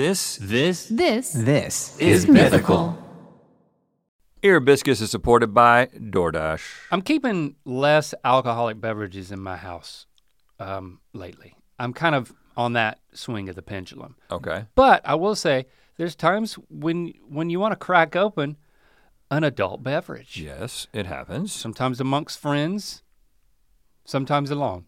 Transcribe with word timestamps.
This 0.00 0.38
This 0.40 0.86
This 0.86 1.30
This 1.34 1.98
is 1.98 2.26
mythical. 2.26 2.96
Ear 4.42 4.58
is 4.66 5.10
supported 5.10 5.52
by 5.52 5.88
DoorDash. 5.94 6.62
I'm 6.90 7.02
keeping 7.02 7.56
less 7.66 8.14
alcoholic 8.24 8.80
beverages 8.80 9.30
in 9.30 9.40
my 9.42 9.58
house 9.58 10.06
um, 10.58 11.00
lately. 11.12 11.54
I'm 11.78 11.92
kind 11.92 12.14
of 12.14 12.32
on 12.56 12.72
that 12.72 13.00
swing 13.12 13.50
of 13.50 13.56
the 13.56 13.60
pendulum. 13.62 14.16
Okay. 14.30 14.64
But 14.74 15.02
I 15.04 15.16
will 15.16 15.34
say, 15.34 15.66
there's 15.98 16.16
times 16.16 16.54
when 16.70 17.12
when 17.28 17.50
you 17.50 17.60
want 17.60 17.72
to 17.72 17.76
crack 17.76 18.16
open 18.16 18.56
an 19.30 19.44
adult 19.44 19.82
beverage. 19.82 20.40
Yes, 20.40 20.86
it 20.94 21.04
happens. 21.04 21.52
Sometimes 21.52 22.00
amongst 22.00 22.38
friends, 22.38 23.02
sometimes 24.06 24.50
alone. 24.50 24.86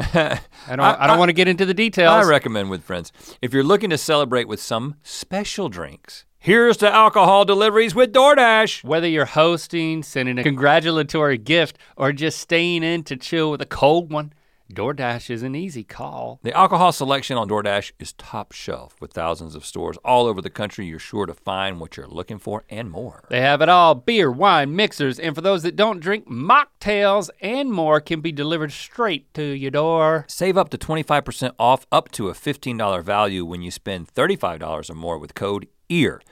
I 0.00 0.40
I 0.68 0.76
don't. 0.76 0.80
I, 0.80 1.06
don't 1.06 1.18
want 1.18 1.28
to 1.28 1.34
get 1.34 1.48
into 1.48 1.66
the 1.66 1.74
details. 1.74 2.10
I 2.10 2.28
recommend 2.28 2.70
with 2.70 2.82
friends. 2.82 3.12
If 3.40 3.52
you're 3.52 3.64
looking 3.64 3.90
to 3.90 3.98
celebrate 3.98 4.48
with 4.48 4.60
some 4.60 4.96
special 5.02 5.68
drinks, 5.68 6.24
here's 6.38 6.76
to 6.78 6.92
alcohol 6.92 7.44
deliveries 7.44 7.94
with 7.94 8.12
DoorDash. 8.12 8.84
Whether 8.84 9.08
you're 9.08 9.24
hosting, 9.24 10.02
sending 10.02 10.38
a 10.38 10.42
congratulatory 10.42 11.38
gift, 11.38 11.78
or 11.96 12.12
just 12.12 12.38
staying 12.38 12.82
in 12.82 13.04
to 13.04 13.16
chill 13.16 13.50
with 13.50 13.60
a 13.60 13.66
cold 13.66 14.12
one, 14.12 14.32
DoorDash 14.70 15.30
is 15.30 15.42
an 15.42 15.54
easy 15.54 15.84
call. 15.84 16.40
The 16.42 16.56
alcohol 16.56 16.92
selection 16.92 17.36
on 17.36 17.48
DoorDash 17.48 17.92
is 17.98 18.12
top 18.14 18.52
shelf 18.52 18.94
with 19.00 19.12
thousands 19.12 19.54
of 19.54 19.64
stores 19.64 19.96
all 20.04 20.26
over 20.26 20.40
the 20.40 20.50
country. 20.50 20.86
You're 20.86 20.98
sure 20.98 21.26
to 21.26 21.34
find 21.34 21.80
what 21.80 21.96
you're 21.96 22.06
looking 22.06 22.38
for 22.38 22.64
and 22.70 22.90
more. 22.90 23.24
They 23.28 23.40
have 23.40 23.60
it 23.60 23.68
all 23.68 23.94
beer, 23.94 24.30
wine, 24.30 24.74
mixers, 24.74 25.18
and 25.18 25.34
for 25.34 25.40
those 25.40 25.62
that 25.62 25.76
don't 25.76 26.00
drink, 26.00 26.26
mocktails 26.26 27.28
and 27.40 27.70
more 27.70 28.00
can 28.00 28.20
be 28.20 28.32
delivered 28.32 28.72
straight 28.72 29.32
to 29.34 29.42
your 29.42 29.70
door. 29.70 30.24
Save 30.28 30.56
up 30.56 30.70
to 30.70 30.78
25% 30.78 31.52
off 31.58 31.86
up 31.92 32.10
to 32.12 32.28
a 32.28 32.32
$15 32.34 33.02
value 33.02 33.44
when 33.44 33.62
you 33.62 33.70
spend 33.70 34.12
$35 34.14 34.90
or 34.90 34.94
more 34.94 35.18
with 35.18 35.34
code 35.34 35.66
EAR. 35.88 36.22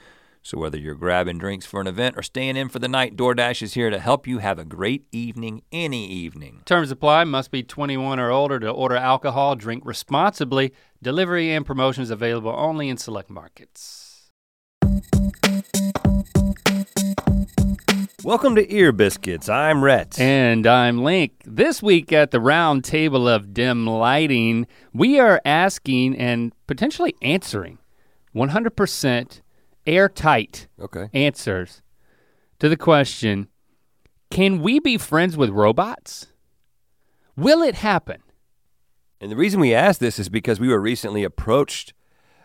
So 0.43 0.57
whether 0.57 0.79
you're 0.79 0.95
grabbing 0.95 1.37
drinks 1.37 1.67
for 1.67 1.83
an 1.83 1.87
event 1.87 2.17
or 2.17 2.23
staying 2.23 2.56
in 2.56 2.70
for 2.70 2.78
the 2.78 2.89
night, 2.89 3.14
DoorDash 3.14 3.61
is 3.61 3.75
here 3.75 3.91
to 3.91 3.98
help 3.98 4.27
you 4.27 4.39
have 4.39 4.59
a 4.59 4.64
great 4.64 5.05
evening 5.12 5.62
any 5.70 6.06
evening. 6.06 6.62
Terms 6.64 6.91
apply, 6.91 7.25
must 7.25 7.51
be 7.51 7.62
21 7.62 8.19
or 8.19 8.31
older 8.31 8.59
to 8.59 8.70
order 8.70 8.97
alcohol, 8.97 9.55
drink 9.55 9.84
responsibly. 9.84 10.73
Delivery 11.03 11.53
and 11.53 11.67
promotions 11.67 12.09
available 12.09 12.55
only 12.56 12.89
in 12.89 12.97
select 12.97 13.29
markets. 13.29 14.31
Welcome 18.25 18.55
to 18.55 18.75
Ear 18.75 18.92
Biscuits. 18.92 19.51
I'm 19.51 19.84
Rhett. 19.84 20.19
And 20.19 20.67
I'm 20.67 21.05
Link. 21.05 21.33
This 21.45 21.83
week 21.83 22.14
at 22.14 22.31
the 22.31 22.41
round 22.41 22.83
table 22.83 23.29
of 23.29 23.53
dim 23.53 23.86
lighting, 23.86 24.67
we 24.95 25.20
are 25.20 25.42
asking 25.45 26.17
and 26.17 26.55
potentially 26.67 27.14
answering 27.20 27.77
100% 28.34 29.41
airtight 29.86 30.69
Okay. 30.81 31.09
answers 31.14 31.83
to 32.59 32.69
the 32.69 32.77
question 32.77 33.48
Can 34.31 34.61
we 34.62 34.78
be 34.81 34.97
friends 34.98 35.36
with 35.36 35.50
robots? 35.50 36.28
Will 37.36 37.62
it 37.62 37.77
happen? 37.77 38.23
and 39.23 39.31
the 39.31 39.36
reason 39.36 39.61
we 39.61 39.75
asked 39.75 40.01
this 40.01 40.19
is 40.19 40.28
because 40.31 40.58
we 40.61 40.69
were 40.69 40.81
recently 40.81 41.25
approached 41.25 41.92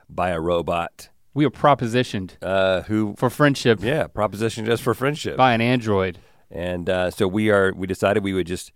by 0.09 0.29
a 0.31 0.39
robot 0.41 1.09
We 1.33 1.45
were 1.45 1.51
propositioned 1.51 2.31
uh, 2.41 2.81
who, 2.83 3.15
for 3.17 3.29
friendship 3.29 3.79
yeah, 3.81 4.07
proposition 4.07 4.65
just 4.65 4.83
for 4.83 4.93
friendship. 4.93 5.35
by 5.37 5.53
an 5.53 5.61
android. 5.61 6.19
And 6.51 6.89
uh, 6.89 7.09
so 7.11 7.27
we 7.27 7.49
are. 7.49 7.73
We 7.73 7.87
decided 7.87 8.23
we 8.23 8.31
would 8.33 8.45
just 8.47 8.71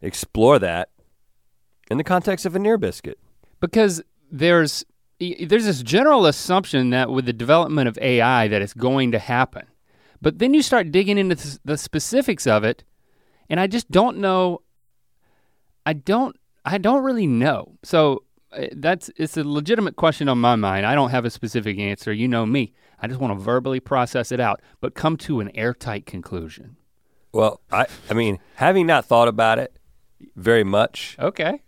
explore 0.00 0.58
that 0.58 0.88
in 1.90 1.98
the 1.98 2.04
context 2.04 2.46
of 2.46 2.56
a 2.56 2.58
near 2.58 2.78
biscuit. 2.78 3.18
because 3.60 4.02
there's 4.30 4.84
there's 5.46 5.66
this 5.66 5.82
general 5.82 6.26
assumption 6.26 6.90
that 6.90 7.10
with 7.10 7.26
the 7.26 7.32
development 7.32 7.88
of 7.88 7.98
AI 7.98 8.48
that 8.48 8.62
it's 8.62 8.74
going 8.74 9.12
to 9.12 9.18
happen. 9.18 9.66
But 10.20 10.38
then 10.38 10.54
you 10.54 10.62
start 10.62 10.92
digging 10.92 11.18
into 11.18 11.58
the 11.64 11.76
specifics 11.76 12.46
of 12.46 12.64
it 12.64 12.84
and 13.48 13.58
I 13.60 13.66
just 13.66 13.90
don't 13.90 14.18
know 14.18 14.62
I 15.84 15.92
don't 15.92 16.36
I 16.64 16.78
don't 16.78 17.02
really 17.02 17.26
know. 17.26 17.76
So 17.82 18.24
uh, 18.52 18.66
that's 18.72 19.10
it's 19.16 19.36
a 19.36 19.44
legitimate 19.44 19.96
question 19.96 20.28
on 20.28 20.38
my 20.38 20.56
mind. 20.56 20.86
I 20.86 20.94
don't 20.94 21.10
have 21.10 21.24
a 21.24 21.30
specific 21.30 21.78
answer. 21.78 22.12
You 22.12 22.28
know 22.28 22.46
me. 22.46 22.72
I 23.00 23.08
just 23.08 23.18
want 23.20 23.36
to 23.36 23.42
verbally 23.42 23.80
process 23.80 24.30
it 24.30 24.38
out, 24.38 24.62
but 24.80 24.94
come 24.94 25.16
to 25.18 25.40
an 25.40 25.50
airtight 25.56 26.06
conclusion. 26.06 26.76
Well, 27.32 27.60
I, 27.72 27.86
I 28.08 28.14
mean, 28.14 28.38
having 28.56 28.86
not 28.86 29.06
thought 29.06 29.26
about 29.26 29.58
it 29.58 29.76
very 30.36 30.62
much, 30.62 31.16
Okay. 31.18 31.62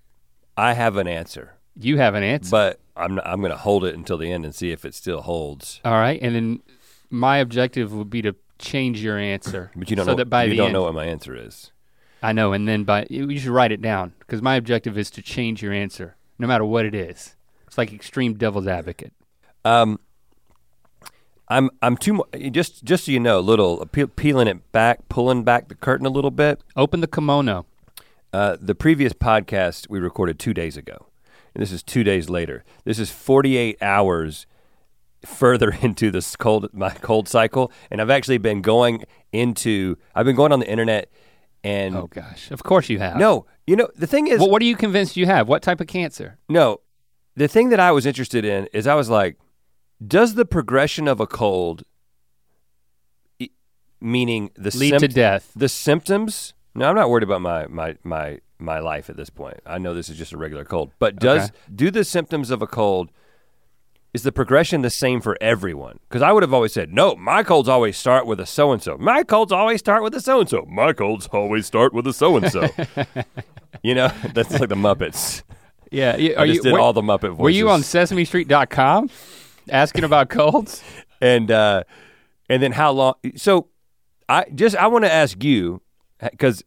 I 0.56 0.74
have 0.74 0.96
an 0.96 1.08
answer, 1.08 1.56
You 1.78 1.98
have 1.98 2.14
an 2.14 2.22
answer. 2.22 2.50
but 2.50 2.80
I'm 2.96 3.18
I'm 3.24 3.40
going 3.40 3.50
to 3.52 3.58
hold 3.58 3.84
it 3.84 3.94
until 3.96 4.16
the 4.18 4.30
end 4.30 4.44
and 4.44 4.54
see 4.54 4.70
if 4.70 4.84
it 4.84 4.94
still 4.94 5.22
holds. 5.22 5.80
All 5.84 5.92
right, 5.92 6.20
and 6.22 6.34
then 6.34 6.60
my 7.10 7.38
objective 7.38 7.92
would 7.92 8.10
be 8.10 8.22
to 8.22 8.34
change 8.58 9.02
your 9.02 9.18
answer. 9.18 9.70
But 9.76 9.90
you 9.90 9.96
don't 9.96 10.06
so 10.06 10.12
know. 10.12 10.16
that 10.18 10.26
by 10.30 10.44
you 10.44 10.50
the 10.50 10.56
don't 10.56 10.66
end, 10.66 10.72
know 10.74 10.82
what 10.82 10.94
my 10.94 11.04
answer 11.06 11.34
is. 11.36 11.72
I 12.22 12.32
know, 12.32 12.52
and 12.52 12.66
then 12.68 12.84
by 12.84 13.06
you 13.10 13.38
should 13.38 13.50
write 13.50 13.72
it 13.72 13.82
down 13.82 14.14
because 14.20 14.40
my 14.40 14.54
objective 14.56 14.96
is 14.96 15.10
to 15.10 15.22
change 15.22 15.62
your 15.62 15.72
answer, 15.72 16.16
no 16.38 16.46
matter 16.46 16.64
what 16.64 16.84
it 16.86 16.94
is. 16.94 17.34
It's 17.66 17.76
like 17.76 17.92
extreme 17.92 18.34
devil's 18.34 18.66
advocate. 18.68 19.12
Um, 19.64 19.98
I'm 21.48 21.70
I'm 21.82 21.96
too 21.96 22.24
just 22.52 22.84
just 22.84 23.04
so 23.06 23.12
you 23.12 23.20
know, 23.20 23.38
a 23.38 23.40
little 23.40 23.84
peel, 23.86 24.06
peeling 24.06 24.46
it 24.48 24.72
back, 24.72 25.08
pulling 25.08 25.42
back 25.44 25.68
the 25.68 25.74
curtain 25.74 26.06
a 26.06 26.10
little 26.10 26.30
bit. 26.30 26.62
Open 26.76 27.00
the 27.00 27.06
kimono. 27.08 27.66
Uh, 28.32 28.56
the 28.60 28.74
previous 28.74 29.12
podcast 29.12 29.88
we 29.90 29.98
recorded 30.00 30.38
two 30.38 30.54
days 30.54 30.76
ago, 30.76 31.06
and 31.54 31.62
this 31.62 31.72
is 31.72 31.82
two 31.82 32.04
days 32.04 32.28
later. 32.28 32.64
This 32.84 32.98
is 32.98 33.10
48 33.10 33.82
hours 33.82 34.46
further 35.24 35.70
into 35.82 36.10
this 36.10 36.36
cold 36.36 36.68
my 36.72 36.90
cold 36.90 37.28
cycle, 37.28 37.72
and 37.90 38.00
I've 38.00 38.10
actually 38.10 38.38
been 38.38 38.62
going 38.62 39.04
into 39.32 39.96
I've 40.14 40.26
been 40.26 40.36
going 40.36 40.52
on 40.52 40.60
the 40.60 40.68
internet 40.68 41.10
and 41.62 41.96
Oh 41.96 42.06
gosh, 42.08 42.50
of 42.50 42.62
course 42.62 42.88
you 42.88 42.98
have. 42.98 43.16
no, 43.16 43.46
you 43.66 43.76
know 43.76 43.88
the 43.96 44.06
thing 44.06 44.26
is 44.26 44.38
Well, 44.38 44.50
what 44.50 44.60
are 44.62 44.66
you 44.66 44.76
convinced 44.76 45.16
you 45.16 45.26
have? 45.26 45.48
What 45.48 45.62
type 45.62 45.80
of 45.80 45.86
cancer? 45.86 46.38
no, 46.48 46.80
the 47.36 47.48
thing 47.48 47.70
that 47.70 47.80
I 47.80 47.90
was 47.90 48.06
interested 48.06 48.44
in 48.44 48.68
is 48.72 48.86
I 48.86 48.94
was 48.94 49.08
like, 49.08 49.38
does 50.06 50.34
the 50.34 50.44
progression 50.44 51.08
of 51.08 51.18
a 51.20 51.26
cold, 51.26 51.82
meaning 54.00 54.50
the 54.54 54.76
Lead 54.76 54.98
to 54.98 55.08
death. 55.08 55.50
the 55.56 55.68
symptoms? 55.68 56.54
No, 56.74 56.88
I'm 56.88 56.94
not 56.94 57.08
worried 57.08 57.22
about 57.22 57.40
my 57.40 57.66
my 57.66 57.96
my 58.04 58.40
my 58.64 58.78
life 58.78 59.08
at 59.10 59.16
this 59.16 59.30
point. 59.30 59.60
I 59.66 59.78
know 59.78 59.94
this 59.94 60.08
is 60.08 60.16
just 60.18 60.32
a 60.32 60.36
regular 60.36 60.64
cold, 60.64 60.92
but 60.98 61.16
does 61.16 61.44
Okay. 61.50 61.52
do 61.74 61.90
the 61.90 62.04
symptoms 62.04 62.50
of 62.50 62.62
a 62.62 62.66
cold? 62.66 63.10
Is 64.12 64.22
the 64.22 64.30
progression 64.30 64.82
the 64.82 64.90
same 64.90 65.20
for 65.20 65.36
everyone? 65.40 65.98
Because 66.08 66.22
I 66.22 66.30
would 66.30 66.44
have 66.44 66.54
always 66.54 66.72
said, 66.72 66.92
no, 66.92 67.16
my 67.16 67.42
colds 67.42 67.68
always 67.68 67.96
start 67.96 68.26
with 68.26 68.38
a 68.38 68.46
so 68.46 68.70
and 68.70 68.80
so. 68.80 68.96
My 68.96 69.24
colds 69.24 69.50
always 69.50 69.80
start 69.80 70.04
with 70.04 70.14
a 70.14 70.20
so 70.20 70.38
and 70.38 70.48
so. 70.48 70.64
My 70.68 70.92
colds 70.92 71.26
always 71.32 71.66
start 71.66 71.92
with 71.92 72.06
a 72.06 72.12
so 72.12 72.36
and 72.36 72.48
so. 72.52 72.68
You 73.82 73.96
know, 73.96 74.08
that's 74.34 74.52
like 74.60 74.68
the 74.68 74.76
Muppets. 74.76 75.42
Yeah, 75.90 76.12
I 76.12 76.46
just 76.46 76.58
you? 76.58 76.62
did 76.62 76.72
were, 76.74 76.78
all 76.80 76.92
the 76.92 77.02
Muppet 77.02 77.30
voices. 77.30 77.38
were 77.38 77.50
you 77.50 77.68
on 77.70 77.80
SesameStreet.com 77.80 79.10
asking 79.68 80.04
about 80.04 80.28
colds? 80.30 80.82
and 81.20 81.50
uh, 81.50 81.82
and 82.48 82.62
then 82.62 82.70
how 82.70 82.92
long? 82.92 83.14
So 83.34 83.68
I 84.28 84.44
just 84.54 84.76
I 84.76 84.86
want 84.86 85.04
to 85.04 85.12
ask 85.12 85.42
you 85.42 85.82
because 86.20 86.62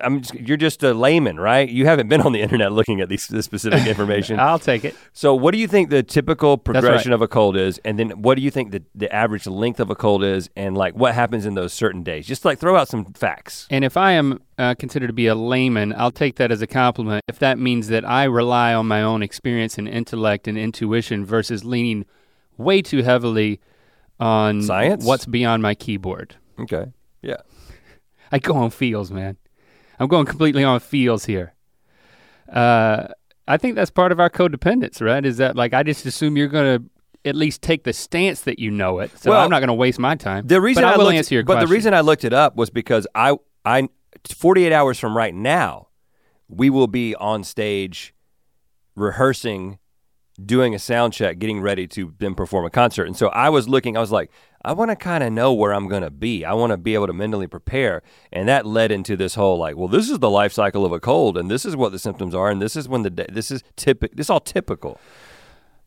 I'm 0.00 0.22
just, 0.22 0.34
you're 0.34 0.56
just 0.56 0.82
a 0.82 0.94
layman, 0.94 1.38
right? 1.38 1.68
You 1.68 1.86
haven't 1.86 2.08
been 2.08 2.20
on 2.20 2.32
the 2.32 2.40
internet 2.40 2.72
looking 2.72 3.00
at 3.00 3.08
these 3.08 3.26
this 3.28 3.44
specific 3.44 3.86
information. 3.86 4.40
I'll 4.40 4.58
take 4.58 4.84
it. 4.84 4.94
so 5.12 5.34
what 5.34 5.52
do 5.52 5.58
you 5.58 5.68
think 5.68 5.90
the 5.90 6.02
typical 6.02 6.52
right. 6.52 6.64
progression 6.64 7.12
of 7.12 7.22
a 7.22 7.28
cold 7.28 7.56
is, 7.56 7.78
and 7.84 7.98
then 7.98 8.10
what 8.22 8.36
do 8.36 8.42
you 8.42 8.50
think 8.50 8.72
the 8.72 8.82
the 8.94 9.12
average 9.14 9.46
length 9.46 9.80
of 9.80 9.90
a 9.90 9.94
cold 9.94 10.24
is, 10.24 10.48
and 10.56 10.76
like 10.76 10.94
what 10.94 11.14
happens 11.14 11.46
in 11.46 11.54
those 11.54 11.72
certain 11.72 12.02
days? 12.02 12.26
Just 12.26 12.44
like 12.44 12.58
throw 12.58 12.76
out 12.76 12.88
some 12.88 13.12
facts. 13.12 13.66
And 13.70 13.84
if 13.84 13.96
I 13.96 14.12
am 14.12 14.40
uh, 14.58 14.74
considered 14.74 15.08
to 15.08 15.12
be 15.12 15.26
a 15.26 15.34
layman, 15.34 15.92
I'll 15.94 16.10
take 16.10 16.36
that 16.36 16.50
as 16.50 16.62
a 16.62 16.66
compliment 16.66 17.24
if 17.28 17.38
that 17.38 17.58
means 17.58 17.88
that 17.88 18.04
I 18.04 18.24
rely 18.24 18.74
on 18.74 18.86
my 18.86 19.02
own 19.02 19.22
experience 19.22 19.78
and 19.78 19.88
intellect 19.88 20.48
and 20.48 20.56
intuition 20.56 21.24
versus 21.24 21.64
leaning 21.64 22.06
way 22.56 22.82
too 22.82 23.02
heavily 23.02 23.60
on 24.20 24.62
Science? 24.62 25.04
what's 25.04 25.26
beyond 25.26 25.62
my 25.62 25.74
keyboard. 25.74 26.36
Okay. 26.58 26.86
Yeah. 27.22 27.36
I 28.32 28.38
go 28.38 28.54
on 28.54 28.70
feels, 28.70 29.10
man. 29.10 29.36
I'm 29.98 30.08
going 30.08 30.26
completely 30.26 30.64
on 30.64 30.80
feels 30.80 31.24
here. 31.24 31.54
Uh, 32.48 33.08
I 33.46 33.56
think 33.56 33.74
that's 33.74 33.90
part 33.90 34.12
of 34.12 34.20
our 34.20 34.30
codependence, 34.30 35.00
right? 35.00 35.24
Is 35.24 35.38
that 35.38 35.56
like 35.56 35.74
I 35.74 35.82
just 35.82 36.06
assume 36.06 36.36
you're 36.36 36.48
gonna 36.48 36.80
at 37.24 37.34
least 37.34 37.62
take 37.62 37.84
the 37.84 37.92
stance 37.92 38.42
that 38.42 38.58
you 38.58 38.70
know 38.70 39.00
it. 39.00 39.16
So 39.18 39.30
Well, 39.30 39.40
I'm 39.42 39.50
not 39.50 39.60
gonna 39.60 39.74
waste 39.74 39.98
my 39.98 40.14
time. 40.14 40.46
The 40.46 40.60
reason 40.60 40.82
but 40.82 40.94
I, 40.94 40.96
will 40.96 41.04
looked, 41.06 41.16
answer 41.16 41.34
your 41.34 41.44
but 41.44 41.54
question. 41.54 41.68
the 41.68 41.74
reason 41.74 41.94
I 41.94 42.00
looked 42.00 42.24
it 42.24 42.32
up 42.32 42.56
was 42.56 42.70
because 42.70 43.06
I 43.14 43.36
I 43.64 43.88
48 44.28 44.72
hours 44.72 44.98
from 44.98 45.16
right 45.16 45.34
now, 45.34 45.88
we 46.48 46.70
will 46.70 46.86
be 46.86 47.14
on 47.16 47.44
stage 47.44 48.14
rehearsing, 48.94 49.78
doing 50.44 50.74
a 50.74 50.78
sound 50.78 51.12
check, 51.12 51.38
getting 51.38 51.60
ready 51.60 51.86
to 51.88 52.14
then 52.18 52.34
perform 52.34 52.64
a 52.64 52.70
concert. 52.70 53.06
And 53.06 53.16
so 53.16 53.28
I 53.28 53.48
was 53.48 53.68
looking, 53.68 53.96
I 53.96 54.00
was 54.00 54.12
like, 54.12 54.30
I 54.64 54.72
want 54.72 54.90
to 54.90 54.96
kind 54.96 55.22
of 55.22 55.32
know 55.32 55.52
where 55.52 55.72
I'm 55.72 55.88
going 55.88 56.02
to 56.02 56.10
be. 56.10 56.44
I 56.44 56.52
want 56.52 56.72
to 56.72 56.76
be 56.76 56.94
able 56.94 57.06
to 57.06 57.12
mentally 57.12 57.46
prepare. 57.46 58.02
And 58.32 58.48
that 58.48 58.66
led 58.66 58.90
into 58.90 59.16
this 59.16 59.34
whole 59.36 59.56
like, 59.56 59.76
well, 59.76 59.88
this 59.88 60.10
is 60.10 60.18
the 60.18 60.30
life 60.30 60.52
cycle 60.52 60.84
of 60.84 60.92
a 60.92 60.98
cold 61.00 61.38
and 61.38 61.50
this 61.50 61.64
is 61.64 61.76
what 61.76 61.92
the 61.92 61.98
symptoms 61.98 62.34
are 62.34 62.50
and 62.50 62.60
this 62.60 62.74
is 62.74 62.88
when 62.88 63.02
the 63.02 63.10
day, 63.10 63.26
this 63.30 63.50
is 63.50 63.62
typical. 63.76 64.16
This 64.16 64.26
is 64.26 64.30
all 64.30 64.40
typical. 64.40 65.00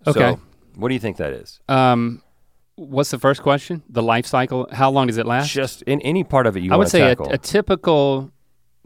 Okay. 0.07 0.19
So, 0.19 0.39
What 0.75 0.87
do 0.87 0.93
you 0.93 0.99
think 0.99 1.17
that 1.17 1.33
is? 1.33 1.59
Um, 1.67 2.23
what's 2.75 3.11
the 3.11 3.19
first 3.19 3.41
question? 3.41 3.83
The 3.89 4.01
life 4.01 4.25
cycle. 4.25 4.67
How 4.71 4.89
long 4.89 5.07
does 5.07 5.17
it 5.17 5.25
last? 5.25 5.51
Just 5.51 5.81
in 5.83 6.01
any 6.01 6.23
part 6.23 6.47
of 6.47 6.55
it 6.55 6.63
you 6.63 6.73
I 6.73 6.77
would 6.77 6.87
say 6.87 7.11
a, 7.11 7.15
a 7.23 7.37
typical 7.37 8.31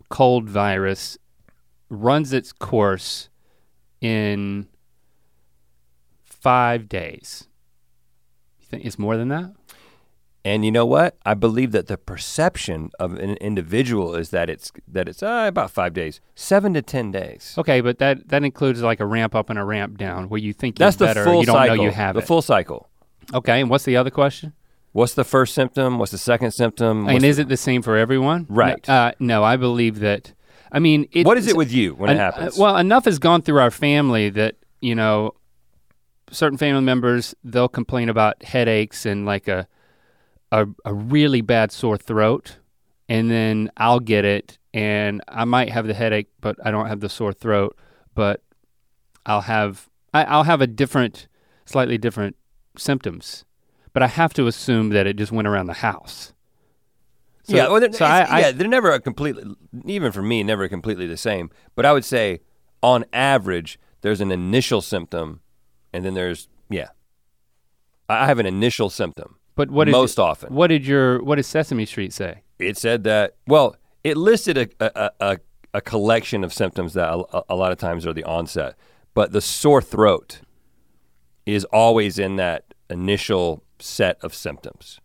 cold 0.09 0.49
virus 0.49 1.17
runs 1.89 2.33
its 2.33 2.51
course 2.51 3.29
in 4.01 4.67
five 6.23 6.89
days. 6.89 7.47
You 8.59 8.67
think 8.67 8.85
it's 8.85 8.99
more 8.99 9.15
than 9.17 9.29
that? 9.29 9.53
And 10.45 10.63
you 10.63 10.71
know 10.71 10.85
what? 10.85 11.17
I 11.25 11.33
believe 11.33 11.71
that 11.71 11.87
the 11.87 11.97
perception 11.97 12.91
of 12.99 13.13
an 13.15 13.31
individual 13.37 14.13
is 14.13 14.29
that 14.29 14.47
it's 14.47 14.71
that 14.87 15.09
it's 15.09 15.23
uh, 15.23 15.45
about 15.47 15.71
five 15.71 15.93
days, 15.93 16.21
seven 16.35 16.75
to 16.75 16.83
ten 16.83 17.09
days. 17.09 17.55
Okay, 17.57 17.81
but 17.81 17.97
that 17.97 18.29
that 18.29 18.43
includes 18.43 18.83
like 18.83 18.99
a 18.99 19.07
ramp 19.07 19.33
up 19.33 19.49
and 19.49 19.57
a 19.57 19.63
ramp 19.63 19.97
down 19.97 20.29
where 20.29 20.39
you 20.39 20.53
think 20.53 20.77
you're 20.77 20.85
That's 20.85 20.97
the 20.97 21.05
better, 21.05 21.23
full 21.23 21.39
you 21.39 21.47
don't 21.47 21.55
cycle. 21.55 21.77
know 21.77 21.83
you 21.83 21.89
have 21.89 22.15
it. 22.15 22.19
the 22.19 22.23
it. 22.23 22.27
full 22.27 22.43
cycle. 22.43 22.89
okay, 23.33 23.59
and 23.59 23.71
what's 23.71 23.85
the 23.85 23.97
other 23.97 24.11
question? 24.11 24.53
What's 24.91 25.15
the 25.15 25.23
first 25.23 25.55
symptom? 25.55 25.97
What's 25.97 26.11
the 26.11 26.19
second 26.19 26.51
symptom? 26.51 27.05
What's 27.05 27.15
and 27.15 27.23
the- 27.23 27.27
is 27.27 27.39
it 27.39 27.49
the 27.49 27.57
same 27.57 27.81
for 27.81 27.97
everyone? 27.97 28.45
Right. 28.47 28.87
No, 28.87 28.93
uh, 28.93 29.11
no, 29.19 29.43
I 29.43 29.57
believe 29.57 29.99
that. 29.99 30.31
I 30.71 30.77
mean, 30.77 31.09
it, 31.11 31.25
what 31.25 31.37
is 31.37 31.47
it 31.47 31.57
with 31.57 31.71
you 31.71 31.95
when 31.95 32.11
it 32.11 32.17
happens? 32.17 32.57
uh, 32.57 32.61
well, 32.61 32.77
enough 32.77 33.05
has 33.05 33.17
gone 33.17 33.41
through 33.41 33.59
our 33.59 33.71
family 33.71 34.29
that 34.29 34.57
you 34.79 34.93
know, 34.93 35.33
certain 36.29 36.59
family 36.59 36.83
members 36.83 37.33
they'll 37.43 37.67
complain 37.67 38.09
about 38.09 38.43
headaches 38.43 39.07
and 39.07 39.25
like 39.25 39.47
a 39.47 39.67
a, 40.51 40.67
a 40.83 40.93
really 40.93 41.41
bad 41.41 41.71
sore 41.71 41.97
throat, 41.97 42.57
and 43.09 43.29
then 43.29 43.69
I'll 43.77 43.99
get 43.99 44.25
it, 44.25 44.57
and 44.73 45.21
I 45.27 45.45
might 45.45 45.69
have 45.69 45.87
the 45.87 45.93
headache, 45.93 46.29
but 46.41 46.55
I 46.65 46.71
don't 46.71 46.87
have 46.87 46.99
the 46.99 47.09
sore 47.09 47.33
throat, 47.33 47.77
but 48.13 48.41
I'll 49.25 49.41
have 49.41 49.89
I, 50.13 50.23
I'll 50.23 50.43
have 50.43 50.61
a 50.61 50.67
different, 50.67 51.27
slightly 51.65 51.97
different 51.97 52.37
symptoms, 52.77 53.43
but 53.91 54.01
I 54.01 54.07
have 54.07 54.33
to 54.35 54.47
assume 54.47 54.89
that 54.89 55.05
it 55.07 55.17
just 55.17 55.31
went 55.31 55.47
around 55.47 55.67
the 55.67 55.73
house. 55.73 56.33
So- 57.43 57.55
yeah, 57.55 57.67
well, 57.67 57.81
they're, 57.81 57.91
so 57.91 58.05
I, 58.05 58.21
I, 58.21 58.39
yeah, 58.39 58.51
they're 58.51 58.67
never 58.67 58.91
a 58.91 58.99
completely, 58.99 59.43
even 59.85 60.11
for 60.11 60.21
me, 60.21 60.41
never 60.41 60.67
completely 60.67 61.05
the 61.05 61.17
same. 61.17 61.51
But 61.75 61.85
I 61.85 61.91
would 61.91 62.05
say, 62.05 62.39
on 62.81 63.05
average, 63.11 63.77
there's 64.01 64.21
an 64.21 64.31
initial 64.31 64.81
symptom, 64.81 65.41
and 65.91 66.05
then 66.05 66.13
there's 66.13 66.47
yeah. 66.69 66.89
I 68.07 68.25
have 68.27 68.39
an 68.39 68.45
initial 68.45 68.89
symptom 68.89 69.37
but 69.55 69.71
what 69.71 69.87
is 69.87 69.93
most 69.93 70.19
often. 70.19 70.53
What 70.53 70.67
did 70.67 70.85
your 70.85 71.23
what 71.23 71.35
did 71.35 71.43
Sesame 71.43 71.85
Street 71.85 72.13
say? 72.13 72.41
It 72.59 72.77
said 72.77 73.03
that 73.05 73.35
well, 73.47 73.75
it 74.03 74.17
listed 74.17 74.57
a 74.57 74.67
a, 74.79 75.11
a, 75.19 75.37
a 75.73 75.81
collection 75.81 76.43
of 76.43 76.53
symptoms 76.53 76.93
that 76.93 77.09
a, 77.09 77.43
a 77.49 77.55
lot 77.55 77.71
of 77.71 77.77
times 77.77 78.05
are 78.05 78.13
the 78.13 78.23
onset, 78.23 78.75
but 79.13 79.31
the 79.31 79.41
sore 79.41 79.81
throat 79.81 80.41
is 81.45 81.63
always 81.65 82.17
in 82.19 82.35
that 82.37 82.73
initial 82.89 83.63
set 83.79 84.17
of 84.21 84.33
symptoms. 84.33 84.99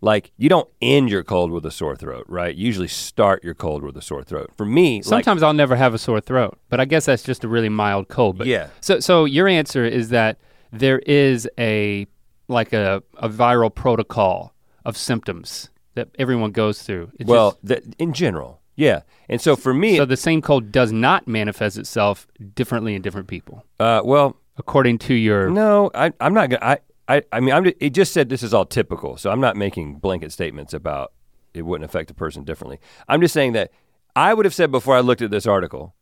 Like 0.00 0.30
you 0.36 0.48
don't 0.48 0.68
end 0.80 1.10
your 1.10 1.24
cold 1.24 1.50
with 1.50 1.66
a 1.66 1.72
sore 1.72 1.96
throat, 1.96 2.24
right? 2.28 2.54
You 2.54 2.66
usually 2.66 2.88
start 2.88 3.42
your 3.42 3.54
cold 3.54 3.82
with 3.82 3.96
a 3.96 4.02
sore 4.02 4.22
throat. 4.22 4.50
For 4.56 4.64
me, 4.64 4.96
like, 4.96 5.04
Sometimes 5.04 5.42
I'll 5.42 5.52
never 5.52 5.74
have 5.74 5.92
a 5.92 5.98
sore 5.98 6.20
throat, 6.20 6.58
but 6.68 6.78
I 6.78 6.84
guess 6.84 7.06
that's 7.06 7.24
just 7.24 7.42
a 7.42 7.48
really 7.48 7.68
mild 7.68 8.08
cold. 8.08 8.38
But 8.38 8.46
Yeah. 8.46 8.68
So 8.80 9.00
so 9.00 9.24
your 9.24 9.48
answer 9.48 9.84
is 9.84 10.10
that 10.10 10.38
there 10.72 11.00
is 11.00 11.48
a 11.58 12.06
like 12.48 12.72
a, 12.72 13.02
a 13.16 13.28
viral 13.28 13.74
protocol 13.74 14.54
of 14.84 14.96
symptoms 14.96 15.70
that 15.94 16.08
everyone 16.18 16.52
goes 16.52 16.82
through. 16.82 17.12
It's 17.18 17.28
well, 17.28 17.58
th- 17.66 17.84
in 17.98 18.12
general, 18.12 18.60
yeah. 18.76 19.02
And 19.28 19.40
so 19.40 19.56
for 19.56 19.74
me, 19.74 19.96
so 19.96 20.04
the 20.04 20.16
same 20.16 20.40
cold 20.40 20.72
does 20.72 20.92
not 20.92 21.28
manifest 21.28 21.76
itself 21.76 22.26
differently 22.54 22.94
in 22.94 23.02
different 23.02 23.28
people, 23.28 23.64
uh, 23.78 24.00
well, 24.04 24.36
according 24.56 24.98
to 24.98 25.14
your. 25.14 25.50
No, 25.50 25.90
I, 25.94 26.12
I'm 26.20 26.34
not 26.34 26.50
gonna. 26.50 26.64
I, 26.64 26.78
I, 27.08 27.22
I 27.32 27.40
mean, 27.40 27.54
I'm. 27.54 27.66
It 27.66 27.90
just 27.90 28.12
said 28.12 28.28
this 28.28 28.42
is 28.42 28.54
all 28.54 28.64
typical, 28.64 29.16
so 29.16 29.30
I'm 29.30 29.40
not 29.40 29.56
making 29.56 29.96
blanket 29.96 30.32
statements 30.32 30.72
about 30.72 31.12
it 31.54 31.62
wouldn't 31.62 31.88
affect 31.88 32.10
a 32.10 32.14
person 32.14 32.44
differently. 32.44 32.78
I'm 33.08 33.20
just 33.20 33.34
saying 33.34 33.52
that 33.52 33.70
I 34.16 34.34
would 34.34 34.44
have 34.44 34.54
said 34.54 34.70
before 34.70 34.96
I 34.96 35.00
looked 35.00 35.22
at 35.22 35.30
this 35.30 35.46
article 35.46 35.94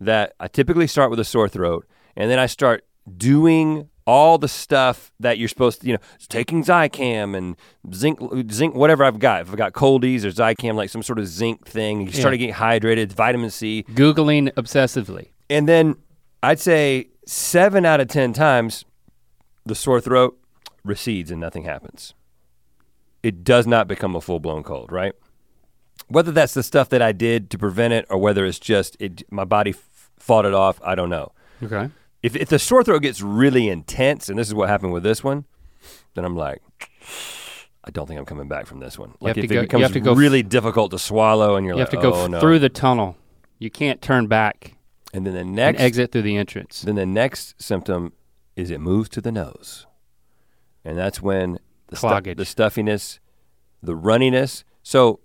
that 0.00 0.34
I 0.40 0.48
typically 0.48 0.86
start 0.86 1.10
with 1.10 1.20
a 1.20 1.24
sore 1.24 1.48
throat, 1.48 1.86
and 2.16 2.30
then 2.30 2.38
I 2.38 2.46
start 2.46 2.84
doing 3.16 3.88
all 4.06 4.36
the 4.38 4.48
stuff 4.48 5.12
that 5.20 5.38
you're 5.38 5.48
supposed 5.48 5.80
to, 5.80 5.86
you 5.86 5.92
know, 5.94 5.98
taking 6.28 6.64
Zicam 6.64 7.36
and 7.36 7.56
zinc, 7.94 8.18
zinc, 8.50 8.74
whatever 8.74 9.04
I've 9.04 9.18
got. 9.18 9.42
If 9.42 9.50
I've 9.50 9.56
got 9.56 9.72
Cold-EEZE 9.74 10.24
or 10.24 10.30
Zicam, 10.30 10.74
like 10.74 10.90
some 10.90 11.02
sort 11.02 11.18
of 11.18 11.26
zinc 11.28 11.66
thing, 11.66 12.02
you 12.02 12.12
start 12.12 12.32
to 12.32 12.38
get 12.38 12.54
hydrated, 12.56 13.12
vitamin 13.12 13.50
C, 13.50 13.84
Googling 13.90 14.52
obsessively. 14.54 15.28
and 15.48 15.68
then 15.68 15.96
I'd 16.42 16.58
say 16.58 17.08
seven 17.26 17.84
out 17.86 18.00
of 18.00 18.08
10 18.08 18.32
times, 18.32 18.84
the 19.64 19.74
sore 19.76 20.00
throat 20.00 20.36
recedes 20.84 21.30
and 21.30 21.40
nothing 21.40 21.62
happens. 21.62 22.14
It 23.22 23.44
does 23.44 23.66
not 23.68 23.86
become 23.86 24.16
a 24.16 24.20
full 24.20 24.40
blown 24.40 24.64
cold, 24.64 24.90
right? 24.90 25.12
Whether 26.08 26.32
that's 26.32 26.54
the 26.54 26.64
stuff 26.64 26.88
that 26.88 27.00
I 27.00 27.12
did 27.12 27.48
to 27.50 27.58
prevent 27.58 27.94
it 27.94 28.06
or 28.10 28.18
whether 28.18 28.44
it's 28.44 28.58
just 28.58 28.96
it, 28.98 29.22
my 29.30 29.44
body 29.44 29.70
f- 29.70 30.10
fought 30.18 30.44
it 30.44 30.52
off, 30.54 30.80
I 30.84 30.96
don't 30.96 31.08
know. 31.10 31.30
Okay. 31.62 31.88
If, 32.22 32.36
if 32.36 32.48
the 32.48 32.58
sore 32.58 32.84
throat 32.84 33.02
gets 33.02 33.20
really 33.20 33.68
intense, 33.68 34.28
and 34.28 34.38
this 34.38 34.48
is 34.48 34.54
what 34.54 34.68
happened 34.68 34.92
with 34.92 35.02
this 35.02 35.24
one, 35.24 35.44
then 36.14 36.24
I'm 36.24 36.36
like, 36.36 36.62
I 37.84 37.90
don't 37.90 38.06
think 38.06 38.18
I'm 38.18 38.26
coming 38.26 38.48
back 38.48 38.66
from 38.66 38.78
this 38.80 38.98
one. 38.98 39.14
Like 39.20 39.36
if 39.36 39.44
it 39.44 39.48
becomes 39.48 39.82
have 39.82 39.92
to 39.92 40.00
go 40.00 40.12
f- 40.12 40.18
really 40.18 40.42
difficult 40.42 40.92
to 40.92 40.98
swallow, 40.98 41.56
and 41.56 41.66
you're 41.66 41.74
like, 41.74 41.92
You 41.92 41.98
like, 41.98 42.04
have 42.04 42.12
to 42.12 42.16
go 42.16 42.22
oh 42.22 42.24
f- 42.24 42.30
no. 42.30 42.40
through 42.40 42.60
the 42.60 42.68
tunnel. 42.68 43.16
You 43.58 43.70
can't 43.70 44.00
turn 44.00 44.28
back 44.28 44.76
and 45.12 45.26
then 45.26 45.34
the 45.34 45.44
next 45.44 45.80
exit 45.80 46.12
through 46.12 46.22
the 46.22 46.36
entrance. 46.36 46.82
Then 46.82 46.94
the 46.94 47.06
next 47.06 47.60
symptom 47.60 48.12
is 48.56 48.70
it 48.70 48.80
moves 48.80 49.08
to 49.10 49.20
the 49.20 49.32
nose. 49.32 49.86
And 50.84 50.96
that's 50.98 51.20
when 51.20 51.58
the, 51.88 51.96
stu- 51.96 52.34
the 52.34 52.44
stuffiness, 52.44 53.18
the 53.82 53.94
runniness. 53.96 54.64
So, 54.82 55.20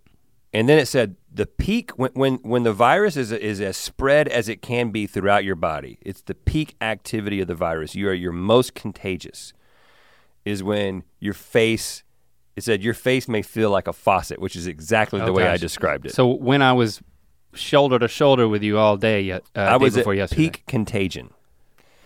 and 0.58 0.68
then 0.68 0.80
it 0.80 0.88
said 0.88 1.16
the 1.32 1.46
peak 1.46 1.92
when 1.92 2.10
when, 2.14 2.38
when 2.38 2.64
the 2.64 2.74
virus 2.74 3.16
is 3.16 3.32
is 3.32 3.62
as 3.62 3.78
spread 3.78 4.28
as 4.28 4.50
it 4.50 4.60
can 4.64 4.90
be 4.90 5.06
throughout 5.06 5.44
your 5.44 5.56
body. 5.56 6.00
It's 6.02 6.22
the 6.22 6.34
peak 6.34 6.76
activity 6.82 7.40
of 7.42 7.48
the 7.48 7.54
virus. 7.54 7.94
You 7.94 8.10
are 8.10 8.14
your 8.14 8.32
most 8.32 8.74
contagious. 8.74 9.54
Is 10.46 10.64
when 10.64 11.04
your 11.20 11.36
face. 11.36 12.04
It 12.56 12.64
said 12.64 12.82
your 12.82 12.96
face 12.96 13.28
may 13.28 13.44
feel 13.44 13.70
like 13.70 13.88
a 13.88 13.94
faucet, 13.94 14.40
which 14.40 14.56
is 14.56 14.66
exactly 14.66 15.20
the 15.20 15.28
Oh, 15.28 15.34
way 15.34 15.48
I 15.48 15.58
described 15.58 16.08
it. 16.08 16.16
So 16.16 16.26
when 16.28 16.64
I 16.64 16.74
was 16.74 17.02
shoulder 17.54 18.00
to 18.00 18.08
shoulder 18.08 18.48
with 18.48 18.64
you 18.64 18.80
all 18.80 18.98
day, 18.98 19.22
yet 19.22 19.44
uh, 19.56 19.60
I 19.60 19.78
day 19.78 19.84
was 19.84 19.96
at 19.96 20.00
before 20.02 20.16
yesterday. 20.16 20.42
peak 20.42 20.64
contagion. 20.66 21.36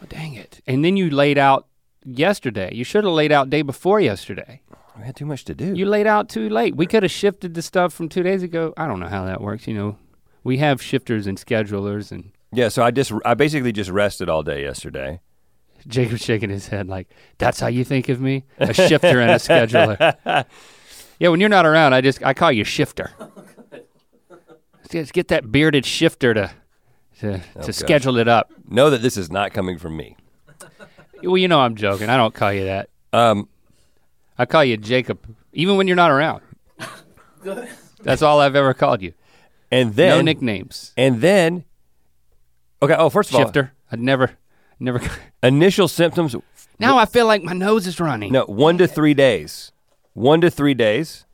Oh, 0.04 0.08
dang 0.10 0.34
it! 0.34 0.60
And 0.68 0.84
then 0.84 0.98
you 0.98 1.10
laid 1.10 1.38
out 1.38 1.68
yesterday. 2.04 2.70
You 2.74 2.84
should 2.84 3.06
have 3.06 3.14
laid 3.14 3.32
out 3.32 3.50
day 3.50 3.62
before 3.62 4.02
yesterday. 4.02 4.62
We 4.98 5.04
had 5.06 5.16
too 5.16 5.26
much 5.26 5.46
to 5.46 5.56
do. 5.56 5.74
You 5.74 5.86
laid 5.86 6.08
out 6.08 6.30
too 6.30 6.50
late. 6.50 6.76
We 6.76 6.86
could 6.86 7.04
have 7.04 7.12
shifted 7.12 7.54
the 7.54 7.62
stuff 7.62 7.94
from 7.94 8.10
two 8.10 8.24
days 8.24 8.44
ago. 8.44 8.74
I 8.78 8.88
don't 8.88 9.00
know 9.00 9.08
how 9.08 9.26
that 9.26 9.42
works. 9.42 9.68
You 9.68 9.74
know, 9.74 9.98
we 10.44 10.58
have 10.58 10.82
shifters 10.82 11.28
and 11.28 11.38
schedulers, 11.38 12.12
and 12.12 12.32
Yeah, 12.52 12.70
so 12.70 12.84
I 12.84 12.92
just 12.92 13.12
I 13.26 13.34
basically 13.34 13.72
just 13.72 13.90
rested 13.90 14.30
all 14.30 14.44
day 14.44 14.62
yesterday. 14.64 15.22
Jacob's 15.88 16.22
shaking 16.24 16.50
his 16.50 16.68
head 16.68 16.88
like, 16.88 17.10
"That's 17.38 17.60
how 17.60 17.68
you 17.68 17.84
think 17.84 18.10
of 18.10 18.22
me? 18.22 18.44
A 18.60 18.74
shifter 18.74 19.20
and 19.20 19.32
a 19.32 19.36
scheduler." 19.36 20.16
yeah, 21.20 21.30
when 21.30 21.40
you're 21.40 21.50
not 21.50 21.66
around, 21.66 21.94
I 21.94 22.02
just 22.02 22.24
I 22.24 22.34
call 22.34 22.52
you 22.52 22.64
shifter. 22.64 23.12
Just 24.90 25.14
get 25.14 25.30
that 25.30 25.54
bearded 25.54 25.86
shifter 25.86 26.34
to 26.34 26.52
to, 27.22 27.38
to 27.38 27.44
gosh. 27.62 27.76
schedule 27.76 28.18
it 28.18 28.28
up. 28.28 28.52
Know 28.68 28.90
that 28.90 29.02
this 29.02 29.16
is 29.16 29.32
not 29.32 29.54
coming 29.54 29.78
from 29.78 29.96
me. 29.96 30.18
Well, 31.24 31.38
you 31.38 31.48
know 31.48 31.62
I'm 31.62 31.76
joking. 31.76 32.10
I 32.10 32.18
don't 32.18 32.34
call 32.34 32.52
you 32.52 32.66
that. 32.66 32.90
Um, 33.14 33.48
I 34.42 34.46
call 34.46 34.64
you 34.64 34.76
Jacob, 34.78 35.20
even 35.54 35.78
when 35.78 35.88
you're 35.88 35.96
not 35.96 36.10
around. 36.12 36.42
That's 38.04 38.22
all 38.22 38.40
I've 38.40 38.56
ever 38.56 38.74
called 38.74 39.02
you. 39.02 39.14
and 39.72 39.94
then 39.96 40.18
no 40.18 40.22
nicknames. 40.22 40.94
and 40.98 41.22
then 41.22 41.64
okay. 42.82 42.96
Oh, 42.98 43.10
first 43.10 43.30
of 43.30 43.36
all, 43.36 43.42
Shifter. 43.44 43.74
I'd 43.92 44.00
never, 44.00 44.32
never. 44.80 45.00
initial 45.44 45.88
symptoms. 45.88 46.36
now 46.80 46.98
I 46.98 47.06
feel 47.06 47.26
like 47.28 47.44
my 47.44 47.54
nose 47.54 47.86
is 47.88 48.00
running. 48.00 48.32
No, 48.32 48.46
one 48.46 48.78
to 48.80 48.88
three 48.88 49.14
days. 49.14 49.72
One 50.14 50.42
to 50.42 50.50
three 50.50 50.74
days. 50.74 51.26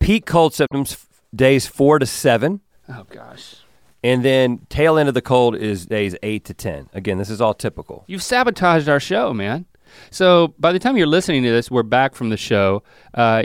Peak 0.00 0.24
cold 0.26 0.54
symptoms 0.54 1.06
days 1.34 1.66
four 1.66 1.98
to 1.98 2.06
seven, 2.06 2.60
Oh 2.88 3.04
gosh. 3.10 3.56
and 4.02 4.24
then 4.24 4.60
tail 4.70 4.96
end 4.96 5.08
of 5.08 5.14
the 5.14 5.20
cold 5.20 5.54
is 5.56 5.84
days 5.86 6.16
eight 6.22 6.44
to 6.46 6.54
ten. 6.54 6.88
Again, 6.94 7.18
this 7.18 7.28
is 7.28 7.40
all 7.42 7.52
typical. 7.54 8.04
You've 8.06 8.22
sabotaged 8.22 8.88
our 8.88 9.00
show, 9.00 9.34
man. 9.34 9.66
So 10.10 10.54
by 10.58 10.72
the 10.72 10.78
time 10.78 10.96
you're 10.96 11.06
listening 11.06 11.42
to 11.44 11.50
this, 11.50 11.70
we're 11.70 11.82
back 11.82 12.14
from 12.14 12.30
the 12.30 12.36
show. 12.36 12.82
Uh, 13.14 13.44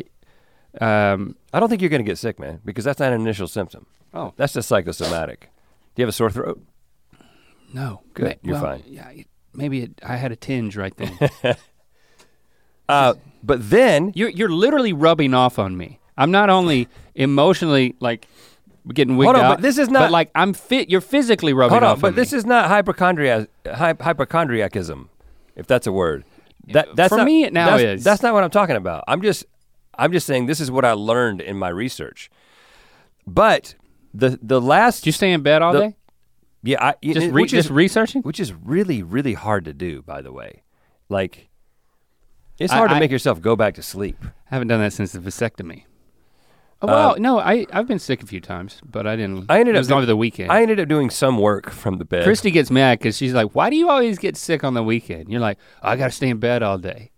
um, 0.81 1.35
I 1.53 1.59
don't 1.59 1.69
think 1.69 1.81
you're 1.81 1.89
going 1.89 2.03
to 2.03 2.09
get 2.09 2.17
sick, 2.17 2.39
man, 2.39 2.59
because 2.65 2.83
that's 2.83 2.99
not 2.99 3.13
an 3.13 3.21
initial 3.21 3.47
symptom. 3.47 3.85
oh 4.13 4.33
That's 4.37 4.53
just 4.53 4.67
psychosomatic. 4.69 5.49
Do 5.95 6.01
you 6.01 6.03
have 6.03 6.09
a 6.09 6.13
sore 6.13 6.29
throat? 6.31 6.61
no, 7.73 8.01
Good, 8.13 8.39
you're 8.43 8.53
well, 8.53 8.63
fine. 8.63 8.83
Yeah, 8.87 9.11
maybe 9.53 9.81
it, 9.83 10.01
I 10.03 10.15
had 10.17 10.31
a 10.31 10.35
tinge 10.35 10.75
right 10.77 10.95
then. 10.97 11.17
Uh, 12.89 13.13
but 13.41 13.69
then 13.69 14.11
you're 14.13 14.29
you're 14.29 14.49
literally 14.49 14.91
rubbing 14.91 15.33
off 15.33 15.57
on 15.57 15.77
me. 15.77 15.99
I'm 16.17 16.31
not 16.31 16.49
only 16.49 16.89
emotionally 17.15 17.95
like 18.01 18.27
getting 18.93 19.15
wigged 19.15 19.35
Hold 19.35 19.37
on, 19.37 19.51
out, 19.51 19.55
but 19.57 19.61
this 19.61 19.77
is 19.77 19.87
not- 19.89 20.01
But 20.01 20.11
like 20.11 20.31
I'm 20.35 20.53
fit. 20.53 20.89
You're 20.89 20.99
physically 21.01 21.53
rubbing 21.53 21.71
Hold 21.71 21.83
off 21.83 21.91
on, 21.91 21.97
me. 21.97 22.01
but 22.01 22.07
on 22.09 22.15
this 22.15 22.33
me. 22.33 22.37
is 22.39 22.45
not 22.45 22.67
hypochondria, 22.67 23.47
hy- 23.65 23.93
hypochondriacism, 23.93 25.07
if 25.55 25.65
that's 25.65 25.87
a 25.87 25.93
word. 25.93 26.25
That 26.67 26.95
that's 26.95 27.09
For 27.09 27.17
not, 27.17 27.25
me, 27.25 27.43
it 27.43 27.53
now 27.53 27.71
that's, 27.71 27.83
is. 27.83 28.03
That's 28.03 28.21
not 28.23 28.33
what 28.33 28.43
I'm 28.43 28.49
talking 28.49 28.75
about. 28.75 29.03
I'm 29.07 29.21
just 29.21 29.45
I'm 29.97 30.11
just 30.11 30.25
saying 30.25 30.45
this 30.45 30.59
is 30.61 30.71
what 30.71 30.85
I 30.85 30.93
learned 30.93 31.41
in 31.41 31.57
my 31.57 31.69
research. 31.69 32.29
But 33.27 33.75
the 34.13 34.39
the 34.41 34.61
last 34.61 35.03
Do 35.03 35.09
you 35.09 35.11
stay 35.11 35.31
in 35.31 35.41
bed 35.43 35.61
all 35.61 35.73
The- 35.73 35.79
day? 35.79 35.95
yeah 36.63 36.77
I 36.81 36.95
Just, 37.03 37.27
re- 37.31 37.43
just 37.45 37.67
is 37.67 37.71
researching? 37.71 38.21
which 38.21 38.39
is 38.39 38.53
really 38.53 39.03
really 39.03 39.33
hard 39.33 39.65
to 39.65 39.73
do 39.73 40.01
by 40.01 40.21
the 40.21 40.31
way. 40.31 40.63
Like 41.09 41.49
it's 42.59 42.71
I- 42.71 42.77
hard 42.77 42.89
to 42.91 42.95
I- 42.95 42.99
make 42.99 43.11
yourself 43.11 43.41
go 43.41 43.55
back 43.55 43.73
to 43.75 43.83
sleep. 43.83 44.17
I 44.23 44.29
haven't 44.55 44.67
done 44.69 44.79
that 44.79 44.93
since 44.93 45.11
the 45.11 45.19
vasectomy. 45.19 45.83
Oh, 46.83 46.87
well, 46.87 47.13
um, 47.15 47.21
no, 47.21 47.39
I, 47.39 47.65
I've 47.71 47.87
been 47.87 47.99
sick 47.99 48.21
a 48.21 48.25
few 48.25 48.41
times, 48.41 48.81
but 48.83 49.07
I 49.07 49.15
didn't. 49.15 49.45
I 49.49 49.59
ended 49.59 49.75
it 49.75 49.77
up 49.77 49.81
was 49.81 49.87
do- 49.87 49.93
over 49.95 50.05
the 50.05 50.17
weekend. 50.17 50.51
I 50.51 50.61
ended 50.61 50.79
up 50.79 50.87
doing 50.89 51.09
some 51.09 51.37
work 51.37 51.69
from 51.69 51.97
the 51.97 52.05
bed. 52.05 52.23
Christy 52.25 52.51
gets 52.51 52.69
mad 52.69 52.99
because 52.99 53.15
she's 53.15 53.33
like, 53.33 53.51
"Why 53.55 53.69
do 53.69 53.75
you 53.77 53.89
always 53.89 54.19
get 54.19 54.35
sick 54.35 54.63
on 54.63 54.73
the 54.73 54.83
weekend?" 54.83 55.29
You're 55.29 55.39
like, 55.39 55.57
"I 55.81 55.95
got 55.95 56.05
to 56.07 56.11
stay 56.11 56.29
in 56.29 56.39
bed 56.39 56.61
all 56.61 56.77
day." 56.77 57.11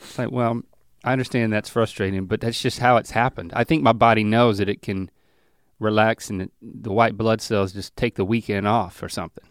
It's 0.00 0.18
like, 0.18 0.30
well, 0.30 0.62
I 1.04 1.12
understand 1.12 1.52
that's 1.52 1.68
frustrating, 1.68 2.26
but 2.26 2.40
that's 2.40 2.60
just 2.60 2.78
how 2.78 2.96
it's 2.96 3.10
happened. 3.10 3.52
I 3.54 3.64
think 3.64 3.82
my 3.82 3.92
body 3.92 4.24
knows 4.24 4.58
that 4.58 4.68
it 4.68 4.82
can 4.82 5.10
relax 5.78 6.30
and 6.30 6.50
the 6.60 6.92
white 6.92 7.16
blood 7.16 7.40
cells 7.40 7.72
just 7.72 7.96
take 7.96 8.14
the 8.14 8.24
weekend 8.24 8.66
off 8.66 9.02
or 9.02 9.08
something. 9.08 9.44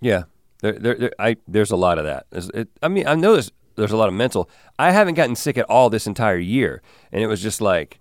Yeah, 0.00 0.24
there, 0.62 0.72
there, 0.78 0.94
there 0.94 1.12
I, 1.18 1.36
there's 1.48 1.70
a 1.70 1.76
lot 1.76 1.98
of 1.98 2.04
that. 2.04 2.26
It, 2.32 2.68
I 2.82 2.88
mean, 2.88 3.06
I 3.06 3.14
know 3.14 3.32
there's, 3.34 3.52
there's 3.76 3.92
a 3.92 3.96
lot 3.96 4.08
of 4.08 4.14
mental. 4.14 4.48
I 4.78 4.90
haven't 4.92 5.14
gotten 5.14 5.36
sick 5.36 5.58
at 5.58 5.64
all 5.68 5.90
this 5.90 6.06
entire 6.06 6.38
year, 6.38 6.80
and 7.12 7.22
it 7.22 7.26
was 7.26 7.42
just 7.42 7.60
like 7.60 7.98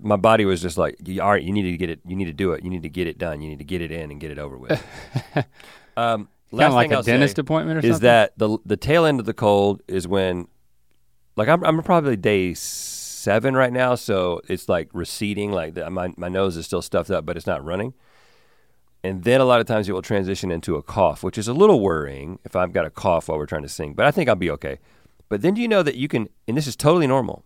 my 0.00 0.16
body 0.16 0.44
was 0.44 0.60
just 0.62 0.76
like, 0.76 0.96
"You- 1.04 1.22
all 1.22 1.30
right, 1.30 1.42
you 1.42 1.52
need 1.52 1.62
to 1.62 1.76
get 1.76 1.90
it, 1.90 2.00
you 2.06 2.14
need 2.16 2.26
to 2.26 2.32
do 2.32 2.52
it, 2.52 2.62
you 2.64 2.70
need 2.70 2.82
to 2.82 2.88
get 2.88 3.06
it 3.06 3.18
done, 3.18 3.40
you 3.40 3.48
need 3.48 3.58
to 3.58 3.64
get 3.64 3.80
it 3.80 3.90
in 3.90 4.10
and 4.10 4.20
get 4.20 4.30
it 4.30 4.38
over 4.38 4.56
with. 4.58 4.84
um, 5.96 6.28
Kind 6.50 6.64
of 6.64 6.74
like 6.74 6.90
a 6.92 6.96
I'll 6.96 7.02
dentist 7.02 7.38
appointment 7.38 7.76
or 7.82 7.86
is 7.86 7.94
something. 7.94 8.02
that 8.06 8.32
the 8.36 8.58
the 8.66 8.76
tail 8.76 9.06
end 9.06 9.18
of 9.20 9.24
the 9.26 9.32
cold 9.32 9.82
is 9.88 10.06
when, 10.06 10.48
like, 11.34 11.48
I'm 11.48 11.64
I'm 11.64 11.82
probably 11.82 12.14
day 12.16 12.52
seven 12.52 13.54
right 13.56 13.72
now, 13.72 13.94
so 13.94 14.42
it's 14.48 14.68
like 14.68 14.90
receding, 14.92 15.50
like 15.50 15.72
the, 15.74 15.88
my 15.88 16.12
my 16.18 16.28
nose 16.28 16.58
is 16.58 16.66
still 16.66 16.82
stuffed 16.82 17.10
up, 17.10 17.24
but 17.24 17.38
it's 17.38 17.46
not 17.46 17.64
running. 17.64 17.94
And 19.02 19.24
then 19.24 19.40
a 19.40 19.44
lot 19.46 19.60
of 19.60 19.66
times 19.66 19.88
it 19.88 19.92
will 19.92 20.02
transition 20.02 20.50
into 20.52 20.76
a 20.76 20.82
cough, 20.82 21.22
which 21.24 21.38
is 21.38 21.48
a 21.48 21.54
little 21.54 21.80
worrying 21.80 22.38
if 22.44 22.54
I've 22.54 22.72
got 22.74 22.84
a 22.84 22.90
cough 22.90 23.28
while 23.28 23.38
we're 23.38 23.46
trying 23.46 23.62
to 23.62 23.68
sing, 23.68 23.94
but 23.94 24.04
I 24.04 24.10
think 24.10 24.28
I'll 24.28 24.36
be 24.36 24.50
okay. 24.50 24.78
But 25.30 25.40
then 25.40 25.54
do 25.54 25.62
you 25.62 25.68
know 25.68 25.82
that 25.82 25.94
you 25.96 26.06
can, 26.06 26.28
and 26.46 26.56
this 26.56 26.66
is 26.66 26.76
totally 26.76 27.06
normal. 27.06 27.44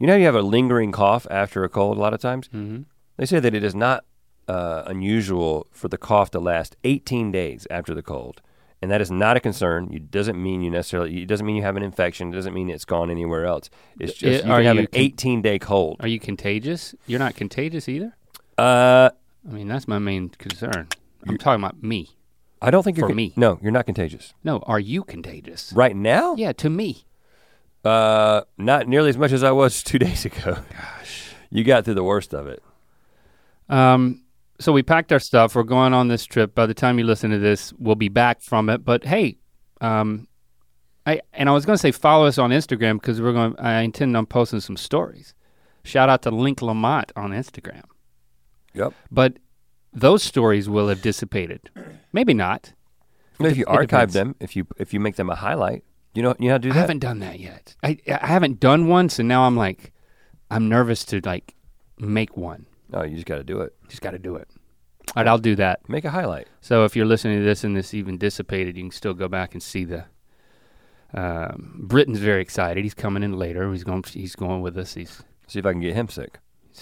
You 0.00 0.06
know, 0.08 0.16
you 0.16 0.24
have 0.24 0.34
a 0.34 0.42
lingering 0.42 0.90
cough 0.92 1.26
after 1.30 1.62
a 1.62 1.68
cold 1.68 1.96
a 1.98 2.00
lot 2.00 2.12
of 2.14 2.20
times. 2.20 2.48
Mhm. 2.48 2.86
They 3.18 3.26
say 3.26 3.38
that 3.38 3.54
it 3.54 3.62
is 3.62 3.74
not 3.74 4.04
uh, 4.48 4.82
unusual 4.86 5.68
for 5.70 5.86
the 5.86 5.96
cough 5.98 6.32
to 6.32 6.40
last 6.40 6.74
18 6.82 7.30
days 7.30 7.68
after 7.70 7.94
the 7.94 8.02
cold, 8.02 8.42
and 8.82 8.90
that 8.90 9.00
is 9.00 9.08
not 9.08 9.36
a 9.36 9.40
concern. 9.40 9.88
It 9.92 10.10
doesn't 10.10 10.42
mean 10.42 10.62
you 10.62 10.70
necessarily. 10.72 11.22
It 11.22 11.26
doesn't 11.28 11.46
mean 11.46 11.54
you 11.54 11.62
have 11.62 11.76
an 11.76 11.84
infection. 11.84 12.32
It 12.32 12.34
doesn't 12.34 12.52
mean 12.54 12.68
it's 12.68 12.84
gone 12.84 13.10
anywhere 13.12 13.44
else. 13.46 13.70
It's 14.00 14.14
just 14.14 14.24
It- 14.24 14.46
you 14.48 14.52
can 14.54 14.64
have 14.64 14.74
you 14.74 14.80
an 14.80 14.86
con- 14.88 15.00
18 15.00 15.40
day 15.42 15.58
cold. 15.60 15.98
Are 16.00 16.08
you 16.08 16.18
contagious? 16.18 16.96
You're 17.06 17.20
not 17.20 17.36
contagious 17.36 17.88
either. 17.88 18.16
Uh, 18.58 19.10
I 19.48 19.52
mean, 19.52 19.68
that's 19.68 19.86
my 19.86 20.00
main 20.00 20.30
concern. 20.30 20.88
I'm 21.28 21.38
talking 21.38 21.62
about 21.62 21.80
me. 21.82 22.08
I 22.60 22.70
don't 22.72 22.82
think 22.82 22.96
you're 22.96 23.04
For 23.04 23.10
con- 23.10 23.16
me. 23.16 23.32
No, 23.36 23.58
you're 23.62 23.70
not 23.72 23.86
contagious 23.86 24.34
No, 24.42 24.58
are 24.66 24.80
you 24.80 25.04
contagious? 25.04 25.72
right 25.76 25.94
now. 25.94 26.34
Yeah, 26.36 26.52
to 26.54 26.68
me. 26.68 27.04
Uh, 27.84 28.42
not 28.58 28.88
nearly 28.88 29.08
as 29.08 29.16
much 29.16 29.32
as 29.32 29.42
I 29.42 29.52
was 29.52 29.82
two 29.82 29.98
days 29.98 30.24
ago. 30.24 30.58
Gosh, 30.70 31.32
you 31.50 31.64
got 31.64 31.84
through 31.84 31.94
the 31.94 32.04
worst 32.04 32.34
of 32.34 32.46
it. 32.46 32.62
Um, 33.68 34.24
so 34.58 34.72
we 34.72 34.82
packed 34.82 35.12
our 35.12 35.18
stuff. 35.20 35.54
We're 35.54 35.62
going 35.62 35.94
on 35.94 36.08
this 36.08 36.24
trip. 36.26 36.54
By 36.54 36.66
the 36.66 36.74
time 36.74 36.98
you 36.98 37.04
listen 37.04 37.30
to 37.30 37.38
this, 37.38 37.72
we'll 37.78 37.94
be 37.94 38.08
back 38.08 38.42
from 38.42 38.68
it. 38.68 38.84
But 38.84 39.04
hey, 39.04 39.38
um, 39.80 40.28
I 41.06 41.20
and 41.32 41.48
I 41.48 41.52
was 41.52 41.64
going 41.64 41.74
to 41.74 41.80
say 41.80 41.92
follow 41.92 42.26
us 42.26 42.36
on 42.36 42.50
Instagram 42.50 43.00
because 43.00 43.20
we're 43.20 43.32
going. 43.32 43.54
I 43.58 43.80
intend 43.80 44.16
on 44.16 44.26
posting 44.26 44.60
some 44.60 44.76
stories. 44.76 45.34
Shout 45.82 46.10
out 46.10 46.22
to 46.22 46.30
Link 46.30 46.60
Lamont 46.60 47.10
on 47.16 47.30
Instagram. 47.30 47.84
Yep. 48.74 48.92
But 49.10 49.38
those 49.92 50.22
stories 50.22 50.68
will 50.68 50.88
have 50.88 51.00
dissipated. 51.00 51.70
Maybe 52.12 52.34
not. 52.34 52.74
If 53.40 53.56
you 53.56 53.64
it 53.64 53.68
archive 53.68 54.10
depends. 54.10 54.14
them, 54.14 54.36
if 54.40 54.54
you 54.54 54.66
if 54.76 54.92
you 54.92 55.00
make 55.00 55.16
them 55.16 55.30
a 55.30 55.34
highlight, 55.34 55.82
you 56.14 56.22
know 56.22 56.34
you 56.38 56.46
know 56.48 56.54
how 56.54 56.58
to 56.58 56.68
do 56.68 56.70
I 56.70 56.74
haven't 56.80 56.98
done 57.00 57.18
that 57.20 57.38
yet. 57.40 57.74
I 57.82 57.98
I 58.08 58.26
haven't 58.26 58.60
done 58.60 58.88
one, 58.88 59.08
so 59.08 59.22
now 59.22 59.42
I'm 59.44 59.56
like, 59.56 59.92
I'm 60.50 60.68
nervous 60.68 61.04
to 61.06 61.20
like 61.24 61.54
make 61.98 62.36
one. 62.36 62.66
No, 62.88 63.02
you 63.04 63.14
just 63.14 63.26
got 63.26 63.36
to 63.36 63.44
do 63.44 63.60
it. 63.60 63.74
Just 63.88 64.02
got 64.02 64.10
to 64.12 64.18
do 64.18 64.34
it. 64.36 64.48
All 65.16 65.22
right, 65.22 65.28
I'll 65.28 65.38
do 65.38 65.54
that. 65.56 65.88
Make 65.88 66.04
a 66.04 66.10
highlight. 66.10 66.48
So 66.60 66.84
if 66.84 66.94
you're 66.96 67.06
listening 67.06 67.38
to 67.38 67.44
this 67.44 67.62
and 67.64 67.76
this 67.76 67.94
even 67.94 68.18
dissipated, 68.18 68.76
you 68.76 68.84
can 68.84 68.90
still 68.90 69.14
go 69.14 69.28
back 69.28 69.54
and 69.54 69.62
see 69.62 69.84
the. 69.84 70.04
Um, 71.12 71.74
Britton's 71.82 72.18
very 72.20 72.40
excited. 72.42 72.84
He's 72.84 72.94
coming 72.94 73.22
in 73.22 73.32
later. 73.36 73.70
He's 73.72 73.84
going. 73.84 74.04
He's 74.12 74.36
going 74.36 74.62
with 74.62 74.76
us. 74.78 74.94
He's 74.94 75.22
See 75.48 75.58
if 75.58 75.66
I 75.66 75.72
can 75.72 75.80
get 75.80 75.94
him 75.96 76.08
sick. 76.08 76.38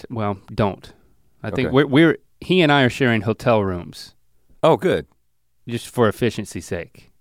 well. 0.09 0.39
Don't. 0.53 0.93
I 1.41 1.49
think 1.49 1.67
Okay. 1.67 1.73
we're 1.73 1.87
we're 1.87 2.17
he 2.41 2.61
and 2.61 2.71
I 2.71 2.83
are 2.83 2.89
sharing 2.89 3.21
hotel 3.21 3.63
rooms 3.63 4.13
Oh, 4.61 4.77
good. 4.77 5.07
just 5.67 5.87
for 5.89 6.07
efficiency's 6.07 6.65
sake. 6.65 7.11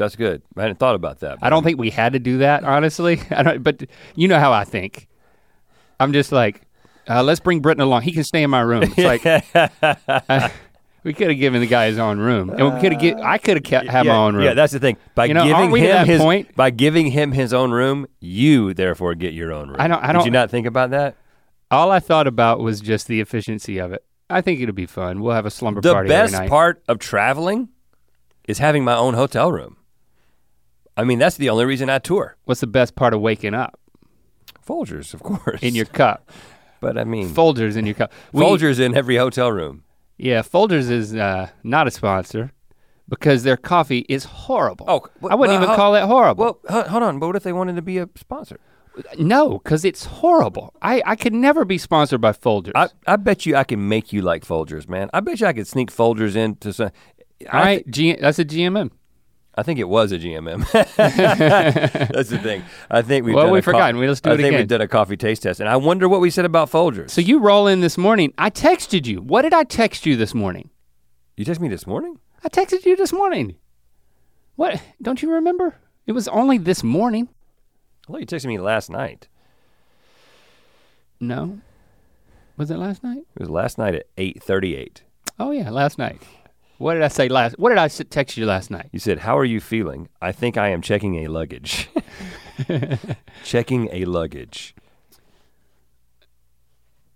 That's 0.00 0.16
good. 0.16 0.40
I 0.56 0.62
hadn't 0.62 0.78
thought 0.78 0.94
about 0.94 1.20
that. 1.20 1.38
I 1.42 1.50
don't 1.50 1.62
think 1.62 1.78
we 1.78 1.90
had 1.90 2.14
to 2.14 2.18
do 2.18 2.38
that 2.38 2.64
honestly. 2.64 3.20
I 3.30 3.42
don't. 3.42 3.62
But 3.62 3.84
you 4.16 4.28
know 4.28 4.38
how 4.40 4.50
I 4.52 4.64
think. 4.64 5.06
I'm 6.00 6.14
just 6.14 6.32
like, 6.32 6.62
uh, 7.08 7.22
let's 7.22 7.40
bring 7.40 7.60
Britton 7.60 7.82
along. 7.82 8.02
He 8.02 8.12
can 8.12 8.24
stay 8.24 8.42
in 8.42 8.48
my 8.48 8.60
room. 8.62 8.82
It's 8.84 8.96
like 8.96 9.26
uh, 10.30 10.48
we 11.04 11.12
could 11.12 11.28
have 11.28 11.38
given 11.38 11.60
the 11.60 11.66
guy 11.66 11.86
his 11.86 11.98
own 11.98 12.18
room, 12.18 12.48
and 12.50 12.74
we 12.74 12.80
could 12.80 12.92
have 12.92 13.00
get. 13.00 13.18
I 13.18 13.36
could 13.38 13.58
have 13.58 13.64
kept 13.64 13.88
have 13.88 14.06
yeah, 14.06 14.12
my 14.12 14.18
own 14.18 14.34
room. 14.36 14.44
Yeah, 14.44 14.54
that's 14.54 14.72
the 14.72 14.78
thing. 14.78 14.96
By 15.14 15.26
You 15.26 15.34
know, 15.34 15.44
giving 15.44 15.76
him 15.76 16.06
his 16.06 16.20
point? 16.20 16.54
by 16.56 16.70
giving 16.70 17.06
him 17.10 17.32
his 17.32 17.52
own 17.52 17.70
room, 17.70 18.06
you 18.20 18.72
therefore 18.74 19.14
get 19.14 19.34
your 19.34 19.52
own 19.52 19.68
room. 19.68 19.76
I 19.78 19.86
don't- 19.88 20.02
I 20.02 20.08
Did 20.08 20.12
don't- 20.14 20.24
you 20.26 20.30
not 20.30 20.50
think 20.50 20.66
about 20.66 20.90
that? 20.90 21.16
All 21.70 21.90
I 21.90 22.00
thought 22.00 22.26
about 22.26 22.60
was 22.60 22.80
just 22.80 23.06
the 23.06 23.20
efficiency 23.20 23.78
of 23.78 23.92
it. 23.92 24.02
I 24.28 24.40
think 24.40 24.60
it'll 24.60 24.74
be 24.74 24.86
fun. 24.86 25.20
We'll 25.20 25.34
have 25.34 25.46
a 25.46 25.50
slumber 25.50 25.80
The 25.80 25.92
party 25.92 26.08
best 26.08 26.32
every 26.34 26.44
night. 26.46 26.50
part 26.50 26.82
of 26.88 26.98
traveling 26.98 27.68
is 28.48 28.58
having 28.58 28.84
my 28.84 28.96
own 28.96 29.14
hotel 29.14 29.52
room. 29.52 29.76
I 30.96 31.04
mean, 31.04 31.18
that's 31.18 31.36
the 31.36 31.50
only 31.50 31.64
reason 31.64 31.88
I 31.88 31.98
tour. 31.98 32.36
What's 32.44 32.60
the 32.60 32.66
best 32.66 32.94
part 32.96 33.14
of 33.14 33.20
waking 33.20 33.54
up 33.54 33.78
Folgers, 34.66 35.14
of 35.14 35.22
course. 35.22 35.62
in 35.62 35.74
your 35.74 35.86
cup? 35.86 36.30
but 36.80 36.96
I 36.98 37.04
mean, 37.04 37.28
Folgers 37.34 37.76
in 37.76 37.86
your 37.86 37.94
cup. 37.94 38.12
We- 38.32 38.42
Folgers 38.42 38.78
in 38.80 38.96
every 38.96 39.16
hotel 39.16 39.50
room. 39.52 39.84
Yeah, 40.18 40.42
Folgers 40.42 40.90
is 40.90 41.14
uh, 41.14 41.48
not 41.62 41.86
a 41.86 41.90
sponsor 41.90 42.52
because 43.08 43.42
their 43.42 43.56
coffee 43.56 44.04
is 44.08 44.24
horrible. 44.24 44.84
Oh, 44.88 45.28
I 45.28 45.34
wouldn't 45.34 45.62
even 45.62 45.74
call 45.74 45.94
it 45.94 46.02
horrible. 46.02 46.60
Well, 46.68 46.84
hold 46.88 47.02
on. 47.02 47.18
But 47.18 47.28
what 47.28 47.36
if 47.36 47.42
they 47.42 47.52
wanted 47.54 47.76
to 47.76 47.82
be 47.82 47.98
a 47.98 48.08
sponsor? 48.16 48.58
no, 49.18 49.58
because 49.58 49.84
it's 49.84 50.04
horrible. 50.04 50.74
I, 50.82 51.00
I 51.06 51.16
could 51.16 51.32
never 51.32 51.64
be 51.64 51.78
sponsored 51.78 52.20
by 52.20 52.32
Folgers. 52.32 52.72
I, 52.74 52.88
I 53.06 53.16
bet 53.16 53.46
you 53.46 53.56
I 53.56 53.64
can 53.64 53.88
make 53.88 54.12
you 54.12 54.20
like 54.20 54.44
Folgers, 54.44 54.88
man. 54.88 55.08
I 55.14 55.20
bet 55.20 55.40
you 55.40 55.46
I 55.46 55.52
could 55.54 55.66
sneak 55.66 55.90
Folgers 55.90 56.36
into 56.36 56.72
some. 56.72 56.90
All 57.50 57.58
I, 57.60 57.62
right, 57.62 57.90
G- 57.90 58.16
that's 58.16 58.38
a 58.38 58.44
GMM. 58.44 58.90
I 59.54 59.62
think 59.62 59.78
it 59.80 59.88
was 59.88 60.12
a 60.12 60.18
GMM. 60.18 60.60
That's 62.12 62.30
the 62.30 62.38
thing. 62.38 62.62
I 62.90 63.02
think 63.02 63.26
we've 63.26 63.34
Well, 63.34 63.44
done 63.46 63.52
we've 63.52 63.64
co- 63.64 63.72
forgotten. 63.72 63.98
We- 63.98 64.06
let's 64.08 64.20
do 64.20 64.30
I 64.30 64.34
it 64.34 64.36
think 64.36 64.48
again. 64.48 64.60
we've 64.60 64.68
done 64.68 64.80
a 64.80 64.88
coffee 64.88 65.16
taste 65.16 65.42
test, 65.42 65.60
and 65.60 65.68
I 65.68 65.76
wonder 65.76 66.08
what 66.08 66.20
we 66.20 66.30
said 66.30 66.44
about 66.44 66.70
Folgers. 66.70 67.10
So 67.10 67.20
you 67.20 67.40
roll 67.40 67.66
in 67.66 67.80
this 67.80 67.98
morning. 67.98 68.32
I 68.38 68.50
texted 68.50 69.06
you. 69.06 69.20
What 69.20 69.42
did 69.42 69.52
I 69.52 69.64
text 69.64 70.06
you 70.06 70.16
this 70.16 70.34
morning? 70.34 70.70
you 71.36 71.44
texted 71.44 71.60
me 71.60 71.68
this 71.68 71.86
morning. 71.86 72.18
I 72.44 72.48
texted 72.48 72.84
you 72.84 72.96
this 72.96 73.12
morning. 73.12 73.56
What? 74.56 74.80
Don't 75.02 75.22
you 75.22 75.30
remember? 75.32 75.76
It 76.06 76.12
was 76.12 76.28
only 76.28 76.58
this 76.58 76.82
morning. 76.84 77.28
I 78.08 78.12
thought 78.12 78.20
you 78.20 78.26
texted 78.26 78.46
me 78.46 78.58
last 78.58 78.90
night. 78.90 79.26
No. 81.18 81.60
Was 82.56 82.70
it 82.70 82.76
last 82.78 83.02
night? 83.02 83.22
It 83.36 83.40
was 83.40 83.48
last 83.50 83.78
night 83.78 83.94
at 83.94 84.06
eight 84.18 84.42
thirty-eight. 84.42 85.02
Oh 85.38 85.50
yeah, 85.50 85.70
last 85.70 85.98
night. 85.98 86.22
What 86.80 86.94
did 86.94 87.02
I 87.02 87.08
say 87.08 87.28
last? 87.28 87.58
What 87.58 87.68
did 87.68 87.76
I 87.76 87.88
text 87.88 88.38
you 88.38 88.46
last 88.46 88.70
night? 88.70 88.88
You 88.90 88.98
said, 88.98 89.18
"How 89.18 89.36
are 89.36 89.44
you 89.44 89.60
feeling?" 89.60 90.08
I 90.22 90.32
think 90.32 90.56
I 90.56 90.70
am 90.70 90.80
checking 90.80 91.16
a 91.16 91.28
luggage. 91.28 91.90
checking 93.44 93.90
a 93.92 94.06
luggage. 94.06 94.74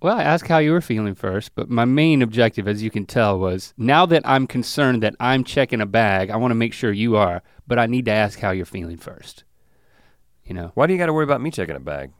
Well, 0.03 0.19
I 0.19 0.23
asked 0.23 0.49
how 0.49 0.59
you 0.59 0.71
were 0.71 0.83
feeling 0.83 1.15
first, 1.15 1.55
but 1.55 1.71
my 1.71 1.87
main 1.87 2.21
objective, 2.21 2.69
as 2.69 2.83
you 2.83 2.91
can 2.91 3.07
tell, 3.07 3.39
was 3.39 3.73
now 3.79 4.05
that 4.05 4.21
I'm 4.27 4.47
concerned 4.47 5.03
that 5.03 5.15
I'm 5.19 5.45
checking 5.45 5.81
a 5.81 5.87
bag, 5.87 6.29
I 6.29 6.37
want 6.37 6.51
to 6.51 6.57
make 6.57 6.75
sure 6.75 6.93
you 6.93 7.17
are, 7.17 7.43
but 7.67 7.79
I 7.79 7.87
need 7.87 8.05
to 8.05 8.11
ask 8.11 8.41
how 8.41 8.51
you're 8.51 8.67
feeling 8.67 8.99
first. 8.99 9.45
You 10.45 10.53
know, 10.53 10.73
Why 10.75 10.87
do 10.87 10.93
you 10.93 10.99
got 10.99 11.07
to 11.07 11.15
worry 11.15 11.25
about 11.25 11.41
me 11.41 11.51
checking 11.51 11.75
a 11.75 11.81
bag? 11.81 12.13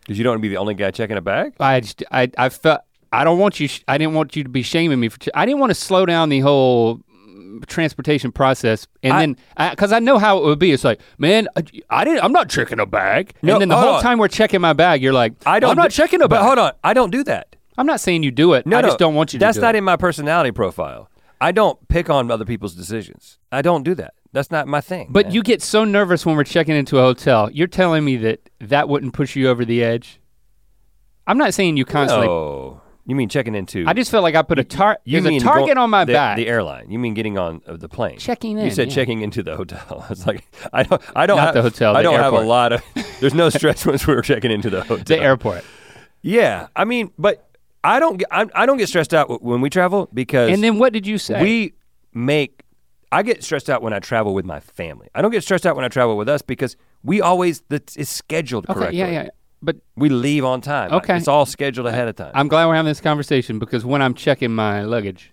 Because 0.00 0.18
you 0.18 0.24
don't 0.24 0.32
want 0.32 0.40
to 0.40 0.48
be 0.48 0.50
the 0.50 0.58
only 0.58 0.74
guy 0.74 0.90
checking 0.90 1.16
a 1.16 1.22
bag. 1.22 1.54
I 1.58 1.80
just, 1.80 2.04
I, 2.10 2.30
I 2.36 2.50
felt, 2.50 2.82
I 3.14 3.24
don't 3.24 3.38
want 3.38 3.60
you, 3.60 3.68
sh- 3.68 3.82
I 3.88 3.96
didn't 3.98 4.14
want 4.14 4.34
you 4.36 4.42
to 4.42 4.48
be 4.48 4.62
shaming 4.62 5.00
me 5.00 5.08
for, 5.08 5.18
ch- 5.18 5.28
I 5.34 5.46
didn't 5.46 5.60
want 5.60 5.70
to 5.70 5.74
slow 5.74 6.04
down 6.06 6.28
the 6.28 6.40
whole 6.40 6.98
mm, 6.98 7.64
transportation 7.66 8.32
process, 8.32 8.86
and 9.02 9.12
I- 9.12 9.20
then, 9.20 9.36
because 9.70 9.92
I, 9.92 9.98
know 10.00 10.18
how 10.18 10.38
it 10.38 10.44
would 10.44 10.58
be. 10.58 10.72
It's 10.72 10.84
like, 10.84 11.00
man, 11.18 11.48
I, 11.56 11.62
I 11.90 12.04
didn't, 12.04 12.24
I'm 12.24 12.32
not 12.32 12.48
checking 12.50 12.80
a 12.80 12.86
bag, 12.86 13.34
No, 13.42 13.54
and 13.54 13.60
then 13.62 13.68
the 13.68 13.76
whole 13.76 13.94
on. 13.94 14.02
time 14.02 14.18
we're 14.18 14.28
checking 14.28 14.60
my 14.60 14.72
bag, 14.72 15.02
you're 15.02 15.12
like, 15.12 15.32
I 15.46 15.60
don't. 15.60 15.70
I'm 15.70 15.76
not 15.76 15.90
do- 15.90 15.96
checking 15.96 16.20
a 16.22 16.28
But 16.28 16.36
bag. 16.38 16.44
hold 16.46 16.58
on, 16.58 16.72
I 16.82 16.92
don't 16.94 17.10
do 17.10 17.22
that. 17.24 17.56
I'm 17.78 17.86
not 17.86 18.00
saying 18.00 18.22
you 18.22 18.30
do 18.30 18.52
it. 18.54 18.66
No, 18.66 18.78
I 18.78 18.80
no, 18.82 18.88
just 18.88 18.98
don't 18.98 19.14
want 19.14 19.32
you 19.32 19.38
to 19.38 19.44
That's 19.44 19.58
not 19.58 19.74
it. 19.74 19.78
in 19.78 19.84
my 19.84 19.96
personality 19.96 20.52
profile. 20.52 21.10
I 21.40 21.50
don't 21.52 21.88
pick 21.88 22.08
on 22.08 22.30
other 22.30 22.44
people's 22.44 22.74
decisions. 22.74 23.38
I 23.50 23.60
don't 23.62 23.82
do 23.82 23.94
that. 23.96 24.14
that's 24.32 24.50
not 24.52 24.66
my 24.68 24.80
thing. 24.80 25.08
But 25.10 25.26
man. 25.26 25.34
you 25.34 25.42
get 25.42 25.60
so 25.60 25.84
nervous 25.84 26.24
when 26.24 26.36
we're 26.36 26.44
checking 26.44 26.76
into 26.76 26.98
a 26.98 27.02
hotel. 27.02 27.50
You're 27.50 27.66
telling 27.66 28.04
me 28.04 28.16
that 28.18 28.48
that 28.60 28.88
wouldn't 28.88 29.12
push 29.12 29.34
you 29.36 29.48
over 29.48 29.64
the 29.64 29.82
edge? 29.82 30.20
I'm 31.26 31.36
not 31.38 31.52
saying 31.54 31.76
you 31.76 31.84
constantly. 31.84 32.28
Oh, 32.28 32.80
you 33.06 33.14
mean 33.14 33.28
checking 33.28 33.54
into? 33.54 33.84
I 33.86 33.92
just 33.92 34.10
felt 34.10 34.22
like 34.22 34.34
I 34.34 34.42
put 34.42 34.58
a 34.58 34.64
tar- 34.64 34.98
you 35.04 35.20
there's 35.20 35.30
mean 35.30 35.40
a 35.42 35.44
target 35.44 35.74
go- 35.74 35.82
on 35.82 35.90
my 35.90 36.04
the, 36.04 36.12
back. 36.14 36.36
The 36.36 36.46
airline. 36.48 36.90
You 36.90 36.98
mean 36.98 37.14
getting 37.14 37.36
on 37.36 37.60
uh, 37.66 37.76
the 37.76 37.88
plane? 37.88 38.18
Checking 38.18 38.58
in. 38.58 38.64
You 38.64 38.70
said 38.70 38.88
yeah. 38.88 38.94
checking 38.94 39.20
into 39.20 39.42
the 39.42 39.56
hotel. 39.56 40.06
It's 40.10 40.26
like 40.26 40.44
I 40.72 40.82
don't. 40.84 41.02
I 41.14 41.26
don't 41.26 41.36
Not 41.36 41.46
have 41.46 41.54
the 41.54 41.62
hotel, 41.62 41.96
I 41.96 42.02
the 42.02 42.10
don't 42.10 42.20
have 42.20 42.32
a 42.32 42.40
lot 42.40 42.72
of. 42.72 42.82
There's 43.20 43.34
no 43.34 43.48
stress 43.50 43.84
once 43.86 44.06
we 44.06 44.14
were 44.14 44.22
checking 44.22 44.50
into 44.50 44.70
the 44.70 44.82
hotel. 44.82 45.04
the 45.04 45.18
airport. 45.18 45.64
Yeah, 46.22 46.68
I 46.74 46.84
mean, 46.84 47.10
but 47.18 47.48
I 47.82 48.00
don't. 48.00 48.16
Get, 48.16 48.28
I, 48.30 48.46
I 48.54 48.66
don't 48.66 48.78
get 48.78 48.88
stressed 48.88 49.12
out 49.12 49.42
when 49.42 49.60
we 49.60 49.68
travel 49.70 50.08
because 50.14 50.50
And 50.50 50.64
then 50.64 50.78
what 50.78 50.92
did 50.92 51.06
you 51.06 51.18
say? 51.18 51.42
we 51.42 51.74
make. 52.14 52.62
I 53.12 53.22
get 53.22 53.44
stressed 53.44 53.70
out 53.70 53.82
when 53.82 53.92
I 53.92 54.00
travel 54.00 54.34
with 54.34 54.44
my 54.44 54.58
family. 54.60 55.08
I 55.14 55.22
don't 55.22 55.30
get 55.30 55.42
stressed 55.42 55.66
out 55.66 55.76
when 55.76 55.84
I 55.84 55.88
travel 55.88 56.16
with 56.16 56.28
us 56.28 56.42
because 56.42 56.76
we 57.04 57.20
always 57.20 57.62
the, 57.68 57.76
it's 57.96 58.10
scheduled 58.10 58.64
okay, 58.68 58.74
correctly. 58.74 58.98
yeah, 58.98 59.10
yeah. 59.10 59.28
But 59.64 59.76
We 59.96 60.08
leave 60.08 60.44
on 60.44 60.60
time. 60.60 60.92
Okay. 60.92 61.16
it's 61.16 61.28
all 61.28 61.46
scheduled 61.46 61.86
ahead 61.86 62.08
of 62.08 62.16
time. 62.16 62.32
I'm 62.34 62.48
glad 62.48 62.66
we're 62.66 62.74
having 62.74 62.90
this 62.90 63.00
conversation 63.00 63.58
because 63.58 63.84
when 63.84 64.02
I'm 64.02 64.14
checking 64.14 64.54
my 64.54 64.82
luggage, 64.82 65.32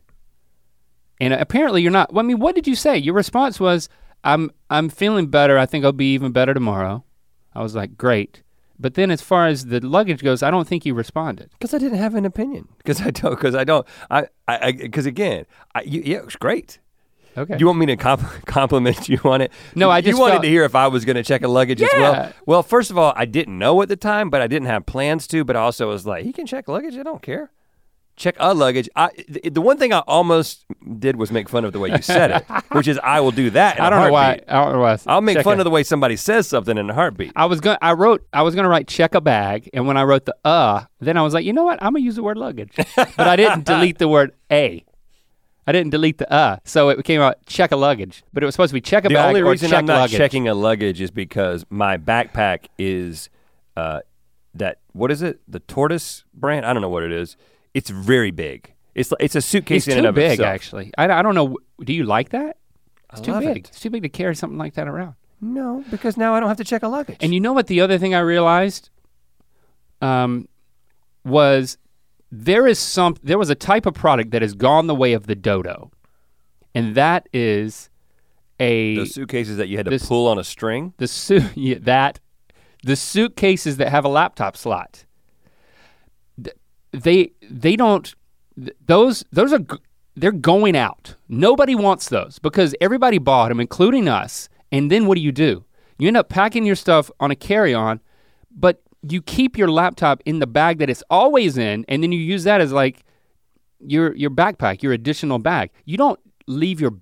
and 1.20 1.34
apparently 1.34 1.82
you're 1.82 1.92
not. 1.92 2.10
I 2.16 2.22
mean, 2.22 2.40
what 2.40 2.56
did 2.56 2.68
you 2.68 2.76
say? 2.76 2.98
Your 2.98 3.14
response 3.14 3.60
was, 3.60 3.90
"I'm 4.24 4.52
I'm 4.70 4.90
feeling 4.90 5.28
better. 5.28 5.58
I 5.58 5.66
think 5.66 5.86
I'll 5.86 5.92
be 5.92 6.14
even 6.14 6.32
better 6.32 6.54
tomorrow." 6.54 7.04
I 7.54 7.62
was 7.62 7.76
like, 7.76 7.98
"Great." 7.98 8.44
But 8.80 8.96
then, 8.96 9.12
as 9.12 9.22
far 9.22 9.46
as 9.48 9.68
the 9.68 9.80
luggage 9.80 10.24
goes, 10.24 10.42
I 10.42 10.50
don't 10.50 10.68
think 10.68 10.88
you 10.88 10.96
responded. 10.96 11.52
Because 11.52 11.74
I 11.76 11.78
didn't 11.78 12.00
have 12.00 12.16
an 12.16 12.26
opinion. 12.26 12.68
Because 12.78 13.00
I 13.02 13.12
don't. 13.12 13.32
Because 13.36 13.54
I 13.54 13.64
don't. 13.64 13.86
I. 14.10 14.28
I. 14.48 14.72
Because 14.72 15.06
again, 15.06 15.46
I, 15.76 15.82
you, 15.82 16.02
yeah, 16.04 16.18
it 16.18 16.26
was 16.26 16.36
great. 16.36 16.80
Okay. 17.38 17.58
You 17.58 17.66
want 17.66 17.80
me 17.80 17.86
to 17.88 17.96
comp- 17.98 18.22
compliment 18.46 19.08
you 19.10 19.20
on 19.24 19.42
it? 19.42 19.52
No, 19.76 19.90
I 19.90 20.02
just 20.02 20.16
You 20.16 20.20
wanted 20.20 20.34
felt- 20.34 20.44
to 20.44 20.50
hear 20.50 20.64
if 20.66 20.76
I 20.76 20.88
was 20.88 21.06
going 21.06 21.16
to 21.16 21.24
check 21.24 21.44
a 21.44 21.48
luggage 21.48 21.82
as 21.82 21.90
well. 21.98 22.34
Well, 22.46 22.64
first 22.64 22.92
of 22.92 22.98
all, 22.98 23.14
I 23.16 23.26
didn't 23.26 23.58
know 23.58 23.82
at 23.82 23.88
the 23.90 23.96
time, 23.96 24.30
but 24.30 24.42
I 24.42 24.48
didn't 24.48 24.68
have 24.68 24.86
plans 24.86 25.28
to. 25.28 25.44
But 25.44 25.56
I 25.56 25.62
also 25.62 25.88
was 25.90 26.06
like, 26.06 26.24
he 26.26 26.34
can 26.34 26.46
check 26.46 26.68
luggage. 26.68 26.98
I 26.98 27.04
don't 27.04 27.22
care. 27.22 27.52
Check 28.18 28.36
a 28.40 28.54
luggage. 28.54 28.90
I. 28.96 29.10
The, 29.30 29.50
the 29.50 29.62
one 29.62 29.78
thing 29.78 29.94
I 29.94 30.00
almost 30.00 30.66
did 31.00 31.16
was 31.16 31.32
make 31.32 31.48
fun 31.48 31.64
of 31.64 31.72
the 31.72 31.80
way 31.80 31.90
you 31.90 32.02
said 32.02 32.30
it, 32.32 32.44
which 32.74 32.88
is 32.88 33.00
I 33.02 33.22
will 33.22 33.32
do 33.32 33.50
that. 33.52 33.80
I 33.82 33.90
don't 33.90 34.04
know 34.06 34.12
why. 34.12 34.42
I 34.48 34.64
don't 34.66 34.74
know 34.74 34.80
why. 34.82 34.98
I'll 35.08 35.22
make 35.22 35.42
fun 35.42 35.58
a- 35.58 35.62
of 35.62 35.64
the 35.64 35.72
way 35.72 35.82
somebody 35.84 36.18
says 36.18 36.46
something 36.48 36.78
in 36.78 36.90
a 36.90 36.94
heartbeat. 36.94 37.32
I 37.36 37.46
was 37.46 37.62
going. 37.62 37.78
I 37.82 37.94
wrote. 37.94 38.28
I 38.34 38.42
was 38.42 38.54
gonna 38.54 38.68
write 38.68 38.88
check 38.90 39.16
a 39.16 39.22
bag, 39.22 39.70
and 39.74 39.88
when 39.88 39.96
I 39.96 40.04
wrote 40.04 40.26
the 40.26 40.36
uh, 40.44 40.84
then 41.00 41.16
I 41.18 41.22
was 41.22 41.34
like, 41.34 41.46
you 41.46 41.54
know 41.54 41.64
what? 41.64 41.82
I'm 41.82 41.94
gonna 41.94 42.04
use 42.04 42.16
the 42.18 42.22
word 42.24 42.38
luggage, 42.38 42.74
but 42.96 43.18
I 43.28 43.38
didn't 43.38 43.64
delete 43.66 43.98
the 43.98 44.10
word 44.10 44.34
a. 44.52 44.84
I 45.68 45.72
didn't 45.72 45.92
delete 45.92 46.18
the 46.18 46.32
uh, 46.32 46.58
so 46.66 46.90
it 46.90 47.04
came 47.06 47.22
out 47.22 47.46
check 47.46 47.72
a 47.72 47.76
luggage, 47.76 48.24
but 48.34 48.42
it 48.44 48.46
was 48.46 48.56
supposed 48.56 48.72
to 48.72 48.74
be 48.74 48.82
check 48.82 49.06
a 49.06 49.10
The 49.10 49.16
bag 49.16 49.28
only 49.28 49.42
or 49.42 49.52
reason 49.52 49.70
check 49.70 49.80
I'm 49.80 49.86
not 49.86 50.00
luggage. 50.02 50.18
checking 50.18 50.48
a 50.48 50.54
luggage 50.54 51.00
is 51.02 51.12
because 51.12 51.66
my 51.70 51.98
backpack 51.98 52.66
is 52.78 53.30
uh, 53.78 54.00
that 54.56 54.80
what 54.94 55.12
is 55.12 55.22
it? 55.22 55.40
The 55.48 55.60
tortoise 55.60 56.24
brand? 56.34 56.66
I 56.66 56.74
don't 56.74 56.82
know 56.82 56.90
what 56.90 57.04
it 57.04 57.12
is. 57.12 57.38
It's 57.74 57.90
very 57.90 58.32
big. 58.32 58.74
It's 58.96 59.14
it's 59.20 59.36
a 59.36 59.42
suitcase 59.42 59.88
It's 59.88 59.94
in 59.94 60.00
and 60.00 60.08
of 60.08 60.16
big, 60.16 60.32
itself. 60.34 60.48
actually. 60.48 60.92
I, 60.98 61.06
I 61.10 61.22
don't 61.22 61.36
know. 61.36 61.58
Do 61.84 61.94
you 61.94 62.04
like 62.06 62.30
that? 62.30 62.58
It's 63.14 63.22
I 63.22 63.24
too 63.24 63.40
big. 63.40 63.58
it. 63.66 63.70
It's 63.70 63.80
too 63.80 63.90
big 63.90 64.02
to 64.04 64.10
carry 64.10 64.36
something 64.36 64.58
like 64.58 64.74
that 64.74 64.88
around. 64.88 65.14
No, 65.40 65.84
because 65.90 66.18
now 66.18 66.36
I 66.36 66.40
don't 66.40 66.50
have 66.50 66.58
to 66.58 66.64
check 66.64 66.84
a 66.84 66.88
luggage. 66.88 67.18
And 67.22 67.34
you 67.34 67.40
know 67.40 67.54
what? 67.54 67.68
The 67.68 67.82
other 67.82 67.98
thing 67.98 68.14
I 68.14 68.20
realized 68.20 68.90
um, 70.02 70.48
was 71.24 71.78
there 72.32 72.66
is 72.68 72.80
some. 72.80 73.16
There 73.24 73.38
was 73.38 73.50
a 73.50 73.56
type 73.56 73.86
of 73.86 73.94
product 73.94 74.32
that 74.32 74.42
has 74.42 74.54
gone 74.54 74.88
the 74.88 74.96
way 74.96 75.14
of 75.14 75.28
the 75.28 75.36
dodo, 75.36 75.92
and 76.74 76.96
that 76.96 77.28
is 77.34 77.90
a 78.60 78.96
those 78.96 79.14
suitcases 79.14 79.58
that 79.58 79.68
you 79.68 79.78
had 79.78 79.86
to 79.86 79.90
this- 79.90 80.08
pull 80.08 80.28
on 80.28 80.38
a 80.40 80.44
string. 80.44 80.94
the 80.98 81.08
suit 81.08 81.44
yeah, 81.56 81.78
that 81.82 82.20
the 82.84 82.96
suitcases 82.96 83.78
that 83.78 83.90
have 83.90 84.06
a 84.06 84.08
laptop 84.10 84.56
slot 84.58 85.06
th- 86.42 86.56
they 86.92 87.32
they 87.50 87.76
don't 87.76 88.16
th- 88.58 88.76
those 88.86 89.24
those 89.32 89.54
are 89.54 89.60
g- 89.60 89.78
they're 90.16 90.32
going 90.32 90.76
out 90.76 91.16
nobody 91.30 91.76
wants 91.76 92.10
those 92.10 92.40
because 92.40 92.74
everybody 92.82 93.18
bought 93.18 93.50
them 93.50 93.60
including 93.60 94.08
us 94.08 94.50
and 94.72 94.90
then 94.92 95.06
what 95.06 95.16
do 95.16 95.22
you 95.22 95.32
do 95.32 95.64
you 96.00 96.08
end 96.08 96.18
up 96.18 96.28
packing 96.30 96.66
your 96.66 96.76
stuff 96.76 97.12
on 97.20 97.30
a 97.30 97.36
carry-on 97.36 98.00
but 98.56 98.82
you 99.10 99.22
keep 99.22 99.58
your 99.58 99.70
laptop 99.70 100.22
in 100.26 100.40
the 100.40 100.48
bag 100.48 100.78
that 100.80 100.90
it's 100.90 101.04
always 101.10 101.58
in 101.58 101.86
and 101.88 102.04
then 102.04 102.12
you 102.12 102.20
use 102.20 102.44
that 102.44 102.62
as 102.62 102.72
like 102.72 103.04
your 103.80 104.16
your 104.16 104.30
backpack, 104.30 104.84
your 104.84 104.94
additional 104.94 105.40
bag. 105.40 105.72
You 105.86 105.98
don't 105.98 106.20
leave 106.48 106.80
your 106.80 106.94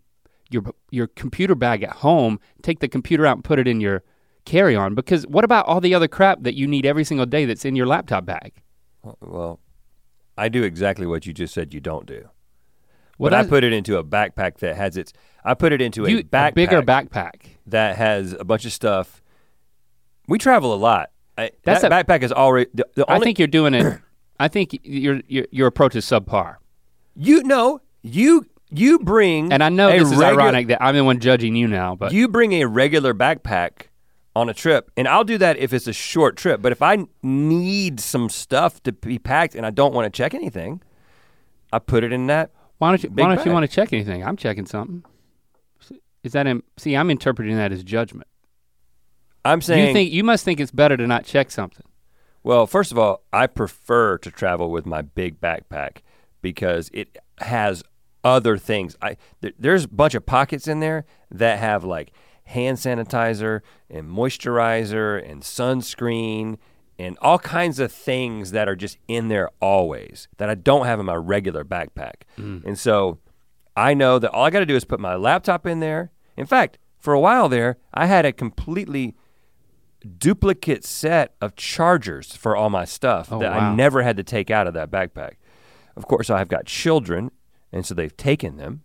your 0.49 0.63
your 0.91 1.07
computer 1.07 1.55
bag 1.55 1.83
at 1.83 1.91
home, 1.97 2.39
take 2.61 2.79
the 2.79 2.87
computer 2.87 3.25
out 3.25 3.37
and 3.37 3.43
put 3.43 3.59
it 3.59 3.67
in 3.67 3.81
your 3.81 4.03
carry-on 4.45 4.95
because 4.95 5.27
what 5.27 5.43
about 5.43 5.65
all 5.65 5.81
the 5.81 5.93
other 5.93 6.07
crap 6.07 6.41
that 6.43 6.55
you 6.55 6.65
need 6.67 6.85
every 6.85 7.03
single 7.03 7.25
day 7.25 7.45
that's 7.45 7.65
in 7.65 7.75
your 7.75 7.85
laptop 7.85 8.25
bag? 8.25 8.53
Well, 9.21 9.59
I 10.37 10.47
do 10.49 10.63
exactly 10.63 11.05
what 11.05 11.25
you 11.25 11.33
just 11.33 11.53
said 11.53 11.73
you 11.73 11.81
don't 11.81 12.05
do. 12.05 12.29
Well, 13.17 13.29
but 13.29 13.33
I 13.33 13.37
that's- 13.39 13.49
put 13.49 13.63
it 13.65 13.73
into 13.73 13.97
a 13.97 14.03
backpack 14.03 14.57
that 14.59 14.77
has 14.77 14.95
its. 14.95 15.11
I 15.43 15.53
put 15.53 15.73
it 15.73 15.81
into 15.81 16.05
a 16.05 16.09
you, 16.09 16.23
backpack 16.23 16.53
bigger 16.53 16.81
backpack. 16.81 17.57
that 17.67 17.97
has 17.97 18.33
a 18.39 18.45
bunch 18.45 18.65
of 18.65 18.71
stuff. 18.71 19.21
We 20.27 20.37
travel 20.37 20.73
a 20.73 20.77
lot. 20.77 21.11
I, 21.39 21.51
That's 21.63 21.81
that 21.81 21.91
a- 21.91 21.95
backpack 21.95 22.23
is 22.23 22.31
already. 22.31 22.69
The, 22.73 22.87
the 22.95 23.05
I 23.07 23.19
think 23.19 23.39
you're 23.39 23.47
doing 23.47 23.73
it. 23.73 23.99
I 24.39 24.47
think 24.47 24.79
your 24.83 25.21
your 25.27 25.45
your 25.51 25.67
approach 25.67 25.95
is 25.95 26.05
subpar, 26.05 26.55
you 27.15 27.43
know 27.43 27.81
you 28.01 28.45
you 28.69 28.99
bring 28.99 29.51
and 29.51 29.61
I 29.63 29.69
know 29.69 29.89
this 29.91 30.11
is 30.11 30.17
regu- 30.17 30.37
ironic 30.37 30.67
that 30.67 30.81
I'm 30.81 30.95
the 30.95 31.03
one 31.03 31.19
judging 31.19 31.55
you 31.55 31.67
now, 31.67 31.95
but 31.95 32.13
You 32.13 32.27
bring 32.27 32.53
a 32.53 32.65
regular 32.65 33.13
backpack 33.13 33.87
on 34.35 34.47
a 34.47 34.53
trip, 34.53 34.91
and 34.95 35.07
I'll 35.07 35.25
do 35.25 35.37
that 35.39 35.57
if 35.57 35.73
it's 35.73 35.87
a 35.87 35.93
short 35.93 36.37
trip. 36.37 36.61
But 36.61 36.71
if 36.71 36.81
I 36.81 37.05
need 37.21 37.99
some 37.99 38.29
stuff 38.29 38.81
to 38.83 38.93
be 38.93 39.19
packed 39.19 39.55
and 39.55 39.65
I 39.65 39.71
don't 39.71 39.93
want 39.93 40.05
to 40.05 40.15
check 40.15 40.33
anything, 40.33 40.81
I 41.73 41.79
put 41.79 42.03
it 42.05 42.13
in 42.13 42.27
that. 42.27 42.51
why 42.77 42.91
don't 42.91 43.03
you 43.03 43.09
why 43.09 43.35
don't 43.35 43.45
you 43.45 43.51
want 43.51 43.69
to 43.69 43.75
check 43.75 43.91
anything? 43.91 44.23
I'm 44.23 44.37
checking 44.37 44.65
something. 44.65 45.03
Is 46.23 46.31
that 46.33 46.47
in, 46.47 46.63
see? 46.77 46.95
I'm 46.95 47.09
interpreting 47.09 47.57
that 47.57 47.71
as 47.73 47.83
judgment. 47.83 48.27
I'm 49.45 49.61
saying. 49.61 49.87
you 49.87 49.93
think 49.93 50.11
you 50.11 50.23
must 50.23 50.45
think 50.45 50.59
it's 50.59 50.71
better 50.71 50.97
to 50.97 51.07
not 51.07 51.25
check 51.25 51.51
something. 51.51 51.85
Well, 52.43 52.67
first 52.67 52.91
of 52.91 52.97
all, 52.97 53.23
I 53.33 53.47
prefer 53.47 54.17
to 54.19 54.31
travel 54.31 54.71
with 54.71 54.85
my 54.85 55.01
big 55.01 55.41
backpack 55.41 55.97
because 56.41 56.89
it 56.93 57.17
has 57.39 57.83
other 58.23 58.57
things. 58.57 58.95
I 59.01 59.17
there, 59.41 59.53
there's 59.57 59.85
a 59.85 59.89
bunch 59.89 60.15
of 60.15 60.25
pockets 60.25 60.67
in 60.67 60.79
there 60.79 61.05
that 61.31 61.59
have 61.59 61.83
like 61.83 62.11
hand 62.45 62.77
sanitizer 62.77 63.61
and 63.89 64.09
moisturizer 64.09 65.29
and 65.29 65.41
sunscreen 65.43 66.57
and 66.97 67.17
all 67.21 67.39
kinds 67.39 67.79
of 67.79 67.91
things 67.91 68.51
that 68.51 68.67
are 68.67 68.75
just 68.75 68.97
in 69.07 69.27
there 69.27 69.49
always 69.61 70.27
that 70.37 70.49
I 70.49 70.55
don't 70.55 70.85
have 70.85 70.99
in 70.99 71.05
my 71.05 71.15
regular 71.15 71.63
backpack. 71.63 72.23
Mm. 72.37 72.65
And 72.65 72.77
so 72.77 73.19
I 73.75 73.93
know 73.93 74.19
that 74.19 74.31
all 74.31 74.43
I 74.43 74.49
got 74.49 74.59
to 74.59 74.65
do 74.65 74.75
is 74.75 74.83
put 74.83 74.99
my 74.99 75.15
laptop 75.15 75.65
in 75.65 75.79
there. 75.79 76.11
In 76.35 76.45
fact, 76.45 76.77
for 76.97 77.13
a 77.13 77.19
while 77.19 77.47
there, 77.47 77.77
I 77.93 78.07
had 78.07 78.25
a 78.25 78.33
completely 78.33 79.15
duplicate 80.17 80.85
set 80.85 81.35
of 81.41 81.55
chargers 81.55 82.35
for 82.35 82.55
all 82.55 82.69
my 82.69 82.85
stuff 82.85 83.31
Oh, 83.31 83.39
that 83.39 83.51
wow. 83.51 83.71
I 83.71 83.75
never 83.75 84.01
had 84.01 84.17
to 84.17 84.23
take 84.23 84.49
out 84.49 84.67
of 84.67 84.73
that 84.73 84.89
backpack. 84.89 85.33
Of 85.95 86.07
course, 86.07 86.29
I've 86.29 86.47
got 86.47 86.65
children, 86.65 87.31
and 87.71 87.85
so 87.85 87.93
they've 87.93 88.15
taken 88.15 88.57
them. 88.57 88.83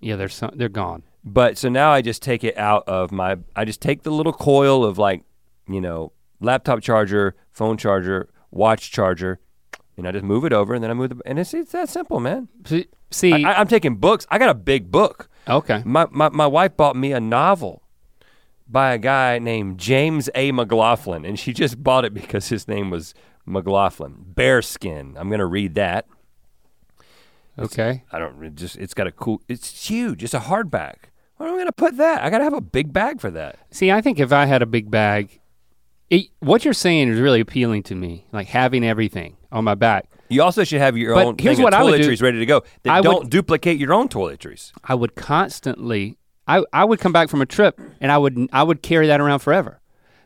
Yeah, 0.00 0.16
they're 0.16 0.28
some, 0.28 0.52
they're 0.54 0.68
gone. 0.68 1.02
But 1.24 1.56
so 1.58 1.68
now 1.68 1.92
I 1.92 2.02
just 2.02 2.22
take 2.22 2.44
it 2.44 2.56
out 2.56 2.84
of 2.86 3.12
my. 3.12 3.36
I 3.56 3.64
just 3.64 3.80
take 3.80 4.02
the 4.02 4.10
little 4.10 4.32
coil 4.32 4.84
of 4.84 4.98
like, 4.98 5.22
you 5.68 5.80
know, 5.80 6.12
laptop 6.40 6.80
charger, 6.82 7.34
phone 7.50 7.76
charger, 7.76 8.28
watch 8.50 8.90
charger, 8.90 9.38
and 9.96 10.06
I 10.08 10.12
just 10.12 10.24
move 10.24 10.44
it 10.44 10.52
over, 10.52 10.74
and 10.74 10.82
then 10.82 10.90
I 10.90 10.94
move 10.94 11.10
the. 11.10 11.20
And 11.26 11.38
it's 11.38 11.52
it's 11.54 11.72
that 11.72 11.88
simple, 11.88 12.20
man. 12.20 12.48
See, 12.66 12.86
see 13.10 13.44
I, 13.44 13.60
I'm 13.60 13.68
taking 13.68 13.96
books. 13.96 14.26
I 14.30 14.38
got 14.38 14.50
a 14.50 14.54
big 14.54 14.90
book. 14.90 15.28
okay. 15.48 15.82
My, 15.84 16.06
my 16.10 16.28
my 16.30 16.46
wife 16.46 16.76
bought 16.76 16.96
me 16.96 17.12
a 17.12 17.20
novel 17.20 17.79
by 18.70 18.92
a 18.92 18.98
guy 18.98 19.38
named 19.38 19.78
James 19.78 20.30
A. 20.34 20.52
McLaughlin, 20.52 21.24
and 21.24 21.38
she 21.38 21.52
just 21.52 21.82
bought 21.82 22.04
it 22.04 22.14
because 22.14 22.48
his 22.48 22.68
name 22.68 22.90
was 22.90 23.14
McLaughlin. 23.44 24.24
Bearskin. 24.34 25.16
I'm 25.18 25.28
gonna 25.30 25.46
read 25.46 25.74
that. 25.74 26.06
Okay. 27.58 28.04
I 28.12 28.18
don't 28.18 28.42
it 28.42 28.54
just. 28.54 28.76
It's 28.76 28.94
got 28.94 29.06
a 29.06 29.12
cool. 29.12 29.42
It's 29.48 29.88
huge. 29.88 30.22
It's 30.24 30.34
a 30.34 30.40
hardback. 30.40 30.94
Where 31.36 31.48
am 31.48 31.54
I 31.54 31.58
gonna 31.58 31.72
put 31.72 31.96
that? 31.96 32.22
I 32.22 32.30
gotta 32.30 32.44
have 32.44 32.52
a 32.52 32.60
big 32.60 32.92
bag 32.92 33.20
for 33.20 33.30
that. 33.30 33.58
See, 33.70 33.90
I 33.90 34.00
think 34.00 34.18
if 34.20 34.32
I 34.32 34.44
had 34.46 34.62
a 34.62 34.66
big 34.66 34.90
bag, 34.90 35.40
it, 36.08 36.26
what 36.40 36.64
you're 36.64 36.74
saying 36.74 37.08
is 37.08 37.18
really 37.18 37.40
appealing 37.40 37.82
to 37.84 37.94
me, 37.94 38.26
like 38.32 38.48
having 38.48 38.84
everything 38.84 39.36
on 39.50 39.64
my 39.64 39.74
back. 39.74 40.08
You 40.28 40.42
also 40.42 40.64
should 40.64 40.80
have 40.80 40.96
your 40.96 41.14
But 41.14 41.26
own 41.26 41.36
here's 41.38 41.58
what 41.58 41.74
of 41.74 41.80
I 41.80 41.82
would 41.82 42.00
do. 42.00 42.08
toiletries 42.08 42.22
ready 42.22 42.38
to 42.38 42.46
go 42.46 42.62
that 42.84 42.92
I 42.92 43.00
don't 43.00 43.28
duplicate 43.28 43.78
your 43.80 43.92
own 43.92 44.08
toiletries. 44.08 44.70
I 44.84 44.94
would 44.94 45.16
constantly, 45.16 46.18
I, 46.50 46.64
I 46.72 46.84
would 46.84 47.00
come 47.00 47.12
back 47.12 47.28
from 47.28 47.42
a 47.42 47.46
trip 47.46 47.80
and 48.00 48.10
I 48.10 48.18
would 48.18 48.48
I 48.52 48.62
would 48.62 48.82
carry 48.82 49.06
that 49.06 49.20
around 49.20 49.38
forever, 49.40 49.80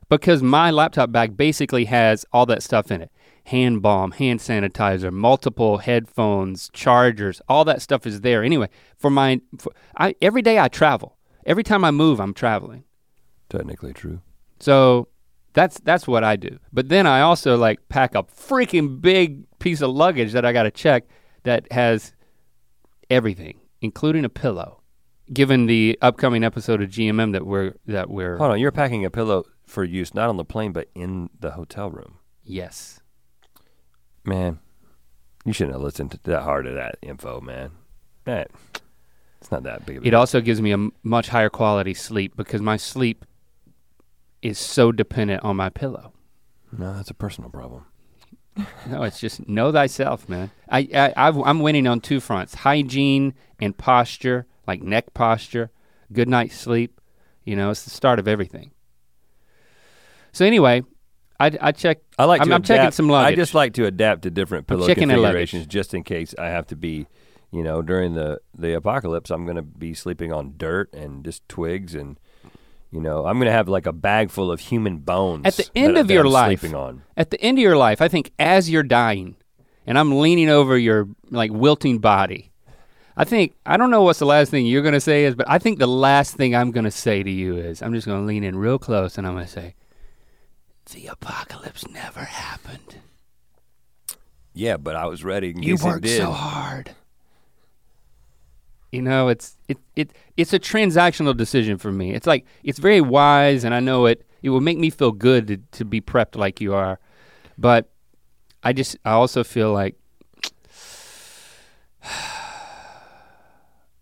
because 0.09 0.43
my 0.43 0.71
laptop 0.71 1.13
bag 1.13 1.37
basically 1.37 1.85
has 1.87 2.25
all 2.33 2.47
that 2.47 2.63
stuff 2.63 2.91
in 2.91 3.03
it: 3.03 3.11
hand 3.45 3.83
balm, 3.83 4.13
hand 4.13 4.41
sanitizer, 4.41 5.13
multiple 5.13 5.79
headphones, 5.79 6.71
chargers, 6.73 7.43
all 7.49 7.65
that 7.67 7.83
stuff 7.83 8.07
is 8.07 8.23
there 8.23 8.43
anyway. 8.43 8.69
For 8.97 9.11
my, 9.11 9.41
for, 9.59 9.73
I 9.99 10.15
every 10.23 10.43
day 10.43 10.59
I 10.59 10.69
travel, 10.69 11.19
Every 11.47 11.63
time 11.63 11.85
I 11.85 11.91
move, 11.91 12.21
I'm 12.21 12.35
traveling. 12.35 12.85
Technically 13.49 13.93
true. 13.93 14.21
So 14.61 15.09
that's 15.53 15.79
that's 15.81 16.07
what 16.07 16.25
I 16.25 16.37
do. 16.37 16.59
But 16.73 16.89
then 16.89 17.07
I 17.07 17.21
also 17.21 17.57
like 17.57 17.89
pack 17.89 18.15
a 18.15 18.23
freaking 18.23 19.01
big 19.01 19.45
piece 19.59 19.83
of 19.83 19.91
luggage 19.91 20.33
that 20.33 20.45
I 20.45 20.53
gotta 20.53 20.71
check 20.71 21.05
that 21.43 21.71
has 21.71 22.15
everything, 23.11 23.61
including 23.81 24.25
a 24.25 24.31
pillow. 24.31 24.81
Given 25.33 25.67
the 25.67 25.99
upcoming 26.03 26.45
episode 26.45 26.83
of 26.83 26.91
GMM 26.91 27.33
that 27.33 27.47
we're 27.47 27.75
that 27.87 28.11
we're 28.11 28.37
Hold 28.37 28.53
on, 28.53 28.61
you're 28.61 28.71
packing 28.73 29.05
a 29.05 29.11
pillow 29.11 29.45
for 29.65 29.83
use 29.83 30.15
not 30.15 30.29
on 30.29 30.37
the 30.37 30.45
plane 30.45 30.73
but 30.73 30.89
in 30.95 31.31
the 31.39 31.53
hotel 31.53 31.91
room. 31.91 32.19
yes. 32.43 33.01
Man, 34.27 34.59
you 35.45 35.53
shouldn't 35.53 35.75
have 35.75 35.83
listened 35.83 36.11
to 36.13 36.19
that 36.25 36.43
hard 36.43 36.65
to 36.65 36.73
that 36.73 36.97
info, 37.03 37.41
man. 37.41 37.73
That 38.25 38.51
it's 39.41 39.51
not 39.51 39.65
that 39.65 39.85
big 39.85 39.99
of 39.99 40.05
a 40.05 40.07
It 40.07 40.15
also 40.15 40.41
gives 40.41 40.63
me 40.63 40.73
a 40.73 40.89
much 41.03 41.29
higher 41.29 41.51
quality 41.51 41.93
sleep 41.93 42.35
because 42.37 42.63
my 42.63 42.79
sleep 42.79 43.27
is 44.41 44.59
so 44.59 44.93
dependent 44.93 45.43
on 45.45 45.57
my 45.57 45.69
pillow. 45.69 46.13
No, 46.73 46.95
that's 46.95 47.11
a 47.11 47.15
personal 47.15 47.51
problem. 47.51 47.87
No, 48.87 49.03
it's 49.03 49.19
just 49.19 49.49
know 49.49 49.73
thyself, 49.73 50.29
man. 50.29 50.51
I, 50.71 50.89
I 50.95 51.13
I've, 51.17 51.37
I'm 51.39 51.59
winning 51.61 51.87
on 51.89 52.01
two 52.01 52.21
fronts: 52.21 52.55
hygiene 52.55 53.35
and 53.61 53.77
posture, 53.77 54.47
like 54.67 54.83
neck 54.83 55.15
posture, 55.15 55.71
good 56.13 56.29
night's 56.29 56.57
sleep. 56.59 57.01
You 57.45 57.57
know, 57.57 57.71
it's 57.71 57.83
the 57.85 57.91
start 57.91 58.19
of 58.19 58.27
everything. 58.29 58.71
So 60.33 60.45
anyway, 60.45 60.83
I, 61.39 61.53
I 61.61 61.73
check. 61.73 61.99
I 62.19 62.25
like 62.25 62.41
I'm, 62.41 62.49
to 62.49 62.55
I'm 62.55 62.63
checking 62.63 62.91
some 62.91 63.09
luggage. 63.09 63.33
I 63.33 63.37
just 63.37 63.55
like 63.55 63.75
to 63.75 63.87
adapt 63.87 64.23
to 64.23 64.31
different 64.31 64.67
pillow 64.67 64.87
checking 64.87 65.09
the 65.09 65.17
luggage. 65.17 65.51
configurations 65.51 65.67
just 65.67 65.95
in 65.95 66.03
case 66.03 66.35
I 66.39 66.47
have 66.47 66.67
to 66.69 66.77
be, 66.77 67.07
you 67.53 67.63
know, 67.63 67.83
during 67.83 68.15
the 68.15 68.41
the 68.57 68.75
apocalypse. 68.75 69.31
I'm 69.31 69.45
going 69.45 69.57
to 69.57 69.63
be 69.63 69.95
sleeping 69.95 70.33
on 70.33 70.55
dirt 70.57 70.93
and 70.93 71.25
just 71.25 71.49
twigs 71.49 71.95
and. 71.95 72.19
You 72.91 73.01
know, 73.01 73.27
I'm 73.27 73.41
gonna 73.41 73.51
have 73.51 73.69
like 73.69 73.87
a 73.87 73.93
bag 73.93 74.31
full 74.31 74.53
of 74.53 74.61
human 74.61 74.99
bones 74.99 75.47
At 75.47 75.55
the 75.57 75.69
end 75.75 75.97
that- 75.97 76.03
of 76.03 76.07
that 76.07 76.15
your 76.15 76.27
I'm 76.27 76.31
life, 76.33 76.61
sleeping 76.61 76.77
on. 76.77 77.03
at 77.17 77.31
the 77.31 77.41
end 77.41 77.59
of 77.59 77.63
your 77.63 77.77
life, 77.77 78.01
I 78.01 78.07
think 78.07 78.31
as 78.39 78.71
you're 78.71 78.85
dying, 78.85 79.35
and 79.85 79.99
I'm 79.99 80.17
leaning 80.21 80.49
over 80.49 80.79
your 80.79 81.09
like 81.29 81.51
wilting 81.51 81.99
body, 81.99 82.53
I 83.17 83.25
think 83.25 83.55
I 83.65 83.77
don't 83.77 83.91
know 83.91 84.03
what's 84.03 84.19
the 84.19 84.27
last 84.27 84.51
thing 84.51 84.67
you're 84.67 84.83
gonna 84.83 85.01
say 85.01 85.25
is, 85.25 85.35
but 85.35 85.49
I 85.49 85.59
think 85.59 85.79
the 85.79 85.87
last 85.87 86.37
thing 86.37 86.55
I'm 86.55 86.73
gonna 86.73 86.91
say 86.91 87.23
to 87.23 87.31
you 87.31 87.57
is 87.57 87.83
I'm 87.83 87.95
just 87.95 88.07
gonna 88.07 88.27
lean 88.27 88.43
in 88.43 88.57
real 88.57 88.79
close 88.79 89.17
and 89.17 89.27
I'm 89.27 89.35
gonna 89.35 89.47
say, 89.47 89.75
"The 90.93 91.07
apocalypse 91.07 91.87
never 91.89 92.21
happened. 92.21 92.97
Yeah, 94.53 94.77
but 94.77 94.97
I 94.97 95.07
was 95.07 95.23
ready. 95.23 95.55
You 95.57 95.77
worked 95.83 96.09
so 96.09 96.33
hard." 96.33 96.95
You 98.91 99.03
know, 99.03 99.29
it's 99.29 99.57
it 99.69 99.79
it 99.97 100.13
it's 100.37 100.53
a 100.53 100.59
transactional 100.59 101.37
decision 101.37 101.79
for 101.79 101.93
me. 101.93 102.15
It's 102.15 102.27
like 102.27 102.45
it's 102.65 102.79
very 102.79 103.01
wise, 103.01 103.65
and 103.65 103.75
I 103.75 103.81
know 103.81 104.07
it. 104.07 104.27
It 104.43 104.51
will 104.51 104.61
make 104.61 104.79
me 104.79 104.91
feel 104.91 105.13
good 105.13 105.47
to, 105.49 105.57
to 105.57 105.85
be 105.85 106.01
prepped 106.01 106.37
like 106.37 106.61
you 106.61 106.75
are, 106.75 106.99
but 107.57 107.91
I 108.63 108.73
just 108.73 108.97
I 109.05 109.13
also 109.13 109.43
feel 109.43 109.73
like 109.73 109.97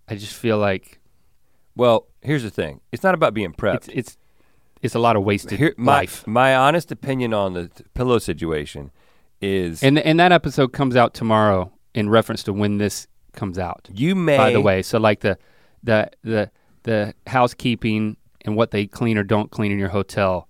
I 0.08 0.16
just 0.16 0.34
feel 0.34 0.58
like 0.58 1.00
Well, 1.76 2.06
here's 2.20 2.42
the 2.42 2.50
thing. 2.50 2.80
It's 2.92 3.02
not 3.02 3.14
about 3.14 3.34
being 3.34 3.52
prepped. 3.52 3.74
it's 3.74 3.88
it's 3.88 4.16
it's 4.82 4.94
a 4.94 4.98
lot 4.98 5.14
of 5.16 5.22
wasted 5.22 5.58
Here, 5.58 5.74
my 5.76 5.92
life. 5.98 6.26
my 6.26 6.56
honest 6.56 6.90
opinion 6.90 7.32
on 7.32 7.52
the 7.54 7.68
t- 7.68 7.84
pillow 7.94 8.18
situation 8.18 8.90
is 9.40 9.82
And 9.82 9.98
and 9.98 10.18
that 10.20 10.32
episode 10.32 10.72
comes 10.72 10.96
out 10.96 11.14
tomorrow 11.14 11.72
in 11.94 12.08
reference 12.08 12.42
to 12.44 12.52
when 12.52 12.78
this 12.78 13.06
comes 13.32 13.58
out. 13.58 13.88
you 13.92 14.14
may 14.14 14.36
by 14.36 14.52
the 14.52 14.60
way. 14.60 14.82
So 14.82 14.98
like 14.98 15.20
the 15.20 15.38
the 15.82 16.10
the 16.22 16.50
the 16.84 17.14
housekeeping 17.28 18.16
and 18.44 18.56
what 18.56 18.72
they 18.72 18.86
clean 18.86 19.16
or 19.16 19.22
don't 19.22 19.50
clean 19.52 19.70
in 19.70 19.78
your 19.78 19.90
hotel, 19.90 20.48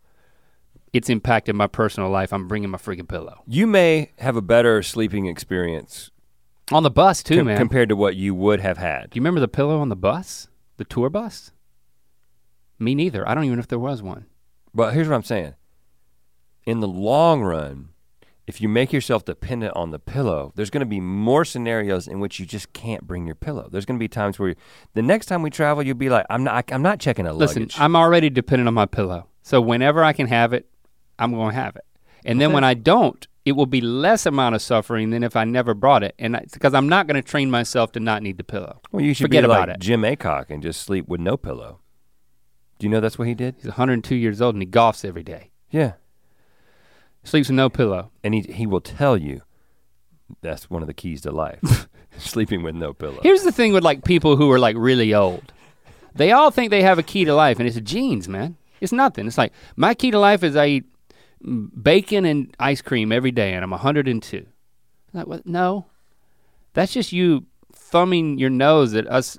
it's 0.94 1.10
impacted 1.10 1.54
my 1.54 1.66
personal 1.66 2.08
life. 2.10 2.32
I'm 2.32 2.48
bringing 2.48 2.70
my 2.70 2.78
freaking 2.78 3.06
pillow 3.08 3.42
you 3.46 3.66
may 3.66 4.10
have 4.18 4.36
a 4.36 4.42
better 4.42 4.82
sleeping 4.82 5.26
experience 5.26 6.10
on 6.74 6.82
the 6.82 6.90
bus 6.90 7.22
too, 7.22 7.38
com- 7.38 7.46
man. 7.46 7.58
compared 7.58 7.88
to 7.88 7.96
what 7.96 8.16
you 8.16 8.34
would 8.34 8.60
have 8.60 8.78
had. 8.78 9.10
Do 9.10 9.16
you 9.16 9.20
remember 9.20 9.40
the 9.40 9.48
pillow 9.48 9.78
on 9.80 9.88
the 9.88 9.96
bus, 9.96 10.48
the 10.76 10.84
tour 10.84 11.10
bus? 11.10 11.52
Me 12.78 12.94
neither. 12.94 13.28
I 13.28 13.34
don't 13.34 13.44
even 13.44 13.56
know 13.56 13.60
if 13.60 13.68
there 13.68 13.78
was 13.78 14.02
one. 14.02 14.26
But 14.74 14.94
here's 14.94 15.08
what 15.08 15.14
I'm 15.14 15.22
saying. 15.22 15.54
In 16.64 16.80
the 16.80 16.88
long 16.88 17.42
run, 17.42 17.90
if 18.46 18.60
you 18.60 18.68
make 18.68 18.92
yourself 18.92 19.24
dependent 19.24 19.76
on 19.76 19.90
the 19.90 19.98
pillow, 19.98 20.52
there's 20.56 20.70
going 20.70 20.80
to 20.80 20.86
be 20.86 21.00
more 21.00 21.44
scenarios 21.44 22.08
in 22.08 22.18
which 22.18 22.40
you 22.40 22.46
just 22.46 22.72
can't 22.72 23.06
bring 23.06 23.26
your 23.26 23.34
pillow. 23.34 23.68
There's 23.70 23.84
going 23.84 23.98
to 23.98 24.02
be 24.02 24.08
times 24.08 24.38
where 24.38 24.50
you, 24.50 24.54
the 24.94 25.02
next 25.02 25.26
time 25.26 25.42
we 25.42 25.50
travel, 25.50 25.82
you'll 25.82 25.96
be 25.96 26.08
like, 26.08 26.26
I'm 26.28 26.42
not, 26.42 26.72
I'm 26.72 26.82
not 26.82 26.98
checking 26.98 27.26
a 27.26 27.32
Listen, 27.32 27.62
luggage. 27.62 27.78
I'm 27.78 27.94
already 27.94 28.30
dependent 28.30 28.68
on 28.68 28.74
my 28.74 28.86
pillow. 28.86 29.28
So 29.42 29.60
whenever 29.60 30.02
I 30.02 30.12
can 30.12 30.26
have 30.26 30.52
it, 30.52 30.68
I'm 31.18 31.32
going 31.32 31.50
to 31.50 31.54
have 31.54 31.76
it. 31.76 31.84
And 32.24 32.40
then 32.40 32.52
when 32.52 32.64
I 32.64 32.74
don't, 32.74 33.26
it 33.44 33.52
will 33.52 33.66
be 33.66 33.80
less 33.80 34.24
amount 34.26 34.54
of 34.54 34.62
suffering 34.62 35.10
than 35.10 35.24
if 35.24 35.34
I 35.34 35.44
never 35.44 35.74
brought 35.74 36.02
it. 36.02 36.14
And 36.18 36.38
because 36.52 36.74
I'm 36.74 36.88
not 36.88 37.06
going 37.06 37.20
to 37.20 37.28
train 37.28 37.50
myself 37.50 37.92
to 37.92 38.00
not 38.00 38.22
need 38.22 38.38
the 38.38 38.44
pillow. 38.44 38.80
well, 38.92 39.02
you 39.02 39.14
should 39.14 39.24
forget 39.24 39.42
be 39.42 39.46
about 39.46 39.68
like 39.68 39.76
it. 39.76 39.80
Jim 39.80 40.02
Acock 40.02 40.50
and 40.50 40.62
just 40.62 40.82
sleep 40.82 41.08
with 41.08 41.20
no 41.20 41.36
pillow. 41.36 41.80
Do 42.78 42.86
you 42.86 42.90
know 42.90 43.00
that's 43.00 43.18
what 43.18 43.28
he 43.28 43.34
did? 43.34 43.56
He's 43.56 43.66
102 43.66 44.14
years 44.14 44.40
old 44.40 44.54
and 44.54 44.62
he 44.62 44.68
golfs 44.68 45.04
every 45.04 45.22
day. 45.22 45.50
Yeah. 45.70 45.92
Sleeps 47.24 47.48
with 47.48 47.56
no 47.56 47.68
pillow. 47.68 48.10
And 48.24 48.34
he 48.34 48.40
he 48.42 48.66
will 48.66 48.80
tell 48.80 49.16
you 49.16 49.42
that's 50.40 50.70
one 50.70 50.82
of 50.82 50.88
the 50.88 50.94
keys 50.94 51.22
to 51.22 51.30
life. 51.30 51.88
Sleeping 52.18 52.62
with 52.62 52.74
no 52.74 52.92
pillow. 52.92 53.20
Here's 53.22 53.42
the 53.42 53.52
thing 53.52 53.72
with 53.72 53.84
like 53.84 54.04
people 54.04 54.36
who 54.36 54.50
are 54.50 54.58
like 54.58 54.76
really 54.78 55.14
old. 55.14 55.52
They 56.14 56.32
all 56.32 56.50
think 56.50 56.70
they 56.70 56.82
have 56.82 56.98
a 56.98 57.02
key 57.02 57.24
to 57.24 57.34
life 57.34 57.58
and 57.58 57.66
it's 57.66 57.80
genes, 57.80 58.28
man. 58.28 58.56
It's 58.80 58.92
nothing. 58.92 59.26
It's 59.26 59.38
like 59.38 59.52
my 59.76 59.94
key 59.94 60.10
to 60.10 60.18
life 60.18 60.42
is 60.42 60.56
I 60.56 60.66
eat 60.66 60.84
bacon 61.42 62.24
and 62.24 62.54
ice 62.58 62.82
cream 62.82 63.12
every 63.12 63.30
day 63.30 63.52
and 63.52 63.64
I'm 63.64 63.70
102. 63.70 64.46
Like, 65.12 65.26
what? 65.26 65.46
No. 65.46 65.86
That's 66.74 66.92
just 66.92 67.12
you 67.12 67.46
thumbing 67.72 68.38
your 68.38 68.50
nose 68.50 68.94
at 68.94 69.06
us 69.06 69.38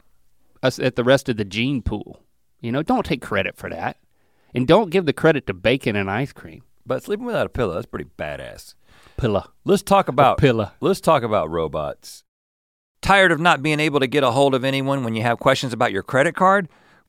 us 0.61 0.79
at 0.79 0.95
the 0.95 1.03
rest 1.03 1.29
of 1.29 1.37
the 1.37 1.45
gene 1.45 1.81
pool. 1.81 2.21
You 2.61 2.71
know, 2.71 2.83
don't 2.83 3.05
take 3.05 3.21
credit 3.21 3.57
for 3.57 3.69
that. 3.69 3.97
And 4.55 4.67
don't 4.67 4.91
give 4.91 5.05
the 5.05 5.13
credit 5.13 5.47
to 5.47 5.53
bacon 5.53 5.95
and 5.95 6.09
ice 6.09 6.31
cream. 6.31 6.63
But 6.85 7.03
sleeping 7.03 7.25
without 7.25 7.45
a 7.45 7.49
pillow, 7.49 7.73
that's 7.73 7.85
pretty 7.85 8.09
badass. 8.17 8.75
Pillow. 9.17 9.51
Let's 9.65 9.83
talk 9.83 10.07
about 10.07 10.37
pillow. 10.37 10.71
let's 10.79 11.01
talk 11.01 11.23
about 11.23 11.49
robots. 11.49 12.23
Tired 13.01 13.31
of 13.31 13.39
not 13.39 13.61
being 13.61 13.79
able 13.79 13.99
to 13.99 14.07
get 14.07 14.23
a 14.23 14.31
hold 14.31 14.55
of 14.55 14.63
anyone 14.63 15.03
when 15.03 15.15
you 15.15 15.23
have 15.23 15.39
questions 15.39 15.73
about 15.73 15.91
your 15.91 16.03
credit 16.03 16.35
card? 16.35 16.69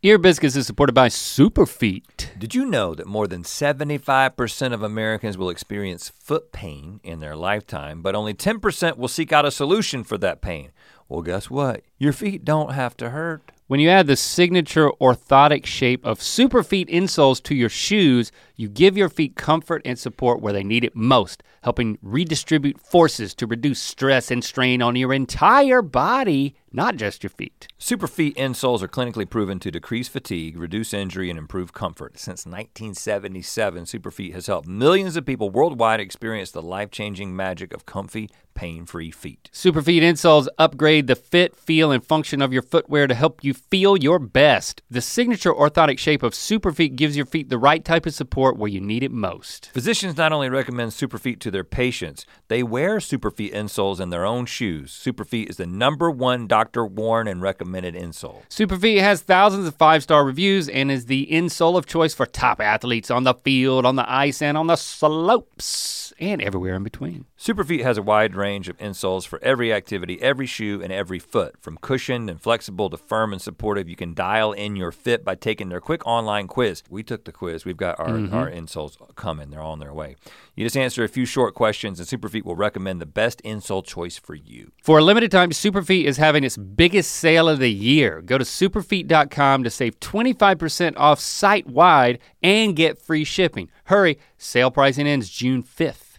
Ear 0.00 0.16
Biscuits 0.16 0.54
is 0.54 0.64
supported 0.64 0.92
by 0.92 1.08
Superfeet. 1.08 2.38
Did 2.38 2.54
you 2.54 2.64
know 2.64 2.94
that 2.94 3.08
more 3.08 3.26
than 3.26 3.42
75% 3.42 4.72
of 4.72 4.80
Americans 4.80 5.36
will 5.36 5.50
experience 5.50 6.08
foot 6.08 6.52
pain 6.52 7.00
in 7.02 7.18
their 7.18 7.34
lifetime, 7.34 8.00
but 8.00 8.14
only 8.14 8.32
10% 8.32 8.96
will 8.96 9.08
seek 9.08 9.32
out 9.32 9.44
a 9.44 9.50
solution 9.50 10.04
for 10.04 10.16
that 10.18 10.40
pain? 10.40 10.70
Well, 11.08 11.22
guess 11.22 11.50
what? 11.50 11.82
Your 11.98 12.12
feet 12.12 12.44
don't 12.44 12.74
have 12.74 12.96
to 12.98 13.10
hurt. 13.10 13.50
When 13.66 13.80
you 13.80 13.88
add 13.88 14.06
the 14.06 14.14
signature 14.14 14.92
orthotic 15.00 15.66
shape 15.66 16.06
of 16.06 16.20
Superfeet 16.20 16.88
insoles 16.88 17.42
to 17.42 17.56
your 17.56 17.68
shoes, 17.68 18.30
you 18.58 18.68
give 18.68 18.96
your 18.96 19.08
feet 19.08 19.36
comfort 19.36 19.80
and 19.84 19.98
support 19.98 20.42
where 20.42 20.52
they 20.52 20.64
need 20.64 20.84
it 20.84 20.96
most, 20.96 21.42
helping 21.62 21.96
redistribute 22.02 22.80
forces 22.80 23.32
to 23.36 23.46
reduce 23.46 23.80
stress 23.80 24.30
and 24.30 24.42
strain 24.42 24.82
on 24.82 24.96
your 24.96 25.14
entire 25.14 25.80
body, 25.80 26.56
not 26.72 26.96
just 26.96 27.22
your 27.22 27.30
feet. 27.30 27.68
Superfeet 27.78 28.34
insoles 28.34 28.82
are 28.82 28.88
clinically 28.88 29.28
proven 29.30 29.60
to 29.60 29.70
decrease 29.70 30.08
fatigue, 30.08 30.58
reduce 30.58 30.92
injury, 30.92 31.30
and 31.30 31.38
improve 31.38 31.72
comfort. 31.72 32.18
Since 32.18 32.44
1977, 32.46 33.84
Superfeet 33.84 34.34
has 34.34 34.48
helped 34.48 34.66
millions 34.66 35.16
of 35.16 35.24
people 35.24 35.50
worldwide 35.50 36.00
experience 36.00 36.50
the 36.50 36.60
life-changing 36.60 37.34
magic 37.34 37.72
of 37.72 37.86
comfy, 37.86 38.28
pain-free 38.54 39.12
feet. 39.12 39.48
Superfeet 39.52 40.02
insoles 40.02 40.48
upgrade 40.58 41.06
the 41.06 41.14
fit, 41.14 41.54
feel, 41.54 41.92
and 41.92 42.04
function 42.04 42.42
of 42.42 42.52
your 42.52 42.62
footwear 42.62 43.06
to 43.06 43.14
help 43.14 43.44
you 43.44 43.54
feel 43.54 43.96
your 43.96 44.18
best. 44.18 44.82
The 44.90 45.00
signature 45.00 45.54
orthotic 45.54 45.98
shape 45.98 46.24
of 46.24 46.32
Superfeet 46.32 46.96
gives 46.96 47.16
your 47.16 47.26
feet 47.26 47.50
the 47.50 47.58
right 47.58 47.84
type 47.84 48.04
of 48.04 48.14
support 48.14 48.47
support 48.48 48.58
where 48.58 48.70
you 48.70 48.80
need 48.80 49.02
it 49.02 49.12
most. 49.12 49.70
Physicians 49.74 50.16
not 50.16 50.32
only 50.32 50.48
recommend 50.48 50.92
Superfeet 50.92 51.38
to 51.40 51.50
their 51.50 51.64
patients, 51.64 52.24
they 52.48 52.62
wear 52.62 52.96
Superfeet 52.96 53.52
insoles 53.52 54.00
in 54.00 54.08
their 54.08 54.24
own 54.24 54.46
shoes. 54.46 54.90
Superfeet 54.90 55.50
is 55.50 55.56
the 55.58 55.66
number 55.66 56.10
one 56.10 56.46
doctor 56.46 56.86
worn 56.86 57.28
and 57.28 57.42
recommended 57.42 57.94
insole. 57.94 58.46
Superfeet 58.48 59.00
has 59.00 59.20
thousands 59.20 59.66
of 59.66 59.74
five 59.74 60.02
star 60.02 60.24
reviews 60.24 60.68
and 60.68 60.90
is 60.90 61.06
the 61.06 61.26
insole 61.30 61.76
of 61.76 61.84
choice 61.84 62.14
for 62.14 62.24
top 62.24 62.58
athletes 62.60 63.10
on 63.10 63.24
the 63.24 63.34
field, 63.34 63.84
on 63.84 63.96
the 63.96 64.10
ice, 64.10 64.40
and 64.40 64.56
on 64.56 64.66
the 64.66 64.76
slopes, 64.76 66.14
and 66.18 66.40
everywhere 66.40 66.74
in 66.74 66.82
between. 66.82 67.26
Superfeet 67.38 67.82
has 67.82 67.98
a 67.98 68.02
wide 68.02 68.34
range 68.34 68.68
of 68.68 68.78
insoles 68.78 69.26
for 69.26 69.38
every 69.44 69.72
activity, 69.72 70.20
every 70.22 70.46
shoe, 70.46 70.80
and 70.82 70.92
every 70.92 71.18
foot. 71.18 71.54
From 71.60 71.76
cushioned 71.76 72.30
and 72.30 72.40
flexible 72.40 72.90
to 72.90 72.96
firm 72.96 73.32
and 73.32 73.42
supportive, 73.42 73.88
you 73.88 73.96
can 73.96 74.14
dial 74.14 74.52
in 74.52 74.74
your 74.74 74.90
fit 74.90 75.24
by 75.24 75.34
taking 75.34 75.68
their 75.68 75.80
quick 75.80 76.04
online 76.06 76.48
quiz. 76.48 76.82
We 76.88 77.02
took 77.02 77.24
the 77.24 77.32
quiz. 77.32 77.64
We've 77.64 77.76
got 77.76 78.00
our, 78.00 78.08
mm-hmm. 78.08 78.34
Our 78.38 78.50
insoles 78.50 78.96
coming. 79.14 79.50
They're 79.50 79.60
on 79.60 79.78
their 79.78 79.92
way. 79.92 80.16
You 80.54 80.64
just 80.64 80.76
answer 80.76 81.04
a 81.04 81.08
few 81.08 81.24
short 81.24 81.54
questions, 81.54 82.00
and 82.00 82.08
Superfeet 82.08 82.44
will 82.44 82.56
recommend 82.56 83.00
the 83.00 83.06
best 83.06 83.42
insole 83.44 83.84
choice 83.84 84.18
for 84.18 84.34
you. 84.34 84.72
For 84.82 84.98
a 84.98 85.04
limited 85.04 85.30
time, 85.30 85.50
Superfeet 85.50 86.04
is 86.04 86.16
having 86.16 86.44
its 86.44 86.56
biggest 86.56 87.12
sale 87.12 87.48
of 87.48 87.58
the 87.58 87.70
year. 87.70 88.22
Go 88.22 88.38
to 88.38 88.44
superfeet.com 88.44 89.64
to 89.64 89.70
save 89.70 90.00
25% 90.00 90.94
off 90.96 91.20
site 91.20 91.66
wide 91.66 92.18
and 92.42 92.74
get 92.74 92.98
free 92.98 93.24
shipping. 93.24 93.70
Hurry, 93.84 94.18
sale 94.36 94.70
pricing 94.70 95.06
ends 95.06 95.28
June 95.28 95.62
5th. 95.62 96.18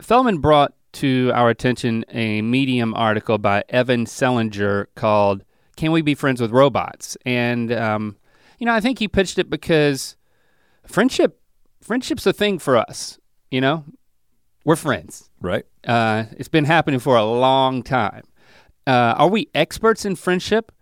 Feldman 0.00 0.38
brought 0.38 0.74
to 0.92 1.30
our 1.34 1.50
attention 1.50 2.04
a 2.08 2.40
Medium 2.40 2.94
article 2.94 3.38
by 3.38 3.62
Evan 3.68 4.06
Selinger 4.06 4.86
called 4.94 5.44
Can 5.76 5.92
We 5.92 6.00
Be 6.00 6.14
Friends 6.14 6.40
with 6.40 6.50
Robots? 6.50 7.16
And, 7.26 7.70
um, 7.72 8.16
you 8.58 8.64
know, 8.64 8.72
I 8.72 8.80
think 8.80 8.98
he 8.98 9.08
pitched 9.08 9.38
it 9.38 9.50
because 9.50 10.15
friendship, 10.86 11.40
friendship's 11.82 12.26
a 12.26 12.32
thing 12.32 12.58
for 12.58 12.76
us, 12.76 13.18
you 13.50 13.60
know? 13.60 13.84
We're 14.64 14.76
friends. 14.76 15.30
Right? 15.40 15.64
Uh, 15.86 16.24
it's 16.36 16.48
been 16.48 16.64
happening 16.64 16.98
for 17.00 17.16
a 17.16 17.24
long 17.24 17.82
time. 17.82 18.22
Uh, 18.86 19.14
are 19.18 19.28
we 19.28 19.48
experts 19.54 20.04
in 20.04 20.16
friendship? 20.16 20.72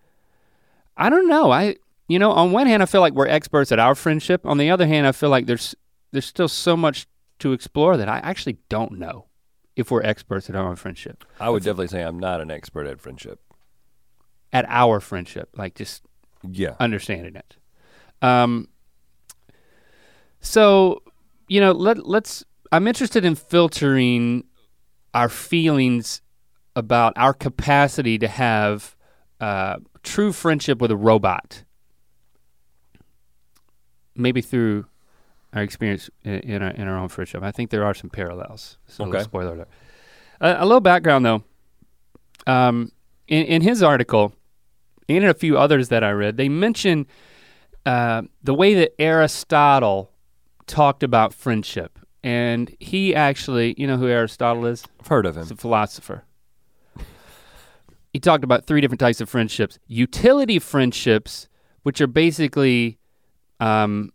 I 0.96 1.10
don't 1.10 1.28
know. 1.28 1.50
I, 1.50 1.76
you 2.08 2.18
know, 2.18 2.30
on 2.30 2.52
one 2.52 2.66
hand, 2.66 2.82
I 2.82 2.86
feel 2.86 3.00
like 3.00 3.12
we're 3.14 3.26
experts 3.28 3.72
at 3.72 3.78
our 3.78 3.94
friendship. 3.94 4.46
On 4.46 4.58
the 4.58 4.70
other 4.70 4.86
hand, 4.86 5.06
I 5.06 5.12
feel 5.12 5.30
like 5.30 5.46
there's 5.46 5.74
there's 6.12 6.26
still 6.26 6.48
so 6.48 6.76
much 6.76 7.06
to 7.40 7.52
explore 7.52 7.96
that 7.96 8.08
I 8.08 8.18
actually 8.18 8.58
don't 8.68 8.92
know 8.98 9.26
if 9.74 9.90
we're 9.90 10.02
experts 10.02 10.48
at 10.48 10.54
our 10.54 10.68
own 10.68 10.76
friendship, 10.76 11.24
I 11.40 11.50
would 11.50 11.64
definitely 11.64 11.88
say 11.88 12.02
I'm 12.02 12.20
not 12.20 12.40
an 12.40 12.48
expert 12.50 12.86
at 12.86 13.00
friendship. 13.00 13.40
at 14.52 14.64
our 14.68 15.00
friendship, 15.00 15.48
like 15.56 15.74
just 15.74 16.04
Yeah. 16.48 16.76
understanding 16.78 17.34
it. 17.34 17.56
Um, 18.22 18.68
so, 20.44 21.02
you 21.48 21.60
know, 21.60 21.72
let 21.72 22.06
let's. 22.06 22.44
I'm 22.70 22.86
interested 22.86 23.24
in 23.24 23.34
filtering 23.34 24.44
our 25.14 25.28
feelings 25.28 26.20
about 26.76 27.12
our 27.16 27.32
capacity 27.32 28.18
to 28.18 28.28
have 28.28 28.94
uh, 29.40 29.76
true 30.02 30.32
friendship 30.32 30.80
with 30.80 30.90
a 30.90 30.96
robot. 30.96 31.64
Maybe 34.16 34.40
through 34.42 34.86
our 35.54 35.62
experience 35.62 36.10
in, 36.24 36.34
in 36.40 36.62
our 36.62 36.70
in 36.70 36.86
our 36.86 36.98
own 36.98 37.08
friendship. 37.08 37.42
I 37.42 37.50
think 37.50 37.70
there 37.70 37.84
are 37.84 37.94
some 37.94 38.10
parallels. 38.10 38.78
So 38.86 39.04
Okay. 39.06 39.22
spoiler 39.22 39.54
alert. 39.54 39.68
Uh, 40.40 40.56
a 40.58 40.66
little 40.66 40.80
background 40.80 41.24
though. 41.24 41.42
Um, 42.46 42.92
in, 43.28 43.44
in 43.46 43.62
his 43.62 43.82
article, 43.82 44.34
and 45.08 45.24
in 45.24 45.24
a 45.24 45.34
few 45.34 45.56
others 45.56 45.88
that 45.88 46.04
I 46.04 46.10
read, 46.10 46.36
they 46.36 46.50
mention 46.50 47.06
uh, 47.86 48.22
the 48.42 48.52
way 48.52 48.74
that 48.74 49.00
Aristotle 49.00 50.10
talked 50.66 51.02
about 51.02 51.34
friendship. 51.34 51.98
And 52.22 52.74
he 52.80 53.14
actually, 53.14 53.74
you 53.76 53.86
know 53.86 53.96
who 53.98 54.06
Aristotle 54.08 54.64
is? 54.66 54.84
I've 55.00 55.06
heard 55.08 55.26
of 55.26 55.36
him. 55.36 55.42
He's 55.42 55.50
a 55.50 55.56
philosopher. 55.56 56.24
He 58.12 58.20
talked 58.20 58.44
about 58.44 58.64
three 58.64 58.80
different 58.80 59.00
types 59.00 59.20
of 59.20 59.28
friendships 59.28 59.78
utility 59.88 60.58
friendships, 60.58 61.48
which 61.82 62.00
are 62.00 62.06
basically 62.06 62.98
um, 63.60 64.12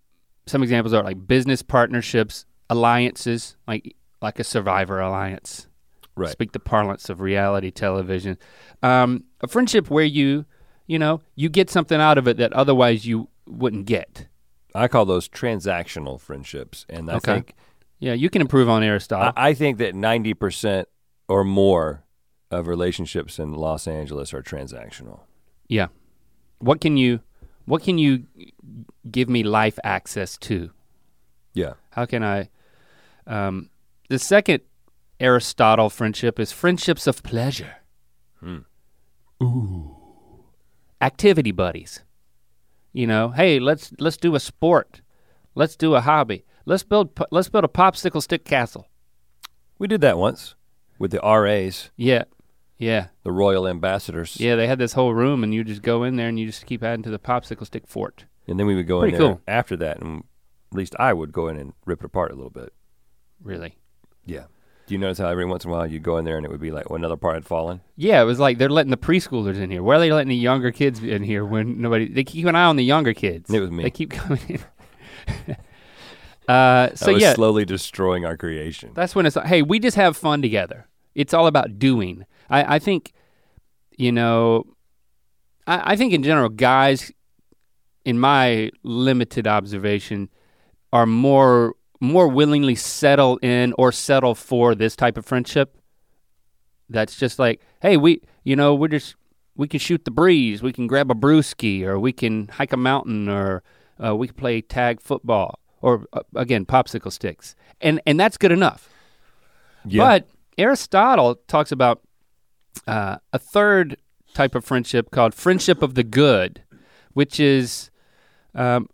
some 0.47 0.63
examples 0.63 0.93
are 0.93 1.03
like 1.03 1.27
business 1.27 1.61
partnerships, 1.61 2.45
alliances, 2.69 3.57
like 3.67 3.95
like 4.21 4.39
a 4.39 4.43
survivor 4.43 4.99
alliance 4.99 5.67
Right. 6.15 6.31
speak 6.31 6.51
the 6.51 6.59
parlance 6.59 7.09
of 7.09 7.21
reality 7.21 7.71
television. 7.71 8.37
Um, 8.83 9.23
a 9.41 9.47
friendship 9.47 9.89
where 9.89 10.03
you, 10.03 10.45
you 10.87 10.99
know, 10.99 11.21
you 11.35 11.47
get 11.47 11.69
something 11.69 11.99
out 12.01 12.17
of 12.17 12.27
it 12.27 12.35
that 12.37 12.51
otherwise 12.51 13.05
you 13.05 13.29
wouldn't 13.45 13.85
get. 13.85 14.27
I 14.75 14.87
call 14.87 15.05
those 15.05 15.27
transactional 15.27 16.19
friendships. 16.19 16.85
And 16.89 17.09
I 17.09 17.15
Okay. 17.15 17.33
think 17.35 17.53
Yeah, 17.99 18.13
you 18.13 18.29
can 18.29 18.41
improve 18.41 18.69
on 18.69 18.83
I, 18.83 18.87
Aristotle. 18.87 19.33
I 19.35 19.53
think 19.53 19.77
that 19.79 19.93
90% 19.93 20.85
or 21.27 21.43
more 21.43 22.03
of 22.51 22.67
relationships 22.67 23.39
in 23.39 23.53
Los 23.53 23.87
Angeles 23.87 24.33
are 24.33 24.41
transactional. 24.41 25.21
yeah. 25.67 25.87
What 26.59 26.81
can 26.81 26.97
you, 26.97 27.21
what 27.65 27.81
can 27.83 27.97
you 27.97 28.25
give 29.09 29.29
me 29.29 29.43
life 29.43 29.79
access 29.83 30.37
to? 30.39 30.71
Yeah. 31.53 31.73
How 31.91 32.05
can 32.05 32.21
I? 32.23 32.49
Um, 33.25 33.69
the 34.09 34.19
second 34.19 34.61
Aristotle 35.21 35.89
friendship 35.89 36.37
is 36.39 36.51
friendships 36.51 37.07
of 37.07 37.23
pleasure. 37.23 37.75
Hmm. 38.41 38.59
Ooh. 39.41 39.95
Activity 41.01 41.51
buddies. 41.51 42.03
You 42.93 43.07
know, 43.07 43.29
hey, 43.29 43.59
let's 43.59 43.93
let's 43.99 44.17
do 44.17 44.35
a 44.35 44.39
sport. 44.39 45.01
Let's 45.55 45.75
do 45.75 45.95
a 45.95 46.01
hobby. 46.01 46.45
Let's 46.65 46.83
build 46.83 47.17
let's 47.31 47.49
build 47.49 47.63
a 47.65 47.67
popsicle 47.67 48.21
stick 48.21 48.45
castle. 48.45 48.87
We 49.77 49.87
did 49.87 50.01
that 50.01 50.17
once 50.17 50.55
with 50.97 51.11
the 51.11 51.19
RAs, 51.23 51.91
Yeah. 51.95 52.23
Yeah. 52.77 53.07
the 53.23 53.31
Royal 53.31 53.67
Ambassadors. 53.67 54.39
Yeah, 54.39 54.55
they 54.55 54.67
had 54.67 54.79
this 54.79 54.93
whole 54.93 55.13
room 55.13 55.43
and 55.43 55.53
you 55.53 55.63
just 55.63 55.81
go 55.81 56.03
in 56.03 56.15
there 56.15 56.27
and 56.29 56.39
you 56.39 56.45
just 56.45 56.65
keep 56.65 56.83
adding 56.83 57.03
to 57.03 57.09
the 57.09 57.19
popsicle 57.19 57.65
stick 57.65 57.87
fort. 57.87 58.25
And 58.47 58.59
then 58.59 58.67
we 58.67 58.75
would 58.75 58.87
go 58.87 58.99
Pretty 59.01 59.15
in 59.15 59.21
there 59.21 59.29
cool. 59.33 59.41
after 59.47 59.75
that, 59.77 59.99
and 60.01 60.23
at 60.71 60.77
least 60.77 60.95
I 60.99 61.13
would 61.13 61.31
go 61.31 61.47
in 61.49 61.57
and 61.57 61.73
rip 61.85 61.99
it 61.99 62.05
apart 62.05 62.31
a 62.31 62.35
little 62.35 62.49
bit. 62.49 62.73
Really. 63.41 63.77
Yeah. 64.25 64.45
Do 64.89 64.95
you 64.95 64.99
notice 64.99 65.19
how 65.19 65.27
every 65.27 65.45
once 65.45 65.65
in 65.65 65.69
a 65.69 65.73
while 65.73 65.85
you'd 65.85 66.01
go 66.01 66.17
in 66.17 66.25
there 66.25 66.35
and 66.35 66.43
it 66.43 66.51
would 66.51 66.59
be 66.59 66.71
like 66.71 66.89
well, 66.89 66.95
another 66.95 67.15
part 67.15 67.35
had 67.35 67.45
fallen? 67.45 67.81
Yeah, 67.95 68.23
it 68.23 68.25
was 68.25 68.39
like 68.39 68.57
they're 68.57 68.69
letting 68.69 68.89
the 68.89 68.97
preschoolers 68.97 69.57
in 69.57 69.69
here. 69.69 69.83
Why 69.83 69.97
are 69.97 69.99
they 69.99 70.11
letting 70.11 70.29
the 70.29 70.35
younger 70.35 70.71
kids 70.71 71.03
in 71.03 71.21
here 71.21 71.45
when 71.45 71.79
nobody? 71.79 72.11
They 72.11 72.23
keep 72.23 72.47
an 72.47 72.55
eye 72.55 72.63
on 72.63 72.75
the 72.75 72.83
younger 72.83 73.13
kids. 73.13 73.53
It 73.53 73.59
was 73.59 73.69
me. 73.69 73.83
They 73.83 73.91
keep 73.91 74.09
coming 74.09 74.41
in. 74.47 75.55
uh, 76.51 76.95
so 76.95 77.11
yeah, 77.11 77.35
slowly 77.35 77.65
destroying 77.65 78.25
our 78.25 78.35
creation. 78.35 78.89
that's 78.95 79.13
when 79.13 79.27
it's 79.27 79.35
like, 79.35 79.45
hey, 79.45 79.61
we 79.61 79.77
just 79.77 79.95
have 79.95 80.17
fun 80.17 80.41
together. 80.41 80.87
It's 81.13 81.35
all 81.35 81.45
about 81.45 81.77
doing. 81.77 82.25
I, 82.49 82.77
I 82.77 82.79
think, 82.79 83.13
you 83.95 84.11
know, 84.11 84.65
I, 85.67 85.93
I 85.93 85.95
think 85.97 86.13
in 86.13 86.23
general, 86.23 86.49
guys, 86.49 87.11
in 88.05 88.17
my 88.17 88.71
limited 88.81 89.45
observation, 89.45 90.29
are 90.91 91.05
more 91.05 91.75
more 91.99 92.27
willingly 92.27 92.75
settle 92.75 93.37
in 93.37 93.73
or 93.77 93.91
settle 93.91 94.35
for 94.35 94.75
this 94.75 94.95
type 94.95 95.17
of 95.17 95.25
friendship. 95.25 95.77
That's 96.89 97.17
just 97.17 97.39
like, 97.39 97.61
hey, 97.81 97.97
we, 97.97 98.21
you 98.43 98.55
know, 98.55 98.73
we're 98.73 98.87
just 98.87 99.15
we 99.55 99.67
can 99.67 99.79
shoot 99.79 100.05
the 100.05 100.11
breeze, 100.11 100.63
we 100.63 100.71
can 100.71 100.87
grab 100.87 101.11
a 101.11 101.13
brewski, 101.13 101.83
or 101.83 101.99
we 101.99 102.13
can 102.13 102.47
hike 102.47 102.71
a 102.71 102.77
mountain, 102.77 103.27
or 103.27 103.61
uh, 104.03 104.15
we 104.15 104.27
can 104.27 104.35
play 104.35 104.61
tag 104.61 105.01
football, 105.01 105.59
or 105.81 106.05
uh, 106.13 106.21
again, 106.35 106.65
popsicle 106.65 107.11
sticks, 107.11 107.55
and 107.81 108.01
and 108.05 108.19
that's 108.19 108.37
good 108.37 108.51
enough. 108.51 108.89
Yeah. 109.85 110.03
But 110.03 110.29
Aristotle 110.57 111.35
talks 111.47 111.71
about 111.71 112.01
uh, 112.87 113.17
a 113.33 113.39
third 113.39 113.97
type 114.33 114.55
of 114.55 114.63
friendship 114.63 115.11
called 115.11 115.33
friendship 115.33 115.81
of 115.81 115.95
the 115.95 116.03
good, 116.03 116.63
which 117.13 117.39
is 117.39 117.91
um, 118.55 118.89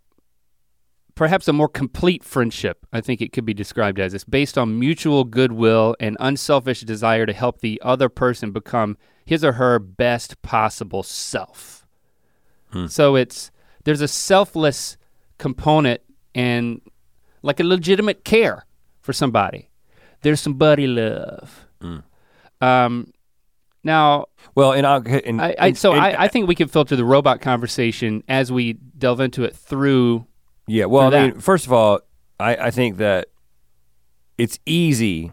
perhaps 1.16 1.48
a 1.48 1.52
more 1.52 1.68
complete 1.68 2.22
friendship. 2.22 2.86
I 2.92 3.00
think 3.00 3.20
it 3.20 3.32
could 3.32 3.44
be 3.44 3.54
described 3.54 3.98
as 3.98 4.14
it's 4.14 4.22
based 4.22 4.56
on 4.56 4.78
mutual 4.78 5.24
goodwill 5.24 5.96
and 5.98 6.16
unselfish 6.20 6.82
desire 6.82 7.26
to 7.26 7.32
help 7.32 7.60
the 7.60 7.80
other 7.84 8.08
person 8.08 8.52
become 8.52 8.96
his 9.24 9.44
or 9.44 9.52
her 9.52 9.80
best 9.80 10.40
possible 10.42 11.02
self. 11.02 11.84
Hmm. 12.70 12.86
So 12.86 13.16
it's 13.16 13.50
there's 13.84 14.00
a 14.00 14.08
selfless 14.08 14.96
component 15.38 16.02
and 16.34 16.80
like 17.42 17.58
a 17.58 17.64
legitimate 17.64 18.24
care 18.24 18.66
for 19.00 19.12
somebody. 19.12 19.70
There's 20.22 20.40
some 20.40 20.54
buddy 20.54 20.86
love. 20.86 21.66
Mm. 21.80 22.02
Um, 22.60 23.12
now, 23.84 24.26
well, 24.54 24.72
and 24.72 24.86
I'll 24.86 25.02
and, 25.06 25.40
I, 25.40 25.54
I 25.58 25.72
so 25.72 25.92
and- 25.92 26.00
I, 26.00 26.24
I 26.24 26.28
think 26.28 26.48
we 26.48 26.54
can 26.54 26.68
filter 26.68 26.96
the 26.96 27.04
robot 27.04 27.40
conversation 27.40 28.22
as 28.28 28.50
we 28.52 28.74
delve 28.74 29.20
into 29.20 29.44
it 29.44 29.54
through. 29.54 30.26
Yeah, 30.66 30.86
well, 30.86 31.14
I 31.14 31.28
mean, 31.30 31.40
first 31.40 31.66
of 31.66 31.72
all, 31.72 32.00
I, 32.40 32.56
I 32.56 32.70
think 32.70 32.96
that 32.98 33.28
it's 34.36 34.58
easy. 34.66 35.32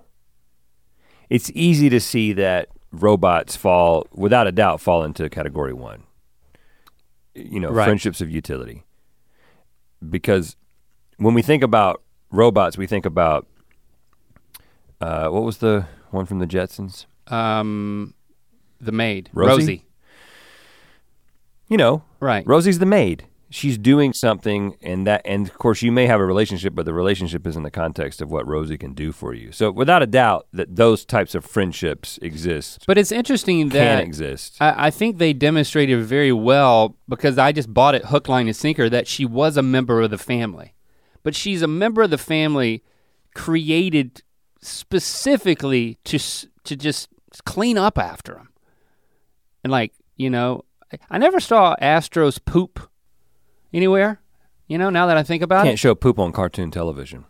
It's 1.29 1.49
easy 1.55 1.89
to 1.89 1.99
see 1.99 2.33
that 2.33 2.69
robots 2.91 3.55
fall, 3.55 4.05
without 4.13 4.45
a 4.47 4.51
doubt, 4.51 4.79
fall 4.79 5.03
into 5.03 5.27
category 5.29 5.73
one. 5.73 6.03
You 7.33 7.59
know, 7.59 7.71
Right. 7.71 7.85
friendships 7.85 8.21
of 8.21 8.29
utility, 8.29 8.83
because 10.07 10.55
when 11.17 11.33
we 11.33 11.41
think 11.41 11.63
about 11.63 12.03
robots, 12.29 12.77
we 12.77 12.85
think 12.85 13.05
about 13.07 13.47
uh, 15.01 15.29
what 15.29 15.41
was 15.43 15.57
the 15.57 15.87
one 16.11 16.27
from 16.27 16.37
the 16.37 16.45
Jetsons? 16.45 17.05
Um, 17.27 18.13
the 18.79 18.91
maid, 18.91 19.31
Rosie? 19.33 19.49
Rosie. 19.61 19.85
You 21.69 21.77
know, 21.77 22.03
Right. 22.19 22.45
Rosie's 22.45 22.77
the 22.77 22.85
maid. 22.85 23.25
She's 23.53 23.77
doing 23.77 24.13
something, 24.13 24.77
and 24.81 25.05
that, 25.05 25.21
and 25.25 25.47
of 25.47 25.59
course, 25.59 25.83
you 25.83 25.91
may 25.91 26.07
have 26.07 26.19
a 26.19 26.25
relationship, 26.25 26.73
but 26.73 26.85
the 26.85 26.93
relationship 26.93 27.45
is 27.45 27.55
in 27.55 27.61
the 27.61 27.69
context 27.69 28.19
of 28.19 28.31
what 28.31 28.47
Rosie 28.47 28.79
can 28.79 28.95
do 28.95 29.11
for 29.11 29.35
you. 29.35 29.51
So, 29.51 29.69
without 29.69 30.01
a 30.01 30.07
doubt, 30.07 30.47
that 30.53 30.75
those 30.75 31.05
types 31.05 31.35
of 31.35 31.45
friendships 31.45 32.17
exist, 32.23 32.83
But 32.87 32.97
it's 32.97 33.11
interesting 33.11 33.69
that 33.69 33.97
can 33.97 33.99
exist. 33.99 34.57
I, 34.59 34.87
I 34.87 34.89
think 34.89 35.19
they 35.19 35.33
demonstrated 35.33 36.03
very 36.03 36.31
well 36.31 36.97
because 37.07 37.37
I 37.37 37.51
just 37.51 37.71
bought 37.71 37.93
it 37.93 38.05
hook, 38.05 38.27
line, 38.27 38.47
and 38.47 38.55
sinker 38.55 38.89
that 38.89 39.07
she 39.07 39.23
was 39.23 39.55
a 39.55 39.61
member 39.61 40.01
of 40.01 40.09
the 40.09 40.17
family. 40.17 40.73
But 41.21 41.35
she's 41.35 41.61
a 41.61 41.67
member 41.67 42.01
of 42.01 42.09
the 42.09 42.17
family 42.17 42.83
created 43.35 44.23
specifically 44.61 45.99
to 46.05 46.17
to 46.17 46.75
just 46.75 47.07
clean 47.45 47.77
up 47.77 47.99
after 47.99 48.35
him. 48.35 48.49
And 49.63 49.69
like, 49.69 49.93
you 50.17 50.31
know, 50.31 50.65
I 51.11 51.19
never 51.19 51.39
saw 51.39 51.75
Astro's 51.79 52.39
poop 52.39 52.89
anywhere. 53.73 54.19
You 54.67 54.77
know, 54.77 54.89
now 54.89 55.07
that 55.07 55.17
I 55.17 55.23
think 55.23 55.43
about 55.43 55.65
it. 55.65 55.69
Can't 55.69 55.79
show 55.79 55.95
poop 55.95 56.19
on 56.19 56.31
cartoon 56.31 56.71
television. 56.71 57.25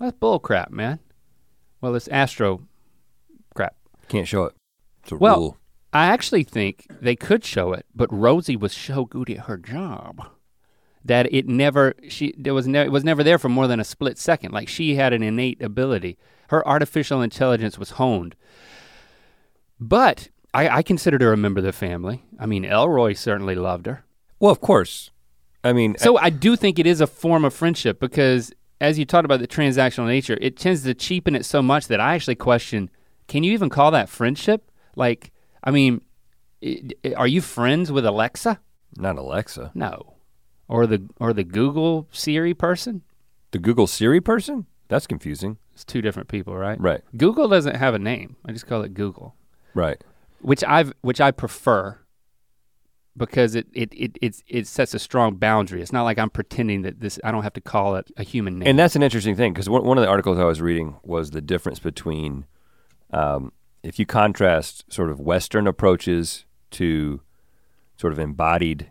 That's 0.00 0.16
bull 0.16 0.38
crap, 0.38 0.70
man. 0.70 1.00
Well, 1.80 1.94
it's 1.94 2.08
Astro 2.08 2.62
crap. 3.54 3.76
Can't 4.08 4.26
show 4.26 4.44
it. 4.44 4.54
It's 5.02 5.12
a 5.12 5.16
Well, 5.16 5.36
rule. 5.38 5.56
I 5.92 6.06
actually 6.06 6.44
think 6.44 6.86
they 6.90 7.16
could 7.16 7.44
show 7.44 7.72
it, 7.72 7.86
but 7.94 8.12
Rosie 8.12 8.56
was 8.56 8.72
so 8.72 9.04
good 9.04 9.30
at 9.30 9.46
her 9.46 9.56
job 9.56 10.28
that 11.04 11.32
it 11.32 11.48
never 11.48 11.94
she 12.08 12.34
there 12.36 12.52
was 12.54 12.66
ne- 12.68 12.84
it 12.86 12.92
was 12.92 13.04
never 13.04 13.22
there 13.22 13.38
for 13.38 13.48
more 13.48 13.66
than 13.66 13.80
a 13.80 13.84
split 13.84 14.18
second. 14.18 14.52
Like 14.52 14.68
she 14.68 14.96
had 14.96 15.12
an 15.12 15.22
innate 15.22 15.62
ability. 15.62 16.18
Her 16.48 16.66
artificial 16.66 17.22
intelligence 17.22 17.78
was 17.78 17.90
honed. 17.92 18.34
But 19.80 20.28
I, 20.52 20.68
I 20.68 20.82
considered 20.82 21.22
her 21.22 21.32
a 21.32 21.36
member 21.36 21.58
of 21.60 21.64
the 21.64 21.72
family. 21.72 22.24
I 22.38 22.46
mean, 22.46 22.64
Elroy 22.64 23.12
certainly 23.12 23.54
loved 23.54 23.86
her. 23.86 24.04
Well, 24.40 24.50
of 24.52 24.60
course. 24.60 25.10
I 25.64 25.72
mean, 25.72 25.96
So 25.98 26.16
I 26.18 26.30
do 26.30 26.56
think 26.56 26.78
it 26.78 26.86
is 26.86 27.00
a 27.00 27.06
form 27.06 27.44
of 27.44 27.52
friendship 27.52 27.98
because 28.00 28.52
as 28.80 28.98
you 28.98 29.04
talked 29.04 29.24
about 29.24 29.40
the 29.40 29.48
transactional 29.48 30.06
nature, 30.06 30.38
it 30.40 30.56
tends 30.56 30.84
to 30.84 30.94
cheapen 30.94 31.34
it 31.34 31.44
so 31.44 31.60
much 31.62 31.88
that 31.88 32.00
I 32.00 32.14
actually 32.14 32.36
question, 32.36 32.90
can 33.26 33.42
you 33.42 33.52
even 33.52 33.68
call 33.68 33.90
that 33.90 34.08
friendship? 34.08 34.70
Like, 34.94 35.32
I 35.64 35.70
mean, 35.72 36.00
i- 36.64 36.82
i- 37.04 37.12
are 37.14 37.26
you 37.26 37.40
friends 37.40 37.90
with 37.92 38.06
Alexa? 38.06 38.60
not 38.96 39.16
Alexa. 39.18 39.70
No. 39.74 40.14
Or 40.66 40.86
the 40.86 41.02
or 41.20 41.32
the 41.32 41.44
Google 41.44 42.08
Siri 42.10 42.54
person? 42.54 43.02
The 43.52 43.58
Google 43.58 43.86
Siri 43.86 44.20
person? 44.20 44.66
That's 44.88 45.06
confusing. 45.06 45.58
It's 45.74 45.84
two 45.84 46.00
different 46.02 46.28
people, 46.28 46.56
right? 46.56 46.80
Right, 46.80 47.02
Google 47.16 47.48
doesn't 47.48 47.76
have 47.76 47.94
a 47.94 47.98
name. 47.98 48.36
I 48.46 48.52
just 48.52 48.66
call 48.66 48.82
it 48.82 48.94
Google, 48.94 49.34
right. 49.74 50.02
which 50.40 50.64
I've 50.64 50.92
which 51.02 51.20
I 51.20 51.30
prefer 51.30 51.98
because 53.18 53.54
it 53.54 53.66
it 53.74 53.92
it 53.92 54.16
it's, 54.22 54.42
it 54.48 54.66
sets 54.66 54.94
a 54.94 54.98
strong 54.98 55.34
boundary. 55.36 55.82
It's 55.82 55.92
not 55.92 56.04
like 56.04 56.18
I'm 56.18 56.30
pretending 56.30 56.82
that 56.82 57.00
this 57.00 57.18
I 57.24 57.30
don't 57.32 57.42
have 57.42 57.52
to 57.54 57.60
call 57.60 57.96
it 57.96 58.10
a 58.16 58.22
human 58.22 58.58
name. 58.60 58.68
And 58.68 58.78
that's 58.78 58.96
an 58.96 59.02
interesting 59.02 59.36
thing 59.36 59.52
because 59.52 59.68
one, 59.68 59.84
one 59.84 59.98
of 59.98 60.02
the 60.02 60.08
articles 60.08 60.38
I 60.38 60.44
was 60.44 60.60
reading 60.60 60.96
was 61.02 61.30
the 61.32 61.40
difference 61.42 61.78
between 61.78 62.46
um, 63.12 63.52
if 63.82 63.98
you 63.98 64.06
contrast 64.06 64.84
sort 64.92 65.10
of 65.10 65.20
Western 65.20 65.66
approaches 65.66 66.44
to 66.72 67.20
sort 67.96 68.12
of 68.12 68.18
embodied 68.18 68.90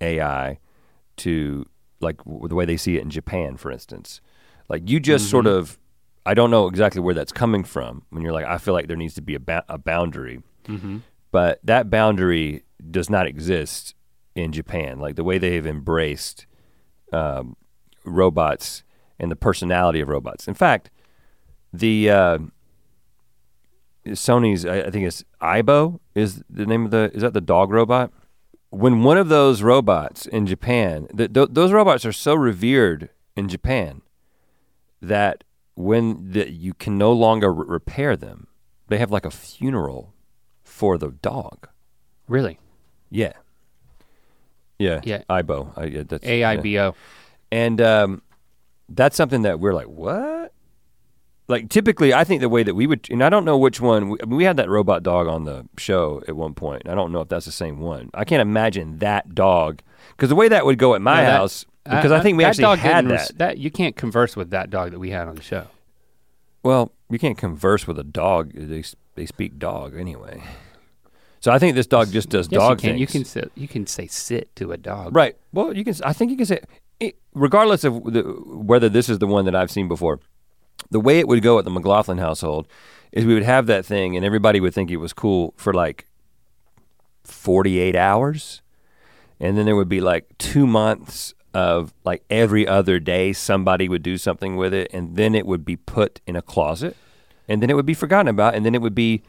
AI 0.00 0.58
to 1.18 1.66
like 2.00 2.16
the 2.24 2.54
way 2.54 2.64
they 2.64 2.76
see 2.76 2.96
it 2.96 3.02
in 3.02 3.10
Japan, 3.10 3.56
for 3.56 3.70
instance. 3.70 4.20
Like 4.68 4.88
you 4.90 5.00
just 5.00 5.30
sort 5.30 5.46
of, 5.46 5.78
I 6.26 6.34
don't 6.34 6.50
know 6.50 6.66
exactly 6.66 7.00
where 7.00 7.14
that's 7.14 7.32
coming 7.32 7.64
from 7.64 8.02
when 8.10 8.22
you're 8.22 8.32
like, 8.32 8.44
I 8.44 8.58
feel 8.58 8.74
like 8.74 8.88
there 8.88 8.96
needs 8.96 9.14
to 9.14 9.22
be 9.22 9.34
a, 9.34 9.40
ba- 9.40 9.64
a 9.68 9.78
boundary, 9.78 10.42
Mhm. 10.66 11.02
But 11.30 11.60
that 11.64 11.90
boundary 11.90 12.64
does 12.90 13.10
not 13.10 13.26
exist 13.26 13.94
in 14.34 14.52
Japan. 14.52 14.98
Like 14.98 15.16
the 15.16 15.24
way 15.24 15.38
they 15.38 15.54
have 15.54 15.66
embraced 15.66 16.46
um, 17.12 17.56
robots 18.04 18.82
and 19.18 19.30
the 19.30 19.36
personality 19.36 20.00
of 20.00 20.08
robots. 20.08 20.46
In 20.46 20.54
fact, 20.54 20.90
the 21.72 22.10
uh, 22.10 22.38
Sony's 24.06 24.64
I, 24.64 24.82
I 24.82 24.90
think 24.90 25.06
it's 25.06 25.24
Aibo 25.40 26.00
is 26.14 26.42
the 26.48 26.66
name 26.66 26.84
of 26.84 26.90
the 26.90 27.10
is 27.14 27.22
that 27.22 27.34
the 27.34 27.40
dog 27.40 27.70
robot? 27.70 28.12
When 28.70 29.02
one 29.02 29.16
of 29.16 29.28
those 29.28 29.62
robots 29.62 30.26
in 30.26 30.46
Japan, 30.46 31.06
th- 31.16 31.32
th- 31.32 31.48
those 31.50 31.72
robots 31.72 32.04
are 32.04 32.12
so 32.12 32.34
revered 32.34 33.10
in 33.36 33.48
Japan 33.48 34.02
that 35.00 35.44
when 35.74 36.32
the, 36.32 36.50
you 36.50 36.74
can 36.74 36.98
no 36.98 37.12
longer 37.12 37.52
re- 37.52 37.64
repair 37.68 38.16
them, 38.16 38.48
they 38.88 38.98
have 38.98 39.10
like 39.10 39.24
a 39.24 39.30
funeral 39.30 40.14
for 40.76 40.98
the 40.98 41.08
dog. 41.22 41.68
really 42.28 42.58
Yeah. 43.10 43.32
Yeah. 44.78 45.00
Yeah. 45.04 45.22
Ibo. 45.30 45.72
I, 45.74 45.84
yeah, 45.86 46.02
that's, 46.06 46.22
yeah. 46.26 46.54
AIBO. 46.56 46.94
And 47.50 47.80
um, 47.80 48.22
that's 48.90 49.16
something 49.16 49.40
that 49.42 49.58
we're 49.58 49.72
like, 49.72 49.86
what? 49.88 50.52
Like 51.48 51.70
typically, 51.70 52.12
I 52.12 52.24
think 52.24 52.42
the 52.42 52.50
way 52.50 52.62
that 52.62 52.74
we 52.74 52.86
would, 52.86 53.08
and 53.08 53.24
I 53.24 53.30
don't 53.30 53.46
know 53.46 53.56
which 53.56 53.80
one. 53.80 54.10
We, 54.10 54.18
I 54.22 54.26
mean, 54.26 54.36
we 54.36 54.44
had 54.44 54.58
that 54.58 54.68
robot 54.68 55.02
dog 55.02 55.28
on 55.28 55.44
the 55.44 55.64
show 55.78 56.22
at 56.28 56.36
one 56.36 56.52
point. 56.52 56.82
and 56.84 56.92
I 56.92 56.94
don't 56.94 57.10
know 57.12 57.20
if 57.22 57.28
that's 57.28 57.46
the 57.46 57.52
same 57.52 57.78
one. 57.80 58.10
I 58.12 58.24
can't 58.24 58.42
imagine 58.42 58.98
that 58.98 59.34
dog 59.34 59.80
because 60.10 60.28
the 60.28 60.34
way 60.34 60.48
that 60.48 60.66
would 60.66 60.76
go 60.78 60.94
at 60.94 61.00
my 61.00 61.16
No, 61.22 61.22
that- 61.22 61.36
house, 61.38 61.64
because 61.84 62.12
I, 62.12 62.20
think 62.20 62.36
we 62.36 62.42
that 62.44 62.50
actually 62.50 62.62
dog 62.64 62.78
had 62.80 63.02
didn't 63.02 63.08
that. 63.16 63.20
res- 63.30 63.38
that. 63.38 63.58
You 63.58 63.70
can't 63.70 63.96
converse 63.96 64.34
with 64.36 64.50
that 64.50 64.68
dog 64.68 64.90
that 64.90 64.98
we 64.98 65.10
had 65.10 65.26
on 65.28 65.36
the 65.36 65.42
show. 65.42 65.68
Well, 66.64 66.90
you 67.08 67.18
can't 67.20 67.38
converse 67.38 67.86
with 67.86 67.98
a 67.98 68.04
dog. 68.04 68.52
They 68.52 68.82
they 69.14 69.24
speak 69.24 69.58
dog 69.58 69.96
anyway. 69.96 70.42
So 71.46 71.52
I 71.52 71.60
think 71.60 71.76
this 71.76 71.86
dog 71.86 72.10
just 72.10 72.28
does 72.28 72.48
Yes, 72.50 72.58
dog 72.58 72.82
you 72.82 72.90
can. 72.90 72.98
You 72.98 73.06
can 73.06 73.24
sit. 73.24 73.52
You 73.54 73.68
can 73.68 73.86
say 73.86 74.08
sit 74.08 74.56
to 74.56 74.72
a 74.72 74.76
dog. 74.76 75.14
Right. 75.14 75.36
Well, 75.52 75.76
you 75.76 75.84
can. 75.84 75.94
I 76.02 76.12
think 76.12 76.32
you 76.32 76.36
can 76.36 76.44
say, 76.44 76.58
it, 76.98 77.14
regardless 77.34 77.84
of 77.84 78.02
the, 78.02 78.22
whether 78.22 78.88
this 78.88 79.08
is 79.08 79.20
the 79.20 79.28
one 79.28 79.44
that 79.44 79.54
I've 79.54 79.70
seen 79.70 79.86
before, 79.86 80.18
the 80.90 80.98
way 80.98 81.20
it 81.20 81.28
would 81.28 81.44
go 81.44 81.56
at 81.60 81.64
the 81.64 81.70
McLaughlin 81.70 82.18
household 82.18 82.66
is 83.12 83.24
we 83.24 83.32
would 83.32 83.44
have 83.44 83.66
that 83.66 83.86
thing, 83.86 84.16
and 84.16 84.24
everybody 84.24 84.58
would 84.58 84.74
think 84.74 84.90
it 84.90 84.96
was 84.96 85.12
cool 85.12 85.54
for 85.56 85.72
like 85.72 86.08
forty-eight 87.22 87.94
hours, 87.94 88.60
and 89.38 89.56
then 89.56 89.66
there 89.66 89.76
would 89.76 89.88
be 89.88 90.00
like 90.00 90.26
two 90.38 90.66
months 90.66 91.32
of 91.54 91.94
like 92.02 92.24
every 92.28 92.66
other 92.66 92.98
day 92.98 93.32
somebody 93.32 93.88
would 93.88 94.02
do 94.02 94.18
something 94.18 94.56
with 94.56 94.74
it, 94.74 94.90
and 94.92 95.14
then 95.14 95.36
it 95.36 95.46
would 95.46 95.64
be 95.64 95.76
put 95.76 96.20
in 96.26 96.34
a 96.34 96.42
closet, 96.42 96.96
and 97.46 97.62
then 97.62 97.70
it 97.70 97.74
would 97.74 97.86
be 97.86 97.94
forgotten 97.94 98.26
about, 98.26 98.56
and 98.56 98.66
then 98.66 98.74
it 98.74 98.82
would 98.82 98.96
be 98.96 99.22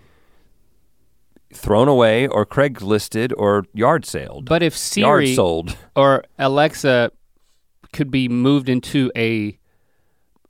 thrown 1.53 1.87
away 1.87 2.27
or 2.27 2.45
Craigslisted 2.45 3.31
or 3.37 3.65
yard 3.73 4.05
sailed 4.05 4.45
But 4.45 4.61
if 4.63 4.73
yard 4.97 5.23
Siri 5.23 5.35
sold. 5.35 5.77
or 5.95 6.23
Alexa 6.37 7.11
could 7.93 8.11
be 8.11 8.27
moved 8.27 8.69
into 8.69 9.11
a 9.15 9.57